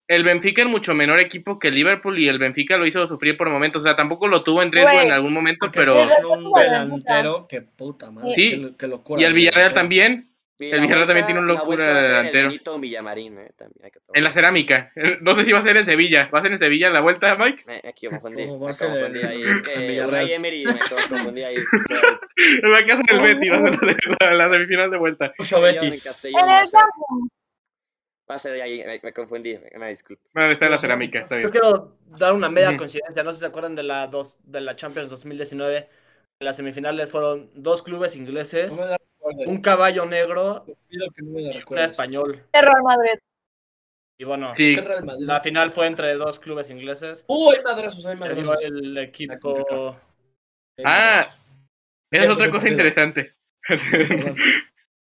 el 0.08 0.24
Benfica 0.24 0.62
es 0.62 0.68
mucho 0.68 0.92
menor 0.94 1.20
equipo 1.20 1.58
que 1.58 1.68
el 1.68 1.74
Liverpool 1.74 2.18
y 2.18 2.28
el 2.28 2.38
Benfica 2.38 2.76
lo 2.76 2.86
hizo 2.86 3.06
sufrir 3.06 3.36
por 3.36 3.48
momentos. 3.50 3.80
O 3.82 3.84
sea, 3.84 3.96
tampoco 3.96 4.26
lo 4.28 4.42
tuvo 4.42 4.62
en 4.62 4.72
riesgo 4.72 4.90
en 4.90 5.10
algún 5.12 5.32
momento, 5.32 5.70
pero. 5.72 5.94
un 6.30 6.52
delantero 6.52 7.46
que 7.48 7.60
puta 7.62 8.10
madre. 8.10 8.32
Sí. 8.34 8.50
qué 8.50 8.56
lo- 8.56 8.76
qué 8.76 8.86
locura. 8.88 9.20
Y 9.22 9.24
el 9.24 9.32
Villarreal 9.34 9.72
también. 9.72 10.31
El 10.70 10.76
la 10.76 10.82
Villarreal 10.82 11.06
también 11.06 11.26
tiene 11.26 11.40
un 11.40 11.46
locura 11.46 11.66
vuelta 11.66 11.92
va 11.92 11.98
a 11.98 12.02
ser 12.02 12.10
en 12.10 12.16
el 12.16 12.22
delantero. 12.24 12.48
Benito 12.48 12.78
Villamarín, 12.78 13.38
eh, 13.38 13.50
también 13.56 13.84
hay 13.84 13.90
que 13.90 14.00
tomar. 14.00 14.18
En 14.18 14.24
la 14.24 14.30
cerámica. 14.32 14.92
No 15.22 15.34
sé 15.34 15.44
si 15.44 15.52
va 15.52 15.58
a 15.58 15.62
ser 15.62 15.76
en 15.76 15.86
Sevilla. 15.86 16.28
¿Va 16.34 16.38
a 16.38 16.42
ser 16.42 16.52
en 16.52 16.58
Sevilla 16.58 16.90
la 16.90 17.00
vuelta, 17.00 17.36
Mike? 17.36 17.64
Me, 17.66 17.80
me 17.82 18.10
confundí, 18.10 18.44
No, 18.46 18.60
va 18.60 18.70
a 18.70 18.72
ser 18.72 18.90
ahí. 19.26 19.42
Es 19.42 19.48
en 19.48 19.62
que 19.62 19.78
Villarreal. 19.78 20.08
Unai 20.08 20.32
Emery 20.32 20.64
me 20.64 20.72
confundí 21.08 21.42
ahí. 21.42 21.56
En 22.62 22.70
la 22.70 22.86
casa 22.86 23.02
del 23.08 23.20
Betis. 23.20 23.50
Va 23.50 23.56
a 23.56 23.72
ser 23.72 23.80
la, 24.20 24.30
la- 24.30 24.34
la 24.48 24.52
semifinal 24.52 24.90
de 24.90 24.98
vuelta. 24.98 25.32
Mucho 25.38 25.60
Betis. 25.60 26.06
Va 26.34 26.40
a 26.40 26.60
el 28.34 28.40
ser- 28.40 28.62
ahí, 28.62 28.82
me, 28.84 29.00
me 29.02 29.12
confundí, 29.12 29.58
me, 29.58 29.78
me 29.78 29.88
disculpo. 29.90 30.22
Bueno, 30.32 30.50
está 30.52 30.66
en 30.66 30.70
la 30.72 30.78
cerámica. 30.78 31.20
Está 31.20 31.40
Yo 31.40 31.50
quiero 31.50 31.96
dar 32.06 32.32
una 32.32 32.48
media 32.48 32.76
coincidencia. 32.76 33.22
No 33.22 33.30
sé 33.30 33.36
si 33.36 33.40
se 33.40 33.46
acuerdan 33.46 33.74
de 33.74 33.82
la, 33.82 34.06
dos, 34.06 34.36
de 34.44 34.60
la 34.60 34.76
Champions 34.76 35.10
2019. 35.10 35.88
En 36.40 36.44
las 36.46 36.56
semifinales 36.56 37.10
fueron 37.10 37.50
dos 37.54 37.82
clubes 37.82 38.16
ingleses, 38.16 38.72
Un 39.46 39.60
caballo 39.60 40.04
negro, 40.06 40.64
que 40.66 41.22
no 41.22 41.32
me 41.32 41.42
la 41.42 41.48
un 41.50 41.54
recuerdes. 41.54 41.90
español. 41.90 42.44
El 42.52 42.62
Real 42.62 42.82
Madrid. 42.82 43.18
Y 44.18 44.24
bueno, 44.24 44.52
Sí. 44.54 44.76
La 45.20 45.40
final 45.40 45.70
fue 45.72 45.86
entre 45.86 46.14
dos 46.14 46.38
clubes 46.38 46.70
ingleses. 46.70 47.24
Uh, 47.28 47.52
hay 47.52 47.62
madrazos, 47.62 48.04
hay 48.06 48.16
madrazos. 48.16 48.62
el 48.62 48.98
equipo. 48.98 49.96
Ah. 50.84 51.26
Esa 52.10 52.24
es 52.24 52.30
otra 52.30 52.50
cosa 52.50 52.68
interesante. 52.68 53.36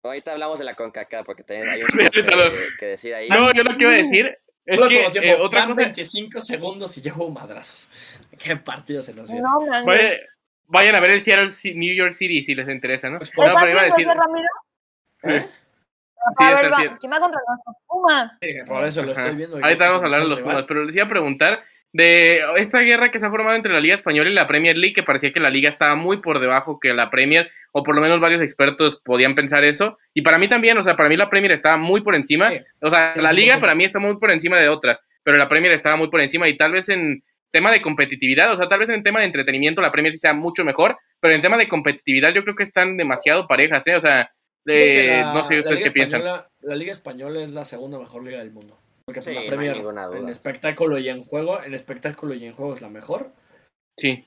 Ahorita 0.03 0.33
hablamos 0.33 0.59
de 0.59 0.65
la 0.65 0.75
CONCACAF 0.75 1.25
porque 1.25 1.45
también 1.45 1.69
hay 1.69 1.83
un 1.83 1.89
sí, 2.12 2.23
que, 2.23 2.69
que 2.79 2.87
decir 2.87 3.15
ahí. 3.15 3.29
No, 3.29 3.53
yo 3.53 3.62
lo 3.62 3.77
que 3.77 3.85
iba 3.85 3.93
a 3.93 3.97
decir 3.97 4.39
es 4.67 4.81
que 4.89 5.31
eh, 5.31 5.37
otra 5.39 5.67
cosa. 5.67 5.83
25 5.83 6.41
segundos 6.41 6.97
y 6.99 7.03
ya 7.03 7.15
hubo 7.15 7.31
madrazos. 7.31 7.89
Qué 8.39 8.57
partido 8.57 9.03
se 9.03 9.15
nos 9.15 9.29
viene. 9.29 9.43
No, 9.43 9.61
man. 9.67 9.85
Vayan 10.75 10.95
a 10.95 11.01
ver 11.01 11.12
el 11.12 11.22
Seattle 11.22 11.49
New 11.75 11.95
York 11.95 12.12
City 12.12 12.43
si 12.43 12.55
les 12.55 12.68
interesa, 12.68 13.09
¿no? 13.09 13.18
Pues, 13.18 13.31
¿Estás 13.31 13.49
No, 13.49 13.55
pero 13.59 13.70
iba 13.70 13.81
a 13.81 13.85
decir. 13.85 14.07
Ramiro? 14.07 14.49
¿Eh? 15.22 15.47
Ver, 16.39 16.72
va- 16.72 16.77
Seattle. 16.77 16.97
¿Quién 17.01 17.12
va 17.12 17.20
contra 17.20 17.41
los 17.66 17.77
Pumas? 17.87 18.33
Sí, 18.41 18.49
por 18.66 18.85
eso 18.87 19.03
lo 19.03 19.12
Ajá. 19.12 19.22
estoy 19.22 19.37
viendo. 19.37 19.57
Ahorita 19.62 19.87
vamos 19.89 20.03
a 20.03 20.05
hablar 20.07 20.20
de 20.22 20.29
los 20.29 20.41
Pumas, 20.41 20.64
pero 20.68 20.85
les 20.85 20.95
iba 20.95 21.05
a 21.05 21.09
preguntar 21.09 21.62
de 21.93 22.41
esta 22.57 22.81
guerra 22.81 23.11
que 23.11 23.20
se 23.20 23.27
ha 23.27 23.31
formado 23.31 23.55
entre 23.55 23.72
la 23.72 23.79
Liga 23.81 23.95
Española 23.95 24.29
y 24.29 24.33
la 24.35 24.49
Premier 24.49 24.77
League, 24.77 24.95
que 24.95 25.03
parecía 25.05 25.33
que 25.33 25.39
la 25.39 25.51
Liga 25.51 25.68
estaba 25.68 25.95
muy 25.95 26.16
por 26.20 26.41
debajo 26.41 26.81
que 26.81 26.93
la 26.93 27.09
Premier, 27.09 27.51
o 27.72 27.83
por 27.85 27.95
lo 27.95 28.01
menos 28.01 28.18
varios 28.20 28.41
expertos 28.41 29.01
podían 29.05 29.35
pensar 29.37 29.62
eso. 29.64 29.97
Y 30.12 30.22
para 30.22 30.39
mí 30.39 30.49
también, 30.49 30.77
o 30.77 30.83
sea, 30.83 30.97
para 30.97 31.09
mí 31.09 31.16
la 31.16 31.29
Premier 31.29 31.53
estaba 31.53 31.77
muy 31.77 32.01
por 32.03 32.14
encima. 32.16 32.51
Sí. 32.51 32.57
O 32.81 32.91
sea, 32.91 33.12
Sí, 33.14 33.20
la 33.20 33.31
sí, 33.31 33.37
Liga 33.37 33.55
sí. 33.57 33.61
para 33.61 33.75
mí 33.77 33.85
está 33.85 34.01
muy 34.01 34.16
por 34.18 34.31
encima 34.33 34.57
de 34.57 34.68
otras, 34.68 35.01
pero 35.22 35.37
la 35.37 35.47
Premier 35.47 35.72
estaba 35.72 35.95
muy 35.97 36.09
por 36.09 36.20
encima 36.20 36.49
y 36.49 36.57
tal 36.57 36.72
vez 36.72 36.89
en 36.89 37.22
tema 37.55 37.71
de 37.71 37.81
competitividad, 37.81 38.53
o 38.53 38.57
sea, 38.57 38.69
tal 38.69 38.81
vez 38.81 38.89
en 38.89 39.05
tema 39.05 39.21
de 39.21 39.27
entretenimiento 39.27 39.81
la 39.81 39.93
Premier 39.93 40.13
sí 40.13 40.19
sea 40.19 40.35
mucho 40.35 40.65
mejor, 40.65 40.99
pero 41.21 41.35
en 41.35 41.41
tema 41.41 41.57
de 41.57 41.69
competitividad 41.69 42.35
yo 42.35 42.43
creo 42.43 42.57
que 42.57 42.65
están 42.65 42.97
demasiado 42.97 43.47
parejas, 43.47 43.87
¿eh? 43.87 43.95
O 43.95 44.01
sea, 44.01 44.29
eh, 44.67 45.23
no 45.23 45.45
sé 45.45 45.61
ustedes 45.61 45.85
qué 45.85 45.93
piensan. 45.93 46.25
La 46.25 46.75
Liga 46.75 46.91
Española 46.91 47.41
es 47.45 47.53
la 47.53 47.65
segunda 47.65 47.97
mejor 47.97 48.25
liga 48.25 48.39
del 48.39 48.51
mundo. 48.51 48.77
Porque 49.05 49.21
pues, 49.21 49.27
Sí, 49.27 49.35
la 49.35 49.37
no 49.37 49.41
hay 49.43 49.49
Premier 49.49 50.17
en 50.17 50.29
espectáculo 50.29 50.99
y 50.99 51.09
en 51.09 51.23
juego, 51.23 51.63
en 51.63 51.75
espectáculo 51.75 52.35
y 52.35 52.45
en 52.45 52.55
juego 52.55 52.75
es 52.75 52.83
la 52.83 52.89
mejor. 52.89 53.31
Sí. 53.97 54.27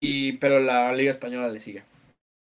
Y, 0.00 0.38
pero 0.38 0.58
la 0.58 0.94
Liga 0.94 1.10
Española 1.10 1.48
le 1.48 1.60
sigue. 1.60 1.82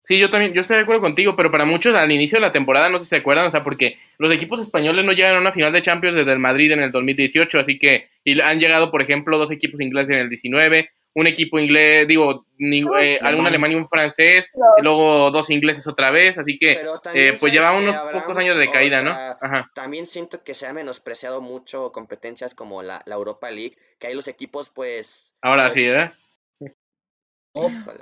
Sí, 0.09 0.18
yo 0.18 0.30
también, 0.30 0.54
yo 0.54 0.62
estoy 0.62 0.76
de 0.76 0.82
acuerdo 0.84 1.02
contigo, 1.02 1.36
pero 1.36 1.50
para 1.50 1.66
muchos 1.66 1.94
al 1.94 2.11
inicio 2.11 2.36
de 2.36 2.40
la 2.40 2.50
temporada 2.50 2.88
no 2.88 2.98
sé 2.98 3.04
si 3.04 3.11
se 3.11 3.16
acuerdan, 3.16 3.44
o 3.44 3.50
sea, 3.50 3.62
porque 3.62 3.98
los 4.16 4.32
equipos 4.32 4.59
españoles 4.59 5.04
no 5.04 5.12
llegan 5.12 5.36
a 5.36 5.38
una 5.38 5.52
final 5.52 5.70
de 5.70 5.82
Champions 5.82 6.16
desde 6.16 6.32
el 6.32 6.38
Madrid 6.38 6.72
en 6.72 6.80
el 6.80 6.90
2018, 6.90 7.61
así 7.61 7.78
que 7.78 8.09
y 8.24 8.40
han 8.40 8.59
llegado, 8.59 8.90
por 8.90 9.02
ejemplo, 9.02 9.36
dos 9.36 9.50
equipos 9.50 9.82
ingleses 9.82 10.14
en 10.14 10.20
el 10.22 10.30
19, 10.30 10.88
un 11.12 11.26
equipo 11.26 11.59
inglés, 11.59 12.09
digo, 12.09 12.46
ni- 12.56 12.86
eh, 12.98 13.18
algún 13.20 13.46
alemán 13.46 13.72
y 13.72 13.74
un 13.74 13.86
francés, 13.86 14.46
y 14.78 14.82
luego 14.82 15.30
dos 15.30 15.50
ingleses 15.50 15.86
otra 15.86 16.11
vez, 16.11 16.38
así 16.38 16.56
que 16.56 16.70
eh, 16.72 16.78
pues 16.80 17.02
¿sabes 17.02 17.52
lleva 17.52 17.72
unos 17.72 17.94
Abraham? 17.94 18.22
pocos 18.22 18.38
años 18.38 18.56
de 18.56 18.66
O 18.66 18.70
caída, 18.70 19.02
¿no? 19.02 19.11
Ajá. 19.11 19.70
También 19.74 20.06
siento 20.06 20.42
que 20.42 20.54
se 20.54 20.66
ha 20.66 20.72
menospreciado 20.72 21.42
mucho 21.42 21.92
competencias 21.92 22.54
como 22.54 22.82
la, 22.82 23.02
la 23.04 23.14
Europa 23.14 23.50
League, 23.50 23.76
que 23.98 24.06
ahí 24.06 24.14
los 24.14 24.26
equipos, 24.28 24.70
pues, 24.70 25.34
Ahora 25.42 25.64
pues, 25.64 25.74
sí, 25.74 25.86
¿verdad? 25.86 26.14
Oh, 26.14 26.28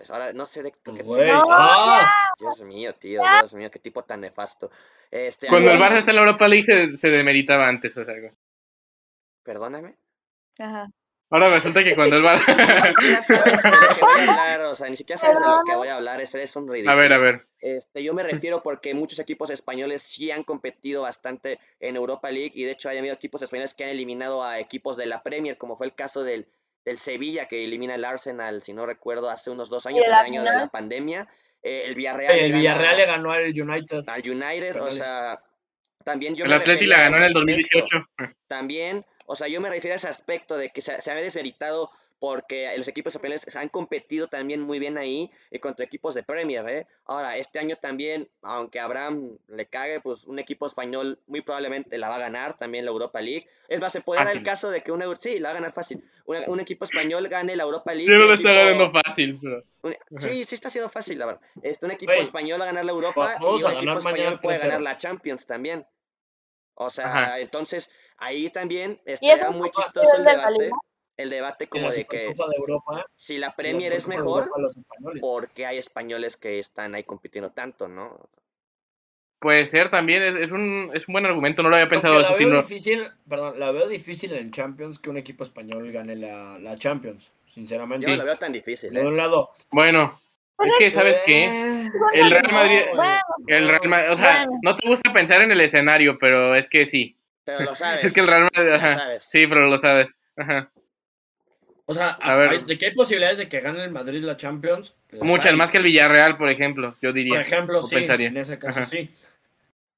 ahora 0.09 0.33
no 0.33 0.47
sé 0.47 0.63
de 0.63 0.73
pues, 0.83 0.97
qué 0.97 1.03
güey. 1.03 1.33
No, 1.33 1.45
¡Ah! 1.51 2.11
Dios 2.39 2.63
mío, 2.63 2.95
tío, 2.95 3.23
Dios 3.23 3.55
mío, 3.55 3.71
qué 3.71 3.79
tipo 3.79 4.03
tan 4.03 4.21
nefasto. 4.21 4.71
Este, 5.11 5.47
Cuando 5.49 5.71
el 5.71 5.79
Barça 5.79 5.99
está 5.99 6.11
en 6.11 6.17
la 6.17 6.23
Europa 6.23 6.49
League 6.49 6.65
se, 6.65 6.97
se 6.97 7.11
demeritaba 7.11 7.69
antes, 7.69 7.97
o 7.97 8.05
sea, 8.05 8.15
Perdóname. 9.43 9.97
Ajá. 10.59 10.89
ahora 11.31 11.51
resulta 11.51 11.85
que 11.85 11.95
cuando 11.95 12.17
el 12.17 12.23
Barça... 12.25 12.47
Ni 12.99 13.17
siquiera 13.17 13.23
sabes 13.23 13.63
de 13.63 13.71
lo 13.71 13.95
que 13.95 14.05
voy 14.05 14.19
a 14.19 14.23
hablar, 14.23 14.61
o 14.65 14.75
sea, 14.75 14.91
ni 14.91 14.97
siquiera 14.97 15.19
sabes 15.19 15.39
de 15.39 15.47
lo 15.47 15.63
que 15.65 15.77
voy 15.77 15.89
a 15.89 15.97
hablar, 15.97 16.21
eso 16.21 16.39
es 16.39 16.57
un 16.57 16.69
ridículo. 16.69 16.93
a 16.93 16.97
ver, 16.97 17.13
a 17.13 17.19
ver. 17.19 17.47
Este, 17.61 18.03
yo 18.03 18.15
me 18.15 18.23
refiero 18.23 18.63
porque 18.63 18.95
muchos 18.95 19.19
equipos 19.19 19.51
españoles 19.51 20.03
sí 20.03 20.31
han 20.31 20.45
competido 20.45 21.03
bastante 21.03 21.59
en 21.81 21.97
Europa 21.97 22.31
League 22.31 22.53
y 22.55 22.65
de 22.65 22.73
hecho 22.73 22.89
hay 22.89 22.99
habido 22.99 23.15
equipos 23.15 23.43
españoles 23.43 23.75
que 23.75 23.85
han 23.85 23.91
eliminado 23.91 24.45
a 24.45 24.59
equipos 24.59 24.97
de 24.97 25.07
la 25.07 25.23
Premier, 25.23 25.57
como 25.59 25.77
fue 25.77 25.87
el 25.87 25.95
caso 25.95 26.23
del, 26.25 26.49
del 26.87 26.99
Sevilla 26.99 27.47
que 27.47 27.65
elimina 27.65 27.97
el 27.97 28.05
Arsenal, 28.05 28.63
si 28.63 28.73
no 28.73 28.87
recuerdo, 28.87 29.29
hace 29.29 29.51
unos 29.51 29.69
dos 29.69 29.85
años, 29.87 30.05
el 30.05 30.11
la 30.13 30.21
año 30.21 30.43
de 30.45 30.51
la 30.53 30.69
pandemia. 30.69 31.29
Eh, 31.61 31.83
el 31.87 31.97
Villarreal, 31.97 32.37
le 32.37 32.47
El 32.47 32.53
Villarreal 32.53 32.97
le 32.97 33.07
ganó 33.07 33.33
al 33.33 33.43
United. 33.43 34.05
al 34.07 34.23
United, 34.25 34.81
o 34.81 34.91
sea, 34.93 35.43
también 36.05 36.37
yo 36.37 36.45
El 36.45 36.51
me 36.51 36.57
Atleti 36.57 36.87
la 36.87 36.99
ganó 36.99 37.17
en 37.17 37.25
el 37.25 37.27
aspecto 37.27 37.41
2018. 37.41 38.07
también, 38.47 39.05
o 39.27 39.35
sea, 39.35 39.49
yo 39.49 39.61
me 39.61 39.69
refiero 39.69 39.95
a 39.95 39.97
ese 39.97 40.07
aspecto 40.07 40.57
de 40.57 40.71
que 40.71 40.81
se, 40.81 41.03
se 41.03 41.11
ha 41.11 41.17
desmeritado 41.17 41.91
porque 42.19 42.73
los 42.79 42.89
equipos 42.89 43.15
españoles 43.15 43.55
han 43.57 43.69
competido 43.69 44.27
también 44.29 44.63
muy 44.63 44.79
bien 44.79 44.97
ahí 44.97 45.31
y 45.51 45.59
contra 45.59 45.85
equipos 45.85 46.15
de 46.15 46.23
Premier, 46.23 46.67
¿eh? 46.69 46.87
Ahora, 47.05 47.37
este 47.37 47.59
año 47.59 47.77
también, 47.77 48.31
aunque 48.43 48.81
Abraham 48.81 49.37
le 49.49 49.67
cague, 49.67 50.01
pues 50.01 50.25
un 50.25 50.39
equipo 50.39 50.67
español 50.67 51.21
muy 51.27 51.43
probablemente 51.43 51.99
la 51.99 52.09
va 52.09 52.17
a 52.17 52.21
ganar 52.21 52.57
también 52.57 52.87
la 52.87 52.91
Europa 52.91 53.21
League. 53.21 53.47
Es 53.69 53.81
más, 53.81 53.93
se 53.93 54.01
puede 54.01 54.25
dar 54.25 54.35
el 54.35 54.43
caso 54.43 54.71
de 54.71 54.83
que 54.83 54.93
un 54.93 55.03
sí, 55.19 55.39
la 55.41 55.49
va 55.49 55.51
a 55.51 55.55
ganar 55.55 55.73
fácil. 55.73 56.03
Una- 56.25 56.41
un 56.49 56.59
equipo 56.61 56.85
español 56.87 57.29
gane 57.29 57.55
la 57.55 57.65
Europa 57.65 57.93
League. 57.95 58.11
Yo 58.11 58.19
no 58.19 58.27
lo 58.27 58.35
está 58.35 58.49
equipo- 58.51 58.65
ganando 58.65 58.93
fácil, 59.05 59.39
pero... 59.43 59.63
un- 59.83 59.93
Ajá. 59.93 60.27
sí, 60.29 60.45
sí 60.47 60.55
está 60.55 60.71
siendo 60.71 60.89
fácil, 60.89 61.19
la 61.19 61.27
verdad. 61.27 61.41
Este, 61.63 61.85
un 61.87 61.93
equipo 61.93 62.13
español 62.13 62.59
va 62.61 62.65
a 62.65 62.69
ganar 62.69 62.85
la 62.87 62.93
Europa 62.93 63.35
vamos 63.41 63.61
y 63.61 63.65
a 63.65 63.69
un 63.69 63.75
equipo 63.77 63.99
español 63.99 64.41
puede 64.41 64.57
3-0. 64.59 64.63
ganar 64.63 64.81
la 64.81 64.97
Champions 64.99 65.47
también. 65.47 65.87
O 66.75 66.89
sea, 66.91 67.07
Ajá. 67.07 67.41
entonces 67.41 67.91
ahí 68.17 68.49
también 68.49 69.01
Y 69.07 69.13
es 69.13 69.21
estaría 69.23 69.51
un 69.51 69.59
muy 69.59 69.71
chistoso 69.71 70.17
el 70.17 70.25
debate. 70.25 70.71
El 71.17 71.31
debate 71.31 71.69
como 71.69 71.89
la 71.89 71.91
de 71.93 72.05
que 72.07 72.19
de 72.19 72.35
Europa. 72.59 73.07
si 73.15 73.39
la 73.39 73.49
la 73.49 73.57
Premier 73.57 73.93
es 73.93 74.05
de 74.05 74.17
mejor, 74.17 74.45
Europa, 74.45 74.61
los 74.61 74.77
porque 75.21 75.67
hay 75.67 75.79
españoles 75.79 76.37
que 76.37 76.59
están 76.59 76.95
ahí 76.95 77.05
compitiendo 77.05 77.51
tanto, 77.53 77.89
¿no? 77.89 78.29
Puede 79.39 79.67
ser 79.67 79.91
también, 79.91 80.23
es, 80.23 80.35
es 80.37 80.51
un, 80.51 80.91
es 80.95 81.07
un 81.09 81.13
buen 81.13 81.27
argumento, 81.27 81.63
no 81.63 81.69
lo 81.69 81.77
había 81.77 81.89
pensado 81.89 82.15
la 82.19 82.23
eso, 82.29 82.39
veo 82.39 82.49
sino... 82.49 82.57
difícil, 82.63 83.07
perdón, 83.29 83.61
la 83.61 83.71
veo 83.71 83.87
difícil 83.87 84.33
en 84.33 84.51
Champions 84.51 84.99
que 84.99 85.11
un 85.11 85.19
equipo 85.19 85.45
español 85.45 85.93
gane 85.93 86.17
la, 86.17 86.59
la 86.59 86.77
Champions, 86.79 87.31
sinceramente. 87.47 88.07
Yo 88.07 88.13
no 88.13 88.17
lo 88.17 88.25
veo 88.25 88.39
tan 88.39 88.53
difícil, 88.53 88.95
De 88.95 89.01
¿eh? 89.01 89.07
un 89.07 89.17
lado, 89.17 89.51
Bueno, 89.71 90.19
es 90.59 90.75
que, 90.79 90.91
¿sabes 90.91 91.21
qué? 91.27 91.45
eh, 91.45 91.87
El 92.15 92.31
Real 92.31 92.51
Madrid, 92.51 92.81
el 93.47 93.69
Real 93.69 93.89
Madrid, 93.89 94.13
o 94.13 94.17
sea, 94.17 94.47
no 94.63 94.75
te 94.77 94.89
gusta 94.89 95.13
pensar 95.13 95.43
en 95.43 95.53
el 95.53 95.61
escenario, 95.61 96.19
pero 96.19 96.55
es 96.55 96.67
que 96.67 96.87
sí. 96.87 97.15
Pero 97.45 97.61
lo 97.61 97.75
sabes. 97.75 98.05
Es 98.07 98.15
que 98.15 98.21
el 98.21 98.27
Real 98.27 98.49
Madrid, 98.55 98.71
lo 98.71 98.75
ajá, 98.77 98.95
sabes. 98.95 99.25
sí, 99.25 99.47
pero 99.47 99.67
lo 99.67 99.77
sabes. 99.79 100.09
Ajá. 100.37 100.73
O 101.89 101.93
sea, 101.95 102.11
A 102.21 102.35
ver. 102.35 102.49
hay- 102.51 102.65
¿de 102.65 102.79
qué 102.79 102.87
hay 102.87 102.95
posibilidades 102.95 103.39
de 103.39 103.49
que 103.49 103.61
gane 103.61 103.83
el 103.85 103.91
Madrid 103.91 104.23
la 104.25 104.37
Champions? 104.37 104.97
Las 105.11 105.23
Muchas 105.23 105.53
hay. 105.53 105.57
más 105.57 105.71
que 105.71 105.79
el 105.79 105.85
Villarreal, 105.85 106.37
por 106.37 106.49
ejemplo, 106.51 106.95
yo 107.01 107.13
diría. 107.13 107.35
Por 107.35 107.43
ejemplo, 107.43 107.81
sí, 107.83 107.95
pensaría. 107.95 108.29
en 108.29 108.37
ese 108.37 108.59
caso 108.59 108.81
Ajá. 108.81 108.89
sí. 108.89 109.09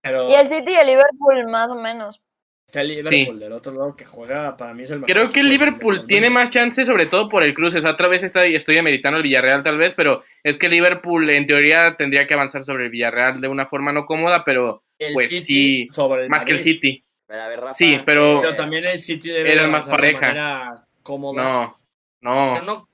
Pero 0.03 0.29
Y 0.31 0.35
el 0.35 0.49
City 0.49 0.73
y 0.73 0.77
el 0.77 0.87
Liverpool, 0.87 1.49
más 1.51 1.71
o 1.71 1.75
menos. 1.75 2.21
está 2.67 2.83
el 2.83 2.89
Liverpool 2.89 3.41
del 3.41 3.53
otro 3.53 3.73
lado 3.73 3.97
que 3.97 4.05
juega, 4.05 4.55
para 4.57 4.75
mí 4.75 4.83
es 4.83 4.91
el 4.91 4.99
mejor 5.01 5.11
Creo 5.11 5.31
que 5.31 5.41
el 5.41 5.49
Liverpool 5.49 6.07
tiene 6.07 6.29
más 6.29 6.51
chance, 6.51 6.85
sobre 6.85 7.07
todo 7.07 7.29
por 7.31 7.43
el 7.43 7.55
cruce. 7.55 7.79
O 7.79 7.81
sea, 7.81 7.93
otra 7.93 8.09
vez 8.09 8.23
está, 8.23 8.45
estoy 8.45 8.77
ameritando 8.77 9.17
el 9.17 9.23
Villarreal, 9.23 9.63
tal 9.63 9.79
vez, 9.79 9.95
pero 9.97 10.23
es 10.45 10.59
que 10.59 10.67
el 10.67 10.73
Liverpool, 10.73 11.29
en 11.31 11.47
teoría, 11.47 11.97
tendría 11.97 12.27
que 12.27 12.35
avanzar 12.35 12.67
sobre 12.67 12.85
el 12.85 12.91
Villarreal 12.91 13.41
de 13.41 13.49
una 13.49 13.65
forma 13.67 13.91
no 13.93 14.05
cómoda, 14.05 14.45
pero 14.45 14.83
El 14.99 15.15
pues 15.15 15.31
City 15.31 15.43
sí, 15.43 15.89
sobre 15.91 16.25
el 16.25 16.29
más 16.29 16.45
que 16.45 16.53
el. 16.53 16.61
City. 16.61 17.03
Pero 17.27 17.43
a 17.43 17.49
ver, 17.49 17.61
Rafa, 17.61 17.75
Sí, 17.75 17.99
pero- 18.05 18.41
Pero 18.43 18.55
también 18.55 18.85
el 18.85 19.01
City 19.01 19.31
debe 19.31 19.51
Era 19.53 19.63
de 19.63 19.69
más 19.69 19.87
de 19.87 19.91
pareja. 19.91 20.27
manera 20.29 20.85
cómoda. 21.03 21.43
No, 21.43 21.78
Pero 22.21 22.35
no. 22.35 22.61
no- 22.63 22.89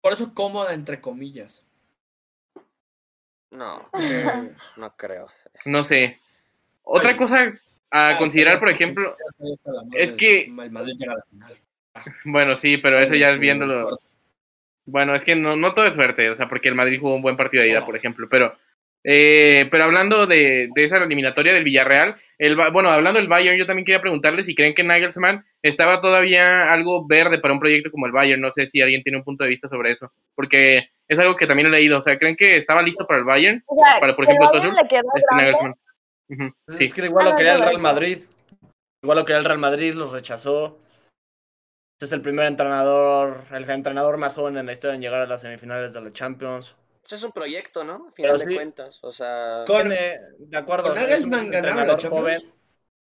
Por 0.00 0.12
eso 0.12 0.32
cómoda, 0.34 0.72
entre 0.74 1.00
comillas. 1.00 1.64
No, 3.50 3.88
no 4.76 4.94
creo. 4.96 5.26
No 5.64 5.82
sé. 5.82 6.20
Otra 6.82 7.10
Ay. 7.10 7.16
cosa 7.16 7.42
a 7.90 8.10
Ah, 8.10 8.16
considerar, 8.18 8.58
por 8.58 8.68
ejemplo, 8.68 9.16
es 9.94 10.12
que- 10.12 10.44
su- 10.46 10.60
El 10.62 10.70
Madrid 10.70 10.94
llega 10.98 11.12
a 11.12 11.16
la 11.16 11.22
final. 11.24 11.56
bueno, 12.26 12.54
sí, 12.56 12.76
pero 12.76 12.98
eso 12.98 13.14
ya 13.14 13.26
es 13.26 13.28
Estuvo 13.30 13.40
viéndolo. 13.40 13.82
fuerte. 13.88 14.04
Bueno, 14.84 15.14
es 15.14 15.24
que 15.24 15.34
no, 15.36 15.56
no 15.56 15.74
todo 15.74 15.86
es 15.86 15.94
suerte, 15.94 16.30
o 16.30 16.34
sea, 16.34 16.48
porque 16.48 16.68
el 16.68 16.74
Madrid 16.74 16.98
jugó 17.00 17.14
un 17.14 17.22
buen 17.22 17.36
partido 17.36 17.62
de 17.62 17.70
ida, 17.70 17.84
por 17.84 17.94
ejemplo, 17.96 18.26
pero 18.28 18.56
eh, 19.04 19.68
pero 19.70 19.84
hablando 19.84 20.26
de, 20.26 20.70
de 20.74 20.84
esa 20.84 20.96
eliminatoria 20.98 21.52
del 21.54 21.64
Villarreal, 21.64 22.20
el, 22.38 22.56
bueno, 22.72 22.88
hablando 22.88 23.18
del 23.18 23.28
Bayern, 23.28 23.58
yo 23.58 23.66
también 23.66 23.84
quería 23.84 24.00
preguntarle 24.00 24.44
si 24.44 24.54
creen 24.54 24.74
que 24.74 24.84
Nagelsmann 24.84 25.44
estaba 25.62 26.00
todavía 26.00 26.72
algo 26.72 27.06
verde 27.06 27.38
para 27.38 27.52
un 27.54 27.60
proyecto 27.60 27.90
como 27.90 28.06
el 28.06 28.12
Bayern, 28.12 28.40
no 28.40 28.50
sé 28.50 28.66
si 28.66 28.80
alguien 28.80 29.02
tiene 29.02 29.18
un 29.18 29.24
punto 29.24 29.44
de 29.44 29.50
vista 29.50 29.68
sobre 29.68 29.90
eso, 29.90 30.12
porque 30.34 30.90
es 31.08 31.18
algo 31.18 31.36
que 31.36 31.46
también 31.46 31.66
he 31.66 31.70
leído, 31.70 31.98
o 31.98 32.02
sea, 32.02 32.16
¿creen 32.16 32.36
que 32.36 32.56
estaba 32.56 32.82
listo 32.82 33.06
para 33.06 33.18
el 33.18 33.24
Bayern? 33.24 33.62
O 33.66 33.76
sea, 33.84 33.98
Para, 34.00 34.14
por 34.14 34.26
que 34.26 34.32
el 34.32 34.38
ejemplo, 34.38 34.60
Bayern 34.60 35.74
Este 36.28 36.52
Pues 36.66 36.78
sí. 36.78 36.84
Es 36.84 36.94
que 36.94 37.04
igual 37.04 37.26
Ah, 37.26 37.30
lo 37.30 37.36
quería 37.36 37.54
el 37.54 37.62
Real. 37.62 37.78
Madrid. 37.78 38.18
Igual 39.02 39.18
lo 39.18 39.24
quería 39.24 39.38
el 39.38 39.44
Real 39.44 39.58
Madrid, 39.58 39.94
los 39.94 40.12
rechazó. 40.12 40.78
Este 41.96 42.04
es 42.06 42.12
el 42.12 42.20
primer 42.20 42.46
entrenador, 42.46 43.42
el 43.50 43.68
entrenador 43.68 44.18
más 44.18 44.34
joven 44.34 44.56
en 44.58 44.66
la 44.66 44.72
historia 44.72 44.94
en 44.94 45.00
llegar 45.00 45.22
a 45.22 45.26
las 45.26 45.40
semifinales 45.40 45.92
de 45.92 46.00
la 46.00 46.12
Champions. 46.12 46.76
Pues 47.08 47.20
es 47.20 47.24
un 47.24 47.32
proyecto, 47.32 47.84
¿no? 47.84 48.08
A 48.08 48.12
final 48.12 48.32
Pero 48.32 48.38
de 48.38 48.44
sí. 48.46 48.54
cuentas. 48.54 48.98
O 49.02 49.10
sea, 49.12 49.64
Con, 49.66 49.82
Tiene- 49.88 50.20
de 50.38 50.58
acuerdo, 50.58 50.88
¿Con 50.88 50.94
Nagelsmann 50.96 51.50
ganaron 51.50 51.86
la 51.86 51.96
Champions? 51.96 52.42
joven. 52.42 52.52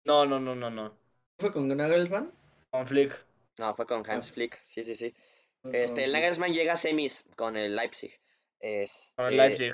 No, 0.05 0.25
no, 0.25 0.39
no, 0.39 0.55
no, 0.55 0.69
no. 0.69 0.97
¿Fue 1.39 1.51
con 1.51 1.67
Nagelsmann? 1.67 2.31
Con 2.69 2.87
Flick. 2.87 3.25
no, 3.57 3.73
fue 3.73 3.85
con 3.87 4.07
Hans 4.09 4.29
Ah. 4.29 4.33
Flick. 4.33 4.61
Sí, 4.67 4.83
sí, 4.83 4.95
sí. 4.95 5.15
No, 5.63 5.71
Este, 5.71 6.03
el 6.03 6.11
sí. 6.11 6.13
Nagelsmann 6.13 6.53
llega 6.53 6.73
a 6.73 6.77
semis 6.77 7.25
con 7.35 7.57
el 7.57 7.75
Leipzig. 7.75 8.13
Es, 8.59 9.13
Con 9.15 9.27
el 9.27 9.33
eh, 9.33 9.37
Leipzig. 9.37 9.73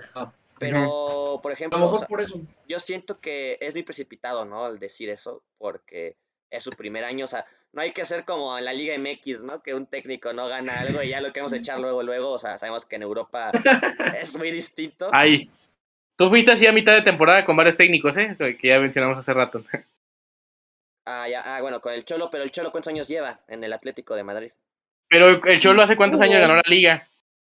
Pero, 0.59 1.39
por 1.41 1.51
A 1.51 1.55
ejemplo, 1.55 1.80
lo 1.80 1.86
o 1.86 1.88
mejor 1.88 1.99
sea, 1.99 2.07
por 2.07 2.21
eso. 2.21 2.39
yo 2.67 2.80
siento 2.80 3.19
que 3.19 3.57
es 3.59 3.74
muy 3.74 3.84
precipitado, 3.84 4.45
¿no? 4.45 4.67
El 4.67 4.80
decir 4.80 5.09
eso, 5.09 5.43
porque 5.57 6.17
es 6.49 6.63
su 6.63 6.69
primer 6.71 7.03
año. 7.03 7.26
O 7.26 7.28
sea, 7.28 7.45
no 7.74 7.82
hay 7.82 7.91
que 7.91 8.05
ser 8.05 8.24
como 8.24 8.57
en 8.57 8.65
la 8.65 8.74
Liga 8.74 8.97
MX, 8.97 9.43
¿no? 9.43 9.61
Que 9.61 9.74
un 9.74 9.88
técnico 9.88 10.32
no 10.32 10.47
gana 10.47 10.80
algo 10.80 11.03
y 11.03 11.09
ya 11.09 11.21
lo 11.21 11.34
queremos 11.34 11.53
echar 11.53 11.80
luego, 11.82 12.01
luego. 12.03 12.32
O 12.32 12.38
sea, 12.38 12.57
sabemos 12.57 12.86
que 12.86 12.95
en 12.95 13.03
Europa 13.03 13.51
es 14.19 14.36
muy 14.38 14.51
distinto. 14.51 15.09
Ahí, 15.11 15.49
Tú 16.15 16.30
fuiste 16.30 16.51
así 16.51 16.67
a 16.67 16.71
mitad 16.71 16.93
de 16.93 17.01
temporada 17.01 17.45
con 17.45 17.57
varios 17.57 17.76
técnicos, 17.76 18.15
¿eh? 18.17 18.36
Que 18.38 18.67
ya 18.67 18.80
mencionamos 18.80 19.17
hace 19.17 19.34
rato. 19.34 19.63
Ah, 21.05 21.28
ya, 21.28 21.41
ah, 21.41 21.61
bueno, 21.61 21.82
con 21.82 21.91
el 21.91 22.05
Cholo, 22.05 22.30
pero 22.32 22.45
el 22.45 22.51
Cholo, 22.51 22.71
¿cuántos 22.71 22.89
años 22.89 23.09
lleva 23.09 23.41
en 23.49 23.61
el 23.65 23.74
Atlético 23.74 24.15
de 24.15 24.24
Madrid? 24.24 24.53
Pero 25.09 25.43
el 25.43 25.59
Cholo 25.59 25.82
hace 25.82 25.97
cuántos 25.97 26.21
años 26.21 26.39
ganó 26.39 26.55
la 26.55 26.63
liga. 26.65 27.09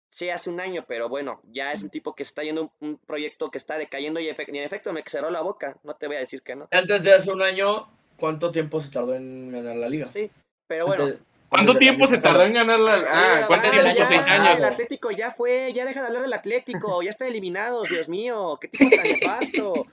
Sí, 0.08 0.30
hace 0.30 0.50
un 0.50 0.60
año, 0.60 0.84
pero 0.86 1.08
bueno, 1.08 1.40
ya 1.50 1.72
es 1.72 1.82
un 1.82 1.90
tipo 1.90 2.14
que 2.14 2.22
está 2.22 2.44
yendo 2.44 2.62
un, 2.62 2.70
un 2.90 2.98
proyecto 2.98 3.50
que 3.50 3.58
está 3.58 3.76
decayendo 3.76 4.20
y, 4.20 4.26
y 4.26 4.28
en 4.28 4.64
efecto 4.64 4.92
me 4.92 5.02
cerró 5.04 5.32
la 5.32 5.40
boca. 5.40 5.76
No 5.82 5.96
te 5.96 6.06
voy 6.06 6.14
a 6.14 6.20
decir 6.20 6.42
que 6.42 6.54
no. 6.54 6.68
Antes 6.70 7.02
de 7.02 7.12
hace 7.12 7.32
un 7.32 7.42
año, 7.42 7.90
¿cuánto 8.20 8.50
tiempo 8.52 8.78
se 8.78 8.90
tardó 8.90 9.14
en 9.14 9.50
ganar 9.50 9.76
la 9.76 9.88
liga? 9.88 10.08
Sí, 10.12 10.30
pero 10.66 10.86
bueno. 10.86 11.08
¿Cuánto 11.48 11.76
tiempo 11.76 12.06
se 12.06 12.18
tardó 12.18 12.44
en 12.44 12.54
ganar 12.54 12.78
la... 12.78 12.94
Ah, 13.08 13.44
¿cuánto 13.48 13.68
tiempo? 13.70 13.88
año 13.88 14.06
seis. 14.08 14.26
El. 14.28 14.64
Atlético 14.64 15.10
ya 15.10 15.32
fue, 15.32 15.72
ya 15.72 15.84
deja 15.84 16.00
de 16.00 16.06
hablar 16.06 16.22
del 16.22 16.32
Atlético, 16.32 17.02
ya 17.02 17.10
está 17.10 17.26
eliminados, 17.26 17.88
Dios 17.88 18.08
mío, 18.08 18.56
qué 18.60 18.68
tipo 18.68 18.88
tan 18.88 19.02
nefasto. 19.02 19.86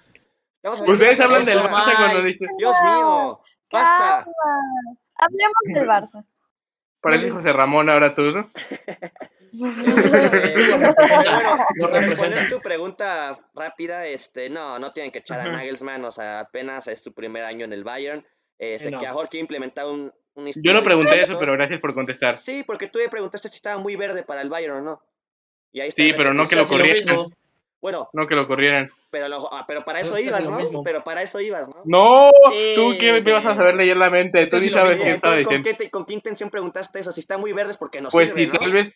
Ustedes 0.64 1.18
de 1.18 1.24
hablan 1.24 1.46
del. 1.46 1.60
Barça 1.60 1.96
cuando 1.96 2.22
dice... 2.22 2.46
Dios 2.60 2.76
mío, 2.84 3.42
basta. 3.72 4.28
Hablemos 5.16 5.54
del 5.74 5.88
Barça. 5.88 6.26
Parece 7.02 7.32
José 7.32 7.54
Ramón 7.54 7.90
ahora 7.90 8.14
tú, 8.14 8.32
¿no? 8.32 8.52
Lo 9.52 9.72
representa. 11.88 12.50
tu 12.50 12.60
pregunta 12.60 13.40
rápida, 13.54 14.08
este, 14.08 14.50
no, 14.50 14.80
no 14.80 14.92
tienen 14.92 15.12
que 15.12 15.20
echar 15.20 15.42
a. 15.42 15.52
Nagelsmann, 15.52 16.04
o 16.06 16.12
sea, 16.12 16.40
apenas 16.40 16.88
es 16.88 17.04
su 17.04 17.14
primer 17.14 17.44
año 17.44 17.66
en 17.66 17.74
el 17.74 17.84
Bayern. 17.84 18.26
Este, 18.60 18.92
no. 18.92 19.00
que 19.00 19.08
a 19.08 19.14
Jorge 19.14 19.38
implementar 19.38 19.86
un, 19.86 20.12
un 20.34 20.52
Yo 20.56 20.74
no 20.74 20.84
pregunté 20.84 21.22
eso, 21.22 21.38
pero 21.40 21.54
gracias 21.54 21.80
por 21.80 21.94
contestar. 21.94 22.38
Sí, 22.38 22.64
porque 22.66 22.88
tú 22.88 23.00
me 23.00 23.10
preguntaste 23.10 23.50
si 23.50 23.58
estaba 23.58 23.80
muy 23.80 23.96
verde 23.96 24.24
para 24.24 24.42
el 24.42 24.50
Bayern 24.50 24.78
o 24.78 24.82
no. 24.82 25.02
Y 25.72 25.82
ahí 25.82 25.90
está 25.90 26.02
Sí, 26.02 26.14
pero 26.16 26.34
no 26.34 26.48
que 26.48 26.56
lo 26.56 26.68
corrieran. 26.68 27.28
Bueno, 27.82 28.10
No 28.14 28.28
que 28.28 28.36
lo 28.36 28.48
corrieran. 28.48 28.90
pero, 29.12 29.28
lo- 29.28 29.54
ah, 29.54 29.66
pero 29.68 29.86
para 29.86 30.00
eso 30.00 30.18
ibas, 30.18 30.48
¿no? 30.50 30.58
mismo. 30.58 30.84
Pero 30.84 31.04
para 31.04 31.22
eso 31.22 31.40
ibas, 31.40 31.68
¿no? 31.68 31.82
No, 31.86 32.32
Sí, 32.50 32.74
tú 32.76 32.96
qué 33.00 33.14
me 33.14 33.22
sí. 33.22 33.32
vas 33.32 33.46
a 33.46 33.56
saber 33.56 33.76
leer 33.76 33.98
la 33.98 34.10
mente. 34.10 34.46
Tú 34.48 34.58
ni 34.58 34.70
lo 34.70 34.78
sabes 34.80 34.98
qué 34.98 35.12
estaba 35.12 35.36
Entonces, 35.36 35.44
¿con 35.46 35.52
diciendo. 35.64 35.70
qué, 35.70 35.84
te- 35.86 35.92
¿con 35.92 36.06
qué 36.06 36.14
intención 36.14 36.50
preguntaste 36.50 37.00
eso? 37.00 37.12
Si 37.12 37.20
está 37.20 37.38
muy 37.38 37.54
verde 37.54 37.72
es 37.72 37.78
porque 37.78 38.02
no 38.02 38.10
Pues 38.10 38.30
sirve, 38.30 38.42
sí, 38.46 38.48
¿no? 38.48 38.60
tal 38.60 38.72
vez, 38.72 38.94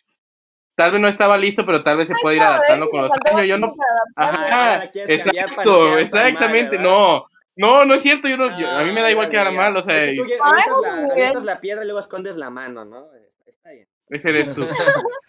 tal 0.74 0.90
vez 0.92 1.00
no 1.00 1.08
estaba 1.08 1.38
listo, 1.38 1.64
pero 1.64 1.82
tal 1.82 1.96
vez 1.96 2.08
se 2.08 2.14
puede 2.20 2.36
ir 2.36 2.42
adaptando 2.42 2.88
con 2.90 3.02
los 3.02 3.12
años. 3.24 3.46
Yo 3.46 3.58
no, 3.58 3.74
Ah, 4.16 4.28
ajá, 4.28 4.48
para 4.48 4.84
exacto, 5.06 5.88
mal, 5.90 6.00
exactamente, 6.00 6.78
no, 6.78 7.24
no, 7.56 7.84
no 7.84 7.94
es 7.94 8.02
cierto. 8.02 8.28
Yo 8.28 8.36
no, 8.36 8.46
yo- 8.58 8.68
a 8.68 8.82
mí 8.84 8.90
me 8.92 9.00
da 9.00 9.06
Ah, 9.06 9.10
igual 9.12 9.30
ya, 9.30 9.44
ya. 9.44 9.50
mal, 9.52 9.76
o 9.76 9.82
sea, 9.82 9.96
Es 9.96 10.10
que 10.10 10.16
tú 10.16 10.22
avientas, 10.42 11.44
la, 11.44 11.54
la 11.54 11.60
piedra 11.60 11.82
y 11.82 11.86
luego 11.86 12.00
escondes 12.00 12.36
la 12.36 12.50
mano, 12.50 12.84
¿no? 12.84 13.06
Está 13.46 13.70
bien. 13.70 13.86
ese 14.10 14.28
eres 14.30 14.52
tú. 14.54 14.62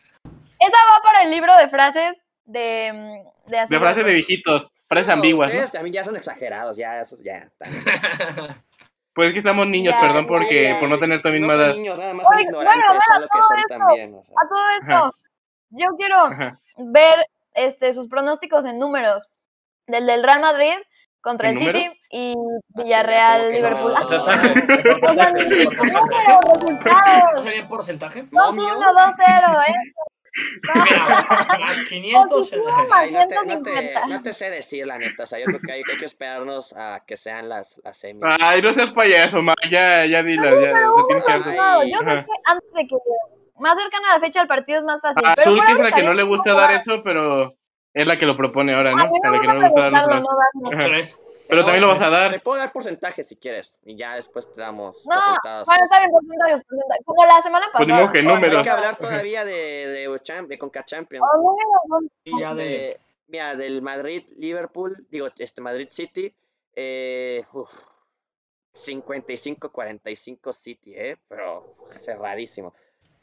Esa 0.59 0.77
va 0.91 1.01
para 1.03 1.23
el 1.23 1.31
libro 1.31 1.55
de 1.57 1.69
frases 1.69 2.15
de, 2.45 2.91
mm, 2.93 3.49
de, 3.51 3.65
De 3.69 3.79
frases 3.79 4.05
de 4.05 4.13
viejitos, 4.13 4.69
frases 4.87 5.07
No, 5.07 5.13
ambiguas, 5.13 5.75
a 5.75 5.83
mí 5.83 5.91
ya 5.91 6.03
son 6.03 6.15
exagerados, 6.15 6.77
ya, 6.77 6.99
eso 7.01 7.17
ya. 7.23 7.49
Pues 9.13 9.27
es 9.27 9.33
que 9.33 9.39
estamos 9.39 9.67
niños, 9.67 9.93
Ya, 9.93 10.01
perdón 10.01 10.25
porque 10.25 10.75
por 10.79 10.89
no 10.89 10.97
tener 10.97 11.21
tu 11.21 11.27
no 11.29 11.33
misma 11.35 11.53
son 11.53 11.61
edad. 11.61 11.73
niños, 11.75 11.97
nada 11.99 12.13
más 12.15 12.25
son 12.25 12.33
Oye, 12.35 12.43
ignorantes, 12.45 12.83
bueno, 12.87 13.01
son 13.07 13.21
lo 13.21 13.27
que 13.27 13.37
bueno, 13.37 13.47
son 13.47 13.57
todo 13.67 13.77
también. 13.87 14.15
o 14.15 14.23
sea. 14.23 14.35
A 14.43 14.47
todo 14.49 14.69
esto, 14.81 14.93
Ajá. 14.93 15.11
yo 15.69 15.87
quiero 15.97 16.17
Ajá. 16.19 16.59
ver 16.77 17.27
este 17.53 17.93
sus 17.93 18.07
pronósticos 18.07 18.65
en 18.65 18.79
números 18.79 19.27
del 19.85 20.07
del 20.07 20.23
Real 20.23 20.41
Madrid 20.41 20.73
contra 21.21 21.49
¿En 21.51 21.57
el 21.57 21.63
números? 21.63 21.81
City 21.83 21.99
y 22.09 22.33
Ah, 22.35 22.83
Villarreal 22.83 23.51
Liverpool. 23.51 23.93
Ah, 23.95 23.99
Porcentaje, 24.01 24.49
o 24.49 25.13
sea, 25.13 25.29
por 25.29 25.43
números, 25.43 25.75
porcentaje. 25.75 26.31
resultados. 26.55 27.33
¿No 27.35 27.41
sería 27.41 27.59
en 27.61 27.67
porcentaje? 27.67 28.23
2-1, 28.23 28.31
Momios. 28.31 28.77
2-0, 28.77 29.63
¿eh? 29.67 29.73
Mira, 30.73 31.59
más 31.59 31.77
500. 31.89 32.29
Positivo, 32.29 32.65
Ay, 32.91 33.11
no, 33.11 33.27
te, 33.27 33.35
no, 33.35 33.41
te, 33.41 33.47
150. 33.71 34.07
no 34.07 34.21
te 34.21 34.33
sé 34.33 34.49
decir 34.49 34.87
la 34.87 34.97
neta, 34.97 35.23
o 35.23 35.27
sea, 35.27 35.39
yo 35.39 35.45
creo 35.45 35.59
que 35.59 35.71
hay, 35.71 35.81
hay 35.89 35.99
que 35.99 36.05
esperarnos 36.05 36.73
a 36.73 37.03
que 37.05 37.17
sean 37.17 37.49
las, 37.49 37.79
las 37.83 37.97
semis. 37.97 38.23
Ay, 38.39 38.61
no 38.61 38.73
seas 38.73 38.91
payaso, 38.91 39.41
ma, 39.41 39.53
ya, 39.69 40.05
ya 40.05 40.23
dila, 40.23 40.49
ya, 40.49 40.73
se 40.73 41.03
tiene 41.07 41.21
que. 41.23 41.55
No, 41.55 41.83
yo 41.83 41.97
sé 41.99 42.05
que 42.05 42.31
antes 42.45 42.73
de 42.73 42.87
que 42.87 42.95
más 43.59 43.77
cercana 43.77 44.11
a 44.11 44.15
la 44.15 44.19
fecha 44.19 44.39
del 44.39 44.47
partido 44.47 44.79
es 44.79 44.85
más 44.85 45.01
fácil. 45.01 45.23
A 45.25 45.35
pero 45.35 45.51
Azul, 45.51 45.65
que 45.65 45.71
es 45.73 45.79
la 45.79 45.91
que 45.91 46.03
no 46.03 46.13
le 46.13 46.23
gusta 46.23 46.53
dar 46.53 46.71
eso, 46.71 47.03
pero 47.03 47.55
es 47.93 48.07
la 48.07 48.17
que 48.17 48.25
lo 48.25 48.35
propone 48.35 48.73
ahora, 48.73 48.91
A 48.91 48.95
¿no? 48.95 49.11
A 49.23 49.29
la 49.29 49.39
que 49.39 49.47
no 49.47 49.53
le 49.53 49.63
gusta 49.65 49.81
dar 49.81 49.91
los 49.91 50.07
no 50.21 50.69
darlo. 50.71 50.83
Tres. 50.83 51.19
Pero 51.53 51.65
también 51.65 51.81
lo 51.81 51.87
vas 51.89 52.01
a 52.01 52.05
Te 52.05 52.11
dar. 52.11 52.41
puedo 52.43 52.57
dar 52.59 52.71
porcentajes 52.71 53.27
si 53.27 53.35
quieres, 53.35 53.79
y 53.85 53.95
ya 53.95 54.15
después 54.15 54.51
te 54.51 54.61
damos 54.61 55.05
No, 55.05 55.15
resultados. 55.15 55.65
bueno, 55.65 55.83
está 55.85 55.99
bien, 55.99 56.11
porcentajes, 56.11 56.63
porcentajes. 56.67 57.05
Como 57.05 57.25
la 57.25 57.41
semana 57.41 57.65
pasada. 57.67 57.77
Pues 57.77 57.87
ni 57.87 57.93
modo 57.93 58.11
que 58.11 58.21
Bueno, 58.21 58.35
números. 58.35 58.57
Hay 58.57 58.63
que 58.63 58.69
hablar 58.69 58.95
todavía 58.97 59.45
de, 59.45 59.53
de, 59.53 60.45
de 60.47 60.57
Conca 60.57 60.85
Champions. 60.85 61.25
O 61.33 61.37
números, 61.37 61.81
son- 61.89 62.11
Y 62.23 62.39
ya 62.39 62.53
de. 62.53 62.63
De- 62.63 62.99
mira, 63.27 63.55
del 63.55 63.81
Madrid, 63.81 64.25
Liverpool, 64.37 65.07
digo, 65.09 65.27
este 65.37 65.61
Madrid 65.61 65.87
City, 65.91 66.35
eh, 66.75 67.43
uf, 67.53 67.71
55-45 68.75 70.53
City, 70.53 70.93
¿eh? 70.95 71.17
Pero 71.27 71.73
cerradísimo. 71.87 72.73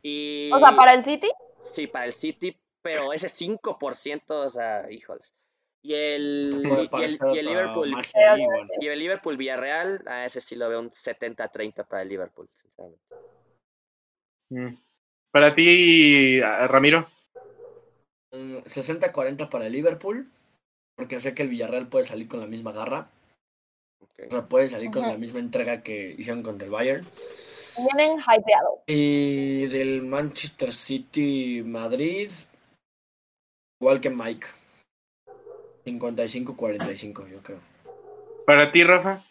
Y, 0.02 0.50
O 0.52 0.58
sea, 0.58 0.72
para 0.72 0.94
el 0.94 1.04
City. 1.04 1.30
Sí, 1.62 1.86
para 1.86 2.06
el 2.06 2.14
City, 2.14 2.58
pero 2.82 3.12
ese 3.12 3.28
5%, 3.28 4.22
o 4.46 4.50
sea, 4.50 4.90
híjoles. 4.90 5.34
Y 5.82 5.94
el, 5.94 6.62
y 6.62 7.02
el, 7.02 7.18
y 7.34 7.42
Liverpool, 7.42 7.94
y 8.80 8.86
el 8.86 8.98
Liverpool 8.98 9.36
Villarreal, 9.38 10.02
a 10.06 10.26
ese 10.26 10.42
sí 10.42 10.54
lo 10.54 10.68
veo 10.68 10.78
un 10.78 10.90
70-30 10.90 11.86
para 11.86 12.02
el 12.02 12.08
Liverpool, 12.08 12.48
sinceramente. 12.54 13.02
Mm. 14.50 14.76
Para 15.30 15.54
ti, 15.54 16.40
ah, 16.42 16.66
Ramiro. 16.68 17.08
Mm, 18.32 18.58
60-40 18.58 19.48
para 19.48 19.66
el 19.66 19.72
Liverpool. 19.72 20.28
Porque 20.96 21.18
sé 21.18 21.32
que 21.32 21.44
el 21.44 21.48
Villarreal 21.48 21.88
puede 21.88 22.04
salir 22.04 22.28
con 22.28 22.40
la 22.40 22.46
misma 22.46 22.72
garra. 22.72 23.08
O 24.00 24.30
sea, 24.30 24.42
puede 24.42 24.68
salir 24.68 24.90
con 24.90 25.02
Ajá. 25.04 25.12
la 25.12 25.18
misma 25.18 25.38
entrega 25.38 25.82
que 25.82 26.14
hicieron 26.18 26.42
contra 26.42 26.66
el 26.66 26.70
Bayern. 26.70 27.06
Vienen 27.78 28.18
hypeados. 28.18 28.80
Y 28.86 29.66
del 29.68 30.02
Manchester 30.02 30.72
City 30.72 31.62
Madrid, 31.64 32.30
igual 33.80 34.00
que 34.00 34.10
Mike. 34.10 34.46
55-45, 35.84 37.28
yo 37.28 37.42
creo. 37.42 37.58
Para 38.46 38.70
ti, 38.72 38.84
Rafa. 38.84 39.12
Al 39.12 39.24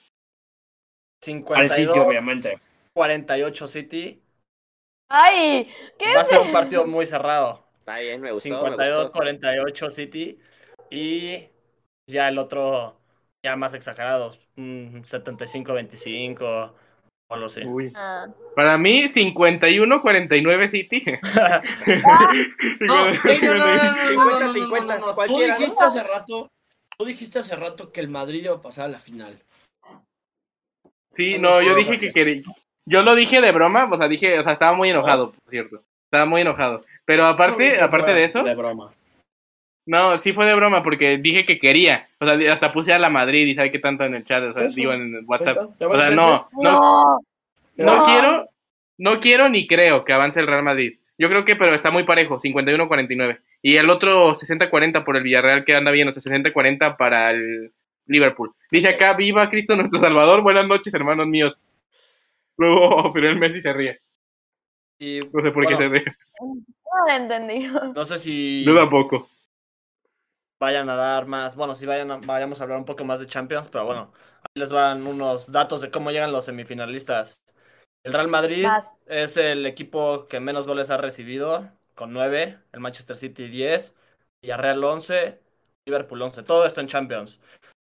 52, 1.21 1.71
City, 1.71 1.99
obviamente. 1.99 2.59
48 2.93 3.67
City. 3.67 4.23
Ay, 5.09 5.69
¿qué 5.97 6.13
Va 6.13 6.21
a 6.21 6.25
ser 6.25 6.39
un 6.39 6.51
partido 6.51 6.85
muy 6.85 7.05
cerrado. 7.05 7.65
Está 7.79 7.99
bien, 7.99 8.21
me 8.21 8.31
gustó, 8.31 8.63
me 8.63 8.69
gustó. 8.69 9.13
52-48 9.13 9.89
City. 9.89 10.39
Y 10.89 11.49
ya 12.07 12.29
el 12.29 12.37
otro, 12.37 12.99
ya 13.43 13.55
más 13.55 13.73
exagerados. 13.73 14.47
un 14.57 15.03
75-25 15.03 16.73
o 17.29 17.33
algo 17.35 17.45
así. 17.45 17.61
Uy. 17.63 17.91
Ah, 17.95 18.27
Para 18.55 18.77
mí, 18.77 19.03
51-49 19.03 20.67
City. 20.67 21.03
No, 22.81 23.07
ey, 23.07 23.39
no, 23.41 23.53
no, 23.53 23.65
no, 23.65 23.65
no, 23.65 23.93
no, 24.13 24.25
no, 24.25 24.39
no, 24.39 24.39
50, 24.39 24.39
no, 24.39 24.39
no, 24.39 24.49
50, 24.49 24.95
no, 24.95 24.99
no. 24.99 25.07
Tú 25.09 25.15
cualquiera, 25.15 25.53
¿no? 25.53 25.59
dijiste 25.59 25.83
hace 25.83 26.03
rato, 26.03 26.51
tú 26.97 27.05
dijiste 27.05 27.39
hace 27.39 27.55
rato 27.55 27.91
que 27.91 28.01
el 28.01 28.09
Madrid 28.09 28.43
iba 28.43 28.55
a 28.55 28.61
pasar 28.61 28.85
a 28.85 28.89
la 28.89 28.99
final. 28.99 29.37
Sí, 31.11 31.37
no, 31.37 31.61
yo 31.61 31.69
no, 31.71 31.75
dije 31.75 31.93
no, 31.93 31.99
que 31.99 32.07
no. 32.07 32.13
quería. 32.13 32.41
Yo 32.85 33.03
lo 33.03 33.15
dije 33.15 33.41
de 33.41 33.51
broma, 33.51 33.87
o 33.91 33.97
sea, 33.97 34.07
dije, 34.07 34.39
o 34.39 34.43
sea, 34.43 34.53
estaba 34.53 34.73
muy 34.75 34.89
enojado, 34.89 35.31
por 35.31 35.49
cierto. 35.49 35.83
Estaba 36.05 36.25
muy 36.25 36.41
enojado. 36.41 36.83
Pero 37.05 37.25
aparte, 37.25 37.77
No, 37.77 37.85
aparte 37.85 38.13
de 38.13 38.23
eso, 38.23 38.41
De 38.43 38.55
broma. 38.55 38.91
No, 39.89 40.19
sí 40.19 40.33
fue 40.33 40.45
de 40.45 40.53
broma 40.53 40.83
porque 40.83 41.17
dije 41.17 41.47
que 41.47 41.57
quería. 41.57 42.09
O 42.19 42.27
sea, 42.27 42.53
hasta 42.53 42.71
puse 42.71 42.93
a 42.93 42.99
la 42.99 43.09
Madrid 43.09 43.47
y 43.47 43.55
sabe 43.55 43.71
qué 43.71 43.79
tanto 43.79 44.03
en 44.03 44.13
el 44.13 44.23
chat, 44.23 44.43
o 44.43 44.53
sea, 44.53 44.65
Eso, 44.65 44.75
digo 44.75 44.93
en 44.93 45.23
WhatsApp. 45.25 45.57
Está, 45.57 45.75
ya 45.79 45.87
O 45.87 45.95
sea, 45.95 46.11
no, 46.11 46.47
no, 46.51 47.19
no. 47.75 47.95
no 47.97 48.03
quiero, 48.03 48.49
no 48.99 49.19
quiero 49.19 49.49
ni 49.49 49.65
creo 49.65 50.05
que 50.05 50.13
avance 50.13 50.39
el 50.39 50.45
Real 50.45 50.61
Madrid. 50.61 50.99
Yo 51.17 51.27
creo 51.27 51.43
que, 51.43 51.55
pero 51.55 51.73
está 51.73 51.89
muy 51.89 52.03
parejo, 52.03 52.37
51-49. 52.37 53.39
Y 53.63 53.77
el 53.77 53.89
otro 53.89 54.35
60-40 54.35 55.03
por 55.03 55.17
el 55.17 55.23
Villarreal 55.23 55.65
que 55.65 55.75
anda 55.75 55.89
bien, 55.89 56.07
o 56.07 56.11
sea, 56.11 56.21
60-40 56.21 56.95
para 56.95 57.31
el 57.31 57.73
Liverpool. 58.05 58.53
Dice 58.69 58.89
acá, 58.89 59.13
viva 59.13 59.49
Cristo 59.49 59.75
nuestro 59.75 59.99
Salvador, 59.99 60.43
buenas 60.43 60.67
noches, 60.67 60.93
hermanos 60.93 61.25
míos. 61.25 61.57
Luego, 62.57 63.11
pero 63.13 63.27
el 63.27 63.39
Messi 63.39 63.59
se 63.63 63.73
ríe. 63.73 63.99
Y 64.99 65.19
No 65.33 65.41
sé 65.41 65.49
por 65.49 65.65
qué 65.65 65.77
se 65.77 65.87
ríe. 65.87 66.05
No 66.39 67.07
lo 67.07 67.11
entendí. 67.11 67.67
no 67.95 68.05
sé 68.05 68.19
si 68.19 68.63
Duda 68.65 68.87
poco. 68.87 69.27
Vayan 70.59 70.89
a 70.89 70.95
dar 70.95 71.25
más, 71.27 71.55
bueno, 71.55 71.75
si 71.75 71.85
vayan 71.85 72.11
a- 72.11 72.17
vayamos 72.17 72.59
a 72.59 72.63
hablar 72.63 72.77
un 72.79 72.85
poco 72.85 73.05
más 73.05 73.19
de 73.19 73.27
Champions, 73.27 73.69
pero 73.69 73.85
bueno, 73.85 74.11
ahí 74.41 74.59
les 74.61 74.71
van 74.71 75.05
unos 75.07 75.51
datos 75.51 75.81
de 75.81 75.91
cómo 75.91 76.11
llegan 76.11 76.31
los 76.31 76.45
semifinalistas. 76.45 77.35
El 78.03 78.13
Real 78.13 78.27
Madrid 78.27 78.79
es 79.05 79.37
el 79.37 79.65
equipo 79.65 80.27
que 80.27 80.39
menos 80.39 80.67
goles 80.67 80.89
ha 80.89 80.97
recibido, 80.97 81.71
con 81.95 82.13
9, 82.13 82.59
el 82.71 82.79
Manchester 82.79 83.17
City 83.17 83.49
10, 83.49 83.95
Villarreal 84.41 84.83
11, 84.83 85.41
Liverpool 85.85 86.21
11, 86.21 86.43
todo 86.43 86.65
esto 86.65 86.81
en 86.81 86.87
Champions. 86.87 87.39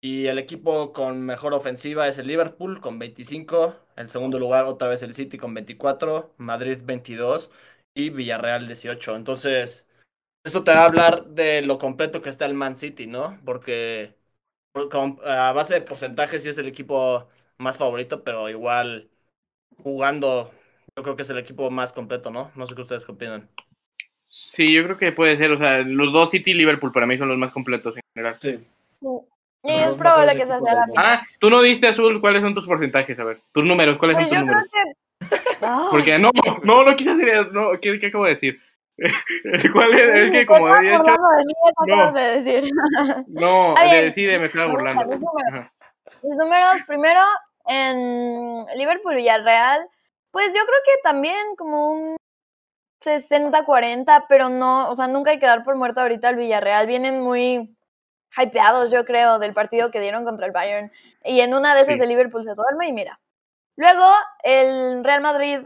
Y 0.00 0.26
el 0.26 0.38
equipo 0.38 0.92
con 0.92 1.22
mejor 1.24 1.54
ofensiva 1.54 2.06
es 2.08 2.18
el 2.18 2.26
Liverpool 2.28 2.80
con 2.80 2.98
25, 2.98 3.76
en 3.96 4.06
segundo 4.08 4.38
lugar 4.38 4.64
otra 4.64 4.88
vez 4.88 5.02
el 5.02 5.14
City 5.14 5.38
con 5.38 5.54
24, 5.54 6.34
Madrid 6.36 6.78
22 6.84 7.50
y 7.94 8.10
Villarreal 8.10 8.66
18. 8.66 9.16
Entonces, 9.16 9.86
Eso 10.44 10.62
te 10.64 10.72
va 10.72 10.82
a 10.82 10.84
hablar 10.86 11.26
de 11.28 11.62
lo 11.62 11.78
completo 11.78 12.20
que 12.22 12.28
está 12.30 12.44
el 12.46 12.54
Man 12.54 12.76
City, 12.76 13.06
¿no? 13.06 13.40
Porque 13.44 14.14
con- 14.90 15.18
a 15.24 15.52
base 15.52 15.74
de 15.74 15.82
porcentajes 15.82 16.42
sí 16.44 16.50
es 16.50 16.58
el 16.58 16.68
equipo 16.68 17.28
más 17.58 17.78
favorito, 17.78 18.24
pero 18.24 18.48
igual 18.50 19.10
jugando, 19.78 20.52
yo 20.96 21.02
creo 21.04 21.16
que 21.16 21.22
es 21.22 21.30
el 21.30 21.38
equipo 21.38 21.70
más 21.70 21.92
completo, 21.94 22.30
¿no? 22.30 22.52
No 22.56 22.66
sé 22.66 22.74
qué 22.76 22.82
ustedes 22.82 23.08
opinan. 23.08 23.50
Sí, 24.28 24.72
yo 24.72 24.84
creo 24.84 24.98
que 24.98 25.12
puede 25.12 25.36
ser. 25.38 25.50
O 25.52 25.56
sea, 25.58 25.78
los 25.82 26.12
dos 26.12 26.30
City 26.30 26.50
y 26.52 26.54
Liverpool 26.54 26.92
para 26.92 27.06
mí 27.06 27.16
son 27.16 27.28
los 27.28 27.38
más 27.38 27.52
completos 27.52 27.96
en 27.96 28.02
general. 28.14 28.40
Sí. 28.40 28.58
Es 29.62 29.96
probable 29.96 30.36
que 30.36 30.46
sea 30.46 30.60
la. 30.60 30.86
Ah, 30.96 31.22
tú 31.38 31.50
no 31.50 31.62
diste 31.62 31.88
azul. 31.88 32.20
¿Cuáles 32.20 32.42
son 32.42 32.54
tus 32.54 32.66
porcentajes? 32.66 33.18
A 33.18 33.24
ver, 33.24 33.40
tus 33.52 33.64
números. 33.64 33.98
¿Cuáles 33.98 34.16
Pues 34.16 34.24
son 34.26 34.28
yo 34.30 34.36
tus 34.36 34.38
creo 34.44 34.46
números? 34.46 34.64
que. 34.72 34.82
Porque 35.88 36.18
no, 36.18 36.30
no, 36.62 36.84
no 36.84 36.96
quise 36.96 37.10
hacer 37.10 37.28
eso. 37.28 37.50
No, 37.52 37.72
¿qué, 37.80 37.98
qué 37.98 38.06
acabo 38.08 38.24
de 38.24 38.34
decir? 38.34 38.60
¿Cuál 39.72 39.94
es? 39.94 40.00
Es 40.00 40.30
que 40.30 40.46
como 40.46 40.68
había 40.68 40.94
hecho. 40.96 41.02
de 41.12 41.86
No. 41.86 42.12
de 42.12 42.40
decir. 42.40 42.70
No, 43.28 43.74
me 44.38 44.46
estaba 44.46 44.66
burlando. 44.70 45.06
mis 45.06 45.18
números. 45.20 45.52
Ajá. 45.52 45.72
Mis 46.22 46.36
números, 46.36 46.80
primero, 46.86 47.20
en 47.66 48.66
Liverpool 48.76 49.14
Villarreal, 49.16 49.86
pues 50.30 50.46
yo 50.48 50.52
creo 50.64 50.78
que 50.84 50.92
también 51.02 51.36
como 51.56 51.90
un 51.92 52.16
60-40, 53.04 54.24
pero 54.28 54.48
no, 54.48 54.90
o 54.90 54.96
sea, 54.96 55.06
nunca 55.08 55.30
hay 55.32 55.38
que 55.38 55.46
dar 55.46 55.64
por 55.64 55.76
muerto 55.76 56.00
ahorita 56.00 56.28
al 56.28 56.36
Villarreal. 56.36 56.86
Vienen 56.86 57.20
muy 57.20 57.76
hypeados, 58.36 58.90
yo 58.90 59.04
creo, 59.04 59.38
del 59.38 59.52
partido 59.54 59.90
que 59.90 60.00
dieron 60.00 60.24
contra 60.24 60.46
el 60.46 60.52
Bayern. 60.52 60.90
Y 61.24 61.40
en 61.40 61.54
una 61.54 61.74
de 61.74 61.82
esas 61.82 61.96
Sí. 61.96 62.02
el 62.02 62.08
Liverpool 62.08 62.44
se 62.44 62.54
duerme 62.54 62.88
y 62.88 62.92
mira. 62.92 63.20
Luego, 63.76 64.06
el 64.42 65.04
Real 65.04 65.20
Madrid 65.20 65.58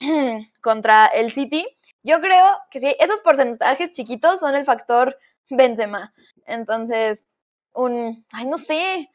contra 0.62 1.06
el 1.06 1.32
City. 1.32 1.66
Yo 2.02 2.20
creo 2.20 2.58
que 2.70 2.80
sí, 2.80 2.96
esos 2.98 3.20
porcentajes 3.20 3.92
chiquitos 3.92 4.40
son 4.40 4.54
el 4.54 4.64
factor 4.64 5.16
Benzema. 5.50 6.12
Entonces, 6.46 7.24
un, 7.72 8.24
ay, 8.32 8.46
no 8.46 8.58
sé, 8.58 9.08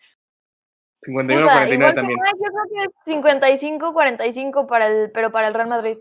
51 1.06 1.42
Puta, 1.42 1.54
49 1.54 1.76
igual 1.76 1.92
que 1.92 1.96
también. 1.96 2.20
Mike, 2.20 2.38
yo 2.40 2.50
creo 2.52 2.90
que 3.06 4.32
55-45 4.32 4.68
para 4.68 4.88
el, 4.88 5.12
pero 5.12 5.32
para 5.32 5.48
el 5.48 5.54
Real 5.54 5.70
Madrid. 5.70 5.98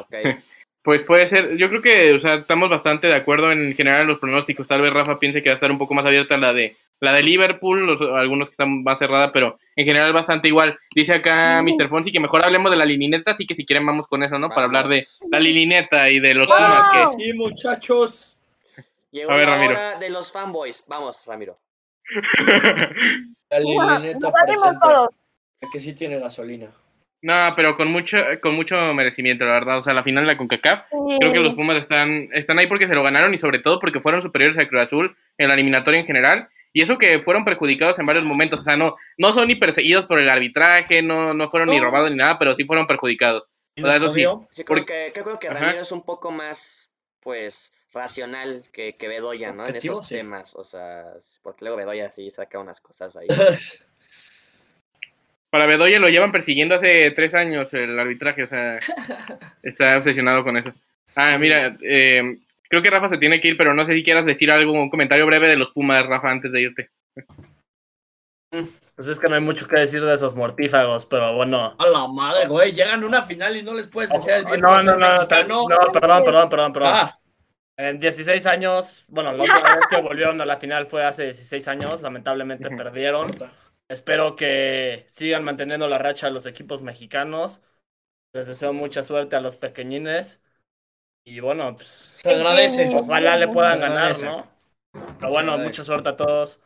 Ok. 0.00 0.14
Pues 0.80 1.02
puede 1.02 1.26
ser, 1.26 1.56
yo 1.58 1.68
creo 1.68 1.82
que, 1.82 2.14
o 2.14 2.18
sea, 2.18 2.36
estamos 2.36 2.70
bastante 2.70 3.08
de 3.08 3.14
acuerdo 3.14 3.52
en 3.52 3.74
general 3.74 4.02
en 4.02 4.06
los 4.06 4.20
pronósticos. 4.20 4.68
Tal 4.68 4.80
vez 4.80 4.90
Rafa 4.90 5.18
piense 5.18 5.42
que 5.42 5.50
va 5.50 5.52
a 5.52 5.54
estar 5.56 5.70
un 5.70 5.76
poco 5.76 5.92
más 5.92 6.06
abierta 6.06 6.38
la 6.38 6.54
de 6.54 6.78
la 7.00 7.12
de 7.12 7.22
Liverpool, 7.22 7.86
los, 7.86 8.00
algunos 8.00 8.48
que 8.48 8.52
están 8.52 8.82
más 8.82 8.98
cerrada, 8.98 9.30
pero 9.32 9.58
en 9.76 9.84
general 9.84 10.12
bastante 10.12 10.48
igual. 10.48 10.78
Dice 10.94 11.14
acá 11.14 11.62
Sí. 11.64 11.72
Mr. 11.76 11.88
Fonsi 11.88 12.10
que 12.12 12.20
mejor 12.20 12.44
hablemos 12.44 12.70
de 12.70 12.76
la 12.76 12.84
linineta, 12.84 13.32
así 13.32 13.46
que 13.46 13.54
si 13.54 13.64
quieren 13.64 13.86
vamos 13.86 14.06
con 14.06 14.22
eso, 14.22 14.38
¿no? 14.38 14.48
Para 14.48 14.64
hablar 14.64 14.88
de 14.88 15.06
la 15.30 15.38
linineta 15.40 16.10
y 16.10 16.18
de 16.20 16.34
los 16.34 16.48
Wow. 16.48 16.56
Pumas. 16.56 16.90
que 16.92 17.06
sí, 17.22 17.32
muchachos. 17.34 18.36
Llegó 19.10 19.30
A 19.30 19.36
ver, 19.36 19.46
la 19.48 19.54
Ramiro. 19.54 19.72
hora 19.72 19.98
de 19.98 20.10
los 20.10 20.30
fanboys. 20.32 20.84
Vamos, 20.86 21.22
Ramiro. 21.26 21.56
La 23.50 23.58
presente. 24.44 24.78
todos. 24.82 25.08
Que 25.72 25.78
sí 25.80 25.94
tiene 25.94 26.18
gasolina. 26.18 26.68
No, 27.20 27.52
pero 27.56 27.76
con 27.76 27.90
mucho, 27.90 28.18
con 28.40 28.54
mucho 28.54 28.76
merecimiento, 28.94 29.44
la 29.44 29.52
verdad. 29.54 29.78
O 29.78 29.82
sea, 29.82 29.92
la 29.92 30.04
final 30.04 30.24
de 30.24 30.32
la 30.32 30.36
CONCACAF, 30.38 30.82
creo 31.18 31.32
que 31.32 31.40
los 31.40 31.54
Pumas 31.54 31.76
están, 31.78 32.28
están 32.32 32.58
ahí 32.58 32.66
porque 32.68 32.86
se 32.86 32.94
lo 32.94 33.02
ganaron 33.02 33.34
y 33.34 33.38
sobre 33.38 33.58
todo 33.58 33.80
porque 33.80 34.00
fueron 34.00 34.22
superiores 34.22 34.56
al 34.56 34.68
Cruz 34.68 34.82
Azul 34.82 35.16
en 35.36 35.48
la 35.48 35.54
eliminatoria 35.54 35.98
en 35.98 36.06
general. 36.06 36.48
Y 36.72 36.82
eso 36.82 36.98
que 36.98 37.20
fueron 37.20 37.44
perjudicados 37.44 37.98
en 37.98 38.06
varios 38.06 38.24
momentos. 38.24 38.60
O 38.60 38.62
sea, 38.62 38.76
no, 38.76 38.96
no 39.16 39.32
son 39.32 39.48
ni 39.48 39.56
perseguidos 39.56 40.06
por 40.06 40.18
el 40.18 40.28
arbitraje, 40.28 41.02
no, 41.02 41.32
no 41.34 41.50
fueron 41.50 41.70
ni 41.70 41.78
No. 41.78 41.84
robados 41.84 42.10
ni 42.10 42.16
nada, 42.16 42.38
pero 42.38 42.54
sí 42.54 42.64
fueron 42.64 42.86
perjudicados. 42.86 43.44
¿Y 43.74 43.82
O 43.82 43.86
sea, 43.86 43.96
eso 43.96 44.08
sí. 44.12 44.20
creo 44.22 44.48
Porque- 44.66 45.12
que, 45.14 45.22
creo 45.22 45.38
que. 45.38 45.48
Ramiro 45.50 45.80
es 45.80 45.92
un 45.92 46.04
poco 46.04 46.30
más, 46.30 46.90
pues, 47.20 47.72
racional 47.92 48.64
que, 48.72 48.96
que 48.96 49.08
Bedoya, 49.08 49.52
¿no? 49.52 49.66
En 49.66 49.76
esos 49.76 50.06
sí. 50.06 50.16
temas. 50.16 50.54
O 50.56 50.64
sea, 50.64 51.04
porque 51.42 51.64
luego 51.64 51.78
Bedoya 51.78 52.10
sí 52.10 52.30
saca 52.30 52.58
unas 52.58 52.80
cosas 52.80 53.16
ahí. 53.16 53.26
Para 55.50 55.64
Bedoya 55.66 55.98
lo 55.98 56.10
llevan 56.10 56.30
persiguiendo 56.32 56.74
hace 56.74 57.10
tres 57.12 57.32
años 57.34 57.72
el 57.72 57.98
arbitraje, 57.98 58.42
o 58.42 58.46
sea, 58.46 58.78
está 59.62 59.96
obsesionado 59.96 60.44
con 60.44 60.58
eso. 60.58 60.72
Ah, 61.16 61.38
mira, 61.38 61.74
eh, 61.82 62.38
creo 62.68 62.82
que 62.82 62.90
Rafa 62.90 63.08
se 63.08 63.18
tiene 63.18 63.40
que 63.40 63.48
ir, 63.48 63.56
pero 63.56 63.74
no 63.74 63.84
sé 63.84 63.94
si 63.94 64.04
quieras 64.04 64.26
decir 64.26 64.50
algo, 64.50 64.72
un 64.72 64.90
comentario 64.90 65.26
breve 65.26 65.48
de 65.48 65.56
los 65.56 65.70
Pumas, 65.70 66.06
Rafa, 66.06 66.30
antes 66.30 66.52
de 66.52 66.60
irte. 66.60 66.90
Pues 68.50 69.06
es 69.06 69.20
que 69.20 69.28
no 69.28 69.34
hay 69.34 69.40
mucho 69.40 69.68
que 69.68 69.78
decir 69.78 70.02
de 70.02 70.14
esos 70.14 70.34
mortífagos, 70.34 71.06
pero 71.06 71.34
bueno. 71.34 71.76
A 71.78 71.86
la 71.86 72.08
madre, 72.08 72.46
güey. 72.46 72.72
Llegan 72.72 73.02
a 73.02 73.06
una 73.06 73.22
final 73.22 73.56
y 73.56 73.62
no 73.62 73.74
les 73.74 73.86
puedes 73.86 74.10
decir 74.10 74.32
el 74.32 74.44
bien 74.44 74.60
No, 74.60 74.82
no, 74.82 74.96
no, 74.96 75.20
no, 75.20 75.28
perdón, 75.28 76.24
perdón, 76.24 76.48
perdón, 76.48 76.72
perdón. 76.72 76.92
Ah, 76.94 77.18
En 77.76 77.98
16 78.00 78.44
años, 78.46 79.04
bueno, 79.08 79.32
la 79.32 79.44
última 79.44 79.76
vez 79.76 79.86
que 79.88 80.00
volvieron 80.00 80.40
a 80.40 80.46
la 80.46 80.56
final 80.56 80.86
fue 80.86 81.04
hace 81.04 81.24
16 81.24 81.68
años, 81.68 82.02
lamentablemente 82.02 82.68
perdieron. 82.70 83.36
Espero 83.88 84.34
que 84.34 85.06
sigan 85.08 85.44
manteniendo 85.44 85.86
la 85.86 85.98
racha 85.98 86.26
a 86.26 86.30
los 86.30 86.46
equipos 86.46 86.82
mexicanos. 86.82 87.62
Les 88.32 88.46
deseo 88.46 88.72
mucha 88.72 89.02
suerte 89.02 89.36
a 89.36 89.40
los 89.40 89.56
pequeñines. 89.56 90.42
Y 91.28 91.40
bueno, 91.40 91.76
pues 91.76 91.88
Se 92.22 92.30
agradece. 92.30 92.88
ojalá 92.94 93.36
le 93.36 93.48
puedan 93.48 93.80
ganar. 93.80 94.18
¿no? 94.22 94.46
Pero 95.20 95.30
bueno, 95.30 95.58
mucha 95.58 95.84
suerte 95.84 96.08
a 96.08 96.16
todos. 96.16 96.58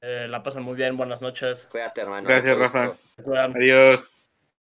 Eh, 0.00 0.26
la 0.28 0.44
pasan 0.44 0.62
muy 0.62 0.76
bien, 0.76 0.96
buenas 0.96 1.22
noches. 1.22 1.66
Cuídate, 1.72 2.02
hermano. 2.02 2.28
Gracias, 2.28 2.56
Rafa. 2.56 2.92
Adiós. 3.52 4.08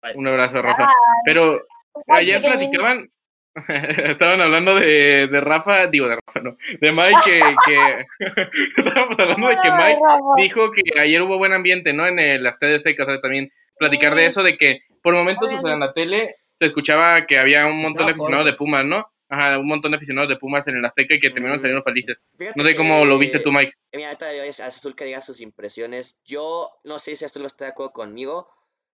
Bye. 0.03 0.13
Un 0.15 0.27
abrazo, 0.27 0.61
Rafa. 0.61 0.91
Pero 1.25 1.59
Ay, 2.07 2.31
ayer 2.31 2.41
platicaban, 2.41 3.09
estaban 3.67 4.41
hablando 4.41 4.75
de, 4.75 5.27
de 5.27 5.41
Rafa, 5.41 5.87
digo 5.87 6.07
de 6.07 6.17
Rafa, 6.23 6.39
no, 6.41 6.55
de 6.79 6.91
Mike, 6.91 7.21
que, 7.25 7.41
que 7.65 8.05
estábamos 8.77 9.17
hablando 9.17 9.47
de 9.47 9.57
que 9.57 9.71
Mike 9.71 9.99
dijo 10.37 10.71
que 10.71 10.99
ayer 10.99 11.21
hubo 11.23 11.39
buen 11.39 11.53
ambiente, 11.53 11.93
¿no? 11.93 12.05
En 12.05 12.19
el 12.19 12.45
Estadio 12.45 12.75
Azteca, 12.75 13.03
o 13.03 13.05
sea, 13.07 13.19
también 13.19 13.51
platicar 13.79 14.13
de 14.13 14.27
eso, 14.27 14.43
de 14.43 14.55
que 14.55 14.81
por 15.01 15.15
momentos, 15.15 15.51
o 15.51 15.59
sea, 15.59 15.73
en 15.73 15.79
la 15.79 15.93
tele 15.93 16.35
se 16.59 16.67
escuchaba 16.67 17.25
que 17.25 17.39
había 17.39 17.65
un 17.65 17.81
montón 17.81 18.05
de 18.05 18.11
aficionados 18.11 18.45
de. 18.45 18.53
Pumas, 18.53 18.85
¿no? 18.85 19.11
Ajá, 19.33 19.57
un 19.57 19.67
montón 19.67 19.91
de 19.91 19.95
aficionados 19.95 20.27
de 20.29 20.35
Pumas 20.35 20.67
en 20.67 20.75
el 20.75 20.83
Azteca 20.83 21.15
y 21.15 21.19
que 21.19 21.29
terminaron 21.29 21.57
Mm. 21.57 21.61
saliendo 21.61 21.83
felices. 21.83 22.17
Fíjate 22.37 22.59
No 22.59 22.65
sé 22.65 22.75
cómo 22.75 23.05
lo 23.05 23.17
viste 23.17 23.39
tú, 23.39 23.51
Mike. 23.51 23.71
Mira, 23.93 24.09
ahorita 24.09 24.33
es 24.45 24.59
a 24.59 24.65
Azul 24.65 24.93
que 24.93 25.05
diga 25.05 25.21
sus 25.21 25.39
impresiones. 25.39 26.17
Yo 26.25 26.69
no 26.83 26.99
sé 26.99 27.15
si 27.15 27.23
Azul 27.23 27.45
está 27.45 27.63
de 27.65 27.71
acuerdo 27.71 27.93
conmigo, 27.93 28.49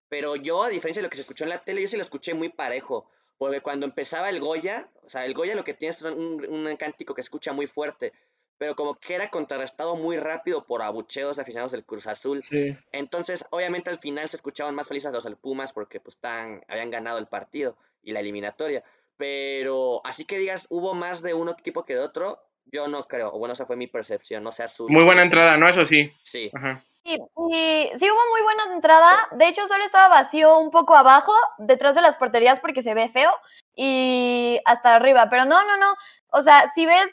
pero 0.10 0.36
yo, 0.36 0.64
a 0.64 0.70
diferencia 0.70 1.02
de 1.02 1.08
lo 1.08 1.10
que 1.10 1.16
se 1.16 1.22
escuchó 1.24 1.44
en 1.46 1.50
la 1.50 1.64
tele, 1.64 1.82
yo 1.82 1.88
sí 1.88 1.98
lo 1.98 2.04
escuché 2.04 2.36
muy 2.36 2.50
parejo. 2.50 3.10
Porque 3.40 3.62
cuando 3.62 3.86
empezaba 3.88 4.30
el 4.30 4.40
Goya, 4.40 4.90
o 5.04 5.10
sea, 5.10 5.26
el 5.26 5.34
Goya 5.34 5.56
lo 5.56 5.64
que 5.64 5.74
tiene 5.74 5.92
es 5.92 6.02
un, 6.04 6.46
un 6.48 6.78
cántico 6.78 7.16
que 7.16 7.24
se 7.24 7.26
escucha 7.28 7.52
muy 7.52 7.66
fuerte, 7.68 8.14
pero 8.60 8.76
como 8.76 8.96
que 9.00 9.16
era 9.16 9.30
contrarrestado 9.30 9.96
muy 9.96 10.18
rápido 10.18 10.66
por 10.66 10.82
abucheos 10.84 11.36
de 11.36 11.42
aficionados 11.42 11.72
del 11.72 11.84
Cruz 11.86 12.06
Azul. 12.08 12.42
Sí. 12.44 12.76
Entonces, 12.92 13.44
obviamente 13.52 13.90
al 13.90 13.98
final 14.00 14.30
se 14.30 14.38
escuchaban 14.38 14.74
más 14.76 14.88
felices 14.88 15.12
los 15.12 15.24
del 15.24 15.36
Pumas 15.38 15.74
porque 15.74 16.00
pues 16.00 16.18
tan, 16.18 16.64
habían 16.68 16.90
ganado 16.92 17.18
el 17.20 17.28
partido 17.28 17.76
y 18.02 18.12
la 18.12 18.20
eliminatoria. 18.22 18.84
Pero 19.18 20.02
así 20.06 20.26
que 20.26 20.38
digas, 20.38 20.68
hubo 20.70 20.94
más 20.94 21.22
de 21.22 21.34
un 21.34 21.50
equipo 21.50 21.84
que 21.84 21.96
de 21.96 22.02
otro, 22.02 22.40
yo 22.66 22.88
no 22.88 23.06
creo. 23.08 23.34
O 23.34 23.40
bueno, 23.40 23.54
esa 23.54 23.66
fue 23.66 23.76
mi 23.76 23.88
percepción, 23.88 24.44
no 24.44 24.52
sé 24.52 24.64
azul. 24.64 24.92
Muy 24.92 25.04
buena 25.04 25.24
entrada, 25.24 25.58
¿no? 25.58 25.68
Eso 25.68 25.86
sí. 25.86 26.12
Sí. 26.24 26.52
Ajá. 26.54 26.84
Sí, 27.04 27.18
y 27.52 27.90
sí 27.98 28.12
hubo 28.12 28.30
muy 28.32 28.42
buena 28.42 28.74
entrada. 28.74 29.28
De 29.32 29.48
hecho, 29.48 29.66
solo 29.68 29.84
estaba 29.86 30.10
vacío 30.10 30.60
un 30.60 30.72
poco 30.72 30.96
abajo, 30.96 31.34
detrás 31.58 31.96
de 31.96 32.02
las 32.02 32.18
porterías, 32.18 32.60
porque 32.60 32.82
se 32.82 32.94
ve 32.94 33.10
feo, 33.10 33.32
y 33.76 34.60
hasta 34.66 34.96
arriba. 34.96 35.30
Pero 35.30 35.46
no, 35.46 35.64
no, 35.66 35.78
no. 35.78 35.96
O 36.32 36.42
sea, 36.42 36.68
si 36.76 36.86
ves 36.86 37.10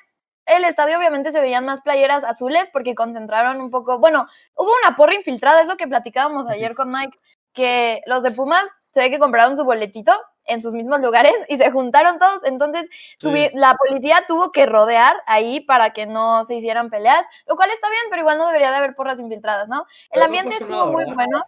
el 0.47 0.65
estadio, 0.65 0.99
obviamente 0.99 1.33
se 1.33 1.41
veían 1.41 1.65
más 1.65 1.81
playeras 1.81 2.25
azules 2.25 2.69
porque 2.73 2.95
concentraron 2.95 3.61
un 3.61 3.71
poco. 3.71 3.99
Bueno, 3.99 4.27
hubo 4.57 4.71
una 4.83 4.97
porra 4.97 5.15
infiltrada, 5.15 5.63
es 5.63 5.69
lo 5.69 5.77
que 5.77 5.87
platicábamos 5.87 6.49
ayer 6.49 6.75
con 6.75 6.91
Mike, 6.91 7.17
que 7.53 8.03
los 8.07 8.23
de 8.23 8.33
Pumas 8.33 8.67
se 8.93 9.01
ve 9.01 9.11
que 9.11 9.19
compraron 9.19 9.57
su 9.57 9.65
boletito 9.65 10.13
en 10.47 10.63
sus 10.63 10.73
mismos 10.73 11.01
lugares 11.01 11.33
y 11.49 11.57
se 11.57 11.71
juntaron 11.71 12.19
todos. 12.19 12.45
Entonces, 12.45 12.89
Sí. 13.19 13.51
la 13.55 13.75
policía 13.75 14.25
tuvo 14.27 14.53
que 14.53 14.67
rodear 14.67 15.17
ahí 15.27 15.61
para 15.61 15.93
que 15.93 16.07
no 16.07 16.45
se 16.45 16.55
hicieran 16.57 16.91
peleas, 16.91 17.27
lo 17.47 17.57
cual 17.57 17.71
está 17.71 17.89
bien, 17.91 18.03
pero 18.11 18.23
igual 18.23 18.39
no 18.39 18.47
debería 18.47 18.71
de 18.71 18.77
haber 18.77 18.95
porras 18.95 19.19
infiltradas, 19.21 19.69
¿no? 19.69 19.81
El 19.81 19.87
Pero 20.13 20.21
no 20.21 20.25
ambiente 20.27 20.51
pasó 20.51 20.65
estuvo 20.65 20.79
nada, 20.79 20.91
muy 20.93 21.05
¿verdad? 21.05 21.15
bueno. 21.15 21.43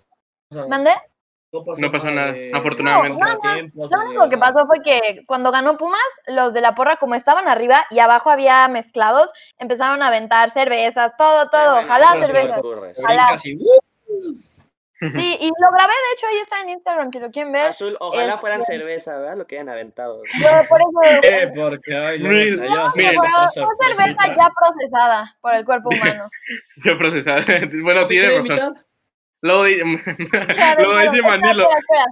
O 0.50 0.54
sea, 0.54 0.66
¿Mandé? 0.66 0.90
No 1.52 1.90
pasó 1.90 2.10
nada, 2.10 2.32
de- 2.32 2.50
afortunadamente. 2.54 3.18
No, 3.18 3.26
no, 3.28 3.32
contratiempos, 3.38 3.90
Lo 3.90 4.04
único 4.06 4.28
que 4.28 4.36
nada. 4.36 4.52
pasó 4.52 4.66
fue 4.66 4.82
que 4.82 5.24
cuando 5.26 5.50
ganó 5.52 5.78
Pumas, 5.78 6.00
los 6.26 6.52
de 6.52 6.60
la 6.60 6.74
porra, 6.74 6.96
como 6.96 7.14
estaban 7.14 7.48
arriba 7.48 7.86
y 7.88 7.98
abajo 7.98 8.28
había 8.30 8.68
mezclados, 8.68 9.32
empezaron 9.58 10.02
a 10.02 10.08
aventar 10.08 10.50
cervezas, 10.50 11.16
todo, 11.16 11.48
todo, 11.48 11.78
ojalá 11.80 12.08
cervezas. 12.20 12.60
Ojalá. 12.98 13.28
Sí, 14.98 15.36
y 15.40 15.46
lo 15.48 15.70
grabé, 15.72 15.92
de 15.92 16.12
hecho, 16.14 16.26
ahí 16.26 16.38
está 16.38 16.60
en 16.62 16.70
Instagram, 16.70 17.12
si 17.12 17.18
lo 17.18 17.30
quieren 17.30 17.52
ver. 17.52 17.66
Azul, 17.66 17.96
ojalá 18.00 18.38
fueran 18.38 18.60
Este- 18.60 18.78
cerveza, 18.78 19.18
¿verdad? 19.18 19.36
Lo 19.36 19.46
que 19.46 19.56
hayan 19.56 19.68
aventado. 19.68 20.22
Yo 20.40 20.68
por 20.68 20.80
eso... 20.80 20.90
Eh, 21.22 21.52
porque 21.54 22.18
Miren, 22.18 22.60
te 22.60 22.68
llevas 22.68 22.96
miren. 22.96 23.16
Pero 23.20 23.48
cerveza 23.48 24.34
ya 24.34 24.48
procesada 24.58 25.36
por 25.42 25.54
el 25.54 25.64
cuerpo 25.64 25.88
humano. 25.94 26.28
Ya 26.84 26.96
procesado. 26.96 27.42
bueno, 27.82 28.02
¿Sí 28.02 28.08
tiene 28.08 28.38
razón. 28.38 28.76
luego 29.42 29.64
dice 29.64 31.22
Manilo. 31.22 31.68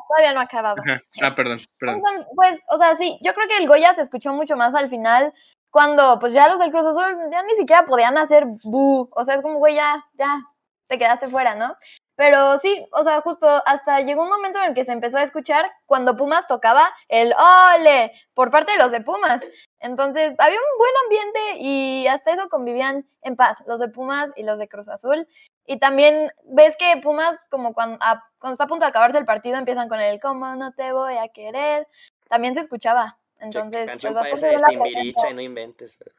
todavía 0.09 0.32
no 0.35 0.41
ha 0.41 0.45
acabado. 0.45 0.76
Ajá. 0.87 1.01
Ah, 1.22 1.35
perdón, 1.35 1.61
perdón. 1.78 1.97
Entonces, 1.97 2.26
pues, 2.37 2.61
o 2.68 2.78
sea, 2.78 2.95
sí, 2.97 3.18
yo 3.22 3.32
creo 3.35 3.49
que 3.49 3.57
el 3.57 3.66
Goya 3.68 3.95
se 3.95 4.03
escuchó 4.03 4.32
mucho 4.35 4.57
más 4.57 4.74
al 4.74 4.91
final 4.91 5.32
cuando 5.70 6.18
pues 6.20 6.32
ya 6.32 6.49
los 6.49 6.59
del 6.61 6.70
Cruz 6.70 6.87
Azul 6.87 7.16
ya 7.32 7.43
ni 7.43 7.55
siquiera 7.55 7.85
podían 7.87 8.16
hacer 8.18 8.45
bu, 8.62 9.09
o 9.11 9.24
sea, 9.24 9.35
es 9.35 9.43
como, 9.43 9.59
güey, 9.59 9.74
ya, 9.74 10.05
ya, 10.12 10.41
te 10.87 10.99
quedaste 10.99 11.26
fuera, 11.28 11.57
¿no? 11.57 11.74
Pero 12.16 12.58
sí, 12.58 12.86
o 12.92 13.02
sea, 13.02 13.20
justo 13.22 13.46
hasta 13.66 14.00
llegó 14.00 14.22
un 14.22 14.28
momento 14.30 14.60
en 14.60 14.66
el 14.68 14.74
que 14.74 14.84
se 14.84 14.92
empezó 14.92 15.18
a 15.18 15.22
escuchar 15.24 15.68
cuando 15.86 16.16
Pumas 16.16 16.46
tocaba 16.46 16.94
el 17.08 17.34
ole 17.36 18.12
por 18.34 18.50
parte 18.52 18.72
de 18.72 18.78
los 18.78 18.92
de 18.92 19.00
Pumas. 19.00 19.40
Entonces, 19.80 20.34
había 20.38 20.58
un 20.58 20.78
buen 20.78 20.92
ambiente 21.04 21.40
y 21.60 22.06
hasta 22.06 22.30
eso 22.32 22.48
convivían 22.48 23.04
en 23.22 23.34
paz, 23.36 23.58
los 23.66 23.80
de 23.80 23.88
Pumas 23.88 24.30
y 24.36 24.44
los 24.44 24.58
de 24.60 24.68
Cruz 24.68 24.88
Azul. 24.88 25.26
Y 25.66 25.78
también 25.78 26.30
ves 26.44 26.76
que 26.78 26.98
Pumas, 27.02 27.36
como 27.50 27.74
cuando, 27.74 27.98
a- 28.00 28.22
cuando 28.38 28.54
está 28.54 28.64
a 28.64 28.68
punto 28.68 28.84
de 28.84 28.90
acabarse 28.90 29.18
el 29.18 29.24
partido, 29.24 29.56
empiezan 29.56 29.88
con 29.88 30.00
el 30.00 30.20
¿Cómo 30.20 30.54
no 30.54 30.72
te 30.72 30.92
voy 30.92 31.16
a 31.16 31.28
querer? 31.28 31.88
También 32.28 32.54
se 32.54 32.60
escuchaba. 32.60 33.18
Entonces, 33.40 33.86
canción 33.86 34.14
pues, 34.14 34.40
de 34.40 34.56
la 34.58 34.64
Timbiriche 34.68 35.02
presencia, 35.02 35.30
y 35.30 35.34
no 35.34 35.40
inventes. 35.40 35.96
pero- 35.98 36.12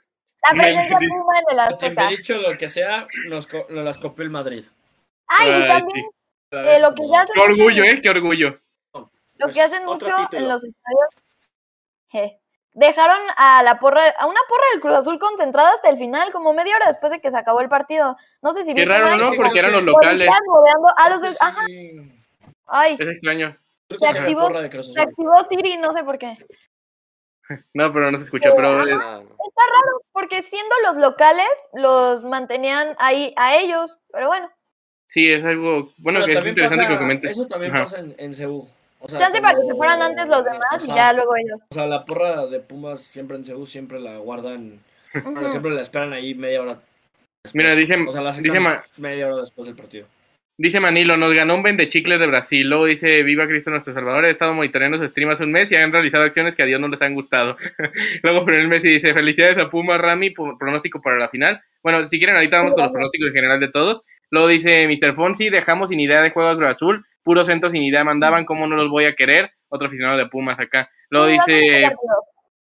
la 0.52 0.62
presencia. 0.62 0.98
Puma 0.98 1.40
en 1.40 1.46
el 1.52 1.60
Azteca. 1.60 2.02
Timbiriche 2.08 2.34
o 2.36 2.42
lo 2.52 2.58
que 2.58 2.68
sea, 2.70 3.08
nos, 3.30 3.48
co- 3.48 3.66
nos 3.70 3.84
las 3.86 3.98
copió 3.98 4.24
el 4.26 4.30
Madrid. 4.30 4.66
Ay, 5.28 5.50
y 5.50 5.68
también 5.68 5.86
sí. 5.94 6.06
eh, 6.52 6.80
lo 6.82 6.94
que 6.94 7.08
ya 7.12 7.22
hace 7.22 7.34
Qué 7.34 7.40
mucho 7.40 7.52
orgullo, 7.62 7.84
en- 7.84 7.98
¿eh? 7.98 8.02
Qué 8.02 8.10
orgullo. 8.10 8.60
Lo 8.94 9.10
Pues, 9.48 9.56
que 9.56 9.62
hacen 9.62 9.88
otro 9.88 10.08
mucho 10.10 10.22
título. 10.24 10.42
en 10.44 10.48
los 10.50 10.64
estadios. 10.64 11.10
je, 12.10 12.40
dejaron 12.74 13.20
a 13.36 13.64
la 13.64 13.80
porra, 13.80 14.10
a 14.18 14.28
una 14.28 14.40
porra 14.48 14.64
del 14.72 14.82
Cruz 14.82 14.96
Azul 14.96 15.20
concentrada 15.20 15.74
hasta 15.74 15.90
el 15.90 15.98
final, 15.98 16.32
como 16.32 16.54
media 16.54 16.76
hora 16.78 16.88
después 16.88 17.12
de 17.12 17.20
que 17.20 17.32
se 17.32 17.38
acabó 17.38 17.60
el 17.62 17.68
partido. 17.70 18.16
No 18.42 18.54
sé 18.54 18.64
si 18.64 18.74
Qué 18.74 18.86
raro, 18.86 19.18
¿no? 19.18 19.32
que 19.32 19.38
Porque 19.38 19.60
eran 19.60 19.74
los 19.74 19.84
locales. 19.84 20.12
policías 20.28 20.40
rodeando 20.48 20.88
a 20.96 21.10
los 21.10 21.22
del, 21.22 21.32
Sí, 21.34 21.38
ajá, 21.42 21.66
ay, 22.68 22.94
Es 22.98 23.08
extraño. 23.08 23.58
Se 23.90 24.08
activó- 24.08 24.42
porra 24.48 24.62
de 24.62 24.70
Cruz 24.70 24.94
se 24.94 25.02
activó 25.02 25.44
Siri, 25.50 25.78
no 25.78 25.92
sé 25.94 26.04
por 26.04 26.18
qué. 26.18 26.38
No, 27.76 27.94
pero 27.94 28.10
no 28.10 28.18
se 28.18 28.24
escucha. 28.24 28.50
Pero 28.56 28.82
eh, 28.84 28.96
no. 28.96 29.20
Está 29.20 29.62
raro, 29.70 30.02
porque 30.14 30.42
siendo 30.42 30.74
los 30.84 30.96
locales, 30.96 31.48
los 31.74 32.24
mantenían 32.24 32.96
ahí 32.98 33.34
a 33.38 33.58
ellos, 33.58 33.96
pero 34.12 34.28
bueno. 34.28 34.50
Sí, 35.08 35.32
es 35.32 35.44
algo. 35.44 35.94
Bueno, 35.98 36.20
Pero 36.26 36.26
que 36.26 36.40
es 36.40 36.46
interesante 36.50 36.76
pasa- 36.84 36.88
que 36.88 36.94
lo 36.94 37.00
comentes. 37.00 37.32
Eso 37.32 37.48
también 37.48 37.72
Ajá. 37.74 37.84
pasa 37.84 38.00
en, 38.00 38.16
en 38.18 38.34
CU. 38.34 38.68
O 39.00 39.08
sea, 39.10 39.20
Chance 39.20 39.42
para 39.42 39.56
que 39.60 39.66
se 39.68 39.74
fueran 39.76 40.02
antes 40.02 40.28
los 40.28 40.44
demás 40.44 40.84
y 40.84 40.88
ya 40.88 41.14
luego 41.14 41.36
ellos. 41.36 41.60
O 41.70 41.74
sea, 41.76 41.86
la 41.86 42.04
porra 42.06 42.48
de 42.48 42.60
Pumas 42.60 43.02
siempre 43.02 43.38
en 43.38 43.44
CU 43.44 43.66
siempre 43.68 44.00
la 44.00 44.18
guardan, 44.18 44.80
bueno, 45.24 45.48
siempre 45.50 45.72
la 45.72 45.82
esperan 45.82 46.14
ahí 46.14 46.34
media 46.34 46.62
hora. 46.62 46.80
después. 47.44 47.56
Mira, 47.56 47.76
dice- 47.76 47.98
o 48.08 48.12
sea, 48.12 48.22
la 48.22 48.32
dice 48.32 48.60
media 48.98 49.28
hora 49.28 49.42
después 49.42 49.68
del 49.68 49.76
partido. 49.76 50.08
Dice 50.58 50.80
Manilo, 50.80 51.18
nos 51.18 51.34
ganó 51.34 51.54
un 51.56 51.64
vende 51.64 51.90
chicles 51.90 52.18
de 52.18 52.28
Brasil. 52.28 52.66
Luego 52.70 52.86
dice, 52.86 53.24
viva 53.24 53.46
Cristo 53.46 53.72
nuestro 53.72 53.92
Salvador. 53.94 54.24
He 54.24 54.30
estado 54.30 54.54
monitoreando 54.54 54.98
su 54.98 55.06
stream 55.10 55.30
hace 55.32 55.44
un 55.44 55.52
mes 55.52 55.70
y 55.70 55.76
han 55.76 55.92
realizado 55.92 56.24
acciones 56.24 56.56
que 56.56 56.64
a 56.64 56.66
Dios 56.66 56.80
no 56.80 56.88
les 56.88 57.02
han 57.02 57.14
gustado. 57.14 57.58
Luego 58.24 58.50
el 58.50 58.70
Messi 58.70 58.88
dice, 58.88 59.14
felicidades 59.14 59.58
a 59.58 59.70
Puma, 59.70 59.98
Rami, 59.98 60.30
por 60.30 60.58
pronóstico 60.58 61.02
para 61.02 61.18
la 61.18 61.28
final. 61.28 61.62
Bueno, 61.84 62.06
si 62.06 62.18
quieren, 62.18 62.38
ahorita 62.38 62.58
vamos 62.60 62.74
con 62.74 62.84
los 62.84 62.92
pronósticos 62.94 63.28
en 63.28 63.34
general 63.34 63.60
de 63.60 63.68
todos. 63.68 64.02
Luego 64.36 64.50
dice 64.50 64.86
Mr. 64.88 65.14
Fonsi, 65.14 65.50
dejamos 65.50 65.88
sin 65.90 66.00
idea 66.02 66.22
de 66.22 66.32
juego 66.32 66.50
a 66.50 66.58
Cruz 66.58 66.70
Azul. 66.72 67.06
Puro 67.24 67.46
centro 67.46 67.70
sin 67.70 67.82
idea 67.84 68.04
mandaban, 68.04 68.44
¿cómo 68.44 68.68
no 68.68 68.76
los 68.76 68.90
voy 68.90 69.06
a 69.06 69.16
querer? 69.16 69.50
Otro 69.70 69.88
aficionado 69.88 70.18
de 70.18 70.28
Pumas 70.28 70.60
acá. 70.60 70.90
Luego 71.10 71.28
Sí, 71.28 71.34
dice, 71.54 71.90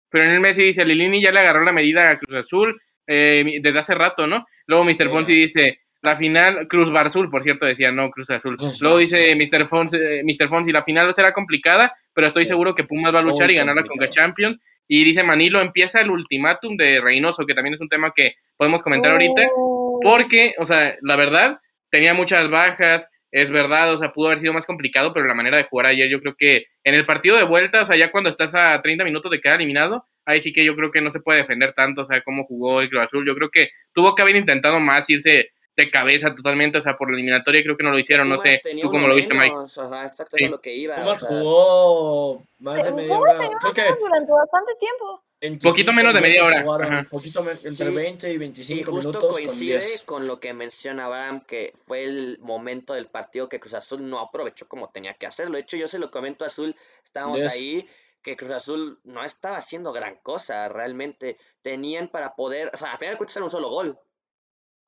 pero 0.10 0.26
en 0.26 0.32
el 0.32 0.40
Messi 0.40 0.62
dice, 0.64 0.86
Lilini 0.86 1.20
ya 1.20 1.32
le 1.32 1.40
agarró 1.40 1.64
la 1.64 1.72
medida 1.74 2.12
a 2.12 2.18
Cruz 2.20 2.38
Azul 2.46 2.80
eh, 3.08 3.60
desde 3.62 3.80
hace 3.80 3.96
rato, 3.96 4.28
¿no? 4.28 4.46
Luego 4.68 4.84
Mr. 4.86 4.98
Sí. 4.98 5.04
Fonsi 5.10 5.34
dice, 5.34 5.80
la 6.04 6.16
final, 6.16 6.68
Cruz 6.68 6.92
Barzul, 6.92 7.30
por 7.32 7.42
cierto, 7.44 7.66
decía, 7.66 7.92
no, 7.92 8.10
Cruz 8.12 8.30
Azul. 8.30 8.56
Cruz 8.56 8.80
Luego 8.82 8.98
Barzul. 8.98 9.18
dice 9.18 9.36
Mr. 9.36 9.68
Fonsi, 9.68 9.98
eh, 9.98 10.22
Mr. 10.24 10.48
Fonsi, 10.50 10.72
la 10.72 10.84
final 10.84 11.12
será 11.14 11.34
complicada, 11.34 11.94
pero 12.14 12.28
estoy 12.28 12.44
Sí. 12.46 12.50
seguro 12.50 12.76
que 12.76 12.84
Pumas 12.84 13.14
va 13.14 13.20
a 13.20 13.24
luchar 13.24 13.48
Muy 13.48 13.56
y 13.56 13.58
ganar 13.58 13.76
la. 13.76 13.84
Conca 13.84 14.08
Champions. 14.10 14.60
Y 14.90 15.04
dice 15.04 15.22
Manilo, 15.24 15.60
empieza 15.60 16.00
el 16.00 16.10
ultimátum 16.10 16.78
de 16.78 17.02
Reynoso, 17.02 17.46
que 17.46 17.54
también 17.54 17.74
es 17.74 17.82
un 17.82 17.90
tema 17.90 18.14
que 18.16 18.36
podemos 18.56 18.82
comentar 18.82 19.12
ahorita, 19.12 19.42
Uh, 19.54 19.77
porque, 20.02 20.54
o 20.58 20.66
sea, 20.66 20.96
la 21.02 21.16
verdad, 21.16 21.60
tenía 21.90 22.14
muchas 22.14 22.50
bajas, 22.50 23.08
es 23.32 23.50
verdad, 23.50 23.94
o 23.94 23.98
sea, 23.98 24.14
pudo 24.14 24.28
haber 24.28 24.40
sido 24.40 24.54
más 24.54 24.66
complicado, 24.66 25.14
pero 25.14 25.28
la 25.28 25.34
manera 25.34 25.58
de 25.58 25.64
jugar 25.64 25.88
ayer, 25.88 26.10
yo 26.10 26.20
creo 26.22 26.36
que 26.38 26.66
en 26.84 26.96
el 26.96 27.06
partido 27.06 27.38
de 27.38 27.44
vuelta, 27.44 27.84
o 27.84 27.86
sea, 27.86 27.96
ya 27.96 28.12
cuando 28.12 28.30
estás 28.30 28.54
a 28.56 28.82
30 28.82 29.04
minutos 29.04 29.32
de 29.32 29.42
quedar 29.42 29.58
eliminado, 29.58 30.06
ahí 30.26 30.42
sí 30.42 30.54
que 30.54 30.64
yo 30.66 30.76
creo 30.76 30.92
que 30.92 31.02
no 31.02 31.12
se 31.12 31.20
puede 31.20 31.40
defender 31.40 31.74
tanto, 31.74 32.04
o 32.04 32.06
sea, 32.06 32.22
cómo 32.22 32.46
jugó 32.46 32.82
el 32.82 32.90
Cruz 32.90 33.04
Azul, 33.04 33.26
yo 33.26 33.36
creo 33.36 33.50
que 33.50 33.70
tuvo 33.94 34.16
que 34.16 34.22
haber 34.22 34.36
intentado 34.36 34.80
más 34.80 35.10
irse 35.10 35.52
de 35.76 35.92
cabeza 35.92 36.34
totalmente, 36.34 36.80
o 36.80 36.82
sea, 36.82 36.96
por 36.96 37.10
la 37.12 37.18
eliminatoria 37.18 37.62
creo 37.62 37.78
que 37.78 37.84
no 37.84 37.92
lo 37.92 38.00
hicieron, 38.00 38.28
no 38.28 38.36
Pumas 38.38 38.52
sé, 38.52 38.62
tenía 38.64 38.84
tú 38.84 38.90
cómo 38.90 39.08
lo 39.08 39.14
viste, 39.14 39.34
Mike. 39.34 39.56
Ajá, 39.56 40.08
exacto, 40.08 40.36
Sí. 40.38 40.46
es 40.46 40.52
lo 40.52 40.60
que 40.60 40.74
iba. 40.74 40.96
o 40.96 41.02
Pumas 41.02 41.20
sea, 41.20 41.30
jugó 41.30 42.44
más 42.60 42.78
de 42.78 42.90
Pumas 42.90 42.96
media 42.96 43.20
hora. 43.20 43.40
tenía 43.40 43.58
Creo 43.60 43.74
que 43.74 44.00
durante 44.00 44.32
bastante 44.32 44.74
tiempo. 44.80 45.24
25 45.40 45.72
Poquito 45.72 45.94
menos 45.94 46.14
de 46.16 46.22
media 46.22 46.44
hora, 46.44 46.64
jugaron. 46.64 47.06
Poquito 47.10 47.42
entre 47.50 47.72
Sí. 47.90 47.94
20 47.94 48.30
y 48.32 48.34
Y 48.34 48.38
25 48.38 48.92
justo 48.92 49.10
minutos 49.10 49.32
coincide 49.34 49.74
10. 49.80 50.04
con 50.04 50.26
lo 50.26 50.40
que 50.40 50.54
menciona 50.54 51.06
Abraham, 51.06 51.44
que 51.46 51.74
fue 51.86 52.04
el 52.06 52.40
momento 52.40 52.94
del 52.96 53.08
partido 53.08 53.48
que 53.48 53.60
Cruz 53.60 53.76
Azul 53.76 54.10
no 54.10 54.20
aprovechó 54.20 54.68
como 54.68 54.90
tenía 54.90 55.14
que 55.14 55.28
hacerlo. 55.28 55.56
De 55.56 55.62
hecho, 55.62 55.78
yo 55.78 55.88
se 55.88 56.00
lo 56.00 56.10
comento 56.10 56.44
a 56.44 56.48
Azul, 56.48 56.76
estábamos 57.04 57.40
Yes. 57.42 57.54
ahí, 57.54 57.88
que 58.24 58.36
Cruz 58.36 58.50
Azul 58.52 59.00
no 59.04 59.24
estaba 59.24 59.58
haciendo 59.58 59.94
gran 59.94 60.16
cosa, 60.18 60.68
realmente. 60.70 61.38
Tenían 61.62 62.08
para 62.10 62.36
poder, 62.36 62.72
o 62.74 62.78
sea, 62.78 62.94
a 62.94 62.98
final 62.98 63.14
de 63.14 63.18
cuentas 63.18 63.36
era 63.38 63.46
un 63.46 63.52
solo 63.52 63.70
gol. 63.70 64.00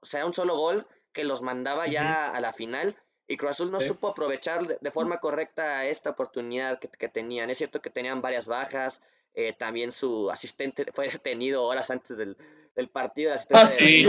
O 0.02 0.06
sea, 0.06 0.26
un 0.26 0.34
solo 0.34 0.56
gol 0.58 0.88
que 1.14 1.24
los 1.26 1.42
mandaba 1.44 1.86
ya 1.88 2.32
a 2.32 2.42
la 2.42 2.54
final. 2.54 2.98
Y 3.28 3.38
Cruz 3.38 3.52
Azul 3.52 3.70
no 3.70 3.80
Sí. 3.80 3.88
supo 3.90 4.08
aprovechar 4.08 4.66
de, 4.66 4.78
de 4.82 4.92
forma 4.92 5.20
correcta 5.20 5.86
esta 5.86 6.10
oportunidad 6.10 6.80
que, 6.80 6.88
que 6.90 7.08
tenían. 7.08 7.52
Es 7.52 7.60
cierto 7.60 7.82
que 7.82 7.92
tenían 7.92 8.22
varias 8.24 8.48
bajas. 8.48 9.02
Eh, 9.34 9.54
también 9.54 9.92
su 9.92 10.30
asistente 10.32 10.86
fue 10.94 11.10
detenido 11.10 11.64
horas 11.64 11.90
antes 11.90 12.18
del, 12.18 12.36
del 12.76 12.90
partido. 12.90 13.30
el 13.32 13.36
asistente 13.36 13.64
Ah, 13.64 13.68
de 13.68 13.74
sí, 13.74 14.08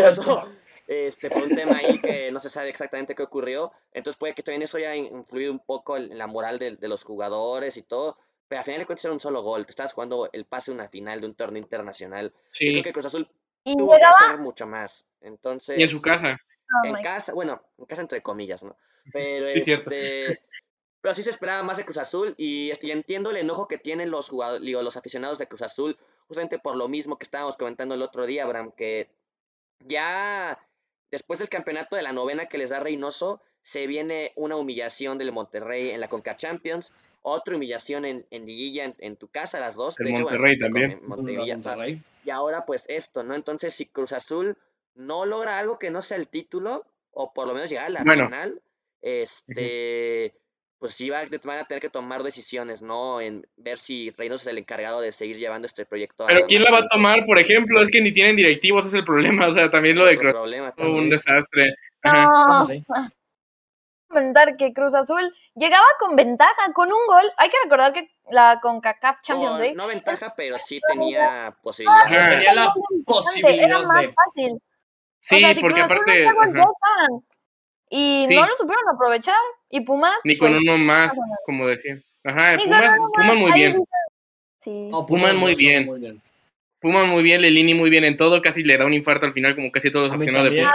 este, 0.86 1.30
por 1.30 1.42
un 1.42 1.54
tema 1.54 1.76
ahí 1.76 2.00
que 2.00 2.32
no 2.32 2.40
se 2.40 2.50
sabe 2.50 2.68
exactamente 2.68 3.14
qué 3.14 3.22
ocurrió. 3.22 3.72
Entonces 3.92 4.18
puede 4.18 4.34
que 4.34 4.42
también 4.42 4.62
eso 4.62 4.76
haya 4.78 4.96
influido 4.96 5.52
un 5.52 5.60
poco 5.60 5.96
en 5.96 6.18
la 6.18 6.26
moral 6.26 6.58
de, 6.58 6.76
de 6.76 6.88
los 6.88 7.04
jugadores 7.04 7.76
y 7.76 7.82
todo. 7.82 8.18
Pero 8.48 8.58
al 8.58 8.64
final 8.64 8.80
de 8.80 8.86
cuentas 8.86 9.04
era 9.04 9.14
un 9.14 9.20
solo 9.20 9.42
gol. 9.42 9.64
Te 9.66 9.70
estabas 9.70 9.92
jugando 9.92 10.28
el 10.32 10.44
pase 10.46 10.72
a 10.72 10.74
una 10.74 10.88
final 10.88 11.20
de 11.20 11.26
un 11.28 11.34
torneo 11.36 11.62
internacional. 11.62 12.32
Yo 12.34 12.40
Sí, 12.50 12.72
creo 12.72 12.82
que 12.82 12.92
Cruz 12.92 13.06
Azul 13.06 13.28
Y 13.62 13.76
tuvo 13.76 13.96
que 13.96 14.02
hacer 14.02 14.38
mucho 14.38 14.66
más. 14.66 15.06
Entonces, 15.20 15.78
y 15.78 15.82
en 15.84 15.90
su 15.90 16.02
casa. 16.02 16.40
Oh 16.82 16.86
en 16.86 17.02
casa, 17.02 17.34
bueno, 17.34 17.62
en 17.78 17.84
casa 17.86 18.02
entre 18.02 18.22
comillas, 18.22 18.64
¿no? 18.64 18.76
Pero 19.12 19.52
Sí, 19.52 19.60
cierto. 19.60 19.90
este. 19.90 20.42
Pero 21.00 21.14
sí 21.14 21.22
se 21.22 21.30
esperaba 21.30 21.62
más 21.62 21.78
de 21.78 21.84
Cruz 21.84 21.96
Azul 21.96 22.34
y, 22.36 22.70
este, 22.70 22.88
y 22.88 22.90
entiendo 22.90 23.30
el 23.30 23.38
enojo 23.38 23.68
que 23.68 23.78
tienen 23.78 24.10
los 24.10 24.28
jugadores, 24.28 24.64
digo, 24.64 24.82
los 24.82 24.96
aficionados 24.96 25.38
de 25.38 25.46
Cruz 25.46 25.62
Azul, 25.62 25.96
justamente 26.28 26.58
por 26.58 26.76
lo 26.76 26.88
mismo 26.88 27.18
que 27.18 27.24
estábamos 27.24 27.56
comentando 27.56 27.94
el 27.94 28.02
otro 28.02 28.26
día, 28.26 28.44
Abraham, 28.44 28.72
que 28.76 29.08
ya 29.86 30.58
después 31.10 31.38
del 31.38 31.48
campeonato 31.48 31.96
de 31.96 32.02
la 32.02 32.12
novena 32.12 32.46
que 32.46 32.58
les 32.58 32.70
da 32.70 32.80
Reynoso, 32.80 33.40
se 33.62 33.86
viene 33.86 34.32
una 34.36 34.56
humillación 34.56 35.18
del 35.18 35.32
Monterrey 35.32 35.90
en 35.90 36.00
la 36.00 36.08
Conca 36.08 36.36
Champions, 36.36 36.92
otra 37.22 37.56
humillación 37.56 38.04
en, 38.04 38.26
en 38.30 38.46
Liguilla, 38.46 38.84
en, 38.84 38.94
en 38.98 39.16
tu 39.16 39.28
casa, 39.28 39.60
las 39.60 39.74
dos. 39.74 39.98
El 40.00 40.06
de 40.06 40.12
hecho, 40.12 40.22
Monterrey 40.22 40.58
te 40.58 40.64
también. 40.64 41.00
Monterrey, 41.02 42.02
y 42.24 42.30
ahora 42.30 42.64
pues 42.64 42.86
esto, 42.88 43.22
¿no? 43.22 43.34
Entonces 43.34 43.74
si 43.74 43.86
Cruz 43.86 44.12
Azul 44.12 44.56
no 44.94 45.24
logra 45.26 45.58
algo 45.58 45.78
que 45.78 45.90
no 45.90 46.02
sea 46.02 46.16
el 46.18 46.28
título, 46.28 46.84
o 47.12 47.32
por 47.32 47.46
lo 47.46 47.54
menos 47.54 47.70
llegar 47.70 47.86
a 47.86 47.90
la 47.90 48.04
Bueno. 48.04 48.26
final, 48.26 48.62
este, 49.02 50.34
pues 50.80 50.94
sí 50.94 51.10
va- 51.10 51.22
van 51.44 51.58
a 51.58 51.64
tener 51.64 51.80
que 51.82 51.90
tomar 51.90 52.22
decisiones, 52.22 52.80
¿no? 52.80 53.20
En 53.20 53.46
ver 53.56 53.76
si 53.76 54.10
Reynoso 54.10 54.42
es 54.42 54.46
el 54.48 54.58
encargado 54.58 55.02
de 55.02 55.12
seguir 55.12 55.36
llevando 55.36 55.66
este 55.66 55.84
proyecto. 55.84 56.24
Pero 56.26 56.46
¿quién 56.46 56.64
la 56.64 56.70
va 56.70 56.78
a 56.78 56.80
más 56.80 56.90
tomar, 56.90 57.24
por 57.26 57.38
ejemplo? 57.38 57.80
Es 57.82 57.90
que 57.90 58.00
ni 58.00 58.12
tienen 58.12 58.34
directivos, 58.34 58.86
ese 58.86 58.96
es 58.96 59.00
el 59.00 59.04
problema, 59.04 59.46
o 59.46 59.52
sea, 59.52 59.70
también 59.70 59.96
lo 59.98 60.06
de 60.06 60.16
Cruz 60.16 60.34
Azul, 60.34 60.54
un 60.78 61.10
desastre. 61.10 61.74
Ajá. 62.02 62.24
No. 62.24 62.64
sí. 62.64 62.82
comentar 64.08 64.56
que 64.56 64.72
Cruz 64.72 64.94
Azul 64.94 65.32
llegaba 65.54 65.86
con 66.00 66.16
ventaja, 66.16 66.72
con 66.74 66.88
un 66.88 67.06
gol. 67.06 67.30
Hay 67.36 67.50
que 67.50 67.56
recordar 67.62 67.92
que 67.92 68.10
la 68.30 68.58
CONCACAF 68.60 69.20
Champions 69.22 69.60
League 69.60 69.74
no 69.76 69.86
ventaja, 69.86 70.34
pero 70.36 70.58
sí 70.58 70.80
tenía 70.88 71.54
posibilidades. 71.62 72.16
Ajá. 72.16 72.28
Tenía 72.28 72.54
la 72.54 72.62
era 72.62 72.72
posibilidad 73.04 73.82
más 73.84 74.02
de. 74.02 74.14
fácil. 74.14 74.62
Sí, 75.20 75.36
o 75.36 75.38
sea, 75.38 75.54
si 75.54 75.60
porque 75.60 75.82
Cruz 75.82 75.92
aparte. 75.92 76.26
Y 77.90 78.24
Sí. 78.28 78.34
no 78.34 78.46
lo 78.46 78.54
supieron 78.56 78.84
aprovechar. 78.94 79.34
Y 79.68 79.80
Pumas. 79.80 80.16
ni 80.24 80.38
con 80.38 80.50
pues, 80.52 80.62
uno 80.62 80.78
más, 80.78 81.14
como 81.44 81.66
decía. 81.66 81.98
Ajá, 82.24 82.56
ni 82.56 82.64
Pumas, 82.64 82.96
Pumas 83.14 83.36
muy 83.36 83.52
bien. 83.52 83.84
Sí. 84.62 84.88
No, 84.90 85.04
Pumas 85.06 85.34
muy 85.34 85.54
bien. 85.54 85.86
muy 85.86 86.00
bien. 86.00 86.22
Pumas 86.80 87.06
muy 87.06 87.22
bien, 87.22 87.42
Lelini 87.42 87.74
muy 87.74 87.90
bien 87.90 88.04
en 88.04 88.16
todo, 88.16 88.40
casi 88.40 88.62
le 88.62 88.78
da 88.78 88.86
un 88.86 88.94
infarto 88.94 89.26
al 89.26 89.34
final, 89.34 89.54
como 89.54 89.70
casi 89.70 89.90
todos 89.90 90.06
los 90.08 90.16
aficionados 90.16 90.50
de 90.50 90.56
niño 90.62 90.70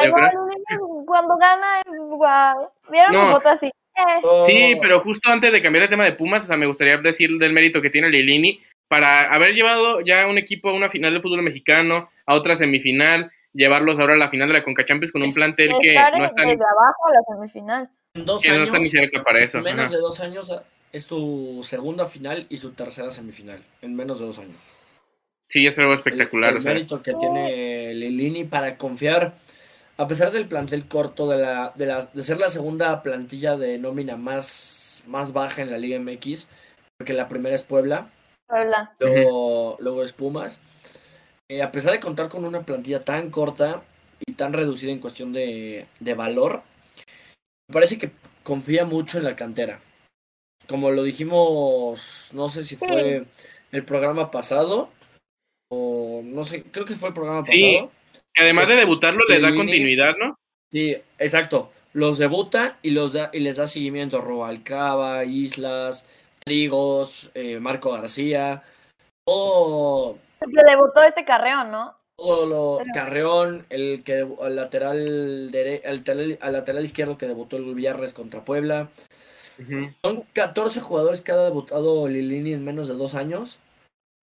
cuando 1.05 1.35
gana 1.37 1.79
es 1.79 1.85
guau. 1.99 2.69
Vieron 2.91 3.13
No. 3.13 3.25
su 3.27 3.31
foto 3.33 3.49
así. 3.49 3.67
Eh, 3.67 4.43
Sí, 4.45 4.77
pero 4.81 4.99
justo 4.99 5.31
antes 5.31 5.51
de 5.51 5.61
cambiar 5.61 5.83
el 5.83 5.89
tema 5.89 6.03
de 6.03 6.11
Pumas, 6.13 6.43
o 6.43 6.47
sea, 6.47 6.57
me 6.57 6.65
gustaría 6.65 6.97
decir 6.97 7.31
del 7.37 7.53
mérito 7.53 7.81
que 7.81 7.89
tiene 7.89 8.09
Lilini 8.09 8.61
para 8.87 9.33
haber 9.33 9.53
llevado 9.55 10.01
ya 10.01 10.27
un 10.27 10.37
equipo 10.37 10.69
a 10.69 10.73
una 10.73 10.89
final 10.89 11.13
de 11.13 11.21
fútbol 11.21 11.41
mexicano, 11.41 12.09
a 12.25 12.35
otra 12.35 12.55
semifinal, 12.57 13.31
llevarlos 13.56 13.98
ahora 13.99 14.14
a 14.14 14.18
la 14.18 14.30
final 14.30 14.48
de 14.49 14.53
la 14.56 14.64
Conca 14.64 14.86
Champions 14.86 15.11
con 15.11 15.22
un 15.22 15.30
Es- 15.30 15.34
plantel 15.34 15.69
que 15.82 15.94
no 15.94 16.18
en- 16.18 16.23
está, 16.23 16.41
desde 16.44 16.64
abajo 16.64 17.07
a 17.07 17.14
la 17.14 17.36
semifinal. 17.36 17.90
En 18.14 18.26
dos 18.26 18.41
que 18.41 18.49
no 18.49 18.56
años, 18.56 18.68
está 18.68 18.80
ni 18.80 18.90
cerca 18.90 19.23
para 19.23 19.40
eso. 19.44 19.61
menos 19.61 19.86
ajá. 19.88 19.95
de 19.95 20.02
dos 20.02 20.19
años, 20.19 20.56
es 20.91 21.03
su 21.03 21.61
segunda 21.64 22.06
final 22.06 22.45
y 22.49 22.57
su 22.57 22.72
tercera 22.73 23.10
semifinal. 23.11 23.60
En 23.82 23.95
menos 23.95 24.19
de 24.19 24.26
dos 24.26 24.40
años. 24.40 24.56
Sí, 25.49 25.65
es 25.68 25.77
algo 25.80 25.94
espectacular. 25.94 26.52
el, 26.52 26.57
o 26.57 26.61
sea, 26.61 26.73
mérito 26.73 27.02
que 27.03 27.14
tiene 27.14 27.94
Lilini 27.94 28.45
para 28.45 28.77
confiar, 28.77 29.34
a 29.98 30.07
pesar 30.07 30.32
del 30.32 30.48
plantel 30.48 30.88
corto, 30.88 31.27
de, 31.30 31.38
la, 31.38 31.72
de, 31.76 31.86
la, 31.86 32.06
de 32.06 32.23
ser 32.23 32.40
la 32.40 32.49
segunda 32.49 33.02
plantilla 33.03 33.56
de 33.57 33.77
nómina 33.77 34.15
más, 34.18 35.03
más 35.07 35.34
baja 35.34 35.61
en 35.61 35.72
la 35.72 35.77
Liga 35.77 35.99
MX, 35.99 36.49
porque 36.98 37.14
la 37.14 37.27
primera 37.27 37.53
es 37.53 37.64
Puebla, 37.64 38.07
Puebla. 38.48 38.94
luego, 38.99 39.77
luego 39.80 40.03
es 40.03 40.14
Pumas. 40.14 40.60
Eh, 41.49 41.61
a 41.61 41.72
pesar 41.72 41.93
de 41.93 41.99
contar 41.99 42.27
con 42.30 42.45
una 42.45 42.63
plantilla 42.63 43.03
tan 43.03 43.30
corta 43.30 43.84
y 44.26 44.34
tan 44.34 44.53
reducida 44.53 44.91
en 44.91 44.99
cuestión 44.99 45.31
de, 45.34 45.85
de 45.99 46.13
valor, 46.13 46.63
me 47.69 47.73
parece 47.73 47.97
que 47.97 48.11
confía 48.43 48.85
mucho 48.85 49.17
en 49.17 49.26
la 49.26 49.35
cantera. 49.35 49.80
Como 50.67 50.89
lo 50.91 51.03
dijimos, 51.03 52.30
no 52.34 52.49
sé 52.49 52.63
si 52.63 52.76
fue 52.76 53.26
el 53.72 53.85
programa 53.85 54.31
pasado 54.31 54.89
o 55.72 56.22
no 56.23 56.43
sé, 56.43 56.63
creo 56.63 56.85
que 56.85 56.95
fue 56.95 57.09
el 57.09 57.13
programa 57.13 57.43
Sí. 57.43 57.76
pasado. 57.76 57.91
que 58.34 58.41
además 58.43 58.67
de 58.67 58.76
debutarlo, 58.76 59.23
le 59.30 59.39
da 59.39 59.53
continuidad, 59.53 60.15
¿no? 60.17 60.35
Sí, 60.72 60.95
exacto. 61.19 61.72
Los 61.93 62.17
debuta 62.17 62.77
y 62.81 62.89
los 62.91 63.13
da, 63.13 63.30
y 63.31 63.39
les 63.39 63.55
da 63.57 63.67
seguimiento 63.67 64.19
Robalcaba, 64.19 65.23
Islas, 65.23 66.05
Trigos, 66.43 67.31
eh, 67.34 67.59
Marco 67.59 67.91
García, 67.91 68.63
todo, 69.26 70.17
El 70.45 70.51
que 70.51 70.61
debutó 70.72 71.03
este 71.03 71.26
carreón, 71.26 71.72
¿no? 71.72 71.95
todo 72.17 72.45
lo 72.45 72.77
Pero- 72.77 72.91
Carreón, 72.93 73.65
el 73.69 74.01
que 74.05 74.19
el 74.19 74.55
lateral 74.55 75.51
dere- 75.51 75.81
el 75.84 75.97
lateral, 75.97 76.38
al 76.39 76.53
lateral 76.53 76.85
izquierdo 76.85 77.17
que 77.17 77.27
debutó 77.27 77.57
el 77.57 77.76
Villarres 77.76 78.13
contra 78.13 78.45
Puebla. 78.45 78.88
Son 80.03 80.23
14 80.34 80.80
jugadores 80.80 81.22
que 81.22 81.31
ha 81.34 81.38
debutado 81.38 82.07
Lilini 82.07 82.53
en 82.53 82.63
menos 82.63 82.88
de 82.88 82.93
dos 82.93 83.15
años. 83.15 83.59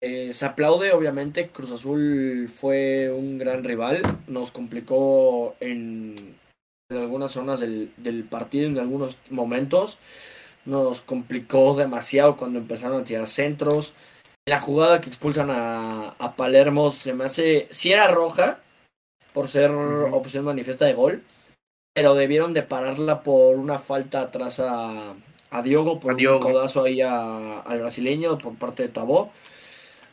Eh, 0.02 0.32
se 0.32 0.46
aplaude, 0.46 0.92
obviamente. 0.92 1.48
Cruz 1.48 1.72
Azul 1.72 2.48
fue 2.54 3.10
un 3.10 3.36
gran 3.38 3.64
rival. 3.64 4.00
Nos 4.28 4.50
complicó 4.50 5.54
en, 5.60 6.36
en 6.90 6.96
algunas 6.98 7.32
zonas 7.32 7.60
del, 7.60 7.92
del 7.98 8.24
partido, 8.24 8.66
en 8.66 8.78
algunos 8.78 9.18
momentos. 9.30 9.98
Nos 10.66 11.02
complicó 11.02 11.74
demasiado 11.74 12.36
cuando 12.36 12.58
empezaron 12.58 13.02
a 13.02 13.04
tirar 13.04 13.26
centros. 13.26 13.92
La 14.46 14.60
jugada 14.60 15.00
que 15.00 15.08
expulsan 15.08 15.50
a, 15.50 16.14
a 16.18 16.36
Palermo 16.36 16.90
se 16.90 17.14
me 17.14 17.24
hace. 17.24 17.66
Si 17.70 17.92
era 17.92 18.08
roja, 18.08 18.58
por 19.32 19.48
ser 19.48 19.70
opción 19.70 20.44
manifiesta 20.44 20.84
de 20.84 20.92
gol. 20.94 21.22
Pero 21.94 22.14
debieron 22.14 22.52
de 22.54 22.62
pararla 22.62 23.22
por 23.22 23.56
una 23.56 23.78
falta 23.78 24.20
atrás 24.22 24.58
a, 24.60 25.14
a 25.50 25.62
Diogo, 25.62 26.00
por 26.00 26.12
A 26.12 26.16
Diogo. 26.16 26.36
un 26.46 26.52
codazo 26.52 26.84
ahí 26.84 27.00
a- 27.00 27.60
al 27.60 27.78
brasileño 27.80 28.36
por 28.36 28.56
parte 28.56 28.82
de 28.82 28.88
Tabó. 28.88 29.32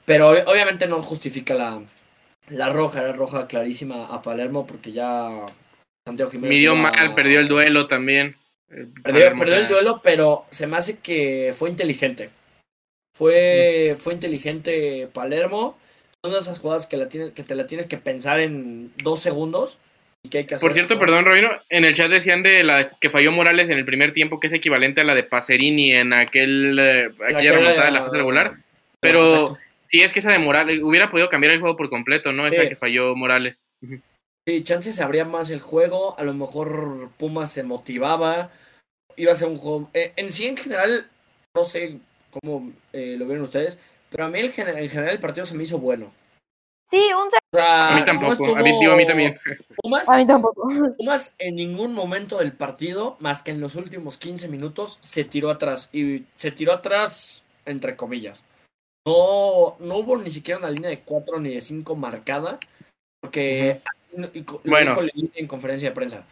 Pero 0.05 0.31
ob- 0.33 0.43
obviamente 0.47 0.85
no 0.87 1.01
justifica 1.01 1.55
la, 1.55 1.81
la 2.49 2.69
roja, 2.69 3.01
era 3.01 3.13
roja 3.13 3.47
clarísima 3.47 4.05
a 4.05 4.21
Palermo 4.21 4.67
porque 4.67 4.91
ya 4.91 5.29
Santiago 6.07 6.29
Jiménez. 6.31 6.55
Midió 6.57 6.75
mal, 6.75 7.15
perdió 7.15 7.39
el 7.39 7.47
duelo 7.47 7.87
también. 7.87 8.37
Eh, 8.69 8.87
Perdió, 9.03 9.35
perdió 9.35 9.55
el 9.55 9.67
duelo, 9.67 10.01
pero 10.03 10.45
se 10.51 10.67
me 10.67 10.77
hace 10.77 10.99
que 10.99 11.53
fue 11.57 11.69
inteligente. 11.71 12.29
Fue, 13.15 13.95
fue 13.99 14.13
inteligente 14.13 15.07
Palermo. 15.13 15.77
Son 16.23 16.33
de 16.33 16.39
esas 16.39 16.59
jugadas 16.59 16.87
que, 16.87 16.97
la 16.97 17.09
tienes, 17.09 17.31
que 17.31 17.43
te 17.43 17.55
la 17.55 17.65
tienes 17.67 17.87
que 17.87 17.97
pensar 17.97 18.39
en 18.39 18.91
dos 18.97 19.19
segundos 19.19 19.79
y 20.23 20.29
que 20.29 20.39
hay 20.39 20.45
que 20.45 20.55
hacer. 20.55 20.67
Por 20.67 20.73
cierto, 20.73 20.99
perdón, 20.99 21.25
Robino, 21.25 21.49
en 21.69 21.83
el 21.83 21.95
chat 21.95 22.11
decían 22.11 22.43
de 22.43 22.63
la 22.63 22.91
que 22.99 23.09
falló 23.09 23.31
Morales 23.31 23.69
en 23.69 23.77
el 23.77 23.85
primer 23.85 24.13
tiempo, 24.13 24.39
que 24.39 24.47
es 24.47 24.53
equivalente 24.53 25.01
a 25.01 25.03
la 25.03 25.15
de 25.15 25.23
Pacerini 25.23 25.93
en 25.93 26.13
aquel 26.13 26.77
eh, 26.79 27.09
aquella 27.27 27.53
remontada 27.53 27.85
de 27.85 27.91
la 27.91 28.03
fase 28.03 28.17
regular. 28.17 28.53
Pero 28.99 29.23
Exacto. 29.25 29.57
sí 29.87 30.01
es 30.03 30.11
que 30.13 30.19
esa 30.19 30.31
de 30.31 30.37
Morales 30.37 30.81
hubiera 30.83 31.09
podido 31.09 31.29
cambiar 31.29 31.53
el 31.53 31.59
juego 31.59 31.75
por 31.75 31.89
completo, 31.89 32.31
¿no? 32.31 32.45
Esa 32.45 32.61
Sí. 32.61 32.69
que 32.69 32.75
falló 32.75 33.15
Morales. 33.15 33.59
Sí, 34.47 34.63
chances 34.63 34.99
abría 35.01 35.25
más 35.25 35.49
el 35.49 35.59
juego. 35.59 36.17
A 36.19 36.23
lo 36.23 36.35
mejor 36.35 37.09
Pumas 37.17 37.51
se 37.51 37.63
motivaba. 37.63 38.51
Iba 39.17 39.31
a 39.31 39.35
ser 39.35 39.47
un 39.47 39.57
juego. 39.57 39.89
eh, 39.95 40.13
en 40.17 40.31
sí, 40.31 40.45
en 40.47 40.57
general, 40.57 41.07
no 41.55 41.63
sé 41.63 41.97
cómo 42.31 42.71
eh, 42.93 43.15
lo 43.17 43.25
vieron 43.25 43.43
ustedes. 43.43 43.77
Pero 44.09 44.25
a 44.25 44.29
mí, 44.29 44.39
el 44.39 44.47
en 44.47 44.89
general, 44.89 45.13
el 45.13 45.19
partido 45.19 45.45
se 45.45 45.55
me 45.55 45.63
hizo 45.63 45.77
bueno. 45.79 46.11
Sí, 46.89 47.01
un 47.13 47.27
O 47.27 47.29
sea, 47.53 47.87
A 47.89 47.93
mí 47.93 47.99
no 48.01 48.05
tampoco, 48.05 48.55
a 48.57 48.61
mí, 48.61 48.77
digo, 48.77 48.91
a 48.91 48.97
mí 48.97 49.05
también. 49.07 49.39
Pumas, 49.81 50.09
A 50.09 50.17
mí 50.17 50.27
tampoco. 50.27 50.67
Pumas 50.97 51.33
en 51.39 51.55
ningún 51.55 51.93
momento 51.93 52.37
del 52.39 52.51
partido, 52.51 53.15
más 53.19 53.43
que 53.43 53.51
en 53.51 53.61
los 53.61 53.75
últimos 53.75 54.17
15 54.17 54.49
minutos, 54.49 54.97
se 55.01 55.23
tiró 55.23 55.49
atrás. 55.49 55.89
Y 55.93 56.25
se 56.35 56.51
tiró 56.51 56.73
atrás, 56.73 57.43
entre 57.65 57.95
comillas. 57.95 58.43
No, 59.07 59.77
no 59.79 59.97
hubo 59.97 60.17
ni 60.17 60.31
siquiera 60.31 60.59
una 60.59 60.69
línea 60.69 60.89
de 60.89 60.99
4 60.99 61.39
ni 61.39 61.53
de 61.53 61.61
5 61.61 61.95
marcada. 61.95 62.59
Porque 63.21 63.81
y 64.33 64.41
co- 64.43 64.59
lo 64.65 64.71
Bueno. 64.71 64.95
dijo 65.13 65.29
en 65.35 65.47
conferencia 65.47 65.89
de 65.89 65.95
prensa. 65.95 66.25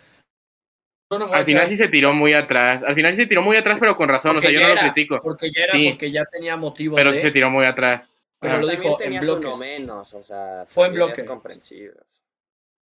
No 1.12 1.34
Al 1.34 1.44
final 1.46 1.68
sí 1.68 1.76
se 1.76 1.88
tiró 1.88 2.14
muy 2.14 2.34
atrás. 2.34 2.84
Al 2.86 2.94
final 2.94 3.14
sí 3.16 3.22
se 3.22 3.28
tiró 3.28 3.42
muy 3.42 3.58
atrás, 3.58 3.78
pero 3.80 3.96
con 3.98 4.08
razón. 4.10 4.38
O 4.38 4.42
sea, 4.42 4.52
yo 4.52 4.62
no 4.62 4.68
lo 4.68 4.76
critico. 4.76 5.20
Porque 5.24 5.52
ya 5.52 5.64
era, 5.64 5.74
Sí. 5.74 5.90
porque 5.90 6.12
ya 6.12 6.24
tenía 6.26 6.56
motivos 6.56 6.98
Pero 6.98 7.12
de- 7.12 7.18
sí 7.18 7.24
se 7.24 7.32
tiró 7.32 7.50
muy 7.50 7.66
atrás. 7.66 8.08
Pero 8.40 8.54
Ah. 8.54 8.58
lo 8.60 8.68
dijo 8.68 8.98
en 9.02 9.20
bloques. 9.20 9.58
menos, 9.60 10.14
o 10.14 10.24
sea, 10.24 10.64
Fue 10.68 10.86
en 10.86 10.92
también 10.94 11.08
bloque. 11.08 11.22
Es 11.22 11.28
comprensible. 11.28 12.00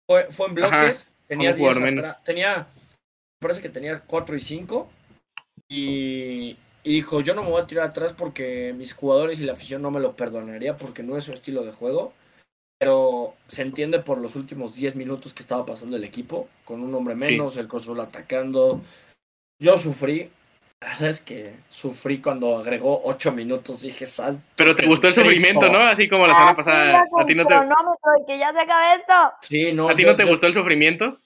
Fue, 0.09 0.25
fue 0.31 0.47
en 0.49 0.55
bloques. 0.55 1.09
Tenía 1.29 1.51
un 1.53 1.57
jugador 1.57 1.83
10 1.83 1.85
menos. 1.93 2.05
atrás. 2.05 2.25
Tenía. 2.25 2.57
me 2.59 2.67
Parece 3.41 3.61
que 3.63 3.69
tenía 3.69 4.01
4 4.07 4.35
y 4.37 4.41
5. 4.41 4.91
Y, 5.69 6.57
y 6.83 6.93
dijo: 6.93 7.21
Yo 7.21 7.35
no 7.35 7.43
me 7.45 7.51
voy 7.51 7.63
a 7.63 7.67
tirar 7.67 7.87
atrás 7.89 8.13
porque 8.13 8.75
mis 8.77 8.93
jugadores 8.93 9.41
y 9.41 9.45
la 9.45 9.53
afición 9.53 9.83
no 9.83 9.91
me 9.91 10.01
lo 10.01 10.15
perdonaría 10.17 10.77
porque 10.77 11.03
no 11.03 11.17
es 11.17 11.25
su 11.25 11.33
estilo 11.33 11.65
de 11.65 11.73
juego. 11.73 12.13
Pero 12.79 13.35
se 13.49 13.63
entiende 13.63 14.01
por 14.01 14.19
los 14.19 14.37
últimos 14.37 14.75
10 14.75 14.97
minutos 14.97 15.33
que 15.33 15.43
estaba 15.43 15.65
pasando 15.65 15.97
el 15.97 16.05
equipo. 16.05 16.49
Con 16.65 16.83
un 16.83 16.95
hombre 16.95 17.15
menos, 17.15 17.57
el 17.57 17.69
Cosul 17.69 18.01
atacando. 18.01 18.81
Yo 19.59 19.79
sufrí. 19.79 20.31
La 20.83 20.89
verdad 20.91 21.09
es 21.09 21.21
que 21.23 21.55
sufrí 21.71 22.21
cuando 22.21 22.59
agregó 22.59 23.01
8 23.05 23.33
minutos. 23.33 23.81
Dije, 23.81 24.05
sal. 24.05 24.39
Pero 24.57 24.77
te 24.77 24.87
gustó 24.87 25.09
el 25.09 25.15
sufrimiento, 25.15 25.71
¿no? 25.73 25.79
Así 25.81 26.07
como 26.07 26.27
la 26.27 26.35
Ah, 26.35 26.37
semana 26.37 26.57
pasada. 26.57 27.05
¿A 27.19 27.25
ti 27.25 27.35
no 27.35 27.47
te, 27.47 27.55
que 28.27 28.39
ya 28.39 28.53
se 28.53 28.61
acabe 28.61 29.01
esto. 29.01 29.13
Sí, 29.41 29.73
no. 29.73 29.89
¿a 29.89 29.97
ti 29.97 30.03
yo- 30.03 30.11
no 30.11 30.17
te 30.17 30.25
yo- 30.25 30.29
gustó 30.31 30.47
el 30.47 30.53
sufrimiento? 30.55 31.19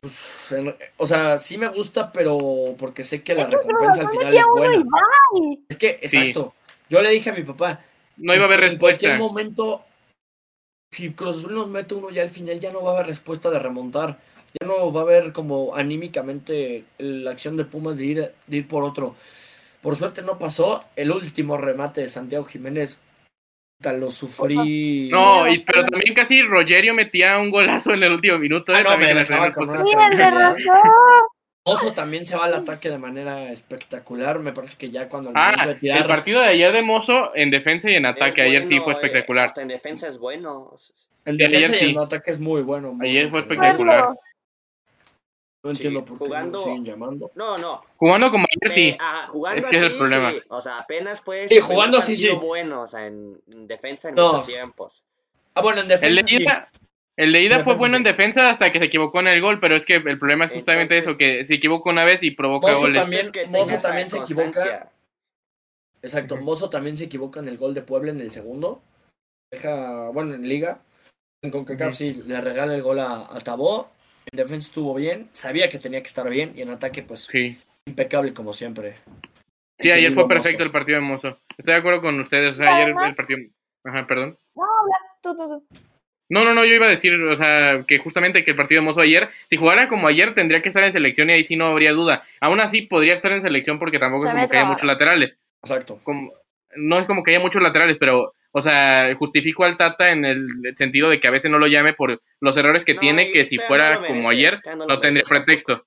Pues, 0.00 0.52
en- 0.52 0.74
o 0.96 1.06
sea, 1.06 1.36
sí 1.36 1.58
me 1.58 1.68
gusta, 1.68 2.10
pero 2.10 2.38
porque 2.78 3.04
sé 3.04 3.22
que 3.22 3.34
la 3.34 3.44
recompensa 3.44 4.00
al 4.00 4.06
Cruz 4.06 4.18
final 4.18 4.34
es 4.36 4.44
buena. 4.50 4.84
Es 5.68 5.76
que, 5.76 5.90
exacto. 6.00 6.54
Yo 6.88 7.02
le 7.02 7.10
dije 7.10 7.30
a 7.30 7.34
mi 7.34 7.42
papá. 7.42 7.80
No 8.16 8.34
iba 8.34 8.44
a 8.44 8.46
haber 8.46 8.64
en 8.64 8.78
cualquier 8.78 9.12
respuesta. 9.12 9.18
momento, 9.18 9.84
si 10.92 11.12
Cruz 11.14 11.38
Azul 11.38 11.54
nos 11.54 11.68
mete 11.68 11.94
uno 11.94 12.10
ya 12.10 12.22
al 12.22 12.30
final, 12.30 12.60
ya 12.60 12.70
no 12.70 12.82
va 12.82 12.92
a 12.92 12.94
haber 12.96 13.06
respuesta 13.06 13.50
de 13.50 13.58
remontar. 13.58 14.18
Ya 14.60 14.66
no 14.66 14.92
va 14.92 15.00
a 15.00 15.04
haber 15.04 15.32
como 15.32 15.74
anímicamente 15.74 16.84
la 16.98 17.30
acción 17.30 17.56
de 17.56 17.64
Pumas 17.64 17.96
de 17.96 18.04
ir, 18.04 18.32
de 18.46 18.56
ir 18.58 18.68
por 18.68 18.84
otro. 18.84 19.16
Por 19.80 19.96
suerte 19.96 20.22
no 20.22 20.38
pasó. 20.38 20.84
El 20.94 21.10
último 21.10 21.56
remate 21.56 22.02
de 22.02 22.08
Santiago 22.08 22.44
Jiménez, 22.44 22.98
lo 23.90 24.10
sufrí. 24.10 25.08
No, 25.08 25.48
y, 25.48 25.60
pero 25.60 25.84
también 25.84 26.14
casi 26.14 26.42
Rogerio 26.42 26.94
metía 26.94 27.38
un 27.38 27.50
golazo 27.50 27.94
en 27.94 28.02
el 28.04 28.12
último 28.12 28.38
minuto. 28.38 28.72
Ah, 28.72 28.80
eh, 28.80 28.84
no, 28.84 28.98
me 28.98 29.14
dejaba 29.14 29.50
con 29.50 29.68
una 29.68 29.82
Sí, 29.82 29.90
el 30.10 30.16
de. 30.16 30.54
Mozo 31.64 31.92
también 31.92 32.26
se 32.26 32.36
va 32.36 32.46
al 32.46 32.54
ataque 32.54 32.90
de 32.90 32.98
manera 32.98 33.50
espectacular. 33.52 34.40
Me 34.40 34.52
parece 34.52 34.76
que 34.76 34.90
ya 34.90 35.08
cuando 35.08 35.30
Ah, 35.34 35.64
de 35.66 35.76
tirar- 35.76 35.98
el 36.02 36.06
partido 36.08 36.40
de 36.40 36.48
ayer 36.48 36.72
de 36.72 36.82
Mozo 36.82 37.34
en 37.36 37.50
defensa 37.50 37.88
y 37.88 37.94
en 37.94 38.06
ataque. 38.06 38.40
Es 38.42 38.48
ayer 38.48 38.66
sí 38.66 38.80
fue 38.80 38.94
eh, 38.94 38.96
espectacular. 38.96 39.46
hasta 39.46 39.62
en 39.62 39.68
defensa 39.68 40.08
es 40.08 40.18
bueno. 40.18 40.74
En 41.24 41.36
Sí, 41.36 41.44
ayer 41.44 41.60
defensa 41.60 41.76
y 41.76 41.86
sí. 41.88 41.94
en 41.94 41.98
ataque 42.00 42.30
es 42.32 42.40
muy 42.40 42.62
bueno. 42.62 42.92
Mozo, 42.92 43.04
Ayer 43.04 43.30
fue 43.30 43.42
pero 43.44 43.54
espectacular. 43.62 44.08
No 45.64 45.70
entiendo 45.70 46.00
Sí, 46.00 46.06
por 46.06 46.18
qué 46.18 46.24
jugando- 46.24 46.58
lo 46.58 46.64
siguen 46.64 46.84
llamando. 46.84 47.30
No, 47.36 47.56
no. 47.58 47.84
Jugando 47.96 48.30
como 48.32 48.46
ayer 48.50 48.74
sí. 48.74 48.88
Eh, 48.88 48.98
ah, 49.00 49.26
jugando 49.28 49.60
Es 49.60 49.66
que 49.66 49.76
es 49.76 49.82
el 49.84 49.92
problema. 49.96 50.32
sí. 50.32 50.40
O 50.48 50.60
sea, 50.60 50.78
apenas 50.78 51.20
fue. 51.20 51.46
Sí, 51.46 51.60
jugando 51.60 51.98
así, 51.98 52.16
sí. 52.16 52.28
bueno, 52.42 52.82
o 52.82 52.88
sea, 52.88 53.06
en, 53.06 53.40
en 53.46 53.68
defensa 53.68 54.08
en 54.08 54.16
No. 54.16 54.32
muchos 54.32 54.46
tiempos. 54.46 55.04
Ah, 55.54 55.60
bueno, 55.60 55.78
en 55.78 55.84
El 55.84 55.88
defensa 55.90 56.22
de 56.22 56.28
sí. 56.28 56.42
ida, 56.42 56.68
el 57.18 57.32
de 57.32 57.42
ida 57.42 57.56
fue 57.56 57.74
Defensa 57.74 57.78
bueno 57.78 57.96
en 57.96 58.02
defensa 58.04 58.50
hasta 58.50 58.72
que 58.72 58.78
se 58.78 58.84
equivocó 58.86 59.20
en 59.20 59.28
el 59.28 59.40
gol, 59.40 59.60
pero 59.60 59.76
es 59.76 59.84
que 59.84 59.96
el 59.96 60.18
problema 60.18 60.46
es 60.46 60.52
justamente 60.52 60.96
Entonces- 60.96 61.10
eso, 61.10 61.18
que 61.18 61.44
se 61.44 61.54
equivoca 61.54 61.90
una 61.90 62.04
vez 62.04 62.22
y 62.22 62.30
provoca 62.32 62.68
Mozo 62.68 62.80
goles. 62.80 62.94
también- 63.02 63.20
Es 63.26 63.28
que 63.30 63.46
Mozo 63.46 63.76
también 63.78 64.08
se 64.08 64.18
equivoca. 64.18 64.90
Exacto, 66.02 66.36
Mozo 66.38 66.68
también 66.70 66.96
se 66.96 67.04
equivoca 67.04 67.40
en 67.40 67.48
el 67.48 67.56
gol 67.58 67.74
de 67.74 67.82
Puebla 67.82 68.10
en 68.10 68.20
el 68.20 68.30
segundo. 68.32 68.82
Deja, 69.52 70.08
bueno, 70.10 70.34
en 70.34 70.48
Liga. 70.48 70.80
En 71.44 71.50
CONCACAF 71.50 71.94
sí, 71.94 72.22
le 72.26 72.40
regala 72.40 72.74
el 72.74 72.82
gol 72.82 72.98
a, 73.00 73.28
a 73.30 73.40
Tabó. 73.40 73.90
En 74.30 74.36
defensa 74.36 74.68
estuvo 74.68 74.94
bien. 74.94 75.28
Sabía 75.32 75.68
que 75.68 75.78
tenía 75.78 76.00
que 76.00 76.06
estar 76.08 76.28
bien. 76.28 76.52
Y 76.56 76.62
en 76.62 76.70
ataque, 76.70 77.02
pues, 77.02 77.24
Sí. 77.26 77.58
impecable 77.86 78.32
como 78.32 78.52
siempre. 78.52 78.94
Sí, 79.78 79.88
El 79.90 79.94
ayer 79.98 80.12
fue 80.14 80.28
perfecto 80.28 80.58
Mozo. 80.58 80.64
el 80.64 80.70
partido 80.70 80.98
de 81.00 81.04
Mozo. 81.04 81.38
Estoy 81.58 81.74
de 81.74 81.80
acuerdo 81.80 82.00
con 82.00 82.18
ustedes. 82.20 82.54
O 82.54 82.58
sea, 82.58 82.76
ayer 82.76 82.94
el 83.04 83.14
partido. 83.14 83.40
Ajá, 83.84 84.06
perdón. 84.06 84.38
No, 84.54 84.62
habla 84.62 84.96
tú, 85.20 85.36
tú, 85.36 85.48
tú. 85.68 85.78
No, 86.32 86.44
no, 86.44 86.54
no, 86.54 86.64
yo 86.64 86.74
iba 86.74 86.86
a 86.86 86.88
decir, 86.88 87.12
o 87.14 87.36
sea, 87.36 87.84
que 87.86 87.98
justamente 87.98 88.42
que 88.42 88.52
el 88.52 88.56
partido 88.56 88.80
de 88.80 88.86
Mozo 88.86 89.02
ayer, 89.02 89.28
si 89.50 89.56
jugara 89.56 89.86
como 89.88 90.08
ayer, 90.08 90.32
tendría 90.32 90.62
que 90.62 90.70
estar 90.70 90.82
en 90.82 90.90
selección 90.92 91.28
y 91.28 91.34
ahí 91.34 91.44
sí 91.44 91.56
no 91.56 91.66
habría 91.66 91.92
duda. 91.92 92.22
Aún 92.40 92.58
así, 92.60 92.80
podría 92.82 93.12
estar 93.12 93.32
en 93.32 93.42
selección 93.42 93.78
porque 93.78 93.98
tampoco 93.98 94.22
Se 94.22 94.28
es 94.30 94.34
como 94.34 94.48
que 94.48 94.56
haya 94.56 94.66
muchos 94.66 94.86
laterales. 94.86 95.34
Exacto. 95.62 96.00
Como, 96.02 96.32
no 96.76 96.98
es 97.00 97.06
como 97.06 97.22
que 97.22 97.32
haya 97.32 97.40
muchos 97.40 97.60
laterales, 97.60 97.98
pero 98.00 98.32
O 98.54 98.60
sea, 98.62 99.14
justifico 99.18 99.64
al 99.64 99.76
Tata 99.78 100.10
en 100.10 100.24
el 100.26 100.46
sentido 100.76 101.08
de 101.08 101.20
que 101.20 101.26
a 101.26 101.30
veces 101.30 101.50
no 101.50 101.58
lo 101.58 101.66
llame 101.68 101.94
por 101.94 102.20
los 102.40 102.56
errores 102.56 102.84
que 102.84 102.92
No, 102.94 103.00
tiene, 103.00 103.30
que 103.30 103.46
si 103.46 103.56
fuera 103.56 103.94
no 103.94 104.00
como 104.06 104.14
merece, 104.28 104.28
ayer, 104.30 104.60
no 104.76 105.00
tendría 105.00 105.24
pretexto. 105.24 105.86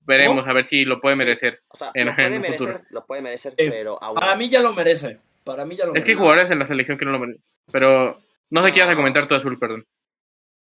Veremos, 0.00 0.46
a 0.46 0.52
ver 0.52 0.64
si 0.64 0.84
lo 0.84 1.00
puede 1.00 1.16
Sí. 1.16 1.24
merecer. 1.24 1.60
O 1.68 1.76
sea, 1.76 1.90
en- 1.94 2.06
lo 2.06 2.14
puede 2.14 2.34
en 2.36 2.40
merecer, 2.42 2.58
futuro. 2.68 2.84
lo 2.90 3.06
puede 3.06 3.22
merecer, 3.22 3.54
Eh, 3.56 3.70
pero 3.70 3.98
aún 4.02 4.14
Para 4.14 4.36
mí 4.36 4.48
ya 4.48 4.60
lo 4.60 4.72
merece. 4.74 5.18
Para 5.42 5.64
mí 5.64 5.76
ya 5.76 5.86
lo 5.86 5.94
Es 5.94 6.04
que 6.04 6.12
hay 6.12 6.16
jugadores 6.16 6.50
en 6.50 6.58
la 6.60 6.66
selección 6.66 6.98
que 6.98 7.04
no 7.04 7.10
lo 7.12 7.18
merecen. 7.18 7.42
Pero 7.72 8.20
no 8.50 8.64
sé 8.64 8.72
qué 8.72 8.78
ibas 8.80 8.90
a 8.90 8.96
comentar 8.96 9.28
tú, 9.28 9.34
Azul, 9.34 9.58
perdón. 9.58 9.86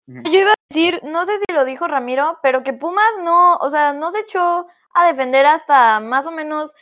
Yo 0.06 0.40
iba 0.40 0.50
a 0.50 0.54
decir, 0.68 1.00
no 1.04 1.24
sé 1.24 1.38
si 1.38 1.52
lo 1.52 1.64
dijo 1.64 1.86
Ramiro, 1.86 2.38
pero 2.42 2.62
que 2.62 2.72
Pumas 2.72 3.12
no, 3.22 3.56
o 3.56 3.70
sea, 3.70 3.92
no 3.92 4.10
se 4.10 4.20
echó 4.20 4.66
a 4.94 5.06
defender 5.06 5.46
hasta 5.46 6.00
más 6.00 6.26
o 6.26 6.32
menos 6.32 6.74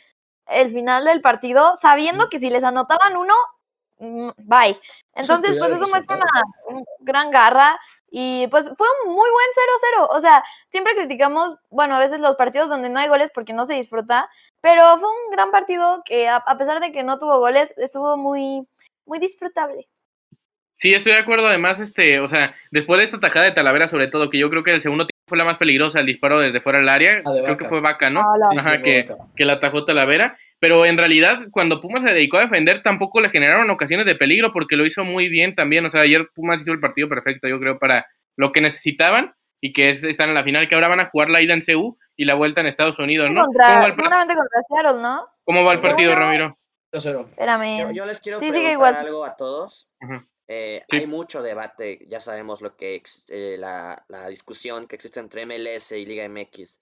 el 0.47 0.73
final 0.73 1.05
del 1.05 1.21
partido, 1.21 1.75
sabiendo 1.75 2.29
que 2.29 2.39
si 2.39 2.49
les 2.49 2.63
anotaban 2.63 3.15
uno, 3.15 3.35
mm, 3.99 4.29
bye. 4.37 4.79
Entonces, 5.13 5.57
pues 5.57 5.71
eso 5.71 5.87
muestra 5.87 6.17
una, 6.17 6.25
un 6.67 6.83
gran 6.99 7.31
garra 7.31 7.79
y 8.09 8.47
pues 8.47 8.69
fue 8.75 8.87
un 9.05 9.13
muy 9.13 9.29
buen 9.29 9.47
0-0. 9.99 10.07
O 10.09 10.19
sea, 10.19 10.43
siempre 10.69 10.95
criticamos, 10.95 11.55
bueno, 11.69 11.95
a 11.95 11.99
veces 11.99 12.19
los 12.19 12.35
partidos 12.35 12.69
donde 12.69 12.89
no 12.89 12.99
hay 12.99 13.07
goles 13.07 13.31
porque 13.33 13.53
no 13.53 13.65
se 13.65 13.75
disfruta, 13.75 14.29
pero 14.61 14.99
fue 14.99 15.09
un 15.09 15.31
gran 15.31 15.51
partido 15.51 16.01
que 16.05 16.27
a, 16.27 16.37
a 16.37 16.57
pesar 16.57 16.81
de 16.81 16.91
que 16.91 17.03
no 17.03 17.19
tuvo 17.19 17.39
goles, 17.39 17.73
estuvo 17.77 18.17
muy, 18.17 18.67
muy 19.05 19.19
disfrutable. 19.19 19.87
Sí, 20.81 20.95
estoy 20.95 21.13
de 21.13 21.19
acuerdo. 21.19 21.45
Además, 21.45 21.79
este, 21.79 22.19
o 22.19 22.27
sea, 22.27 22.55
después 22.71 22.97
de 22.97 23.03
esta 23.05 23.19
tajada 23.19 23.45
de 23.45 23.51
Talavera, 23.51 23.87
sobre 23.87 24.07
todo, 24.07 24.31
que 24.31 24.39
yo 24.39 24.49
creo 24.49 24.63
que 24.63 24.73
el 24.73 24.81
segundo 24.81 25.05
tiempo 25.05 25.21
fue 25.27 25.37
la 25.37 25.45
más 25.45 25.57
peligrosa, 25.57 25.99
el 25.99 26.07
disparo 26.07 26.39
desde 26.39 26.59
fuera 26.59 26.79
del 26.79 26.89
área. 26.89 27.21
Ah, 27.23 27.31
de 27.33 27.43
creo 27.43 27.57
que 27.57 27.67
fue 27.67 27.81
Vaca, 27.81 28.09
¿no? 28.09 28.21
Ah, 28.21 28.35
la- 28.55 28.59
Ajá, 28.61 28.81
que, 28.81 29.05
que 29.35 29.45
la 29.45 29.53
atajó 29.53 29.85
Talavera. 29.85 30.39
Pero 30.59 30.87
en 30.87 30.97
realidad, 30.97 31.41
cuando 31.51 31.81
Pumas 31.81 32.01
se 32.01 32.09
dedicó 32.13 32.37
a 32.37 32.41
defender, 32.41 32.81
tampoco 32.81 33.21
le 33.21 33.29
generaron 33.29 33.69
ocasiones 33.69 34.07
de 34.07 34.15
peligro, 34.15 34.51
porque 34.53 34.75
lo 34.75 34.83
hizo 34.85 35.03
muy 35.03 35.29
bien 35.29 35.53
también. 35.53 35.85
O 35.85 35.91
sea, 35.91 36.01
ayer 36.01 36.27
Pumas 36.33 36.59
hizo 36.63 36.71
el 36.71 36.79
partido 36.79 37.07
perfecto, 37.07 37.47
yo 37.47 37.59
creo, 37.59 37.77
para 37.77 38.07
lo 38.35 38.51
que 38.51 38.61
necesitaban 38.61 39.35
y 39.61 39.73
que 39.73 39.91
es 39.91 40.03
estar 40.03 40.27
en 40.29 40.33
la 40.35 40.43
final, 40.43 40.67
que 40.67 40.73
ahora 40.73 40.87
van 40.87 40.99
a 40.99 41.09
jugar 41.11 41.29
la 41.29 41.41
ida 41.43 41.53
en 41.53 41.61
CU 41.61 41.95
y 42.17 42.25
la 42.25 42.33
vuelta 42.33 42.61
en 42.61 42.65
Estados 42.67 42.97
Unidos, 42.97 43.29
¿no? 43.31 43.43
Contra, 43.43 43.67
¿Cómo 43.67 43.79
va 43.81 43.85
el, 43.85 43.91
par- 43.95 43.99
seguramente 44.05 44.33
contra 44.35 44.59
Seattle, 44.67 45.01
¿no? 45.03 45.27
cómo 45.43 45.63
va 45.63 45.73
el 45.73 45.79
partido, 45.79 46.09
yo- 46.11 46.15
Ramiro? 46.17 46.57
0-0. 46.91 47.27
Espérame. 47.29 47.79
yo, 47.81 47.91
yo 47.91 48.05
les 48.07 48.19
quiero 48.19 48.39
Sí, 48.39 48.47
sigue 48.47 48.69
preguntar 48.69 48.93
igual. 48.93 48.95
algo 49.05 49.25
a 49.25 49.35
todos. 49.37 49.87
Ujú. 50.01 50.25
Eh, 50.53 50.83
Sí. 50.89 50.97
Hay 50.97 51.07
mucho 51.07 51.41
debate, 51.41 52.05
ya 52.09 52.19
sabemos 52.19 52.59
lo 52.61 52.75
que 52.75 53.01
eh, 53.29 53.55
la, 53.57 54.03
la 54.09 54.27
discusión 54.27 54.85
que 54.87 54.97
existe 54.97 55.21
entre 55.21 55.45
MLS 55.45 55.93
y 55.93 56.05
Liga 56.05 56.27
MX. 56.27 56.81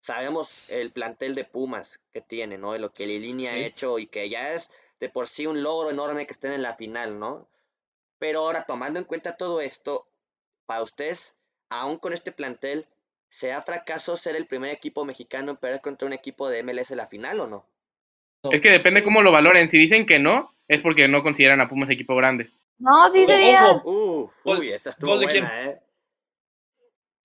Sabemos 0.00 0.70
el 0.70 0.92
plantel 0.92 1.34
de 1.34 1.44
Pumas 1.44 2.00
que 2.12 2.20
tiene, 2.20 2.58
¿no? 2.58 2.76
Y 2.76 2.78
lo 2.78 2.92
que 2.92 3.06
Lilini 3.08 3.48
ha 3.48 3.54
Sí. 3.54 3.64
hecho 3.64 3.98
y 3.98 4.06
que 4.06 4.28
ya 4.28 4.52
es 4.54 4.70
de 5.00 5.08
por 5.08 5.26
sí 5.26 5.46
un 5.48 5.64
logro 5.64 5.90
enorme 5.90 6.26
que 6.26 6.32
estén 6.32 6.52
en 6.52 6.62
la 6.62 6.76
final, 6.76 7.18
¿no? 7.18 7.48
Pero 8.20 8.40
ahora, 8.40 8.64
tomando 8.64 9.00
en 9.00 9.04
cuenta 9.04 9.36
todo 9.36 9.60
esto, 9.60 10.06
para 10.66 10.82
ustedes, 10.82 11.34
aún 11.70 11.98
con 11.98 12.12
este 12.12 12.30
plantel, 12.30 12.86
¿sea 13.28 13.62
fracaso 13.62 14.16
ser 14.16 14.36
el 14.36 14.46
primer 14.46 14.70
equipo 14.70 15.04
mexicano 15.04 15.50
en 15.50 15.56
perder 15.56 15.80
contra 15.80 16.06
un 16.06 16.12
equipo 16.12 16.48
de 16.48 16.62
MLS 16.62 16.92
en 16.92 16.98
la 16.98 17.08
final 17.08 17.40
o 17.40 17.46
no? 17.48 17.66
Es 18.52 18.60
que 18.60 18.70
depende 18.70 19.02
cómo 19.02 19.22
lo 19.22 19.32
valoren. 19.32 19.68
Si 19.68 19.76
dicen 19.76 20.06
que 20.06 20.20
no, 20.20 20.54
es 20.68 20.80
porque 20.80 21.08
no 21.08 21.24
consideran 21.24 21.60
a 21.60 21.68
Pumas 21.68 21.90
equipo 21.90 22.14
grande. 22.14 22.50
No, 22.78 23.10
sí 23.10 23.26
sería. 23.26 23.66
ojo. 23.70 23.90
Uh, 23.90 24.30
Gol- 24.44 24.58
uy, 24.60 24.72
esa 24.72 24.90
estuvo 24.90 25.16
buena, 25.16 25.64
¿eh? 25.64 25.80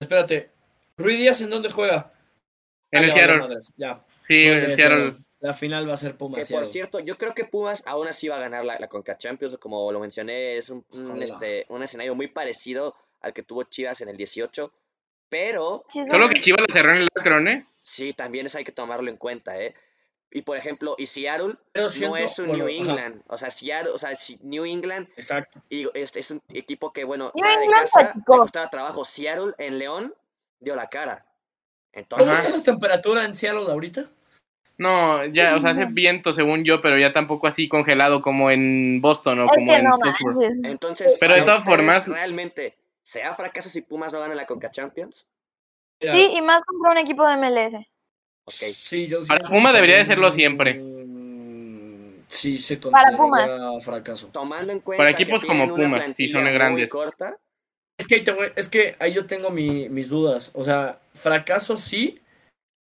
Espérate. 0.00 0.50
Ruiz 0.96 1.18
Díaz, 1.18 1.40
¿en 1.40 1.50
dónde 1.50 1.70
juega? 1.70 2.12
En 2.90 3.00
Ah, 3.02 3.04
el 3.04 3.08
ya, 3.10 3.14
Seattle. 3.14 3.58
Ya. 3.76 4.00
Sí, 4.26 4.44
en 4.46 4.76
Seattle. 4.76 5.16
La 5.40 5.52
final 5.52 5.88
va 5.88 5.94
a 5.94 5.98
ser 5.98 6.12
Que 6.12 6.18
Pumas. 6.18 6.38
por 6.38 6.46
Seattle. 6.46 6.72
cierto, 6.72 7.00
yo 7.00 7.18
creo 7.18 7.34
que 7.34 7.44
Pumas 7.44 7.82
aún 7.86 8.08
así 8.08 8.28
va 8.28 8.36
a 8.36 8.40
ganar 8.40 8.64
la, 8.64 8.78
la 8.78 8.88
Conca 8.88 9.18
Champions, 9.18 9.56
como 9.58 9.92
lo 9.92 10.00
mencioné, 10.00 10.56
es 10.56 10.70
un, 10.70 10.84
un, 10.90 11.04
Ojalá. 11.10 11.24
este, 11.24 11.66
un 11.68 11.82
escenario 11.82 12.14
muy 12.14 12.28
parecido 12.28 12.94
al 13.20 13.32
que 13.34 13.42
tuvo 13.42 13.64
Chivas 13.64 14.00
en 14.00 14.08
el 14.08 14.16
18, 14.16 14.72
pero. 15.28 15.84
Solo 15.88 16.28
que 16.30 16.40
Chivas 16.40 16.60
la 16.66 16.72
cerró 16.72 16.92
en 16.92 17.02
el 17.02 17.08
Akron, 17.14 17.48
¿eh? 17.48 17.66
sí, 17.82 18.14
también 18.14 18.46
eso 18.46 18.56
hay 18.56 18.64
que 18.64 18.72
tomarlo 18.72 19.10
en 19.10 19.18
cuenta, 19.18 19.60
¿eh? 19.60 19.74
Y 20.36 20.42
por 20.42 20.56
ejemplo, 20.56 20.96
y 20.98 21.06
Seattle 21.06 21.54
Pero 21.70 21.86
no 22.00 22.16
es 22.16 22.38
un 22.40 22.48
bueno, 22.48 22.64
New 22.64 22.82
ajá, 22.82 22.90
England, 22.90 23.22
o 23.28 23.38
sea, 23.38 23.52
Seattle, 23.52 23.92
o 23.92 23.98
sea, 24.00 24.16
si 24.16 24.36
New 24.42 24.64
England 24.64 25.08
Exacto. 25.16 25.62
y 25.70 25.86
es, 25.94 26.16
es 26.16 26.32
un 26.32 26.42
equipo 26.52 26.92
que, 26.92 27.04
bueno, 27.04 27.30
New 27.36 27.46
de 27.46 27.52
England 27.54 27.82
casa 27.82 28.12
le 28.16 28.24
costaba 28.24 28.68
trabajo. 28.68 29.04
Seattle 29.04 29.54
en 29.58 29.78
León 29.78 30.12
dio 30.58 30.74
la 30.74 30.88
cara. 30.90 31.24
¿Cómo 32.10 32.24
Ajá. 32.24 32.32
está 32.32 32.34
la 32.34 32.46
Entonces, 32.46 32.64
temperatura 32.64 33.24
en 33.24 33.34
Seattle 33.34 33.70
ahorita? 33.70 34.06
No, 34.76 35.24
ya, 35.26 35.54
o 35.54 35.60
sea, 35.60 35.70
hace 35.70 35.84
viento 35.84 36.34
según 36.34 36.64
yo, 36.64 36.82
pero 36.82 36.98
ya 36.98 37.12
tampoco 37.12 37.46
así 37.46 37.68
congelado 37.68 38.20
como 38.20 38.50
en 38.50 39.00
Boston 39.00 39.38
o 39.38 39.44
Es 39.44 39.52
como 39.52 39.70
que 39.70 39.76
en 39.76 39.84
no 39.84 39.98
entonces 40.64 41.16
Pero 41.20 41.36
de 41.36 41.42
todas 41.42 41.62
formas- 41.62 42.08
realmente, 42.08 42.76
¿sea 43.04 43.36
fracaso 43.36 43.70
si 43.70 43.82
Pumas 43.82 44.12
no 44.12 44.18
gana 44.18 44.34
la 44.34 44.46
Conca 44.46 44.72
Champions? 44.72 45.28
Sí, 46.00 46.08
y 46.34 46.42
más 46.42 46.60
contra 46.64 46.90
un 46.90 46.98
equipo 46.98 47.24
de 47.24 47.36
MLS. 47.36 47.86
Ok. 48.46 48.52
Sí, 48.54 49.06
yo 49.06 49.24
Para 49.24 49.48
Puma 49.48 49.72
debería 49.72 49.96
de 49.96 50.04
serlo 50.04 50.30
siempre. 50.32 50.74
mm, 50.74 52.24
Sí, 52.28 52.58
se 52.58 52.76
Para 52.78 53.16
consideraría 53.16 53.80
fracaso. 53.80 54.28
Tomando 54.32 54.72
en 54.72 54.80
cuenta 54.80 55.04
Para 55.04 55.10
equipos 55.10 55.44
como 55.44 55.68
Pumas, 55.74 56.04
sí, 56.16 56.28
son 56.28 56.44
grandes. 56.44 56.88
corta, 56.90 57.38
Es 57.96 58.08
que, 58.08 58.16
ahí 58.16 58.24
te 58.24 58.32
voy- 58.32 58.52
es 58.56 58.68
que 58.68 58.96
ahí 58.98 59.12
yo 59.14 59.24
tengo 59.26 59.50
mi- 59.50 59.88
mis 59.88 60.08
dudas. 60.08 60.50
O 60.54 60.64
sea, 60.64 60.98
fracaso 61.14 61.76
sí, 61.76 62.18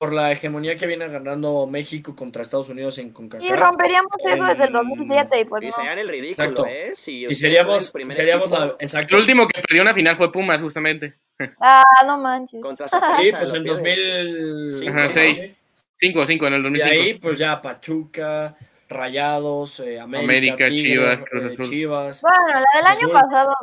por 0.03 0.13
la 0.13 0.33
hegemonía 0.33 0.75
que 0.75 0.85
viene 0.89 1.07
ganando 1.07 1.65
México 1.69 2.17
contra 2.17 2.43
Estados 2.43 2.69
Unidos 2.69 2.99
en 2.99 3.07
Y 3.07 3.11
CONCACAF. 3.13 3.51
romperíamos 3.53 4.11
eso 4.27 4.45
desde 4.47 4.65
el 4.65 4.69
en- 4.71 4.73
2007 4.73 5.39
y 5.41 5.45
pues 5.45 5.63
y 5.63 5.67
no. 5.67 5.73
serían 5.73 5.99
el 6.01 6.09
ridículo, 6.09 6.49
Exacto. 6.49 6.67
¿eh? 6.67 6.93
Si 6.97 7.21
Y 7.21 7.23
son 7.23 7.31
el 7.31 7.37
seríamos, 7.37 7.93
seríamos 8.11 8.51
la. 8.51 8.75
Exacto. 8.81 9.15
El 9.15 9.21
último 9.21 9.47
que 9.47 9.61
perdió 9.63 9.81
una 9.83 9.95
final 9.95 10.17
fue 10.17 10.33
Pumas, 10.33 10.61
justamente. 10.61 11.15
Ah, 11.61 11.85
no 12.05 12.19
manches. 12.19 12.61
contra 12.61 12.89
Sí, 12.89 12.97
Saprissa, 12.99 13.39
pues 13.39 13.55
en 13.55 13.63
pierdes. 13.63 14.81
2000. 14.81 14.89
Ajá, 14.89 15.01
sí, 15.07 15.11
seis. 15.15 15.39
sí. 15.41 15.57
5 15.99 16.27
5 16.27 16.47
en 16.49 16.53
el 16.55 16.61
Y 16.61 16.63
2005. 16.65 16.91
ahí, 17.05 17.15
pues 17.15 17.39
ya 17.39 17.63
Pachuca, 17.63 18.57
Rayados, 18.89 19.79
eh, 19.79 20.01
América, 20.01 20.25
América, 20.33 20.69
Tigres, 20.69 20.83
Chivas, 20.83 21.19
eh, 21.21 21.25
Cruz 21.31 21.45
Azul. 21.53 21.71
Chivas. 21.71 22.23
Bueno, 22.23 22.61
la 22.61 22.81
del 22.81 22.87
año 22.99 23.09
pasado 23.13 23.55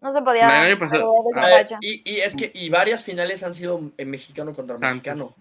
no 0.00 0.12
se 0.12 0.22
podía. 0.22 0.68
Eh, 0.70 0.78
Ah. 1.36 1.60
Eh, 1.60 1.66
y, 1.80 2.02
y 2.10 2.20
es 2.20 2.34
que 2.34 2.50
y 2.54 2.68
varias 2.70 3.04
finales 3.04 3.42
han 3.42 3.54
sido 3.54 3.80
en 3.96 4.10
mexicano 4.10 4.52
contra 4.52 4.76
Santos. 4.76 4.90
mexicano. 4.90 5.34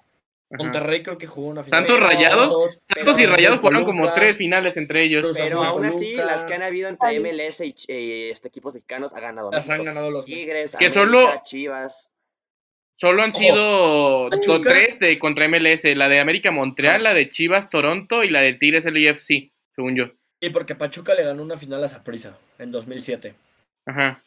Ajá. 0.52 0.64
Monterrey 0.64 1.04
creo 1.04 1.18
que 1.20 1.28
jugó 1.28 1.50
una 1.50 1.64
final. 1.64 1.80
Santos 1.86 2.00
Rayados. 2.00 2.50
Santos, 2.52 2.82
Santos 2.84 3.20
y 3.20 3.26
Rayados 3.28 3.60
jugaron 3.60 3.86
como 3.86 4.12
tres 4.14 4.36
finales 4.36 4.78
entre 4.78 5.04
ellos. 5.04 5.38
Pero 5.38 5.64
aún 5.64 5.86
así, 5.86 6.16
las 6.16 6.44
que 6.44 6.56
han 6.56 6.64
habido 6.64 6.90
entre 6.90 7.08
Ay. 7.08 7.20
MLS 7.20 7.62
y, 7.62 7.76
y, 7.88 8.30
este, 8.32 8.48
equipos 8.48 8.74
mexicanos 8.74 9.14
ha 9.14 9.20
ganado 9.20 9.52
Las 9.52 9.70
han 9.70 9.84
ganado 9.86 10.10
los 10.10 10.26
Tigres, 10.26 10.72
Que 10.76 10.88
América, 10.88 11.00
solo- 11.02 11.42
Chivas. 11.44 12.10
Solo 12.96 13.22
han 13.24 13.32
sido 13.32 14.30
Pachuca. 14.32 14.54
do- 14.58 14.62
tres 14.62 15.00
de 15.00 15.20
contra 15.20 15.46
MLS, 15.48 15.96
la 15.96 16.10
de 16.10 16.20
América 16.20 16.52
Montreal, 16.52 16.96
Ajá. 16.96 17.04
la 17.04 17.14
de 17.14 17.30
Chivas 17.30 17.70
Toronto 17.70 18.24
y 18.24 18.30
la 18.30 18.42
de 18.42 18.54
Tigres 18.56 18.86
LAFC, 18.86 19.52
según 19.76 19.96
yo. 19.96 20.06
Y 20.42 20.50
porque 20.50 20.74
Pachuca 20.76 21.14
le 21.14 21.24
ganó 21.24 21.44
una 21.44 21.58
final 21.58 21.84
a 21.84 21.88
Saprissa 21.88 22.38
en 22.58 22.72
2007. 22.72 23.36
Ajá. 23.86 24.22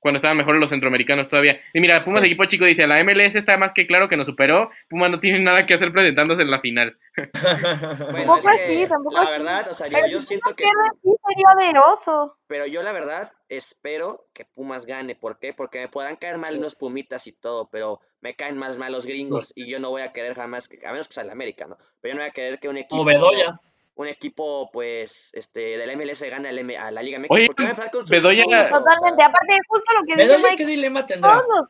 Cuando 0.00 0.18
estaban 0.18 0.36
mejores 0.36 0.60
los 0.60 0.70
centroamericanos 0.70 1.28
todavía. 1.28 1.60
Y 1.74 1.80
mira, 1.80 2.04
Pumas 2.04 2.20
Sí. 2.22 2.28
equipo 2.28 2.44
chico 2.44 2.64
dice, 2.64 2.86
la 2.86 3.00
MLS 3.02 3.34
está 3.38 3.56
más 3.58 3.72
que 3.72 3.86
claro 3.86 4.08
que 4.08 4.16
nos 4.16 4.26
superó, 4.26 4.70
Pumas 4.88 5.10
no 5.10 5.18
tiene 5.20 5.40
nada 5.40 5.66
que 5.66 5.74
hacer 5.74 5.92
presentándose 5.92 6.42
en 6.42 6.50
la 6.50 6.60
final. 6.60 6.96
Bueno, 7.32 8.12
Tampoco 8.12 8.38
es 8.38 8.62
así, 8.62 8.86
tampoco 8.86 9.14
la 9.16 9.22
así. 9.22 9.30
verdad, 9.32 9.68
o 9.70 9.74
sea, 9.74 9.86
digo, 9.88 10.06
yo 10.10 10.20
si 10.20 10.26
siento 10.28 10.54
que, 10.54 10.64
sería 10.64 11.72
de 11.72 11.78
oso. 11.80 12.36
pero 12.46 12.66
yo 12.66 12.82
la 12.82 12.92
verdad 12.92 13.32
espero 13.48 14.26
que 14.34 14.44
Pumas 14.44 14.86
gane. 14.86 15.16
¿Por 15.16 15.38
qué? 15.38 15.52
Porque 15.52 15.80
me 15.80 15.88
podrán 15.88 16.16
caer 16.16 16.38
mal 16.38 16.56
unos 16.58 16.74
pumitas 16.76 17.26
y 17.26 17.32
todo, 17.32 17.68
pero 17.70 18.00
me 18.20 18.34
caen 18.36 18.56
más 18.56 18.76
mal 18.76 18.92
los 18.92 19.06
gringos 19.06 19.52
y 19.56 19.68
yo 19.68 19.80
no 19.80 19.90
voy 19.90 20.02
a 20.02 20.12
querer 20.12 20.34
jamás, 20.34 20.68
que- 20.68 20.86
a 20.86 20.92
menos 20.92 21.08
que 21.08 21.14
sea 21.14 21.22
el 21.24 21.30
América, 21.30 21.66
¿no? 21.66 21.76
Pero 22.00 22.12
yo 22.12 22.18
no 22.18 22.22
voy 22.22 22.28
a 22.30 22.32
querer 22.32 22.58
que 22.60 22.68
un 22.68 22.76
equipo, 22.78 23.02
O 23.02 23.04
Bedoya. 23.04 23.58
Un 23.98 24.06
equipo, 24.08 24.70
pues, 24.72 25.30
este, 25.32 25.76
de 25.76 25.86
la 25.86 25.92
MLS 25.96 26.22
gane 26.30 26.48
a 26.48 26.52
la, 26.52 26.60
M- 26.60 26.76
a 26.76 26.90
la 26.90 27.02
Liga 27.02 27.18
MX. 27.18 27.30
Oye, 27.30 27.46
sus 27.48 28.08
Bedoya- 28.10 28.44
Totalmente. 28.68 29.22
Aparte, 29.24 29.58
justo 29.68 29.92
lo 29.92 30.00
que 30.06 30.14
dice 30.14 30.26
Bedoya, 30.28 30.42
Mike, 30.50 30.56
¿qué 30.56 30.66
dilema 30.66 31.04
tendrá? 31.06 31.30
todos 31.32 31.44
los- 31.48 31.68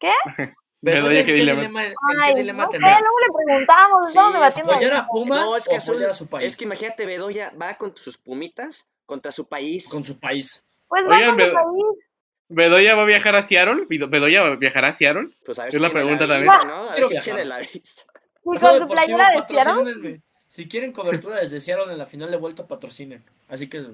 Bedoya, 0.00 0.16
Bedoya, 0.82 1.20
¿qué 1.20 1.26
¿qué 1.26 1.32
dilema? 1.32 1.60
dilema, 1.62 1.80
Ay, 2.22 2.32
qué 2.34 2.38
dilema 2.40 2.64
no 2.64 2.70
sé, 2.70 2.78
tendrá? 2.78 3.00
luego 3.00 3.16
le 3.18 3.44
preguntamos, 3.46 4.00
Sí, 4.04 4.08
estamos 4.08 4.32
debatiendo. 4.34 4.72
¿Apoyar 4.72 4.92
eso. 4.92 5.00
a 5.02 5.06
Pumas 5.06 5.40
No, 5.40 5.56
es 5.56 5.64
que 5.68 5.74
o 5.74 5.78
Azul- 5.78 5.90
apoyar 5.94 6.10
a 6.10 6.14
su 6.14 6.26
país? 6.28 6.46
Es 6.52 6.58
que 6.58 6.64
imagínate, 6.64 7.06
Bedoya 7.06 7.52
va 7.60 7.74
con 7.74 7.96
sus 7.96 8.18
pumitas 8.18 8.86
contra 9.06 9.32
su 9.32 9.48
país. 9.48 9.88
Con 9.88 10.04
su 10.04 10.20
país. 10.20 10.62
Pues 10.88 11.02
Oigan, 11.06 11.30
va 11.34 11.36
con 11.36 11.40
su 11.48 11.54
país. 11.54 12.08
¿Bedoya 12.50 12.94
va 12.94 13.02
a 13.02 13.06
viajar 13.06 13.34
a 13.36 13.42
Seattle? 13.42 13.86
¿Bedo- 13.88 14.08
¿Bedoya 14.08 14.54
viajará 14.56 14.88
a 14.88 14.92
Seattle? 14.92 15.28
Pues 15.44 15.58
a 15.58 15.62
ver 15.62 15.68
Es 15.70 15.74
si 15.74 15.80
la 15.80 15.90
pregunta 15.90 16.28
también. 16.28 16.52
¿no? 16.66 16.74
A 16.74 16.82
ver 16.82 16.92
Quiero 16.92 17.08
si 17.08 17.12
viajar. 17.14 17.24
tiene 17.34 17.44
la 17.46 17.58
visa. 17.60 18.02
Y 18.44 18.58
con 18.60 18.78
su 18.78 18.86
playera 18.88 19.30
de 19.30 19.44
Seattle. 19.48 20.22
Si 20.48 20.68
quieren 20.68 20.92
cobertura 20.92 21.36
desde 21.36 21.60
Seattle 21.60 21.92
en 21.92 21.98
la 21.98 22.06
final 22.06 22.30
de 22.30 22.36
vuelta, 22.36 22.66
patrocinen. 22.66 23.22
Así 23.48 23.68
que. 23.68 23.84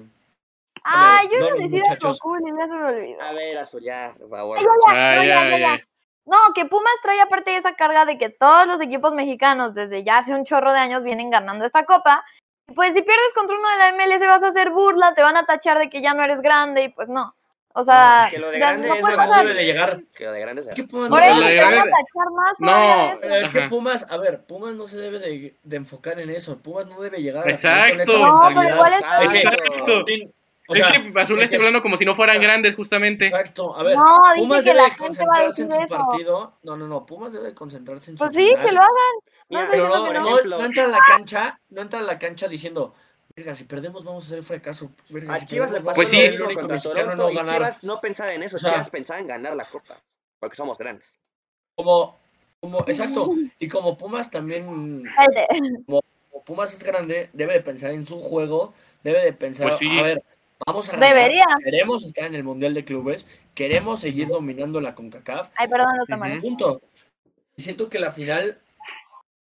Ay, 0.83 1.27
yo 1.31 1.39
no, 1.39 1.45
iba 1.45 1.47
a 1.47 1.49
los 1.51 1.59
decir 1.59 1.79
muchachos. 1.79 2.19
algo 2.23 2.37
cool 2.37 2.41
y 2.41 2.57
ya 2.57 2.67
se 2.67 2.73
me 2.73 2.85
olvidó. 2.85 3.21
A 3.21 3.33
ver, 3.33 3.57
Azul, 3.57 3.83
ya, 3.83 4.15
por 4.17 4.29
favor. 4.29 4.57
Ay, 4.87 5.27
ya, 5.27 5.41
Ay. 5.41 5.83
No, 6.25 6.37
que 6.55 6.65
Pumas 6.65 6.93
trae 7.03 7.21
aparte 7.21 7.55
esa 7.55 7.75
carga 7.75 8.05
de 8.05 8.17
que 8.17 8.29
todos 8.29 8.65
los 8.65 8.81
equipos 8.81 9.13
mexicanos 9.13 9.75
desde 9.75 10.03
ya 10.03 10.19
hace 10.19 10.33
un 10.33 10.45
chorro 10.45 10.73
de 10.73 10.79
años 10.79 11.03
vienen 11.03 11.29
ganando 11.29 11.65
esta 11.65 11.85
copa 11.85 12.25
Pues 12.73 12.95
si 12.95 13.03
pierdes 13.03 13.33
contra 13.35 13.57
uno 13.57 13.69
de 13.69 13.77
la 13.77 13.91
MLS 13.91 14.21
vas 14.21 14.43
a 14.43 14.47
hacer 14.47 14.71
burla, 14.71 15.13
te 15.13 15.21
van 15.21 15.37
a 15.37 15.45
tachar 15.45 15.77
de 15.77 15.89
que 15.89 16.01
ya 16.01 16.15
no 16.15 16.23
eres 16.23 16.41
grande 16.41 16.85
y 16.85 16.89
pues 16.89 17.09
no. 17.09 17.35
O 17.77 17.83
sea, 17.83 18.29
que 18.31 18.39
lo 18.39 18.49
de 18.51 18.57
grande 18.57 18.87
no 18.87 18.95
es 18.95 19.55
de 19.55 19.65
llegar. 19.65 20.01
Que 20.15 20.23
lo 20.23 20.31
de 20.31 20.39
grande 20.39 20.63
sea. 20.63 20.73
¿Qué 20.73 20.85
Pumas 20.85 21.09
Por 21.09 21.19
no 21.19 22.31
más 22.31 22.53
No, 22.59 23.21
es 23.35 23.49
que. 23.49 23.61
Pumas, 23.67 24.07
a 24.09 24.15
ver, 24.15 24.45
Pumas 24.45 24.75
no 24.75 24.87
se 24.87 24.95
debe 24.95 25.19
de, 25.19 25.57
de 25.61 25.75
enfocar 25.75 26.17
en 26.21 26.29
eso. 26.29 26.57
Pumas 26.59 26.87
no 26.87 27.01
debe 27.01 27.21
llegar 27.21 27.45
a 27.45 27.51
Exacto. 27.51 28.01
esa 28.01 28.11
No, 28.13 28.33
pero 28.47 28.61
mentalidad. 28.61 28.75
igual 28.75 28.93
es- 28.93 29.43
Exacto. 29.43 30.03
Sin- 30.07 30.33
o 30.67 30.73
sea, 30.73 30.89
es 30.89 31.13
que 31.13 31.19
Azul 31.19 31.41
es 31.41 31.49
que- 31.49 31.57
hablando 31.57 31.81
como 31.81 31.97
si 31.97 32.05
no 32.05 32.15
fueran 32.15 32.41
grandes, 32.41 32.75
justamente. 32.75 33.25
Exacto, 33.27 33.75
a 33.75 33.83
ver, 33.83 33.97
No, 33.97 34.03
dice 34.33 34.41
Pumas 34.47 34.63
que 34.63 34.69
debe 34.69 34.81
la 34.81 34.83
de 34.85 34.91
gente 34.95 35.25
va 35.25 35.37
a 35.37 35.43
concentrarse 35.43 35.61
en 35.63 35.71
su 35.71 35.81
eso. 35.81 35.97
partido. 36.07 36.53
No, 36.63 36.77
no, 36.77 36.87
no, 36.87 37.05
Pumas 37.05 37.33
debe 37.33 37.47
de 37.47 37.53
concentrarse 37.53 38.11
en 38.11 38.17
su 38.17 38.23
Pues 38.23 38.35
sí, 38.35 38.47
final. 38.47 38.65
que 38.65 38.71
lo 38.71 38.79
hagan. 38.81 39.15
Mira, 39.49 39.63
estoy 39.65 39.79
Pero 39.81 39.89
no, 39.89 40.13
no, 40.13 40.13
no. 40.13 40.41
no, 40.57 40.65
entra 40.65 40.83
a 40.85 40.87
la 40.87 40.99
cancha, 41.07 41.59
no 41.69 41.81
entra 41.81 41.99
a 41.99 42.03
la 42.03 42.17
cancha 42.17 42.47
diciendo, 42.47 42.95
verga, 43.35 43.53
si 43.53 43.65
perdemos 43.65 44.03
vamos 44.03 44.23
a 44.23 44.27
hacer 44.27 44.43
fracaso. 44.43 44.91
Verga, 45.09 45.33
A 45.33 45.39
si 45.39 45.45
Chivas 45.45 45.71
le 45.71 45.81
pasó 45.81 45.95
Pues 45.95 46.09
sí. 46.09 46.15
lo 46.15 46.21
ser 46.21 46.31
mismo 46.31 46.53
contra 46.59 46.79
Toronto 46.79 47.15
no 47.15 47.29
y 47.31 47.35
ganar. 47.35 47.53
Chivas 47.55 47.83
no 47.83 47.99
pensaba 48.01 48.33
en 48.33 48.43
eso. 48.43 48.55
O 48.55 48.59
sea- 48.59 48.71
Chivas 48.71 48.89
pensaba 48.89 49.19
en 49.19 49.27
ganar 49.27 49.55
la 49.55 49.65
copa. 49.65 50.01
Porque 50.39 50.55
somos 50.55 50.77
grandes. 50.77 51.17
Como, 51.75 52.17
como, 52.61 52.79
exacto, 52.87 53.33
y 53.59 53.67
como 53.67 53.97
Pumas 53.97 54.31
también, 54.31 55.03
como 55.85 56.01
Pumas 56.45 56.73
es 56.73 56.83
grande, 56.83 57.29
debe 57.33 57.53
de 57.53 57.61
pensar 57.61 57.91
en 57.91 58.05
su 58.05 58.19
juego, 58.21 58.73
debe 59.03 59.23
de 59.23 59.33
pensar, 59.33 59.67
Pues 59.67 59.79
sí. 59.79 59.99
a 59.99 60.03
ver, 60.03 60.23
vamos 60.65 60.87
a 60.87 60.93
ganar, 60.93 61.09
Debería. 61.15 61.45
queremos 61.63 62.05
estar 62.05 62.25
en 62.25 62.35
el 62.35 62.43
Mundial 62.45 62.73
de 62.73 62.85
Clubes, 62.85 63.27
queremos 63.53 63.99
seguir 63.99 64.27
dominando 64.29 64.79
la 64.79 64.95
CONCACAF, 64.95 65.49
Ay, 65.55 65.67
perdón 65.67 65.97
los 65.97 66.07
tamales. 66.07 66.41
punto. 66.41 66.81
Y 67.57 67.61
siento 67.63 67.89
que 67.89 67.99
la 67.99 68.11
final, 68.11 68.59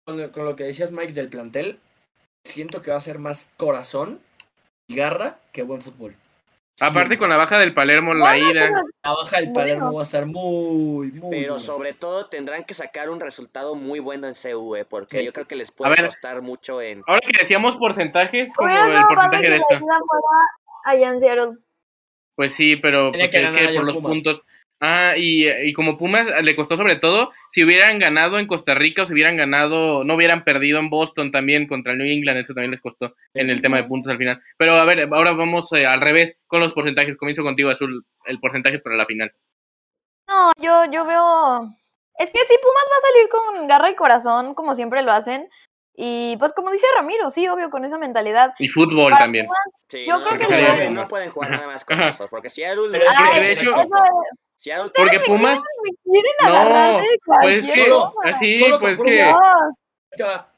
con 0.04 0.44
lo 0.44 0.56
que 0.56 0.64
decías 0.64 0.90
Mike 0.90 1.12
del 1.12 1.28
plantel, 1.28 1.78
siento 2.44 2.82
que 2.82 2.90
va 2.90 2.96
a 2.96 3.00
ser 3.00 3.18
más 3.18 3.52
corazón 3.56 4.20
y 4.88 4.96
garra 4.96 5.38
que 5.52 5.62
buen 5.62 5.80
fútbol. 5.80 6.14
Aparte 6.80 7.18
con 7.18 7.28
la 7.28 7.36
baja 7.36 7.58
del 7.58 7.74
Palermo 7.74 8.12
en 8.12 8.20
la 8.20 8.30
Bueno, 8.30 8.50
ida. 8.52 8.60
pero- 8.68 8.80
La 9.02 9.12
baja 9.12 9.36
del 9.38 9.46
Bueno. 9.46 9.54
Palermo 9.54 9.92
va 9.94 10.00
a 10.00 10.04
estar 10.04 10.26
muy, 10.26 11.10
muy 11.10 11.30
Pero 11.30 11.58
sobre 11.58 11.92
todo 11.92 12.26
tendrán 12.26 12.62
que 12.64 12.72
sacar 12.74 13.10
un 13.10 13.20
resultado 13.20 13.74
muy 13.74 13.98
bueno 13.98 14.28
en 14.28 14.34
CU, 14.34 14.76
eh, 14.76 14.84
porque 14.84 15.18
Sí. 15.18 15.24
yo 15.24 15.32
creo 15.32 15.46
que 15.46 15.56
les 15.56 15.72
puede 15.72 15.90
ver. 15.96 16.04
costar 16.06 16.40
mucho 16.40 16.80
en... 16.80 17.02
Ahora 17.08 17.20
que 17.20 17.36
decíamos 17.36 17.76
porcentajes, 17.76 18.52
como 18.54 18.68
el 18.70 19.02
porcentaje 19.08 19.42
que 19.42 19.50
de 19.50 19.56
esto. 19.56 19.74
ida 19.74 19.80
fuera 19.80 20.38
allá 20.84 21.08
en 21.08 21.20
Seattle. 21.20 21.56
Pues 22.36 22.54
sí, 22.54 22.76
pero 22.76 23.10
pues, 23.10 23.28
que 23.28 23.42
es 23.42 23.50
que 23.50 23.74
por 23.74 23.84
los 23.84 23.96
Pumas. 23.96 24.12
puntos. 24.12 24.42
Ah, 24.80 25.14
y, 25.16 25.48
y 25.48 25.72
como 25.72 25.98
Pumas 25.98 26.28
le 26.42 26.54
costó 26.54 26.76
sobre 26.76 26.94
todo, 26.96 27.32
si 27.50 27.64
hubieran 27.64 27.98
ganado 27.98 28.38
en 28.38 28.46
Costa 28.46 28.74
Rica 28.76 29.02
o 29.02 29.06
si 29.06 29.12
hubieran 29.12 29.36
ganado, 29.36 30.04
no 30.04 30.14
hubieran 30.14 30.44
perdido 30.44 30.78
en 30.78 30.88
Boston 30.88 31.32
también 31.32 31.66
contra 31.66 31.92
el 31.92 31.98
New 31.98 32.06
England, 32.06 32.38
eso 32.38 32.54
también 32.54 32.70
les 32.70 32.80
costó 32.80 33.14
en 33.34 33.50
el 33.50 33.60
tema 33.60 33.76
de 33.78 33.84
puntos 33.84 34.12
al 34.12 34.18
final. 34.18 34.40
Pero 34.56 34.74
a 34.74 34.84
ver, 34.84 35.08
ahora 35.12 35.32
vamos 35.32 35.72
eh, 35.72 35.84
al 35.84 36.00
revés 36.00 36.36
con 36.46 36.60
los 36.60 36.72
porcentajes. 36.74 37.16
Comienzo 37.16 37.42
contigo, 37.42 37.70
Azul, 37.70 38.04
el 38.26 38.38
porcentaje 38.38 38.78
para 38.78 38.94
la 38.96 39.06
final. 39.06 39.32
No, 40.28 40.52
yo, 40.60 40.84
yo 40.92 41.04
veo. 41.04 41.74
Es 42.18 42.30
que 42.30 42.38
sí, 42.38 42.54
Pumas 42.62 42.84
va 42.92 42.96
a 42.96 43.10
salir 43.12 43.28
con 43.28 43.66
garra 43.66 43.90
y 43.90 43.94
corazón, 43.96 44.54
como 44.54 44.74
siempre 44.74 45.02
lo 45.02 45.10
hacen. 45.12 45.48
Y 46.00 46.36
pues 46.38 46.52
como 46.52 46.70
dice 46.70 46.86
Ramiro, 46.94 47.30
sí, 47.32 47.48
obvio, 47.48 47.70
con 47.70 47.84
esa 47.84 47.98
mentalidad. 47.98 48.52
Y 48.60 48.68
fútbol 48.68 49.10
Para 49.10 49.24
también. 49.24 49.46
Pumas, 49.46 49.64
Sí, 49.88 50.04
Yo 50.06 50.18
no, 50.18 50.24
creo 50.36 50.48
que 50.48 50.90
no 50.90 51.08
pueden 51.08 51.30
jugar 51.30 51.50
nada 51.50 51.66
más 51.66 51.84
con 51.84 52.00
eso, 52.02 52.28
porque 52.28 52.50
Seattle... 52.50 52.88
Pero 52.92 53.04
es 53.04 53.18
no 53.18 53.24
que, 53.24 53.30
puede 53.30 53.40
de 53.46 53.52
hecho- 53.52 53.70
eso 53.70 53.88
Seattle- 54.58 54.90
Porque 54.94 55.20
Pumas, 55.20 55.62
No, 56.44 57.00
pues 57.00 57.64
cualquier 57.64 57.86
que, 57.86 57.92
así, 58.24 58.58
Solo 58.58 58.80
pues 58.80 58.96
con 58.96 59.06
que, 59.06 59.32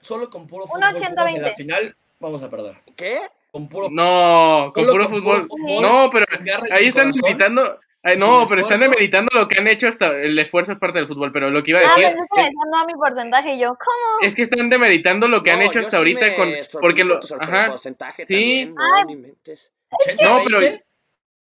solo 0.01 0.31
con 0.31 0.47
puro 0.47 0.65
Un 0.65 0.71
fútbol 0.71 0.97
en 0.97 1.43
la 1.43 1.51
80-20. 1.51 1.55
final 1.57 1.97
vamos 2.19 2.43
a 2.43 2.49
perder. 2.49 2.77
¿Qué? 2.97 3.19
Con 3.53 3.69
puro 3.69 3.89
no, 3.91 4.73
con 4.75 4.87
puro 4.87 5.05
con 5.05 5.13
fútbol. 5.21 5.47
puro 5.49 5.65
fútbol, 5.67 5.83
No, 5.83 6.09
pero 6.11 6.25
ahí 6.71 6.87
están 6.89 7.11
corazón. 7.11 7.21
demeritando, 7.21 7.81
ay, 8.03 8.17
no, 8.17 8.45
pero 8.49 8.63
están 8.63 8.81
demeritando 8.81 9.31
lo 9.35 9.47
que 9.49 9.61
han 9.61 9.67
hecho 9.69 9.89
hasta 9.89 10.07
el 10.09 10.39
esfuerzo 10.39 10.73
es 10.73 10.79
parte 10.79 10.99
del 10.99 11.07
fútbol, 11.09 11.31
pero 11.33 11.51
lo 11.51 11.63
que 11.63 11.73
iba 11.73 11.81
a 11.81 11.83
Ah, 11.83 11.89
decir 11.97 12.05
pensé 12.05 12.25
que 12.35 12.51
no 12.73 12.79
a 12.79 12.87
mi 12.87 12.95
porcentaje 12.95 13.55
y 13.57 13.61
yo, 13.61 13.69
¿cómo? 13.69 14.21
es 14.27 14.35
que 14.35 14.43
están 14.43 14.71
demeritando 14.71 15.29
lo 15.29 15.43
que 15.43 15.51
han 15.51 15.59
No, 15.59 15.65
hecho 15.67 15.75
yo 15.75 15.81
hasta 15.81 15.91
sí 15.91 15.97
ahorita 15.97 16.21
me 16.27 16.37
con 16.37 16.49
porque 16.81 17.05
por 17.05 17.11
lo 17.39 17.43
ajá, 17.43 17.67
porcentaje 17.69 18.25
Sí. 18.27 18.33
también, 18.71 18.75
no, 18.75 18.83
Ay. 18.97 19.05
ni 19.07 19.17
mentes. 19.17 19.73
80, 19.91 20.25
No, 20.25 20.41
pero- 20.45 20.59
20. 20.61 20.85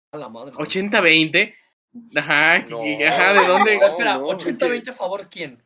A 0.09 0.17
la 0.17 0.29
madre. 0.29 0.55
80-20. 0.55 1.53
Ajá, 2.15 2.59
No. 2.67 2.85
y- 2.85 3.03
ajá, 3.03 3.33
¿de 3.33 3.47
dónde? 3.47 3.75
Pero 3.75 3.87
espera, 3.87 4.17
no, 4.17 4.25
80-20 4.27 4.89
a 4.89 4.93
favor 4.93 5.27
quién? 5.29 5.61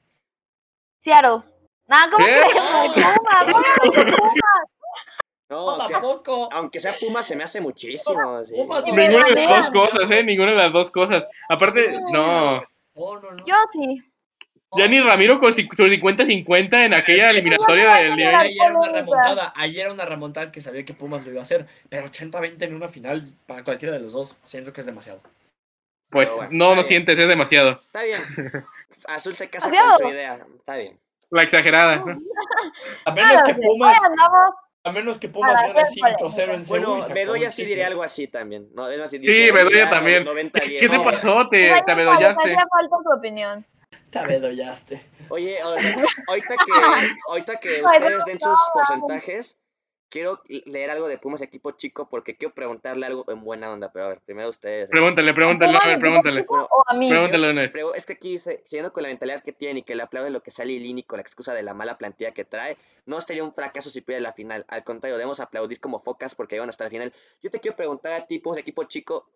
Seattle. 1.03 1.41
Nada, 1.87 2.11
¿cómo 2.11 2.25
¿Qué? 2.25 2.41
Pumas. 2.53 4.11
No, 5.49 5.65
No, 5.65 5.69
aunque, 5.71 5.93
tampoco. 5.93 6.49
aunque 6.53 6.79
sea 6.79 6.95
Puma 6.97 7.23
se 7.23 7.35
me 7.35 7.43
hace 7.43 7.59
muchísimo. 7.59 8.41
sí. 8.45 8.55
Y 8.55 8.91
me 8.93 9.07
Ninguna 9.09 9.25
de 9.27 9.45
las 9.45 9.73
dos 9.73 9.89
cosas, 9.91 10.11
eh, 10.11 10.23
ninguna 10.23 10.51
de 10.51 10.57
las 10.57 10.71
dos 10.71 10.91
cosas. 10.91 11.27
Aparte, 11.49 11.91
no, 12.13 12.55
No, 12.95 13.19
no, 13.19 13.31
no. 13.31 13.45
Yo 13.45 13.55
sí. 13.73 14.01
ya 14.77 14.87
ni 14.87 15.01
Ramiro 15.01 15.39
con 15.39 15.53
su 15.53 15.61
su 15.73 15.83
50-50 15.89 16.85
en 16.85 16.93
aquella 16.93 17.31
eliminatoria 17.31 17.95
del 17.95 18.15
día. 18.15 18.39
ayer 18.39 18.55
era 18.63 18.77
una 18.77 18.91
remontada, 18.93 19.53
ayer 19.57 19.81
era 19.81 19.91
una 19.93 20.05
remontada 20.05 20.51
que 20.53 20.61
sabía 20.61 20.85
que 20.85 20.93
Pumas 20.93 21.25
lo 21.25 21.31
iba 21.31 21.41
a 21.41 21.43
hacer, 21.43 21.67
pero 21.89 22.05
80-20 22.05 22.61
en 22.63 22.75
una 22.75 22.87
final 22.87 23.21
para 23.45 23.65
cualquiera 23.65 23.93
de 23.95 23.99
los 23.99 24.13
dos, 24.13 24.37
siento 24.45 24.71
que 24.71 24.79
es 24.81 24.85
demasiado. 24.87 25.19
Pues 26.11 26.35
bueno, 26.35 26.49
no, 26.51 26.65
no 26.69 26.73
bien. 26.75 26.85
sientes, 26.85 27.17
es 27.17 27.27
demasiado. 27.27 27.81
Está 27.87 28.03
bien. 28.03 28.21
Azul 29.07 29.35
se 29.35 29.49
casa 29.49 29.67
Demasiado. 29.69 29.97
con 29.99 30.07
su 30.09 30.13
idea. 30.13 30.45
Está 30.59 30.75
bien. 30.75 30.99
La 31.31 31.43
exagerada. 31.43 31.93
A 33.05 33.11
menos 33.11 33.31
Claro, 33.31 33.45
que 33.45 33.53
sí. 33.55 33.59
Pumas, 33.63 33.97
a 34.83 34.91
menos 34.91 35.17
que 35.19 35.29
Pumas 35.29 35.53
gane 35.61 35.79
hacer 35.79 36.03
5-0 36.19 36.53
en 36.55 36.63
Seúl. 36.63 36.79
Bueno, 36.79 37.07
Bedoya 37.13 37.51
sí 37.51 37.63
diría 37.65 37.87
algo 37.87 38.03
así 38.03 38.27
también. 38.27 38.67
No, 38.73 38.85
así, 38.85 39.21
Sí, 39.21 39.51
Bedoya 39.51 39.89
también. 39.89 40.23
90 40.25 40.59
¿Qué, 40.59 40.87
te 40.89 40.97
No. 40.97 41.03
pasó? 41.03 41.47
¿Te, 41.49 41.73
te 41.85 41.95
bedollaste? 41.95 42.41
hacía 42.43 42.65
falta 42.69 42.95
tu 43.03 43.17
opinión. 43.17 43.65
Te 44.09 44.19
abedollaste. 44.19 45.01
Oye, 45.29 45.57
o 45.63 45.79
sea, 45.79 45.95
ahorita 46.27 46.55
que, 46.55 46.81
ahorita 47.29 47.59
que 47.59 47.81
ustedes 47.85 48.17
no, 48.19 48.25
den 48.25 48.37
no, 48.41 48.49
sus 48.55 48.59
no. 48.59 48.73
porcentajes, 48.73 49.57
quiero 50.11 50.41
leer 50.47 50.91
algo 50.91 51.07
de 51.07 51.17
Pumas 51.17 51.41
equipo 51.41 51.71
chico 51.71 52.07
porque 52.09 52.35
quiero 52.37 52.53
preguntarle 52.53 53.07
algo 53.07 53.25
en 53.29 53.43
buena 53.43 53.71
onda, 53.71 53.91
pero 53.91 54.05
a 54.05 54.09
ver, 54.09 54.21
primero 54.21 54.49
ustedes. 54.49 54.89
Pregúntale, 54.89 55.33
pregúntale, 55.33 55.77
a 55.81 55.87
ver, 55.87 55.99
pregúntale. 55.99 56.45
Bueno, 56.47 56.67
¿O 56.69 56.83
a 56.85 56.93
mí? 56.93 57.09
Pregúntale. 57.09 57.69
Pero 57.69 57.95
es 57.95 58.05
que 58.05 58.13
aquí, 58.13 58.37
se- 58.37 58.61
siguiendo 58.65 58.93
con 58.93 59.01
la 59.03 59.09
mentalidad 59.09 59.41
que 59.41 59.53
tiene 59.53 59.79
y 59.79 59.83
que 59.83 59.95
le 59.95 60.03
aplauden 60.03 60.33
lo 60.33 60.43
que 60.43 60.51
sale 60.51 60.73
Lini 60.77 61.01
con 61.01 61.17
la 61.17 61.21
excusa 61.21 61.53
de 61.55 61.63
la 61.63 61.73
mala 61.73 61.97
plantilla 61.97 62.33
que 62.33 62.45
trae, 62.45 62.77
no 63.05 63.19
sería 63.21 63.43
un 63.43 63.53
fracaso 63.53 63.89
si 63.89 64.01
pierde 64.01 64.21
la 64.21 64.33
final. 64.33 64.65
Al 64.67 64.83
contrario, 64.83 65.17
debemos 65.17 65.39
aplaudir 65.39 65.79
como 65.79 65.97
focas 65.99 66.35
porque 66.35 66.55
llegan 66.55 66.69
hasta 66.69 66.83
la 66.83 66.89
final. 66.91 67.13
Yo 67.41 67.49
te 67.49 67.59
quiero 67.59 67.75
preguntar 67.77 68.13
a 68.13 68.27
ti, 68.27 68.37
Pumas 68.39 68.59
equipo 68.59 68.83
chico, 68.83 69.29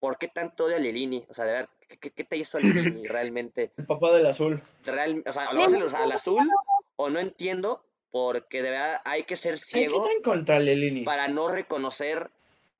¿por 0.00 0.18
qué 0.18 0.26
tanto 0.28 0.64
odio 0.64 0.76
a 0.76 0.80
Lilini? 0.80 1.24
O 1.28 1.34
sea, 1.34 1.44
de 1.44 1.52
verdad, 1.52 1.70
¿qué, 2.00 2.10
qué- 2.10 2.24
te 2.24 2.36
hizo 2.38 2.58
Lilini 2.58 3.06
realmente? 3.06 3.72
El 3.76 3.86
papá 3.86 4.10
del 4.12 4.26
azul. 4.26 4.62
Real, 4.84 5.22
o 5.26 5.32
sea, 5.32 5.52
¿lo 5.52 5.60
vas 5.60 5.74
al, 5.74 5.94
al 5.94 6.12
azul 6.12 6.48
o 6.96 7.10
no 7.10 7.20
entiendo? 7.20 7.84
Porque 8.12 8.62
de 8.62 8.70
verdad 8.70 9.00
hay 9.04 9.24
que 9.24 9.34
ser 9.36 9.54
¿Qué 9.54 9.60
ciego 9.60 10.08
en 10.14 10.22
contra 10.22 10.58
de 10.58 10.64
Lelini? 10.66 11.02
para 11.02 11.26
no 11.28 11.48
reconocer 11.48 12.30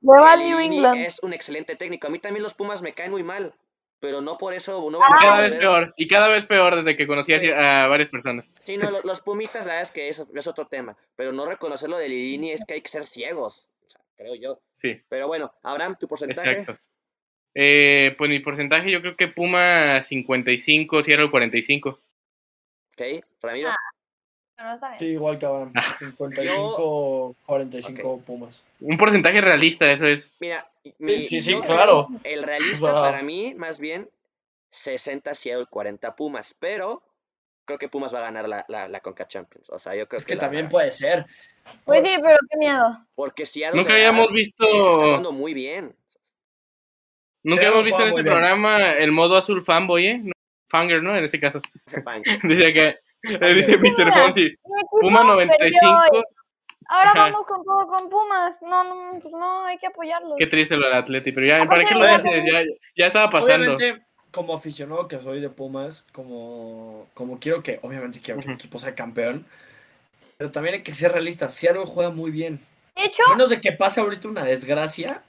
Le 0.02 0.12
va 0.20 0.24
que 0.24 0.30
al 0.30 0.42
New 0.44 0.58
England. 0.60 1.00
es 1.04 1.18
un 1.22 1.32
excelente 1.32 1.74
técnico. 1.74 2.06
A 2.06 2.10
mí 2.10 2.18
también 2.20 2.42
los 2.44 2.54
Pumas 2.54 2.82
me 2.82 2.92
caen 2.92 3.10
muy 3.10 3.22
mal, 3.22 3.54
pero 3.98 4.20
no 4.20 4.36
por 4.36 4.52
eso 4.52 4.88
no 4.90 5.02
Ah, 5.02 5.08
Cada 5.20 5.40
vez 5.40 5.54
peor, 5.54 5.94
y 5.96 6.06
cada 6.06 6.28
vez 6.28 6.44
peor 6.44 6.76
desde 6.76 6.96
que 6.98 7.06
conocí 7.06 7.32
a, 7.32 7.84
a 7.84 7.88
varias 7.88 8.10
personas. 8.10 8.44
Sí, 8.60 8.76
no, 8.76 8.90
lo- 8.90 9.00
los, 9.02 9.22
Pumitas, 9.22 9.62
la 9.64 9.72
verdad 9.74 9.82
es 9.82 9.90
que 9.90 10.08
eso 10.10 10.28
es 10.34 10.46
otro 10.46 10.66
tema. 10.66 10.96
Pero 11.16 11.32
no 11.32 11.46
reconocer 11.46 11.88
lo 11.88 11.96
de 11.98 12.08
Lilini 12.10 12.52
es 12.52 12.64
que 12.66 12.74
hay 12.74 12.82
que 12.82 12.90
ser 12.90 13.06
ciegos. 13.06 13.70
O 13.86 13.90
sea, 13.90 14.02
creo 14.16 14.34
yo. 14.34 14.60
Sí, 14.74 15.00
Pero 15.08 15.28
bueno, 15.28 15.54
Abraham, 15.62 15.96
tu 15.98 16.06
porcentaje. 16.08 16.50
exacto. 16.50 16.78
Eh, 17.54 18.14
pues 18.18 18.28
mi 18.30 18.40
porcentaje 18.40 18.90
yo 18.90 19.00
creo 19.00 19.16
que 19.16 19.28
Puma 19.28 20.02
55, 20.02 21.02
Sierra 21.02 21.30
45. 21.30 21.88
Ok, 21.90 23.24
Ramiro. 23.40 23.68
Ah. 23.70 23.76
Pero 24.62 24.74
está 24.74 24.88
bien. 24.90 24.98
Sí, 25.00 25.06
igual 25.06 25.38
que 25.38 25.46
Abraham. 25.46 25.72
55, 25.98 27.36
45 27.44 28.20
Pumas. 28.24 28.62
Un 28.80 28.96
porcentaje 28.96 29.40
realista, 29.40 29.90
eso 29.90 30.06
es. 30.06 30.28
Mira, 30.38 30.70
mi- 30.98 31.26
Sí, 31.26 31.40
sí, 31.40 31.52
yo 31.52 31.60
claro. 31.62 32.08
El 32.22 32.42
realista 32.44 32.92
para 32.92 33.22
mí, 33.22 33.54
más 33.56 33.80
bien, 33.80 34.08
60 34.70 35.34
Seattle, 35.34 35.66
40 35.68 36.14
Pumas. 36.14 36.54
Pero 36.58 37.02
creo 37.64 37.78
que 37.78 37.88
Pumas 37.88 38.14
va 38.14 38.18
a 38.20 38.22
ganar 38.22 38.48
la, 38.48 38.64
la, 38.68 38.86
la 38.88 39.00
Conca 39.00 39.26
Champions. 39.26 39.68
O 39.70 39.78
sea, 39.80 39.96
yo 39.96 40.06
creo 40.06 40.18
Es 40.18 40.24
que 40.24 40.36
también 40.36 40.68
puede 40.68 40.92
ser. 40.92 41.26
Pues 41.84 42.04
sí, 42.04 42.14
pero 42.22 42.38
qué 42.50 42.56
miedo. 42.58 43.04
Porque 43.16 43.44
Seattle. 43.46 43.80
Nunca 43.80 43.94
habíamos 43.94 44.30
visto, 44.30 44.64
Está 44.64 45.04
jugando 45.06 45.32
muy 45.32 45.54
bien. 45.54 45.94
nunca 47.42 47.62
Seattle 47.62 47.66
habíamos 47.80 47.84
visto 47.86 48.02
en 48.02 48.08
este 48.10 48.22
bien. 48.22 48.32
programa 48.32 48.90
el 48.92 49.10
modo 49.12 49.36
azul 49.36 49.62
fanboy, 49.64 50.06
¿eh? 50.06 50.20
No, 50.22 50.32
Fanger, 50.68 51.02
¿no? 51.02 51.16
En 51.16 51.24
ese 51.24 51.40
caso. 51.40 51.60
Dice 52.44 52.72
que, 52.72 52.98
dice 53.22 53.78
Mr. 53.78 54.12
Fonsi. 54.12 54.56
Puma 55.00 55.20
perdió 55.20 55.34
95. 55.34 55.94
hoy. 56.12 56.22
Ahora 56.88 57.10
Ajá. 57.12 57.20
vamos 57.22 57.46
con 57.46 57.64
todo 57.64 57.86
con 57.86 58.10
Pumas. 58.10 58.60
No, 58.62 58.84
no, 58.84 59.18
pues 59.20 59.32
no, 59.32 59.64
hay 59.64 59.78
que 59.78 59.86
apoyarlos. 59.86 60.34
Qué 60.36 60.46
triste 60.46 60.76
lo 60.76 60.86
del 60.86 60.96
Atleti, 60.96 61.32
pero 61.32 61.46
ya, 61.46 61.64
¿para 61.66 61.84
qué 61.84 61.94
lo 61.94 62.06
dices? 62.06 62.42
Ya, 62.50 62.62
ya 62.96 63.06
estaba 63.06 63.30
pasando. 63.30 63.76
Obviamente, 63.76 64.04
como 64.30 64.54
aficionado 64.54 65.08
que 65.08 65.18
soy 65.18 65.40
de 65.40 65.48
Pumas, 65.48 66.04
como, 66.12 67.06
como 67.14 67.38
quiero 67.38 67.62
que, 67.62 67.78
obviamente 67.82 68.20
quiero 68.20 68.40
que 68.40 68.48
mi 68.48 68.54
equipo 68.54 68.78
sea 68.78 68.94
campeón, 68.94 69.46
pero 70.36 70.50
también 70.50 70.76
hay 70.76 70.82
que 70.82 70.94
ser 70.94 71.12
realistas. 71.12 71.54
Seattle 71.54 71.86
juega 71.86 72.10
muy 72.10 72.30
bien. 72.30 72.60
De 72.96 73.04
hecho, 73.04 73.22
menos 73.30 73.48
de 73.48 73.60
que 73.60 73.72
pase 73.72 74.00
ahorita 74.00 74.28
una 74.28 74.44
desgracia, 74.44 75.22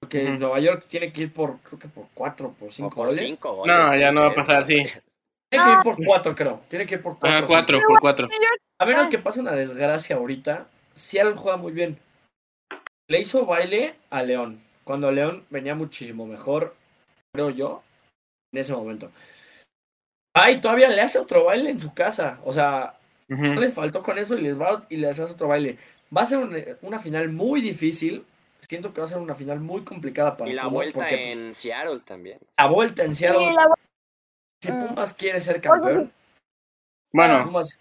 porque. 0.00 0.24
Nueva 0.30 0.58
York 0.60 0.86
tiene 0.88 1.12
que 1.12 1.22
ir 1.22 1.32
por, 1.32 1.58
creo 1.60 1.78
que 1.78 1.88
por 1.88 2.06
cuatro, 2.14 2.54
por 2.58 2.68
O 2.68 2.72
cinco 2.72 2.90
por 2.90 3.06
goles. 3.06 3.20
cinco 3.20 3.54
goles. 3.54 3.76
No, 3.76 3.96
ya 3.96 4.10
no 4.10 4.22
va 4.22 4.28
a 4.28 4.34
pasar 4.34 4.62
así. 4.62 4.84
Tiene 5.56 5.64
que 5.82 5.88
ir 5.88 5.94
por 5.96 6.04
cuatro, 6.06 6.34
creo. 6.34 6.60
Tiene 6.68 6.86
que 6.86 6.94
ir 6.96 7.02
por 7.02 7.18
cuatro. 7.18 7.38
Ah, 7.38 7.44
cuatro, 7.46 7.80
por 7.86 8.00
cuatro. 8.00 8.28
A 8.80 8.86
menos 8.86 9.08
que 9.08 9.18
pase 9.18 9.40
una 9.40 9.52
desgracia 9.52 10.16
ahorita, 10.16 10.66
Seattle 10.94 11.34
juega 11.36 11.56
muy 11.56 11.72
bien. 11.72 11.98
Le 13.08 13.20
hizo 13.20 13.44
baile 13.46 13.94
a 14.10 14.22
León. 14.22 14.60
Cuando 14.84 15.10
León 15.12 15.44
venía 15.50 15.74
muchísimo 15.74 16.26
mejor, 16.26 16.74
creo 17.34 17.50
yo, 17.50 17.82
en 18.52 18.60
ese 18.60 18.72
momento. 18.74 19.10
Ay, 20.36 20.60
todavía 20.60 20.88
le 20.88 21.00
hace 21.00 21.18
otro 21.18 21.44
baile 21.44 21.70
en 21.70 21.80
su 21.80 21.94
casa. 21.94 22.38
O 22.44 22.52
sea, 22.52 22.94
no 23.28 23.60
le 23.60 23.70
faltó 23.70 24.02
con 24.02 24.18
eso 24.18 24.36
y 24.36 24.42
les 24.42 24.60
va 24.60 24.84
y 24.88 24.96
les 24.96 25.18
hace 25.18 25.32
otro 25.32 25.48
baile. 25.48 25.78
Va 26.16 26.22
a 26.22 26.26
ser 26.26 26.38
un- 26.38 26.56
una 26.82 26.98
final 26.98 27.30
muy 27.30 27.60
difícil. 27.60 28.24
Siento 28.68 28.92
que 28.92 29.00
va 29.00 29.06
a 29.06 29.10
ser 29.10 29.18
una 29.18 29.34
final 29.34 29.60
muy 29.60 29.82
complicada 29.84 30.36
para 30.36 30.50
Y 30.50 30.54
la 30.54 30.62
Pumas 30.62 30.74
vuelta 30.74 30.98
porque 31.00 31.16
pues, 31.16 31.28
en 31.38 31.54
Seattle 31.54 32.00
también. 32.04 32.38
la 32.56 32.66
vuelta 32.66 33.04
en 33.04 33.14
Seattle. 33.14 33.46
sí, 33.48 33.54
la- 33.54 33.74
Si 34.64 34.72
Mm. 34.72 34.88
Pumas 34.88 35.12
quiere 35.14 35.40
ser 35.40 35.60
campeón, 35.60 36.12
Bueno, 37.12 37.44
Pumas- 37.44 37.78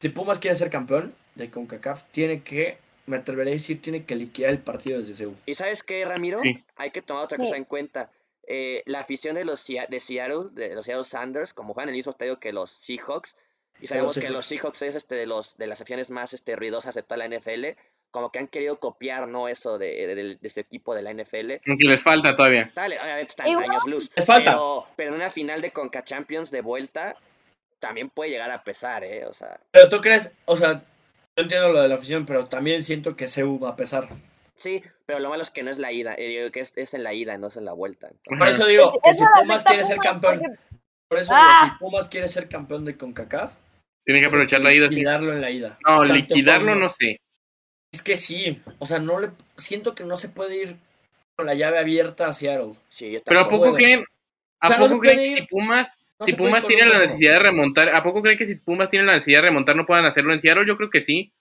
si 0.00 0.08
Pumas 0.08 0.38
quiere 0.38 0.56
ser 0.56 0.70
campeón 0.70 1.14
de 1.34 1.50
CONCACAF, 1.50 2.04
tiene 2.10 2.42
que, 2.42 2.78
me 3.06 3.16
atreveré 3.18 3.50
a 3.50 3.54
decir, 3.54 3.82
tiene 3.82 4.04
que 4.04 4.14
liquidar 4.14 4.50
el 4.50 4.60
partido 4.60 4.98
desde 5.00 5.14
Seúl. 5.14 5.36
¿Y 5.46 5.54
sabes 5.54 5.82
qué, 5.82 6.04
Ramiro? 6.04 6.40
Sí. 6.40 6.64
Hay 6.76 6.90
que 6.90 7.02
tomar 7.02 7.24
otra 7.24 7.36
Sí. 7.38 7.44
cosa 7.44 7.56
en 7.56 7.64
cuenta. 7.64 8.10
Eh, 8.46 8.82
la 8.86 9.00
afición 9.00 9.34
de 9.34 9.44
los 9.44 9.64
de 9.66 10.00
Seattle, 10.00 10.48
de 10.52 10.74
los 10.74 10.86
Seattle 10.86 11.04
Sanders, 11.04 11.52
como 11.54 11.74
juegan 11.74 11.88
en 11.90 11.94
el 11.94 11.98
mismo 11.98 12.10
estadio 12.10 12.40
que 12.40 12.52
los 12.52 12.70
Seahawks, 12.70 13.36
y 13.80 13.86
sabemos 13.88 14.14
que 14.14 14.20
Seahawks. 14.20 14.34
los 14.36 14.46
Seahawks 14.46 14.82
es 14.82 14.94
este 14.94 15.14
de 15.16 15.26
los 15.26 15.56
de 15.58 15.66
las 15.66 15.80
aficiones 15.80 16.08
más 16.10 16.32
este 16.32 16.56
ruidosas 16.56 16.94
de 16.94 17.02
toda 17.02 17.18
la 17.18 17.26
NFL, 17.26 17.76
como 18.12 18.30
que 18.30 18.38
han 18.38 18.46
querido 18.46 18.78
copiar, 18.78 19.26
¿no? 19.26 19.48
Eso 19.48 19.78
de, 19.78 20.06
de, 20.06 20.14
de- 20.14 20.24
de 20.36 20.38
este 20.48 20.60
equipo 20.60 20.94
de 20.94 21.02
la 21.02 21.10
NFL. 21.12 21.54
aunque 21.66 21.84
les 21.84 22.02
falta 22.02 22.36
todavía. 22.36 22.70
Dale, 22.74 22.96
obviamente 23.00 23.30
están 23.30 23.48
Igual- 23.48 23.70
años 23.70 23.86
luz. 23.86 24.10
Les 24.14 24.24
falta. 24.24 24.52
Pero, 24.52 24.86
pero 24.94 25.08
en 25.10 25.16
una 25.16 25.30
final 25.30 25.60
de 25.60 25.72
Conca 25.72 26.04
Champions 26.04 26.50
de 26.52 26.60
vuelta, 26.60 27.16
también 27.80 28.08
puede 28.10 28.30
llegar 28.30 28.50
a 28.52 28.62
pesar, 28.62 29.02
¿eh? 29.02 29.24
O 29.26 29.32
sea, 29.34 29.58
Pero 29.72 29.88
tú 29.88 30.00
crees, 30.00 30.30
o 30.44 30.56
sea, 30.56 30.74
yo 31.36 31.42
entiendo 31.42 31.72
lo 31.72 31.82
de 31.82 31.88
la 31.88 31.96
afición, 31.96 32.24
pero 32.26 32.44
también 32.44 32.82
siento 32.84 33.16
que 33.16 33.26
Seúl 33.26 33.62
va 33.64 33.70
a 33.70 33.76
pesar. 33.76 34.08
sí, 34.54 34.82
pero 35.06 35.18
lo 35.18 35.30
malo 35.30 35.42
es 35.42 35.50
que 35.50 35.62
no 35.64 35.70
es 35.72 35.78
la 35.78 35.90
ida, 35.90 36.14
eh, 36.16 36.50
que 36.52 36.60
es, 36.60 36.76
es 36.78 36.94
en 36.94 37.02
la 37.02 37.12
ida, 37.14 37.36
no 37.38 37.48
es 37.48 37.56
en 37.56 37.64
la 37.64 37.72
vuelta. 37.72 38.06
entonces- 38.08 38.38
Por 38.38 38.48
eso 38.48 38.66
digo 38.66 38.92
que 39.02 39.14
si 39.14 39.24
Pumas 39.40 39.64
quiere 39.64 39.82
ser 39.84 39.96
campeón, 39.98 40.38
porque- 40.40 40.56
por 41.08 41.18
eso 41.18 41.32
Ah. 41.34 41.62
digo, 41.64 41.72
si 41.74 41.78
Pumas 41.80 42.08
quiere 42.08 42.28
ser 42.28 42.48
campeón 42.48 42.84
de 42.84 42.96
CONCACAF, 42.96 43.54
Tiene 44.04 44.20
que 44.20 44.26
aprovechar 44.28 44.60
la 44.60 44.72
ida. 44.72 44.86
sí. 44.88 44.94
liquidarlo 44.94 45.32
en 45.32 45.40
la 45.40 45.50
ida. 45.50 45.78
No, 45.86 45.98
Tanto 46.00 46.14
liquidarlo 46.14 46.68
como- 46.72 46.80
no 46.82 46.88
sé. 46.88 47.18
Es 47.92 48.02
que 48.02 48.16
sí, 48.16 48.60
o 48.78 48.86
sea, 48.86 48.98
no 48.98 49.20
le 49.20 49.30
siento 49.58 49.94
que 49.94 50.04
no 50.04 50.16
se 50.16 50.28
puede 50.28 50.56
ir 50.56 50.76
con 51.36 51.46
la 51.46 51.54
llave 51.54 51.78
abierta 51.78 52.26
a 52.26 52.32
Seattle. 52.32 52.74
Sí, 52.88 53.20
Pero 53.24 53.40
¿a 53.40 53.48
poco 53.48 53.70
puede. 53.70 53.84
creen? 53.84 54.04
¿A 54.60 54.66
O 54.66 54.68
sea, 54.68 54.78
no 54.78 54.86
poco 54.88 55.00
creen 55.00 55.16
puede 55.16 55.26
que 55.28 55.32
ir- 55.32 55.38
si 55.40 55.46
Pumas, 55.46 55.92
No 56.18 56.26
si 56.26 56.32
puede 56.34 56.50
Pumas 56.50 56.64
un 56.64 56.88
la 56.88 56.98
necesidad 57.00 57.32
de 57.34 57.38
remontar, 57.40 57.88
¿a 57.94 58.02
poco 58.02 58.22
creen 58.22 58.38
que 58.38 58.46
si 58.46 58.54
Pumas 58.54 58.88
tienen 58.88 59.06
la 59.06 59.14
necesidad 59.14 59.38
de 59.40 59.48
remontar 59.48 59.76
no 59.76 59.84
puedan 59.86 60.06
hacerlo 60.06 60.32
en 60.32 60.40
Seattle? 60.40 60.66
Yo 60.66 60.76
creo 60.76 60.88
que 60.90 61.00
sí. 61.02 61.32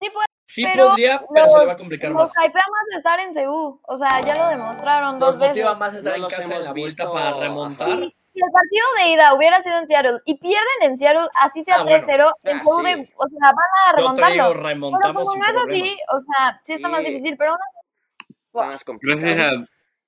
Sí, 0.00 0.08
Sí 0.46 0.64
Pero 0.64 0.88
podría, 0.88 1.22
pero 1.32 1.48
se 1.48 1.58
le 1.60 1.66
va 1.66 1.72
a 1.72 1.76
complicar 1.76 2.10
los 2.10 2.18
más. 2.22 2.32
hypea 2.32 2.62
más 2.72 2.96
estar 2.96 3.20
en 3.20 3.34
Seúl. 3.34 3.78
O 3.82 3.98
sea, 3.98 4.20
ya 4.20 4.36
lo 4.36 4.48
demostraron 4.48 5.18
Nos 5.18 5.20
dos 5.20 5.38
veces. 5.38 5.48
motiva 5.50 5.74
más 5.76 5.94
estar 5.94 6.10
No 6.12 6.16
en 6.16 6.22
los 6.22 6.32
casa 6.32 6.42
en 6.56 6.64
la 6.64 6.72
vuelta 6.72 7.04
visto, 7.04 7.12
para 7.12 7.28
ajá. 7.30 7.40
remontar. 7.40 7.88
Si 8.32 8.40
el 8.40 8.50
partido 8.52 8.84
de 8.98 9.08
ida 9.12 9.34
hubiera 9.34 9.62
sido 9.62 9.78
en 9.78 9.86
Seattle 9.88 10.18
y 10.24 10.38
pierden 10.38 10.82
en 10.82 10.96
Seattle, 10.96 11.28
así 11.40 11.64
sea 11.64 11.76
Ah, 11.76 11.82
bueno. 11.82 11.96
3-0, 12.06 12.32
en 12.44 12.56
Ah, 12.58 12.62
Seúl, 12.64 12.86
sí. 12.86 12.94
de- 12.94 13.12
o 13.16 13.28
sea, 13.28 13.38
van 13.40 13.56
a 13.56 13.96
te 14.26 14.32
digo, 14.32 14.54
remontarlo. 14.54 15.00
Pero 15.00 15.14
como 15.14 15.36
no 15.36 15.44
es 15.44 15.52
problema. 15.52 15.84
así, 15.84 15.98
o 16.12 16.20
sea, 16.20 16.60
sí 16.64 16.72
está 16.74 16.88
más 16.88 17.00
Sí. 17.04 17.06
difícil. 17.10 17.36
Pero 17.36 17.50
aún 17.52 17.60
así, 17.62 18.34
Está 18.52 18.66
más 18.66 18.84
complicado. 18.84 19.20
Gracias 19.20 19.46
a... 19.46 19.50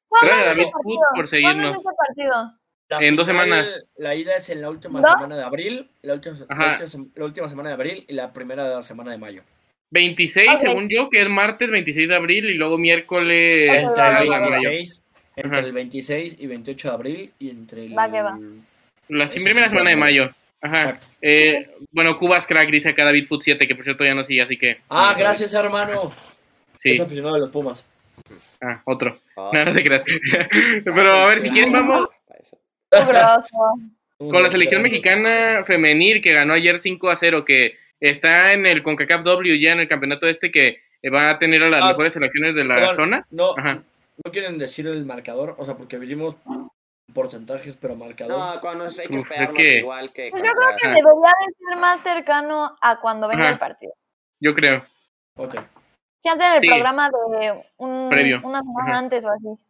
¿cuándo 0.09 0.27
Gracias, 0.27 0.40
es 0.40 0.47
David 0.47 0.62
Food, 0.65 0.73
partido? 0.73 1.01
por 1.01 1.15
¿Cuándo 1.15 1.27
seguirnos. 1.28 1.70
es 1.70 1.78
ese 1.78 1.89
partido? 2.07 2.59
En 3.01 3.16
dos 3.16 3.27
semanas. 3.27 3.69
La 3.97 4.15
ida 4.15 4.35
es 4.36 4.51
en 4.51 4.61
la 4.61 4.69
última 4.69 5.01
¿Dos? 5.01 5.11
semana 5.12 5.36
de 5.36 5.44
abril, 5.44 5.90
la 6.03 6.12
última, 6.15 6.36
la 6.36 6.43
última 6.73 6.86
sem- 6.86 7.11
la 7.15 7.24
última 7.24 7.49
semana 7.49 7.69
de 7.70 7.74
abril 7.74 8.05
y 8.07 8.12
la 8.12 8.32
primera 8.32 8.82
semana 8.82 9.12
de 9.12 9.19
mayo. 9.19 9.43
26, 9.90 10.49
Ok. 10.49 10.59
según 10.59 10.89
yo, 10.90 11.09
que 11.09 11.23
es 11.23 11.28
martes 11.28 11.70
26 11.70 12.09
de 12.09 12.16
abril 12.16 12.44
y 12.51 12.55
luego 12.55 12.77
miércoles 12.78 13.70
Ok, 13.70 13.74
Entre, 13.77 14.03
va, 14.03 14.09
el 14.09 14.15
va, 14.15 14.19
algo 14.19 14.31
va, 14.32 14.36
en 14.39 14.43
va. 14.44 14.49
mayo. 14.51 14.69
26, 14.69 15.03
entre 15.37 15.59
Ajá. 15.59 15.67
el 15.67 15.73
26 15.73 16.37
y 16.39 16.47
28 16.47 16.89
de 16.89 16.95
abril 16.95 17.33
y 17.39 17.51
entre 17.51 17.87
el... 17.87 17.97
Va 17.99 18.11
que 18.11 18.23
va. 18.23 18.39
La 19.09 19.27
primera 19.29 19.69
semana 19.69 19.91
de 19.91 19.97
mayo. 19.97 20.31
Ajá. 20.61 20.99
Eh, 21.21 21.71
bueno, 21.91 22.17
Cubas 22.19 22.47
Crack 22.47 22.71
dice 22.71 22.91
acá 22.91 23.05
David 23.05 23.27
Food 23.27 23.43
7, 23.43 23.67
que 23.67 23.75
por 23.75 23.85
cierto 23.85 24.05
ya 24.05 24.15
no 24.15 24.23
sigue, 24.25 24.43
así 24.43 24.57
que... 24.57 24.79
Ah, 24.89 25.15
gracias 25.19 25.53
hermano. 25.55 26.13
Sí. 26.77 26.91
Es 26.91 27.01
aficionado 27.01 27.35
de 27.35 27.41
los 27.41 27.51
Pumas. 27.51 27.85
Ah, 28.61 28.81
otro. 28.85 29.19
Ah, 29.37 29.51
No, 29.55 29.65
no 29.65 29.73
te 29.73 29.83
creas. 29.83 30.05
Pero 30.85 31.11
a 31.11 31.27
ver, 31.27 31.41
si 31.41 31.51
quieren 31.51 31.73
vamos 31.73 32.09
con 34.19 34.43
la 34.43 34.51
selección 34.51 34.83
mexicana 34.83 35.63
femenil 35.65 36.21
que 36.23 36.33
ganó 36.33 36.55
ayer 36.55 36.79
5 36.79 37.11
a 37.11 37.17
0, 37.17 37.45
que 37.45 37.77
está 38.01 38.53
en 38.53 38.67
el 38.67 38.83
CONCACAF 38.83 39.23
W 39.25 39.59
ya 39.59 39.73
en 39.73 39.81
el 39.81 39.89
campeonato 39.89 40.29
este 40.29 40.51
que 40.51 40.81
va 41.13 41.31
a 41.31 41.39
tener 41.39 41.63
a 41.63 41.69
las 41.71 41.83
Ah, 41.85 41.89
mejores 41.89 42.13
selecciones 42.13 42.55
de 42.55 42.65
la 42.65 42.75
perdón. 42.77 42.95
zona. 42.97 43.27
No, 43.31 43.55
Ajá. 43.57 43.83
No 44.24 44.30
quieren 44.32 44.59
decir 44.59 44.86
el 44.86 45.05
marcador, 45.05 45.55
o 45.59 45.64
sea, 45.64 45.76
porque 45.76 45.98
vimos 45.98 46.36
porcentajes, 47.12 47.76
pero 47.80 47.94
marcador. 47.97 48.36
No, 48.55 48.60
cuando 48.60 48.84
hay 48.84 48.90
que 48.90 49.14
Uf, 49.14 49.14
es 49.14 49.22
esperarnos 49.22 49.56
que- 49.56 49.78
igual 49.78 50.12
que 50.12 50.30
Pues 50.30 50.43
yo 50.43 50.51
creo 50.52 50.68
que 50.80 50.86
Ajá. 50.86 50.94
debería 50.97 51.32
de 51.47 51.55
ser 51.68 51.78
más 51.80 52.01
cercano 52.02 52.76
a 52.80 53.01
cuando 53.01 53.28
venga 53.28 53.43
Ajá. 53.44 53.52
el 53.52 53.59
partido. 53.59 53.93
Yo 54.40 54.55
creo. 54.55 54.84
Ok. 55.36 55.55
Que 56.22 56.30
hacer 56.30 56.52
el 56.55 56.60
Sí. 56.60 56.68
programa 56.68 57.10
de 57.10 57.64
un, 57.78 58.09
Previo. 58.09 58.40
una 58.44 58.60
semana 58.60 58.90
Ajá. 58.90 58.98
antes 58.98 59.24
o 59.24 59.28
así. 59.30 59.62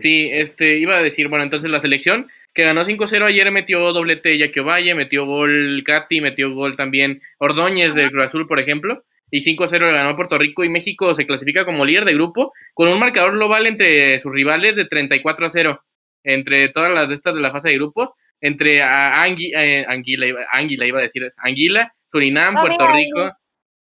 Sí, 0.00 0.30
este, 0.32 0.78
iba 0.78 0.96
a 0.96 1.02
decir, 1.02 1.28
bueno, 1.28 1.44
entonces 1.44 1.70
la 1.70 1.80
selección 1.80 2.30
que 2.54 2.64
ganó 2.64 2.84
5-0 2.84 3.26
ayer 3.26 3.50
metió 3.50 3.92
doblete 3.92 4.38
Jackie 4.38 4.60
Ovalle, 4.60 4.94
metió 4.94 5.26
gol 5.26 5.82
Katy, 5.84 6.20
metió 6.22 6.54
gol 6.54 6.76
también 6.76 7.22
Ordóñez 7.38 7.94
del 7.94 8.10
Cruz 8.10 8.26
Azul, 8.26 8.48
por 8.48 8.58
ejemplo, 8.58 9.04
y 9.32 9.40
5-0 9.40 9.86
le 9.86 9.92
ganó 9.92 10.10
a 10.10 10.16
Puerto 10.16 10.36
Rico 10.38 10.62
y 10.62 10.68
México 10.68 11.14
se 11.16 11.26
clasifica 11.26 11.64
como 11.64 11.84
líder 11.86 12.04
de 12.04 12.14
grupo 12.14 12.52
con 12.74 12.88
un 12.88 12.98
marcador 13.00 13.32
global 13.32 13.66
entre 13.66 14.20
sus 14.20 14.30
rivales 14.30 14.76
de 14.76 14.84
34 14.84 15.46
a 15.46 15.50
0, 15.50 15.84
entre 16.22 16.68
todas 16.68 16.92
las 16.92 17.08
de 17.08 17.14
estas 17.14 17.34
de 17.34 17.40
la 17.40 17.50
fase 17.50 17.70
de 17.70 17.76
grupos, 17.76 18.10
entre 18.40 18.82
a 18.82 19.24
Angui- 19.26 19.52
eh, 19.56 19.84
Anguila, 19.88 20.26
iba, 20.26 20.40
Anguila 20.52 20.86
iba 20.86 20.98
a 20.98 21.02
decir, 21.02 21.22
es 21.24 21.34
Anguila, 21.38 21.94
Surinam, 22.06 22.56
Ah, 22.56 22.60
Puerto 22.60 22.86
mira, 22.88 22.96
Rico, 22.98 23.36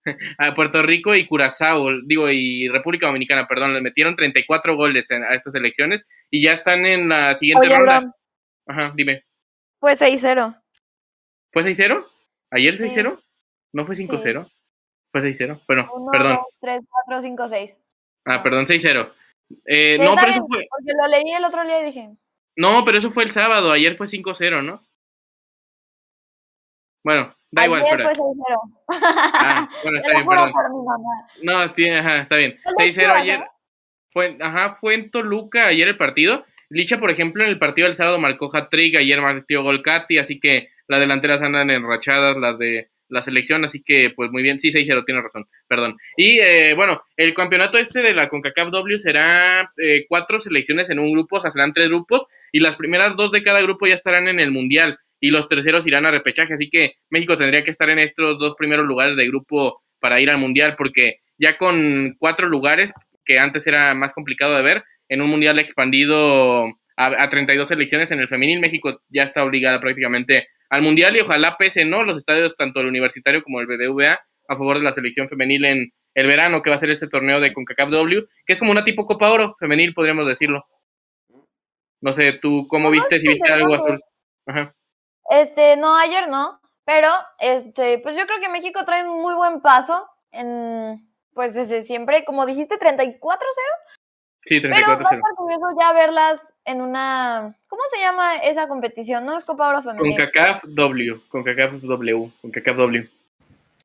a 0.38 0.54
Puerto 0.54 0.82
Rico 0.82 1.14
y 1.14 1.26
Curazao, 1.26 1.88
digo, 2.04 2.30
y 2.30 2.68
República 2.68 3.06
Dominicana, 3.06 3.46
perdón, 3.48 3.72
le 3.74 3.80
metieron 3.80 4.16
34 4.16 4.76
goles 4.76 5.10
en- 5.10 5.24
a 5.24 5.34
estas 5.34 5.54
elecciones 5.54 6.04
y 6.30 6.42
ya 6.42 6.52
están 6.52 6.84
en 6.86 7.08
la 7.08 7.34
siguiente 7.38 7.66
Oye, 7.68 7.76
ronda. 7.76 8.00
Bram, 8.00 8.12
Ajá, 8.66 8.92
dime. 8.94 9.24
fue 9.80 9.96
6-0. 9.96 10.54
¿Fue 11.52 11.62
6-0? 11.62 12.04
¿Ayer 12.50 12.76
Sí. 12.76 12.82
6-0? 12.84 13.18
¿No 13.72 13.84
fue 13.86 13.94
5-0? 13.96 14.50
Fue 15.12 15.22
6-0. 15.22 15.62
Bueno, 15.66 15.90
1, 15.94 16.10
perdón. 16.12 16.36
2, 16.36 16.38
3, 16.60 16.80
4, 17.06 17.22
5, 17.22 17.48
6. 17.48 17.76
Ah, 18.26 18.42
perdón, 18.42 18.66
6-0. 18.66 19.12
Eh, 19.64 19.96
Sí, 19.98 20.04
no, 20.04 20.14
pero 20.16 20.30
eso 20.30 20.44
fue. 20.46 20.66
Porque 20.68 20.92
lo 21.00 21.08
leí 21.08 21.32
el 21.32 21.44
otro 21.44 21.64
día 21.64 21.80
y 21.80 21.84
dije, 21.86 22.10
No, 22.56 22.84
pero 22.84 22.98
eso 22.98 23.10
fue 23.10 23.24
el 23.24 23.30
sábado. 23.30 23.72
Ayer 23.72 23.96
fue 23.96 24.06
5-0, 24.06 24.62
¿no? 24.62 24.82
Bueno, 27.04 27.34
da 27.50 27.64
igual, 27.64 27.82
ayer 27.82 28.02
fue 28.02 28.12
6-0. 28.12 28.76
Ah, 28.90 29.68
bueno, 29.82 29.98
está 29.98 30.12
bien, 30.12 30.26
perdón. 30.28 30.52
por 30.52 30.70
mi 30.70 30.84
mamá. 30.84 31.08
No, 31.42 31.72
tiene, 31.74 31.98
ajá, 31.98 32.18
está 32.22 32.36
bien. 32.36 32.58
Es 32.64 32.94
de 32.96 33.02
6-0 33.02 33.02
Chivas, 33.02 33.20
ayer. 33.20 33.38
¿no? 33.40 33.46
Fue, 34.10 34.38
ajá, 34.40 34.74
fue 34.74 34.94
en 34.94 35.10
Toluca 35.10 35.66
ayer 35.68 35.88
el 35.88 35.96
partido. 35.96 36.44
Licha, 36.70 36.98
por 36.98 37.10
ejemplo, 37.10 37.44
en 37.44 37.50
el 37.50 37.58
partido 37.58 37.86
del 37.88 37.96
sábado 37.96 38.18
marcó 38.18 38.50
hat-trick, 38.54 38.96
ayer 38.96 39.20
marcó 39.22 39.62
gol 39.62 39.82
Katy, 39.82 40.18
así 40.18 40.38
que 40.38 40.68
las 40.86 41.00
delanteras 41.00 41.40
andan 41.40 41.70
enrachadas, 41.70 42.36
las 42.36 42.58
de 42.58 42.90
la 43.08 43.22
selección, 43.22 43.64
así 43.64 43.82
que 43.82 44.10
pues 44.10 44.30
muy 44.30 44.42
bien, 44.42 44.58
sí, 44.58 44.72
6-0, 44.72 45.04
tiene 45.04 45.22
razón, 45.22 45.46
perdón. 45.66 45.96
Y 46.16 46.38
eh, 46.40 46.74
bueno, 46.74 47.02
el 47.16 47.34
campeonato 47.34 47.78
este 47.78 48.02
de 48.02 48.14
la 48.14 48.28
CONCACAF 48.28 48.70
W 48.70 48.98
será 48.98 49.70
eh, 49.78 50.04
cuatro 50.08 50.40
selecciones 50.40 50.90
en 50.90 50.98
un 50.98 51.12
grupo, 51.12 51.36
o 51.36 51.40
sea, 51.40 51.50
serán 51.50 51.72
tres 51.72 51.88
grupos, 51.88 52.26
y 52.52 52.60
las 52.60 52.76
primeras 52.76 53.16
dos 53.16 53.32
de 53.32 53.42
cada 53.42 53.60
grupo 53.62 53.86
ya 53.86 53.94
estarán 53.94 54.28
en 54.28 54.40
el 54.40 54.50
Mundial, 54.50 54.98
y 55.20 55.30
los 55.30 55.48
terceros 55.48 55.86
irán 55.86 56.06
a 56.06 56.10
repechaje, 56.10 56.54
así 56.54 56.68
que 56.68 56.94
México 57.10 57.36
tendría 57.36 57.64
que 57.64 57.70
estar 57.70 57.90
en 57.90 57.98
estos 57.98 58.38
dos 58.38 58.54
primeros 58.56 58.86
lugares 58.86 59.16
de 59.16 59.26
grupo 59.26 59.82
para 60.00 60.20
ir 60.20 60.30
al 60.30 60.38
Mundial, 60.38 60.74
porque 60.76 61.20
ya 61.38 61.56
con 61.56 62.14
cuatro 62.18 62.48
lugares, 62.48 62.92
que 63.24 63.38
antes 63.38 63.66
era 63.66 63.94
más 63.94 64.12
complicado 64.12 64.56
de 64.56 64.62
ver, 64.62 64.84
en 65.08 65.22
un 65.22 65.30
Mundial 65.30 65.58
expandido 65.58 66.66
a, 66.96 67.22
a 67.22 67.28
32 67.28 67.68
selecciones 67.68 68.10
en 68.10 68.20
el 68.20 68.28
femenil, 68.28 68.60
México 68.60 69.02
ya 69.08 69.22
está 69.24 69.44
obligada 69.44 69.80
prácticamente 69.80 70.48
al 70.70 70.82
Mundial 70.82 71.16
y 71.16 71.20
ojalá 71.20 71.56
pese, 71.56 71.84
¿no? 71.84 72.02
Los 72.02 72.16
estadios, 72.18 72.56
tanto 72.56 72.80
el 72.80 72.86
universitario 72.86 73.42
como 73.42 73.60
el 73.60 73.66
BDVA, 73.66 74.20
a 74.48 74.56
favor 74.56 74.78
de 74.78 74.84
la 74.84 74.92
selección 74.92 75.28
femenil 75.28 75.64
en 75.64 75.92
el 76.14 76.26
verano, 76.26 76.62
que 76.62 76.70
va 76.70 76.76
a 76.76 76.78
ser 76.80 76.90
este 76.90 77.08
torneo 77.08 77.40
de 77.40 77.52
CONCACAF 77.52 77.90
W, 77.90 78.24
que 78.44 78.52
es 78.52 78.58
como 78.58 78.70
una 78.70 78.84
tipo 78.84 79.06
Copa 79.06 79.30
Oro 79.30 79.54
femenil, 79.58 79.94
podríamos 79.94 80.26
decirlo. 80.26 80.66
No 82.00 82.12
sé, 82.12 82.32
¿tú 82.32 82.66
cómo 82.68 82.90
viste? 82.90 83.20
Si 83.20 83.28
viste 83.28 83.52
algo 83.52 83.74
azul. 83.74 84.00
Ajá. 84.46 84.74
Este, 85.30 85.76
no, 85.76 85.96
ayer 85.96 86.28
no, 86.28 86.60
pero 86.84 87.10
este, 87.38 87.98
pues 87.98 88.16
yo 88.16 88.26
creo 88.26 88.40
que 88.40 88.48
México 88.48 88.84
trae 88.84 89.06
un 89.06 89.20
muy 89.20 89.34
buen 89.34 89.60
paso 89.60 90.08
en 90.32 91.08
pues 91.38 91.54
desde 91.54 91.84
siempre, 91.84 92.24
como 92.24 92.46
dijiste, 92.46 92.80
34-0. 92.80 93.20
Sí, 94.44 94.60
Pero 94.60 94.74
va 94.74 94.78
a 94.94 94.98
34-0. 94.98 95.02
estar 95.02 95.34
curioso 95.36 95.66
ya 95.78 95.92
verlas 95.92 96.48
en 96.64 96.80
una. 96.80 97.54
¿Cómo 97.68 97.82
se 97.90 97.98
llama 98.00 98.36
esa 98.36 98.66
competición? 98.68 99.24
No 99.26 99.36
es 99.36 99.44
Copa 99.44 99.68
Oro 99.68 99.82
Con 99.82 99.96
Femenil. 99.96 100.16
CACAF 100.16 100.64
W, 100.64 101.20
con 101.28 101.42
CACAF 101.44 101.72
W, 101.82 102.30
con 102.40 102.50
CACAF 102.50 102.76
W. 102.76 103.08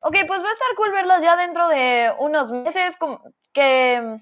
Ok, 0.02 0.16
pues 0.28 0.42
va 0.44 0.50
a 0.50 0.54
estar 0.54 0.68
cool 0.76 0.92
verlas 0.92 1.22
ya 1.24 1.36
dentro 1.36 1.68
de 1.68 2.12
unos 2.20 2.52
meses. 2.52 2.96
que. 3.54 4.20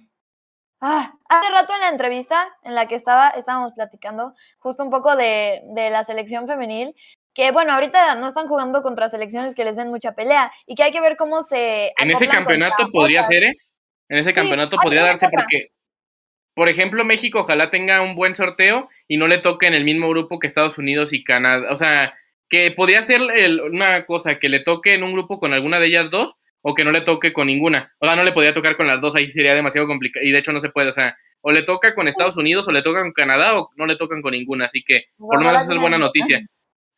Ah, 0.84 1.14
hace 1.30 1.52
rato 1.52 1.74
en 1.76 1.82
la 1.82 1.90
entrevista 1.90 2.48
en 2.64 2.74
la 2.74 2.88
que 2.88 2.96
estaba, 2.96 3.30
estábamos 3.30 3.74
platicando 3.74 4.34
justo 4.58 4.84
un 4.84 4.90
poco 4.90 5.16
de, 5.16 5.62
de 5.76 5.92
la 5.92 6.04
selección 6.04 6.48
femenil. 6.48 6.96
Que 7.36 7.52
bueno, 7.52 7.74
ahorita 7.74 8.16
no 8.16 8.28
están 8.28 8.48
jugando 8.48 8.82
contra 8.82 9.08
selecciones 9.08 9.54
que 9.54 9.64
les 9.64 9.76
den 9.76 9.90
mucha 9.90 10.14
pelea 10.14 10.52
y 10.66 10.74
que 10.76 10.84
hay 10.84 10.92
que 10.92 11.00
ver 11.02 11.18
cómo 11.18 11.44
se. 11.44 11.94
En 11.98 12.10
ese 12.12 12.28
campeonato 12.28 12.88
podría 12.92 13.24
ser, 13.24 13.44
¿eh? 13.44 13.56
En 14.10 14.18
ese 14.18 14.30
Sí, 14.30 14.36
campeonato 14.36 14.76
podría 14.78 15.04
darse 15.04 15.30
porque, 15.30 15.68
por 16.62 16.70
ejemplo, 16.70 17.04
México 17.04 17.40
ojalá 17.40 17.72
tenga 17.72 18.02
un 18.04 18.14
buen 18.14 18.36
sorteo 18.36 18.88
y 19.08 19.18
no 19.18 19.28
le 19.28 19.40
toque 19.40 19.66
en 19.66 19.74
el 19.74 19.84
mismo 19.84 20.08
grupo 20.10 20.38
que 20.38 20.46
Estados 20.46 20.78
Unidos 20.78 21.12
y 21.12 21.24
Canadá. 21.24 21.72
O 21.72 21.76
sea, 21.76 22.14
que 22.50 22.70
podría 22.70 23.02
ser 23.02 23.20
el- 23.36 23.62
una 23.62 24.06
cosa 24.06 24.38
que 24.38 24.48
le 24.48 24.60
toque 24.60 24.94
en 24.94 25.02
un 25.02 25.12
grupo 25.14 25.40
con 25.40 25.54
alguna 25.54 25.80
de 25.80 25.88
ellas 25.88 26.12
dos 26.12 26.36
o 26.62 26.76
que 26.76 26.84
no 26.84 26.92
le 26.92 27.02
toque 27.02 27.34
con 27.34 27.48
ninguna. 27.48 27.92
O 27.98 28.06
sea, 28.06 28.16
no 28.16 28.24
le 28.24 28.32
podría 28.32 28.54
tocar 28.54 28.78
con 28.78 28.86
las 28.86 29.02
dos, 29.02 29.16
ahí 29.16 29.26
sería 29.26 29.56
demasiado 29.56 29.88
complicado. 29.88 30.24
Y 30.24 30.30
de 30.32 30.38
hecho 30.38 30.54
no 30.54 30.62
se 30.62 30.70
puede, 30.70 30.90
o 30.90 30.92
sea, 30.92 31.18
o 31.42 31.52
le 31.52 31.64
toca 31.64 31.96
con 31.96 32.08
Estados 32.08 32.38
Unidos 32.38 32.68
o 32.68 32.72
le 32.72 32.84
toca 32.84 33.02
con 33.02 33.12
Canadá 33.12 33.58
o 33.58 33.72
no 33.76 33.88
le 33.88 33.96
tocan 33.96 34.22
con 34.22 34.34
ninguna. 34.34 34.66
Así 34.66 34.84
que 34.84 35.06
por 35.18 35.40
lo 35.40 35.46
menos 35.48 35.64
esa 35.64 35.74
es 35.74 35.80
buena 35.82 35.98
noticia. 35.98 36.46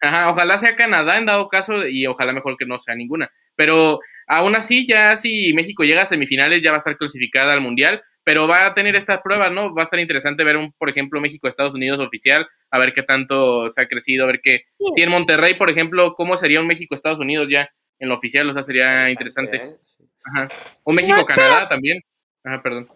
Ajá, 0.01 0.29
ojalá 0.29 0.57
sea 0.57 0.75
Canadá 0.75 1.17
en 1.17 1.25
dado 1.25 1.47
caso 1.47 1.87
y 1.87 2.05
ojalá 2.05 2.33
mejor 2.33 2.57
que 2.57 2.65
no 2.65 2.81
sea 2.81 2.95
ninguna. 2.95 3.31
Pero 3.55 4.01
aún 4.27 4.57
así, 4.57 4.85
ya 4.85 5.15
si 5.15 5.53
México 5.53 5.85
llega 5.85 6.01
a 6.01 6.05
semifinales, 6.07 6.61
ya 6.61 6.71
va 6.71 6.77
a 6.77 6.79
estar 6.79 6.97
clasificada 6.97 7.53
al 7.53 7.61
Mundial, 7.61 8.03
pero 8.23 8.47
va 8.47 8.65
a 8.67 8.73
tener 8.73 8.95
estas 8.95 9.21
pruebas, 9.21 9.51
¿no? 9.51 9.73
Va 9.73 9.83
a 9.83 9.85
estar 9.85 9.99
interesante 9.99 10.43
ver 10.43 10.57
un, 10.57 10.71
por 10.73 10.89
ejemplo, 10.89 11.19
México-Estados 11.19 11.73
Unidos 11.73 11.99
oficial, 11.99 12.47
a 12.71 12.79
ver 12.79 12.93
qué 12.93 13.03
tanto 13.03 13.69
se 13.69 13.81
ha 13.81 13.87
crecido, 13.87 14.23
a 14.23 14.27
ver 14.27 14.39
qué... 14.41 14.65
Sí. 14.77 14.85
Si 14.95 15.01
en 15.01 15.09
Monterrey, 15.09 15.55
por 15.55 15.69
ejemplo, 15.69 16.15
¿cómo 16.15 16.37
sería 16.37 16.59
un 16.59 16.67
México-Estados 16.67 17.19
Unidos 17.19 17.47
ya 17.49 17.69
en 17.99 18.09
lo 18.09 18.15
oficial? 18.15 18.49
O 18.49 18.53
sea, 18.53 18.63
sería 18.63 19.09
interesante. 19.09 19.57
¿eh? 19.57 19.77
Sí. 19.83 20.03
Ajá. 20.23 20.47
Un 20.83 20.95
México-Canadá 20.95 21.67
también. 21.67 22.01
Ajá, 22.45 22.61
perdón. 22.61 22.89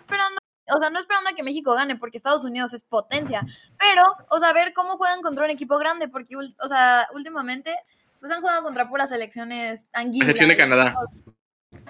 esperando, 0.00 0.38
o 0.74 0.78
sea, 0.78 0.90
no 0.90 0.98
esperando 0.98 1.30
a 1.30 1.34
que 1.34 1.42
México 1.42 1.74
gane, 1.74 1.96
porque 1.96 2.16
Estados 2.16 2.44
Unidos 2.44 2.72
es 2.72 2.82
potencia, 2.82 3.42
pero, 3.78 4.02
o 4.30 4.38
sea, 4.38 4.52
ver 4.52 4.72
cómo 4.72 4.96
juegan 4.96 5.22
contra 5.22 5.44
un 5.44 5.50
equipo 5.50 5.78
grande, 5.78 6.08
porque, 6.08 6.34
ul- 6.34 6.54
o 6.60 6.68
sea, 6.68 7.08
últimamente, 7.14 7.74
pues 8.20 8.30
han 8.32 8.40
jugado 8.40 8.62
contra 8.62 8.88
puras 8.88 9.08
selecciones 9.10 9.88
anguilas. 9.92 10.26
Selección 10.26 10.48
de 10.50 10.56
Canadá. 10.56 10.94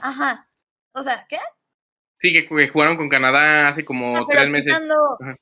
Ajá. 0.01 0.49
O 0.93 1.03
sea, 1.03 1.27
¿qué? 1.29 1.39
Sí, 2.23 2.33
que, 2.33 2.47
que 2.47 2.69
jugaron 2.69 2.97
con 2.97 3.09
Canadá 3.09 3.67
hace 3.67 3.85
como 3.85 4.17
Ah, 4.17 4.27
tres 4.31 4.49
meses. 4.49 4.73
quitando, 4.73 4.95
Ajá. 5.21 5.37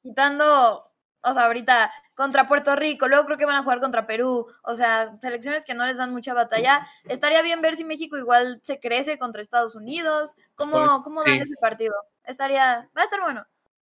quitando, 0.00 0.86
o 1.22 1.34
sea, 1.34 1.46
ahorita 1.46 1.90
contra 2.14 2.44
Puerto 2.44 2.76
Rico, 2.76 3.08
luego 3.08 3.24
creo 3.24 3.36
que 3.38 3.46
van 3.46 3.56
a 3.56 3.62
jugar 3.64 3.80
contra 3.80 4.06
Perú, 4.06 4.46
o 4.62 4.74
sea, 4.76 5.16
selecciones 5.20 5.64
que 5.64 5.74
no 5.74 5.86
les 5.86 5.96
dan 5.96 6.12
mucha 6.12 6.32
batalla. 6.32 6.86
Estaría 7.08 7.42
bien 7.42 7.60
ver 7.62 7.76
si 7.76 7.84
México 7.84 8.16
igual 8.16 8.60
se 8.62 8.78
crece 8.78 9.18
contra 9.18 9.42
Estados 9.42 9.74
Unidos, 9.74 10.36
cómo, 10.54 11.02
cómo 11.02 11.24
dan 11.24 11.34
sí. 11.34 11.40
ese 11.40 11.56
partido. 11.60 11.94
Estaría, 12.24 12.88
va 12.96 13.02
a 13.02 13.04
estar 13.04 13.20
bueno. 13.20 13.44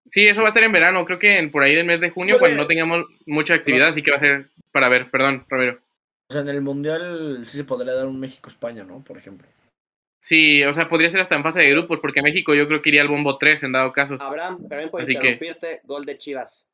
Sí, 0.09 0.27
eso 0.27 0.41
va 0.41 0.49
a 0.49 0.51
ser 0.51 0.63
en 0.63 0.73
verano, 0.73 1.05
creo 1.05 1.17
que 1.19 1.37
en- 1.37 1.49
por 1.49 1.63
ahí 1.63 1.73
del 1.75 1.85
mes 1.85 2.01
de 2.01 2.09
junio, 2.09 2.35
Híjole. 2.35 2.49
cuando 2.55 2.63
no 2.63 2.67
tengamos 2.67 3.05
mucha 3.25 3.53
actividad, 3.53 3.87
así 3.87 4.03
que 4.03 4.11
va 4.11 4.17
a 4.17 4.19
ser 4.19 4.49
para 4.73 4.89
ver, 4.89 5.09
perdón, 5.09 5.45
Romero. 5.47 5.79
O 6.29 6.33
sea, 6.33 6.41
en 6.41 6.49
el 6.49 6.61
Mundial 6.61 7.43
sí 7.45 7.55
se 7.57 7.63
podría 7.63 7.93
dar 7.93 8.07
un 8.07 8.19
México-España, 8.19 8.83
¿no? 8.83 9.01
Por 9.01 9.17
ejemplo. 9.17 9.47
Sí, 10.25 10.63
o 10.63 10.73
sea, 10.73 10.87
podría 10.87 11.09
ser 11.09 11.19
hasta 11.19 11.35
en 11.35 11.43
fase 11.43 11.59
de 11.59 11.69
grupos, 11.71 11.99
porque 12.01 12.21
México 12.21 12.53
yo 12.55 12.65
creo 12.65 12.81
que 12.81 12.87
iría 12.89 13.01
al 13.01 13.09
bombo 13.09 13.37
3 13.37 13.61
en 13.63 13.73
dado 13.73 13.91
caso. 13.91 14.15
Abraham, 14.21 14.65
perdón 14.69 14.89
por 14.89 15.01
Así 15.01 15.11
que- 15.17 15.31
interrumpirte, 15.31 15.81
gol 15.83 16.05
de 16.05 16.17
Chivas. 16.17 16.65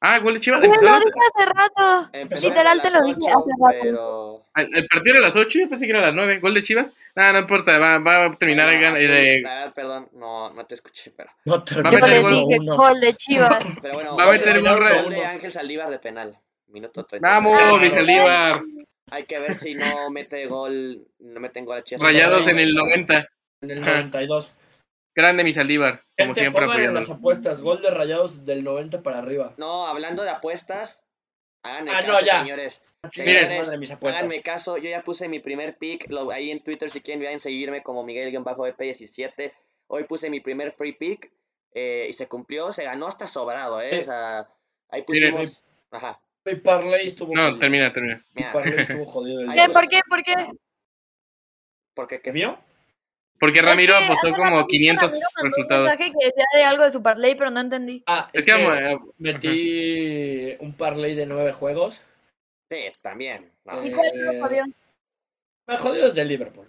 Ah, 0.00 0.18
gol 0.20 0.34
de 0.34 0.40
Chivas. 0.40 0.62
Empezó 0.62 0.84
lo 0.88 0.98
dije 0.98 1.10
hace 1.34 1.46
rato. 1.52 2.10
Empezó 2.12 2.48
Literal 2.48 2.80
te 2.82 2.90
lo 2.92 3.02
dije 3.02 3.18
hace 3.28 3.50
rato. 3.60 3.78
Pero... 3.82 4.46
¿El 4.54 4.86
partido 4.86 5.16
era 5.16 5.24
a 5.24 5.28
las 5.28 5.36
8? 5.36 5.58
Yo 5.60 5.68
pensé 5.68 5.84
que 5.86 5.90
era 5.90 5.98
a 6.00 6.06
las 6.06 6.14
9. 6.14 6.38
¿Gol 6.38 6.54
de 6.54 6.62
Chivas? 6.62 6.86
No, 7.16 7.32
no 7.32 7.38
importa, 7.40 7.78
va, 7.78 7.98
va 7.98 8.24
a 8.26 8.34
terminar 8.38 8.68
Ah, 8.68 8.72
el 8.74 8.80
gan- 8.80 8.96
sí, 8.96 9.04
eh, 9.04 9.42
verdad, 9.42 9.74
perdón, 9.74 10.08
no, 10.12 10.52
no 10.52 10.64
te 10.66 10.74
escuché, 10.76 11.12
pero... 11.16 11.28
No 11.44 11.62
te 11.64 11.74
Va 11.82 11.88
a 11.88 11.92
Yo 11.92 11.98
meter 11.98 12.10
les 12.10 12.22
gol 12.22 12.32
dije 12.32 12.56
uno. 12.60 12.76
gol 12.76 13.00
de 13.00 13.14
Chivas. 13.14 13.64
Pero 13.82 13.94
bueno, 13.94 14.16
Va 14.16 14.24
a 14.24 14.30
meter 14.32 14.60
gol 14.62 15.10
de 15.10 15.24
Ángel 15.26 15.52
Saldívar 15.52 15.90
de 15.90 15.98
penal. 15.98 16.38
Minuto 16.68 17.04
30. 17.04 17.28
¡Vamos, 17.28 17.58
Ah, 17.60 17.76
mi 17.80 17.90
Saldívar! 17.90 18.62
Hay 19.12 19.24
que 19.26 19.38
ver 19.38 19.54
si 19.54 19.74
no 19.74 20.08
mete 20.10 20.46
gol, 20.46 21.06
no 21.18 21.38
meten 21.38 21.66
gol 21.66 21.76
a 21.76 21.84
Chivas. 21.84 22.02
Rayados 22.02 22.48
en 22.48 22.58
el 22.58 22.74
90. 22.74 23.28
En 23.60 23.70
el 23.70 23.82
Ajá. 23.82 23.90
92. 23.98 24.54
Grande 25.14 25.44
mi 25.44 25.52
Saldívar, 25.52 26.04
como 26.16 26.28
Gente, 26.28 26.40
siempre 26.40 26.64
en 26.64 26.70
apoyando. 26.70 27.00
las 27.00 27.10
apuestas. 27.10 27.60
Gol 27.60 27.82
de 27.82 27.90
rayados 27.90 28.46
del 28.46 28.64
90 28.64 29.02
para 29.02 29.18
arriba. 29.18 29.52
No, 29.58 29.86
hablando 29.86 30.22
de 30.22 30.30
apuestas, 30.30 31.04
háganme 31.62 31.90
Ah, 31.90 32.00
caso, 32.00 32.12
no, 32.12 32.20
ya. 32.22 32.40
señores. 32.40 32.82
Miren, 33.18 33.40
Señores, 33.44 33.66
madre, 33.66 33.78
mis 33.78 33.90
apuestas. 33.90 34.22
Háganme 34.22 34.42
caso, 34.42 34.78
yo 34.78 34.88
ya 34.88 35.02
puse 35.02 35.28
mi 35.28 35.40
primer 35.40 35.76
pick, 35.76 36.08
lo, 36.10 36.30
ahí 36.30 36.50
en 36.50 36.64
Twitter 36.64 36.88
si 36.88 37.02
quieren 37.02 37.20
vayan 37.20 37.36
a 37.36 37.40
seguirme 37.40 37.82
como 37.82 38.04
Miguel-EP17. 38.04 39.52
Hoy 39.88 40.04
puse 40.04 40.30
mi 40.30 40.40
primer 40.40 40.72
free 40.72 40.92
pick 40.92 41.30
eh, 41.74 42.06
y 42.08 42.12
se 42.14 42.28
cumplió, 42.28 42.72
se 42.72 42.84
ganó 42.84 43.06
hasta 43.08 43.26
sobrado, 43.26 43.82
¿eh? 43.82 44.00
O 44.00 44.04
sea, 44.04 44.48
ahí 44.88 45.04
Miren, 45.08 45.32
pusimos... 45.34 45.64
Ajá, 45.90 46.20
Mi 46.44 46.54
parlay 46.56 47.06
estuvo 47.06 47.34
No, 47.34 47.42
jodido. 47.42 47.58
termina, 47.60 47.92
termina. 47.92 48.24
Mi 48.34 48.42
parlay 48.52 48.80
estuvo 48.80 49.04
jodido. 49.04 49.40
¿Qué? 49.54 49.68
¿Por 49.72 49.88
qué? 49.88 50.00
¿Por 50.08 50.22
qué? 50.22 50.34
porque 51.94 52.20
¿El 52.24 52.32
mío? 52.32 52.58
Porque 53.38 53.58
Es 53.58 53.64
Ramiro 53.64 53.94
que 53.98 54.04
apostó 54.04 54.30
como 54.32 54.44
rato 54.44 54.56
vi 54.56 54.62
que 54.62 54.78
500 54.78 55.10
Ramiro 55.10 55.26
mandó 55.34 55.46
un 55.46 55.50
resultados. 55.50 55.88
mensaje 55.90 56.12
que 56.12 56.26
decía 56.26 56.44
de 56.54 56.62
algo 56.64 56.84
de 56.84 56.90
su 56.90 57.02
parlay, 57.02 57.34
pero 57.34 57.50
no 57.50 57.60
entendí. 57.60 58.02
Ah, 58.06 58.30
Es 58.32 58.46
es, 58.46 58.54
que, 58.54 58.64
eh, 58.64 58.98
metí 59.18 60.56
un 60.64 60.72
parlay 60.74 61.14
de 61.14 61.26
nueve 61.26 61.52
juegos. 61.52 62.00
sí, 62.70 62.78
también. 63.02 63.50
no. 63.64 63.84
¿Y 63.84 63.88
Eh, 63.88 63.92
cuál 63.92 64.10
lo 64.14 64.40
jodió? 64.40 64.64
Me 65.68 65.76
jodido 65.76 66.06
desde 66.06 66.24
Liverpool. 66.24 66.68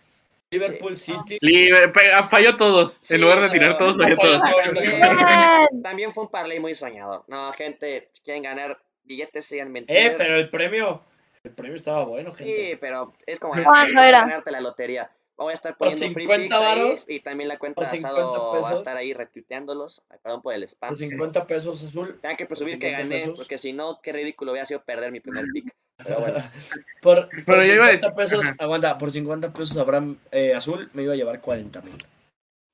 Liverpool 0.51 0.97
City. 0.97 1.37
Libre, 1.41 1.87
pe- 1.89 2.11
ah, 2.11 2.23
falló 2.27 2.55
todos. 2.55 2.97
Sí, 3.01 3.15
en 3.15 3.21
lugar 3.21 3.41
de 3.41 3.49
tirar 3.49 3.77
todos, 3.77 3.97
falló 3.97 4.15
falló 4.15 4.39
todos. 4.39 5.81
También 5.81 6.13
fue 6.13 6.23
un 6.25 6.29
parlay 6.29 6.59
muy 6.59 6.75
soñador. 6.75 7.23
No, 7.27 7.51
gente, 7.53 8.09
si 8.13 8.21
quieren 8.21 8.43
ganar 8.43 8.79
billetes, 9.03 9.45
sigan 9.45 9.71
mentiras. 9.71 10.13
Eh, 10.13 10.15
pero 10.17 10.35
el 10.37 10.49
premio. 10.49 11.01
El 11.43 11.51
premio 11.51 11.75
estaba 11.75 12.05
bueno, 12.05 12.31
gente. 12.31 12.71
Sí, 12.71 12.77
pero 12.79 13.13
es 13.25 13.37
como 13.39 13.53
¿Cuánto 13.61 14.01
era? 14.01 14.21
ganarte 14.21 14.49
la 14.51 14.61
lotería. 14.61 15.11
Voy 15.35 15.51
a 15.51 15.55
estar 15.55 15.75
Por 15.75 15.89
poniendo 15.89 16.13
free 16.13 16.23
50 16.25 16.59
picks 16.59 17.05
ahí, 17.09 17.15
y 17.15 17.19
también 17.19 17.47
la 17.49 17.57
cuenta 17.57 17.81
de 17.81 17.87
50 17.87 18.07
asado 18.17 18.51
va 18.53 18.59
a 18.59 18.61
pesos. 18.61 18.79
estar 18.79 18.95
ahí 18.95 19.13
retuiteándolos. 19.13 20.03
Ay, 20.09 20.19
perdón 20.23 20.41
por 20.41 20.53
el 20.53 20.63
spam. 20.63 20.89
Por 20.91 20.97
50 20.97 21.47
pesos 21.47 21.83
azul. 21.83 22.19
Tengan 22.21 22.37
que 22.37 22.45
presumir 22.45 22.79
que 22.79 22.87
50 22.87 23.03
gané, 23.03 23.15
pesos. 23.25 23.37
porque 23.39 23.57
si 23.57 23.73
no, 23.73 23.99
qué 24.01 24.13
ridículo 24.13 24.51
hubiera 24.51 24.65
sido 24.67 24.83
perder 24.83 25.11
mi 25.11 25.19
primer 25.19 25.43
pick. 25.51 25.73
Pero 25.97 26.19
bueno, 26.19 26.37
Por, 27.01 27.27
por 27.29 27.43
Pero 27.45 27.65
yo 27.65 27.73
iba 27.73 27.87
a 27.87 27.91
50 27.91 28.15
pesos, 28.15 28.45
Ajá. 28.45 28.55
aguanta, 28.59 28.97
por 28.97 29.11
50 29.11 29.51
pesos 29.51 29.75
Abraham 29.77 30.17
eh, 30.31 30.53
azul 30.55 30.89
me 30.93 31.03
iba 31.03 31.13
a 31.13 31.17
llevar 31.17 31.41
40 31.41 31.81
mil. 31.81 31.97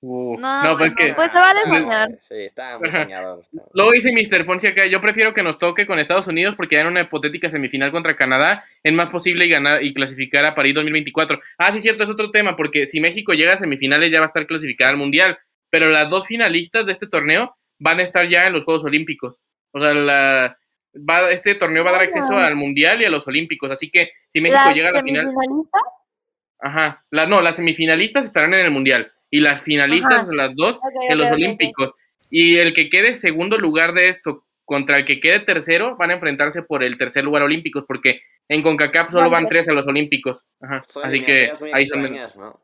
Uh, 0.02 0.38
No, 0.40 0.64
no, 0.64 0.78
pues 0.78 0.94
pues 0.94 0.96
que. 0.96 1.10
no, 1.10 1.16
pues 1.18 1.32
te 1.32 1.38
vale 1.38 1.60
soñar. 1.64 2.10
Sí, 2.22 2.36
estaba 2.36 2.80
muy 2.80 2.88
estaba- 2.88 3.40
Luego 3.74 3.92
dice 3.92 4.12
Mr. 4.14 4.46
Fonsi 4.46 4.68
acá, 4.68 4.86
yo 4.86 5.02
prefiero 5.02 5.34
que 5.34 5.44
nos 5.44 5.58
toque 5.60 5.86
con 5.86 6.00
Estados 6.00 6.28
Unidos 6.28 6.56
porque 6.56 6.76
ya 6.76 6.82
en 6.82 6.88
una 6.88 7.02
hipotética 7.02 7.50
semifinal 7.50 7.92
contra 7.92 8.16
Canadá 8.16 8.64
es 8.82 8.94
más 8.94 9.10
posible 9.10 9.46
y 9.46 9.50
ganar 9.50 9.84
y 9.84 9.94
clasificar 9.94 10.46
a 10.46 10.56
París 10.56 10.74
2024. 10.76 11.42
Ah, 11.58 11.74
sí, 11.74 11.82
cierto, 11.82 12.04
es 12.06 12.10
otro 12.10 12.32
tema, 12.32 12.56
porque 12.56 12.86
si 12.86 13.02
México 13.02 13.34
llega 13.34 13.56
a 13.56 13.58
semifinales 13.60 14.10
ya 14.10 14.20
va 14.20 14.26
a 14.26 14.28
estar 14.28 14.48
clasificada 14.48 14.92
al 14.92 14.98
Mundial, 14.98 15.38
pero 15.70 15.90
las 15.90 16.10
dos 16.10 16.26
finalistas 16.28 16.86
de 16.86 16.94
este 16.94 17.08
torneo 17.08 17.58
van 17.78 18.00
a 18.00 18.04
estar 18.04 18.28
ya 18.30 18.48
en 18.48 18.54
los 18.54 18.64
Juegos 18.64 18.86
Olímpicos. 18.86 19.42
O 19.72 19.82
sea, 19.82 19.94
la, 19.94 20.58
va, 20.96 21.30
este 21.30 21.56
torneo 21.56 21.84
va 21.84 21.90
a 21.90 21.94
dar 21.94 22.02
acceso 22.04 22.38
al 22.38 22.56
Mundial 22.56 23.02
y 23.02 23.06
a 23.06 23.10
los 23.10 23.28
Olímpicos, 23.28 23.70
así 23.70 23.92
que 23.92 24.12
si 24.30 24.40
México 24.40 24.62
¿La 24.66 24.74
llega 24.74 24.90
a 24.90 24.94
la 24.94 25.04
final... 25.04 25.28
Ajá, 26.62 27.06
las, 27.10 27.28
no, 27.30 27.42
las 27.42 27.56
semifinalistas 27.58 28.26
estarán 28.26 28.54
en 28.54 28.66
el 28.66 28.72
Mundial 28.72 29.12
y 29.32 29.42
las 29.42 29.62
finalistas, 29.62 30.24
Ajá. 30.24 30.34
las 30.34 30.56
dos, 30.56 30.78
Ok, 30.78 30.84
en 31.10 31.18
los. 31.18 31.32
Olímpicos. 31.32 31.94
Y 32.30 32.58
el 32.58 32.74
que 32.74 32.90
quede 32.90 33.16
segundo 33.16 33.58
lugar 33.58 33.94
de 33.94 34.10
esto 34.10 34.46
contra 34.66 34.98
el 35.00 35.06
que 35.06 35.20
quede 35.20 35.40
tercero 35.40 35.96
van 35.98 36.12
a 36.12 36.14
enfrentarse 36.14 36.62
por 36.62 36.84
el 36.84 36.98
tercer 36.98 37.24
lugar 37.24 37.42
olímpicos, 37.44 37.86
porque 37.88 38.22
en 38.48 38.62
CONCACAF 38.62 39.12
solo 39.12 39.30
van 39.30 39.48
tres 39.48 39.68
a 39.70 39.74
los 39.74 39.88
Olímpicos. 39.88 40.44
Ajá. 40.62 40.84
Así 41.04 41.24
que 41.24 41.52
ahí 41.74 41.84
extrañas, 41.84 42.36
¿no? 42.38 42.60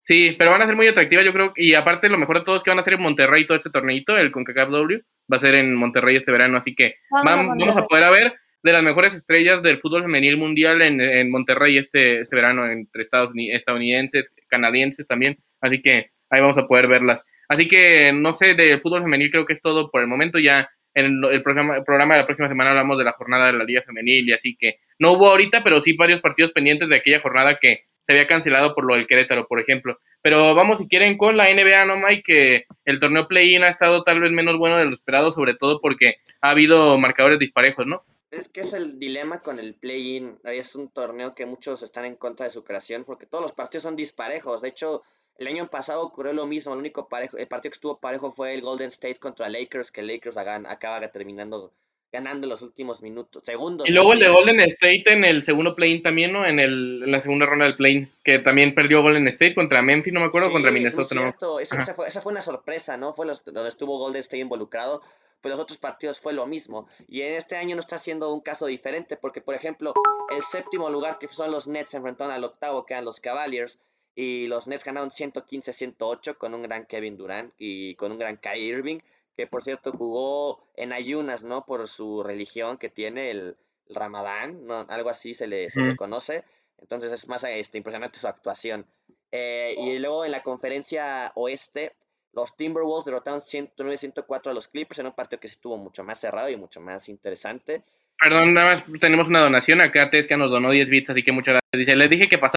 Sí, 0.00 0.34
pero 0.38 0.50
van 0.50 0.62
a 0.62 0.66
ser 0.66 0.74
muy 0.76 0.86
atractivas, 0.86 1.24
yo 1.24 1.32
creo. 1.32 1.52
Y 1.56 1.74
aparte, 1.74 2.08
lo 2.08 2.16
mejor 2.18 2.38
de 2.38 2.44
todo 2.44 2.56
es 2.56 2.62
que 2.62 2.70
van 2.70 2.78
a 2.78 2.82
ser 2.82 2.94
en 2.94 3.02
Monterrey 3.02 3.44
todo 3.46 3.56
este 3.56 3.70
torneito, 3.70 4.16
el 4.16 4.32
CONCACAF 4.32 4.70
W. 4.70 5.00
Va 5.32 5.36
a 5.36 5.40
ser 5.40 5.54
en 5.56 5.74
Monterrey 5.74 6.16
este 6.16 6.32
verano, 6.32 6.58
así 6.58 6.74
que 6.74 6.94
Vamos 7.10 7.24
vam- 7.32 7.52
a 7.52 7.56
vamos 7.66 7.76
a 7.76 7.86
poder 7.86 8.10
ver 8.10 8.34
de 8.62 8.72
las 8.72 8.82
mejores 8.82 9.14
estrellas 9.14 9.62
del 9.62 9.78
fútbol 9.78 10.02
femenil 10.02 10.36
mundial 10.36 10.82
en, 10.82 11.00
en 11.00 11.30
Monterrey 11.30 11.76
este, 11.78 12.20
este 12.20 12.34
verano, 12.36 12.66
entre 12.70 13.02
Estados 13.02 13.30
Uni- 13.30 13.52
estadounidenses, 13.52 14.26
canadienses 14.48 15.06
también. 15.06 15.38
Así 15.60 15.80
que 15.80 16.10
ahí 16.30 16.40
vamos 16.40 16.58
a 16.58 16.66
poder 16.66 16.88
verlas. 16.88 17.24
Así 17.48 17.66
que, 17.68 18.12
no 18.12 18.32
sé, 18.32 18.54
del 18.54 18.80
fútbol 18.80 19.02
femenil 19.02 19.30
creo 19.30 19.46
que 19.46 19.52
es 19.52 19.60
todo 19.60 19.90
por 19.90 20.00
el 20.00 20.06
momento. 20.06 20.38
Ya 20.38 20.70
en 20.94 21.22
el, 21.24 21.42
programa, 21.42 21.76
el 21.76 21.84
programa 21.84 22.14
de 22.14 22.20
la 22.20 22.26
próxima 22.26 22.48
semana 22.48 22.70
hablamos 22.70 22.98
de 22.98 23.04
la 23.04 23.12
jornada 23.12 23.46
de 23.46 23.52
la 23.54 23.64
Liga 23.64 23.82
Femenil 23.82 24.28
y 24.28 24.32
así 24.32 24.56
que 24.56 24.80
no 24.98 25.12
hubo 25.12 25.28
ahorita, 25.28 25.62
pero 25.62 25.80
sí 25.80 25.92
varios 25.94 26.20
partidos 26.20 26.52
pendientes 26.52 26.88
de 26.88 26.96
aquella 26.96 27.20
jornada 27.20 27.58
que 27.60 27.84
se 28.02 28.12
había 28.12 28.26
cancelado 28.26 28.74
por 28.74 28.84
lo 28.84 28.94
del 28.94 29.06
Querétaro, 29.06 29.46
por 29.46 29.60
ejemplo. 29.60 29.98
Pero 30.22 30.54
vamos, 30.54 30.78
si 30.78 30.88
quieren, 30.88 31.16
con 31.16 31.36
la 31.36 31.52
NBA, 31.52 31.84
¿no, 31.86 31.96
Mike? 31.96 32.22
Que 32.24 32.64
el 32.84 32.98
torneo 32.98 33.28
play-in 33.28 33.62
ha 33.62 33.68
estado 33.68 34.02
tal 34.02 34.20
vez 34.20 34.32
menos 34.32 34.56
bueno 34.58 34.76
de 34.76 34.84
lo 34.84 34.92
esperado, 34.92 35.32
sobre 35.32 35.54
todo 35.54 35.80
porque 35.80 36.16
ha 36.40 36.50
habido 36.50 36.98
marcadores 36.98 37.38
disparejos, 37.38 37.86
¿no? 37.86 38.04
Es 38.30 38.48
que 38.48 38.60
es 38.60 38.72
el 38.74 38.98
dilema 38.98 39.40
con 39.40 39.58
el 39.58 39.74
play-in. 39.74 40.38
Es 40.44 40.76
un 40.76 40.90
torneo 40.90 41.34
que 41.34 41.46
muchos 41.46 41.82
están 41.82 42.04
en 42.04 42.16
contra 42.16 42.46
de 42.46 42.52
su 42.52 42.62
creación 42.62 43.04
porque 43.04 43.26
todos 43.26 43.42
los 43.42 43.52
partidos 43.52 43.82
son 43.82 43.96
disparejos. 43.96 44.62
De 44.62 44.68
hecho, 44.68 45.02
el 45.40 45.48
año 45.48 45.68
pasado 45.68 46.02
ocurrió 46.02 46.32
lo 46.32 46.46
mismo. 46.46 46.74
El 46.74 46.78
único 46.78 47.08
parejo, 47.08 47.38
el 47.38 47.48
partido 47.48 47.70
que 47.70 47.76
estuvo 47.76 47.98
parejo 47.98 48.30
fue 48.30 48.54
el 48.54 48.60
Golden 48.60 48.88
State 48.88 49.16
contra 49.16 49.48
Lakers, 49.48 49.90
que 49.90 50.02
Lakers 50.02 50.36
acaba 50.36 51.00
terminando 51.08 51.72
ganando 52.12 52.46
los 52.46 52.62
últimos 52.62 53.02
minutos, 53.02 53.42
segundos. 53.44 53.88
Y 53.88 53.92
luego 53.92 54.12
el 54.12 54.18
de 54.18 54.28
Golden 54.28 54.60
State 54.60 55.04
en 55.06 55.24
el 55.24 55.42
segundo 55.42 55.76
play-in 55.76 56.02
también, 56.02 56.32
¿no? 56.32 56.44
En, 56.44 56.58
el, 56.58 57.02
en 57.04 57.10
la 57.12 57.20
segunda 57.20 57.46
ronda 57.46 57.66
del 57.66 57.76
play-in, 57.76 58.10
que 58.24 58.40
también 58.40 58.74
perdió 58.74 59.00
Golden 59.00 59.28
State 59.28 59.54
contra 59.54 59.80
Memphis, 59.80 60.12
no 60.12 60.20
me 60.20 60.26
acuerdo, 60.26 60.50
contra 60.50 60.72
Minnesota. 60.72 61.14
No 61.14 61.60
esa, 61.60 61.94
fue, 61.94 62.08
esa, 62.08 62.20
fue, 62.20 62.32
una 62.32 62.42
sorpresa, 62.42 62.96
¿no? 62.96 63.14
Fue 63.14 63.26
los, 63.26 63.44
donde 63.44 63.68
estuvo 63.68 63.98
Golden 63.98 64.20
State 64.20 64.38
involucrado 64.38 65.02
pero 65.42 65.54
los 65.54 65.60
otros 65.60 65.78
partidos 65.78 66.20
fue 66.20 66.34
lo 66.34 66.46
mismo. 66.46 66.86
Y 67.08 67.22
en 67.22 67.32
este 67.32 67.56
año 67.56 67.74
no 67.74 67.80
está 67.80 67.96
siendo 67.96 68.30
un 68.30 68.40
caso 68.40 68.66
diferente, 68.66 69.16
porque 69.16 69.40
por 69.40 69.54
ejemplo, 69.54 69.94
el 70.30 70.42
séptimo 70.42 70.90
lugar 70.90 71.18
que 71.18 71.28
son 71.28 71.50
los 71.50 71.66
Nets 71.66 71.92
se 71.92 71.96
enfrentaron 71.96 72.34
al 72.34 72.44
octavo, 72.44 72.84
que 72.84 72.92
eran 72.92 73.06
los 73.06 73.20
Cavaliers, 73.20 73.78
y 74.14 74.46
los 74.46 74.66
Nets 74.66 74.84
ganaron 74.84 75.10
115-108 75.10 76.36
con 76.36 76.54
un 76.54 76.62
gran 76.62 76.86
Kevin 76.86 77.16
Durant 77.16 77.52
y 77.58 77.94
con 77.94 78.12
un 78.12 78.18
gran 78.18 78.36
Kyrie 78.36 78.68
Irving, 78.68 78.98
que 79.36 79.46
por 79.46 79.62
cierto 79.62 79.92
jugó 79.92 80.66
en 80.76 80.92
ayunas, 80.92 81.44
¿no? 81.44 81.64
Por 81.64 81.88
su 81.88 82.22
religión 82.22 82.76
que 82.76 82.88
tiene, 82.88 83.30
el, 83.30 83.56
Ramadán, 83.94 84.66
¿no? 84.66 84.86
algo 84.88 85.10
así 85.10 85.34
se 85.34 85.46
le, 85.46 85.70
se 85.70 85.96
conoce. 85.96 86.44
Entonces 86.78 87.12
es 87.12 87.28
más 87.28 87.44
este, 87.44 87.78
impresionante 87.78 88.18
su 88.18 88.28
actuación. 88.28 88.86
Eh, 89.32 89.74
y 89.78 89.98
luego 89.98 90.24
en 90.24 90.32
la 90.32 90.42
conferencia 90.42 91.32
oeste, 91.34 91.92
los 92.32 92.56
Timberwolves 92.56 93.04
derrotaron 93.04 93.40
109-104 93.40 94.50
a 94.50 94.54
los 94.54 94.68
Clippers 94.68 95.00
en 95.00 95.06
un 95.06 95.12
partido 95.12 95.40
que 95.40 95.46
estuvo 95.46 95.76
mucho 95.76 96.04
más 96.04 96.20
cerrado 96.20 96.48
y 96.48 96.56
mucho 96.56 96.80
más 96.80 97.08
interesante. 97.08 97.84
Perdón, 98.18 98.54
nada 98.54 98.74
más 98.74 98.84
tenemos 99.00 99.28
una 99.28 99.40
donación 99.40 99.80
acá. 99.80 100.10
Tesca 100.10 100.36
nos 100.36 100.50
donó 100.50 100.70
10 100.70 100.90
bits, 100.90 101.10
así 101.10 101.22
que 101.22 101.32
muchas 101.32 101.54
gracias. 101.54 101.70
Dice, 101.72 101.96
les 101.96 102.10
dije 102.10 102.28
que 102.28 102.38
pasaba 102.38 102.56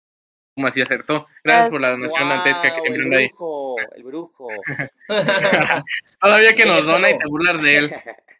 como 0.56 0.68
así 0.68 0.82
acertó. 0.82 1.28
Gracias 1.44 1.70
por 1.70 1.82
la 1.82 1.92
donación 1.92 2.30
wow, 2.30 2.44
que 2.44 2.54
siempre 2.82 2.94
el 2.94 3.28
brujo, 3.30 3.76
ahí. 3.80 3.86
El 3.96 4.04
brujo. 4.04 4.48
Todavía 6.20 6.56
que 6.56 6.66
nos 6.66 6.86
dona 6.86 7.10
y 7.10 7.18
te 7.18 7.28
burlas 7.28 7.62
de 7.62 7.78
él. 7.78 7.94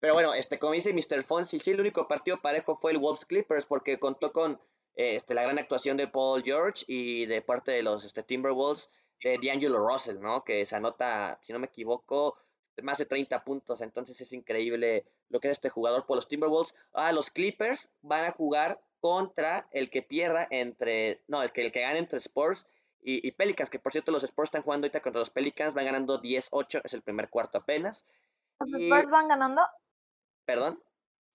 Pero 0.00 0.14
bueno, 0.14 0.34
este, 0.34 0.58
como 0.58 0.72
dice 0.72 0.92
Mr. 0.92 1.24
Fonsi, 1.24 1.58
sí, 1.58 1.70
el 1.70 1.80
único 1.80 2.06
partido 2.06 2.40
parejo 2.40 2.76
fue 2.76 2.92
el 2.92 2.98
Wolves 2.98 3.24
Clippers 3.24 3.66
porque 3.66 3.98
contó 3.98 4.32
con 4.32 4.60
este, 4.94 5.34
la 5.34 5.42
gran 5.42 5.58
actuación 5.58 5.96
de 5.96 6.06
Paul 6.06 6.42
George 6.42 6.84
y 6.86 7.26
de 7.26 7.42
parte 7.42 7.72
de 7.72 7.82
los 7.82 8.04
este, 8.04 8.22
Timberwolves 8.22 8.90
de 9.22 9.38
D'Angelo 9.42 9.86
Russell, 9.86 10.20
¿no? 10.20 10.44
Que 10.44 10.64
se 10.64 10.76
anota, 10.76 11.38
si 11.42 11.52
no 11.52 11.58
me 11.58 11.66
equivoco, 11.66 12.38
más 12.82 12.98
de 12.98 13.06
30 13.06 13.42
puntos. 13.44 13.80
Entonces 13.80 14.20
es 14.20 14.32
increíble 14.32 15.06
lo 15.28 15.40
que 15.40 15.48
es 15.48 15.52
este 15.52 15.70
jugador 15.70 16.06
por 16.06 16.16
los 16.16 16.28
Timberwolves. 16.28 16.74
Ah, 16.92 17.12
los 17.12 17.30
Clippers 17.30 17.90
van 18.02 18.24
a 18.24 18.32
jugar 18.32 18.80
contra 19.00 19.68
el 19.72 19.90
que 19.90 20.02
pierda 20.02 20.46
entre, 20.50 21.22
no, 21.28 21.42
el 21.42 21.52
que, 21.52 21.62
el 21.66 21.72
que 21.72 21.82
gane 21.82 21.98
entre 21.98 22.18
Spurs 22.18 22.68
y, 23.08 23.30
Pelicans, 23.32 23.70
que 23.70 23.78
por 23.78 23.92
cierto 23.92 24.10
los 24.10 24.24
Spurs 24.24 24.48
están 24.48 24.62
jugando 24.62 24.86
ahorita 24.86 25.00
contra 25.00 25.20
los 25.20 25.30
Pelicans, 25.30 25.74
van 25.74 25.84
ganando 25.84 26.20
10-8, 26.20 26.80
es 26.82 26.92
el 26.92 27.02
primer 27.02 27.28
cuarto 27.28 27.58
apenas. 27.58 28.04
¿Los 28.58 28.82
Spurs 28.82 29.10
van 29.10 29.28
ganando? 29.28 29.62
¿Perdón? 30.44 30.82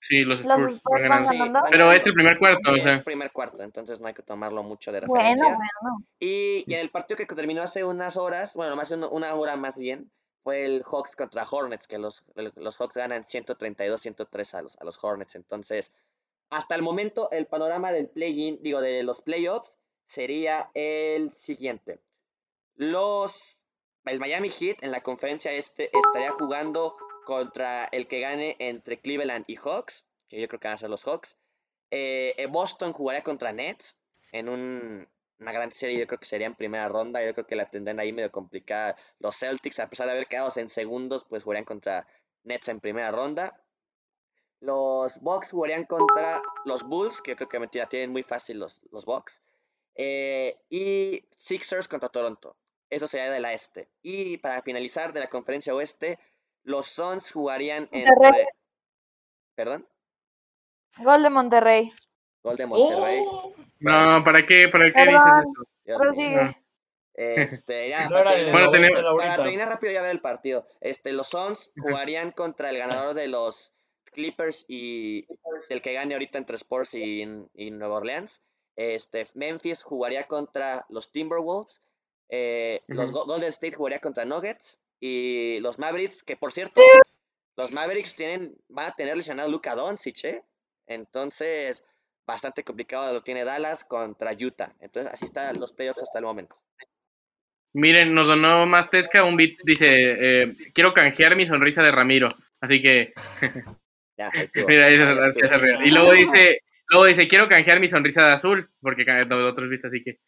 Sí, 0.01 0.25
los 0.25 0.39
Spurs, 0.39 0.81
van 0.83 1.25
ganando. 1.25 1.61
Pero 1.69 1.93
es 1.93 2.05
el 2.05 2.13
primer 2.13 2.37
cuarto, 2.39 2.71
o 2.71 2.75
sea. 2.75 2.91
Es 2.91 2.97
el 2.97 3.03
primer 3.05 3.31
cuarto, 3.31 3.63
entonces 3.63 4.01
no 4.01 4.07
hay 4.07 4.13
que 4.13 4.23
tomarlo 4.23 4.63
mucho 4.63 4.91
de 4.91 4.99
referencia. 4.99 5.45
Bueno, 5.45 5.59
bueno. 5.81 6.05
Y, 6.19 6.65
y 6.67 6.73
en 6.73 6.81
el 6.81 6.89
partido 6.89 7.17
que 7.17 7.25
terminó 7.25 7.61
hace 7.61 7.85
unas 7.85 8.17
horas, 8.17 8.53
bueno, 8.55 8.75
más 8.75 8.89
de 8.89 8.97
una 8.97 9.33
hora 9.35 9.55
más 9.55 9.79
bien, 9.79 10.11
fue 10.43 10.65
el 10.65 10.83
Hawks 10.83 11.15
contra 11.15 11.45
Hornets, 11.49 11.87
que 11.87 11.97
los, 11.97 12.23
los 12.35 12.77
Hawks 12.77 12.95
ganan 12.95 13.23
132-103 13.23 14.53
a 14.55 14.61
los, 14.61 14.77
a 14.77 14.83
los 14.83 15.03
Hornets. 15.03 15.35
Entonces, 15.35 15.91
hasta 16.51 16.75
el 16.75 16.81
momento, 16.81 17.31
el 17.31 17.47
panorama 17.47 17.91
del 17.91 18.09
play-in, 18.09 18.59
digo, 18.61 18.81
de 18.81 19.03
los 19.03 19.21
playoffs, 19.21 19.79
sería 20.05 20.69
el 20.73 21.33
siguiente. 21.33 22.01
Los, 22.75 23.59
el 24.05 24.19
Miami 24.19 24.49
Heat 24.49 24.83
en 24.83 24.91
la 24.91 25.01
conferencia 25.01 25.53
este 25.53 25.89
estaría 25.97 26.31
jugando 26.31 26.97
contra 27.25 27.85
el 27.85 28.07
que 28.07 28.19
gane 28.19 28.57
entre 28.59 28.99
Cleveland 28.99 29.45
y 29.47 29.55
Hawks, 29.55 30.05
que 30.27 30.41
yo 30.41 30.47
creo 30.49 30.59
que 30.59 30.67
van 30.67 30.75
a 30.75 30.79
ser 30.79 30.89
los 30.89 31.05
Hawks. 31.05 31.37
Eh, 31.89 32.35
eh, 32.37 32.47
Boston 32.47 32.91
jugaría 32.91 33.23
contra 33.23 33.53
Nets 33.53 33.97
en 34.33 34.49
una 34.49 35.51
gran 35.53 35.71
serie, 35.71 35.99
yo 35.99 36.07
creo 36.07 36.19
que 36.19 36.25
sería 36.25 36.47
en 36.47 36.55
primera 36.55 36.89
ronda, 36.89 37.25
yo 37.25 37.33
creo 37.33 37.47
que 37.47 37.55
la 37.55 37.69
tendrán 37.69 38.01
ahí 38.01 38.11
medio 38.11 38.31
complicada. 38.31 38.97
Los 39.19 39.37
Celtics, 39.37 39.79
a 39.79 39.89
pesar 39.89 40.07
de 40.07 40.13
haber 40.13 40.27
quedado 40.27 40.51
en 40.57 40.67
segundos, 40.67 41.25
pues 41.29 41.43
jugarían 41.43 41.65
contra 41.65 42.07
Nets 42.43 42.67
en 42.67 42.81
primera 42.81 43.11
ronda. 43.11 43.60
Los 44.61 45.19
Bucks 45.21 45.51
jugarían 45.51 45.85
contra 45.85 46.41
los 46.65 46.83
Bulls, 46.83 47.21
que 47.21 47.31
yo 47.31 47.35
creo 47.35 47.49
que 47.49 47.59
mentira, 47.59 47.89
tienen 47.89 48.11
muy 48.11 48.23
fácil 48.23 48.59
los, 48.59 48.79
los 48.91 49.05
Bucks. 49.05 49.43
Eh, 49.95 50.55
y 50.69 51.27
Sixers 51.35 51.87
contra 51.87 52.09
Toronto. 52.09 52.55
Eso 52.89 53.07
sería 53.07 53.31
de 53.31 53.39
la 53.39 53.53
este. 53.53 53.89
Y 54.01 54.37
para 54.37 54.61
finalizar 54.61 55.13
de 55.13 55.21
la 55.21 55.29
conferencia 55.29 55.73
oeste, 55.73 56.19
los 56.63 56.87
Suns 56.87 57.31
jugarían 57.31 57.89
entre... 57.91 58.47
¿Perdón? 59.55 59.87
Gol 60.97 61.23
de 61.23 61.29
Monterrey. 61.29 61.91
Gol 62.43 62.55
de 62.55 62.65
Monterrey. 62.67 63.23
Oh. 63.27 63.53
No, 63.79 64.23
¿para 64.23 64.45
qué? 64.45 64.69
¿Para 64.69 64.91
qué 64.91 65.01
dices 65.01 65.21
eso? 65.85 66.55
Este, 67.13 67.89
ya, 67.89 68.09
para, 68.09 68.33
terminar 69.41 69.69
rápido 69.69 69.91
ya 69.91 70.01
ver 70.01 70.11
el 70.11 70.21
partido. 70.21 70.65
Este, 70.79 71.13
los 71.13 71.29
Suns 71.29 71.71
jugarían 71.77 72.31
contra 72.31 72.69
el 72.69 72.77
ganador 72.77 73.13
de 73.15 73.27
los 73.27 73.73
Clippers 74.11 74.65
y 74.67 75.25
el 75.69 75.81
que 75.81 75.93
gane 75.93 76.13
ahorita 76.13 76.37
entre 76.37 76.55
Sports 76.55 76.93
y, 76.93 77.25
y 77.53 77.71
Nueva 77.71 77.97
Orleans. 77.97 78.41
Este, 78.75 79.27
Memphis 79.35 79.83
jugaría 79.83 80.27
contra 80.27 80.85
los 80.89 81.11
Timberwolves. 81.11 81.81
Eh, 82.29 82.81
los 82.87 83.11
Golden 83.11 83.49
State 83.49 83.75
jugaría 83.75 83.99
contra 83.99 84.25
Nuggets. 84.25 84.79
Y 84.99 85.59
los 85.61 85.79
Mavericks, 85.79 86.21
que 86.23 86.37
por 86.37 86.51
cierto, 86.51 86.81
los 87.57 87.71
Mavericks 87.71 88.15
tienen, 88.15 88.55
van 88.69 88.91
a 88.91 88.95
tener 88.95 89.15
lesionado 89.17 89.49
a 89.49 89.51
Luka 89.51 89.75
Doncic, 89.75 90.23
¿eh? 90.25 90.43
Entonces, 90.85 91.83
bastante 92.25 92.63
complicado 92.63 93.11
lo 93.11 93.21
tiene 93.21 93.43
Dallas 93.43 93.83
contra 93.83 94.31
Utah. 94.33 94.75
Entonces, 94.79 95.11
así 95.11 95.25
están 95.25 95.59
los 95.59 95.73
playoffs 95.73 96.03
hasta 96.03 96.19
el 96.19 96.25
momento. 96.25 96.55
Miren, 97.73 98.13
nos 98.13 98.27
donó 98.27 98.65
más 98.65 98.89
Tesca 98.89 99.23
un 99.23 99.37
beat, 99.37 99.57
dice, 99.63 99.87
eh, 99.87 100.55
quiero 100.73 100.93
canjear 100.93 101.35
mi 101.35 101.45
sonrisa 101.45 101.81
de 101.81 101.91
Ramiro. 101.91 102.27
Así 102.59 102.81
que... 102.81 103.13
Mira, 104.67 104.91
Y 104.91 105.91
luego 105.91 106.11
dice, 106.13 106.61
luego 106.89 107.05
dice, 107.05 107.27
quiero 107.27 107.47
canjear 107.47 107.79
mi 107.79 107.87
sonrisa 107.87 108.27
de 108.27 108.33
azul, 108.33 108.69
porque 108.81 109.03
otros 109.03 109.69
beats, 109.69 109.85
así 109.85 110.01
que... 110.01 110.19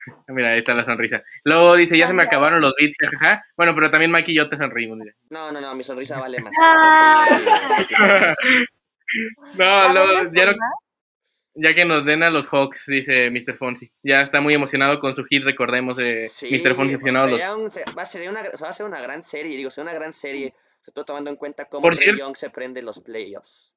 Mira, 0.28 0.52
ahí 0.52 0.58
está 0.58 0.74
la 0.74 0.84
sonrisa. 0.84 1.22
Luego 1.44 1.76
dice, 1.76 1.96
ya 1.96 2.06
se 2.06 2.12
me 2.14 2.22
acabaron 2.22 2.60
los 2.60 2.74
beats, 2.78 2.96
jajaja. 2.98 3.42
Bueno, 3.56 3.74
pero 3.74 3.90
también 3.90 4.10
Mike 4.10 4.32
y 4.32 4.36
yo 4.36 4.48
te 4.48 4.56
sonreímos. 4.56 4.98
No, 5.28 5.52
no, 5.52 5.60
no, 5.60 5.74
mi 5.74 5.84
sonrisa 5.84 6.18
vale 6.18 6.40
más. 6.40 6.52
no, 9.58 9.92
no, 9.92 10.32
ya 10.32 10.46
no, 10.46 10.52
ya 11.54 11.74
que 11.74 11.84
nos 11.84 12.04
den 12.04 12.22
a 12.22 12.30
los 12.30 12.46
Hawks, 12.46 12.84
dice 12.86 13.30
Mr. 13.30 13.54
Fonsi. 13.54 13.90
Ya 14.02 14.22
está 14.22 14.40
muy 14.40 14.54
emocionado 14.54 15.00
con 15.00 15.14
su 15.14 15.24
hit, 15.24 15.44
recordemos, 15.44 15.96
de 15.96 16.28
Mr. 16.42 16.74
Fonsi 16.74 16.94
aficionado 16.94 17.28
los... 17.28 17.40
va, 17.40 18.02
a 18.02 18.06
ser 18.06 18.28
una, 18.28 18.42
va 18.42 18.68
a 18.68 18.72
ser 18.72 18.86
una 18.86 19.00
gran 19.00 19.22
serie, 19.22 19.56
digo, 19.56 19.70
ser 19.70 19.82
una 19.82 19.92
gran 19.92 20.12
serie, 20.12 20.54
sobre 20.80 20.94
todo 20.94 21.04
tomando 21.04 21.30
en 21.30 21.36
cuenta 21.36 21.66
cómo 21.66 21.90
Young 21.90 22.36
se 22.36 22.50
prende 22.50 22.82
los 22.82 23.00
playoffs. 23.00 23.72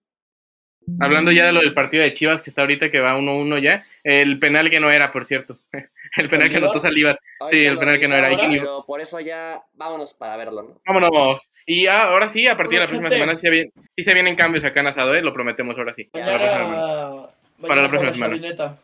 Hablando 0.99 1.31
ya 1.31 1.45
de 1.45 1.53
lo 1.53 1.61
del 1.61 1.73
partido 1.73 2.03
de 2.03 2.11
Chivas, 2.11 2.41
que 2.41 2.49
está 2.49 2.61
ahorita 2.61 2.91
que 2.91 2.99
va 2.99 3.17
1-1 3.17 3.61
ya, 3.61 3.85
el 4.03 4.37
penal 4.39 4.69
que 4.69 4.79
no 4.79 4.91
era, 4.91 5.11
por 5.11 5.25
cierto. 5.25 5.57
El 6.15 6.29
penal 6.29 6.47
que 6.47 6.57
anotó 6.57 6.79
Saliva. 6.79 7.17
Sí, 7.49 7.65
el 7.65 7.75
penal 7.79 7.99
que 7.99 8.07
no 8.07 8.13
era. 8.13 8.29
Pero 8.37 8.85
por 8.85 9.01
eso 9.01 9.19
ya 9.19 9.63
vámonos 9.73 10.13
para 10.13 10.37
verlo, 10.37 10.61
¿no? 10.61 10.81
Vámonos. 10.85 11.49
Y 11.65 11.87
ahora 11.87 12.29
sí, 12.29 12.45
a 12.47 12.55
partir 12.55 12.77
de 12.77 12.85
la 12.85 12.87
próxima 12.87 13.09
semana 13.09 13.35
sí, 13.39 14.03
se 14.03 14.13
vienen 14.13 14.35
cambios 14.35 14.63
acá 14.63 14.81
en 14.81 14.87
Asado, 14.87 15.15
¿eh? 15.15 15.23
Lo 15.23 15.33
prometemos 15.33 15.75
ahora 15.75 15.95
sí. 15.95 16.03
para 16.03 17.81
la 17.81 17.89
próxima 17.89 18.13
semana. 18.13 18.77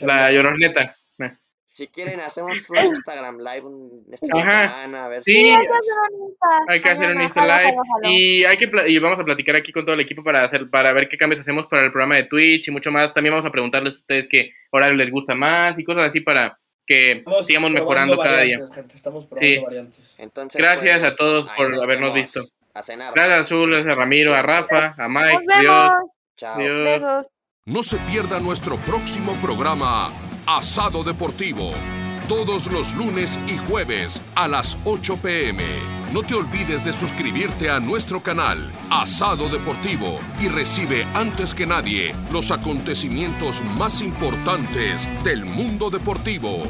La 0.00 0.32
lloroneta. 0.32 0.96
Si 1.70 1.86
quieren, 1.86 2.18
hacemos 2.18 2.68
un 2.68 2.78
Instagram 2.78 3.38
live 3.38 3.62
esta 4.10 4.26
semana. 4.26 5.04
A 5.04 5.08
ver 5.08 5.22
sí, 5.22 5.32
si... 5.32 5.56
hay 6.66 6.80
que 6.80 6.90
hacer 6.90 7.14
un 7.14 7.22
Instagram 7.22 7.60
live. 7.60 7.76
Y, 8.12 8.42
hay 8.42 8.56
que 8.56 8.68
y 8.88 8.98
vamos 8.98 9.20
a 9.20 9.24
platicar 9.24 9.54
aquí 9.54 9.70
con 9.70 9.84
todo 9.84 9.94
el 9.94 10.00
equipo 10.00 10.24
para 10.24 10.42
hacer 10.42 10.68
para 10.68 10.92
ver 10.92 11.08
qué 11.08 11.16
cambios 11.16 11.40
hacemos 11.40 11.66
para 11.66 11.84
el 11.84 11.92
programa 11.92 12.16
de 12.16 12.24
Twitch 12.24 12.66
y 12.66 12.70
mucho 12.72 12.90
más. 12.90 13.14
También 13.14 13.34
vamos 13.34 13.46
a 13.46 13.52
preguntarles 13.52 13.94
a 13.94 13.98
ustedes 13.98 14.26
qué 14.28 14.50
horario 14.72 14.96
les 14.96 15.12
gusta 15.12 15.36
más 15.36 15.78
y 15.78 15.84
cosas 15.84 16.08
así 16.08 16.20
para 16.20 16.58
que 16.84 17.22
sigamos 17.42 17.70
mejorando 17.70 18.18
cada 18.18 18.40
día. 18.40 18.58
Estamos 18.92 19.26
probando 19.26 19.62
variantes. 19.62 20.16
Entonces, 20.18 20.60
Gracias 20.60 20.98
a 20.98 21.06
pues, 21.06 21.16
todos 21.16 21.48
por 21.50 21.72
habernos 21.72 22.12
visto. 22.12 22.42
Gracias 22.74 22.98
a 23.16 23.38
Azul, 23.38 23.74
a 23.76 23.94
Ramiro, 23.94 24.34
a 24.34 24.42
Rafa, 24.42 24.96
a 24.98 25.08
Mike. 25.08 25.44
Dios. 25.60 25.92
Chao. 26.36 26.58
Dios. 26.58 27.28
No 27.64 27.84
se 27.84 27.96
pierda 28.10 28.40
nuestro 28.40 28.76
próximo 28.78 29.34
programa 29.40 30.12
Asado 30.56 31.04
Deportivo, 31.04 31.74
todos 32.26 32.72
los 32.72 32.92
lunes 32.94 33.38
y 33.46 33.56
jueves 33.56 34.20
a 34.34 34.48
las 34.48 34.76
8 34.84 35.16
pm. 35.18 35.62
No 36.12 36.24
te 36.24 36.34
olvides 36.34 36.84
de 36.84 36.92
suscribirte 36.92 37.70
a 37.70 37.78
nuestro 37.78 38.20
canal 38.20 38.68
Asado 38.90 39.48
Deportivo 39.48 40.18
y 40.40 40.48
recibe 40.48 41.04
antes 41.14 41.54
que 41.54 41.68
nadie 41.68 42.12
los 42.32 42.50
acontecimientos 42.50 43.62
más 43.78 44.00
importantes 44.00 45.08
del 45.22 45.44
mundo 45.44 45.88
deportivo. 45.88 46.64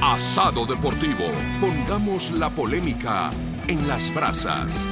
Asado 0.00 0.64
Deportivo, 0.64 1.24
pongamos 1.60 2.30
la 2.30 2.50
polémica 2.50 3.30
en 3.66 3.88
las 3.88 4.14
brasas. 4.14 4.88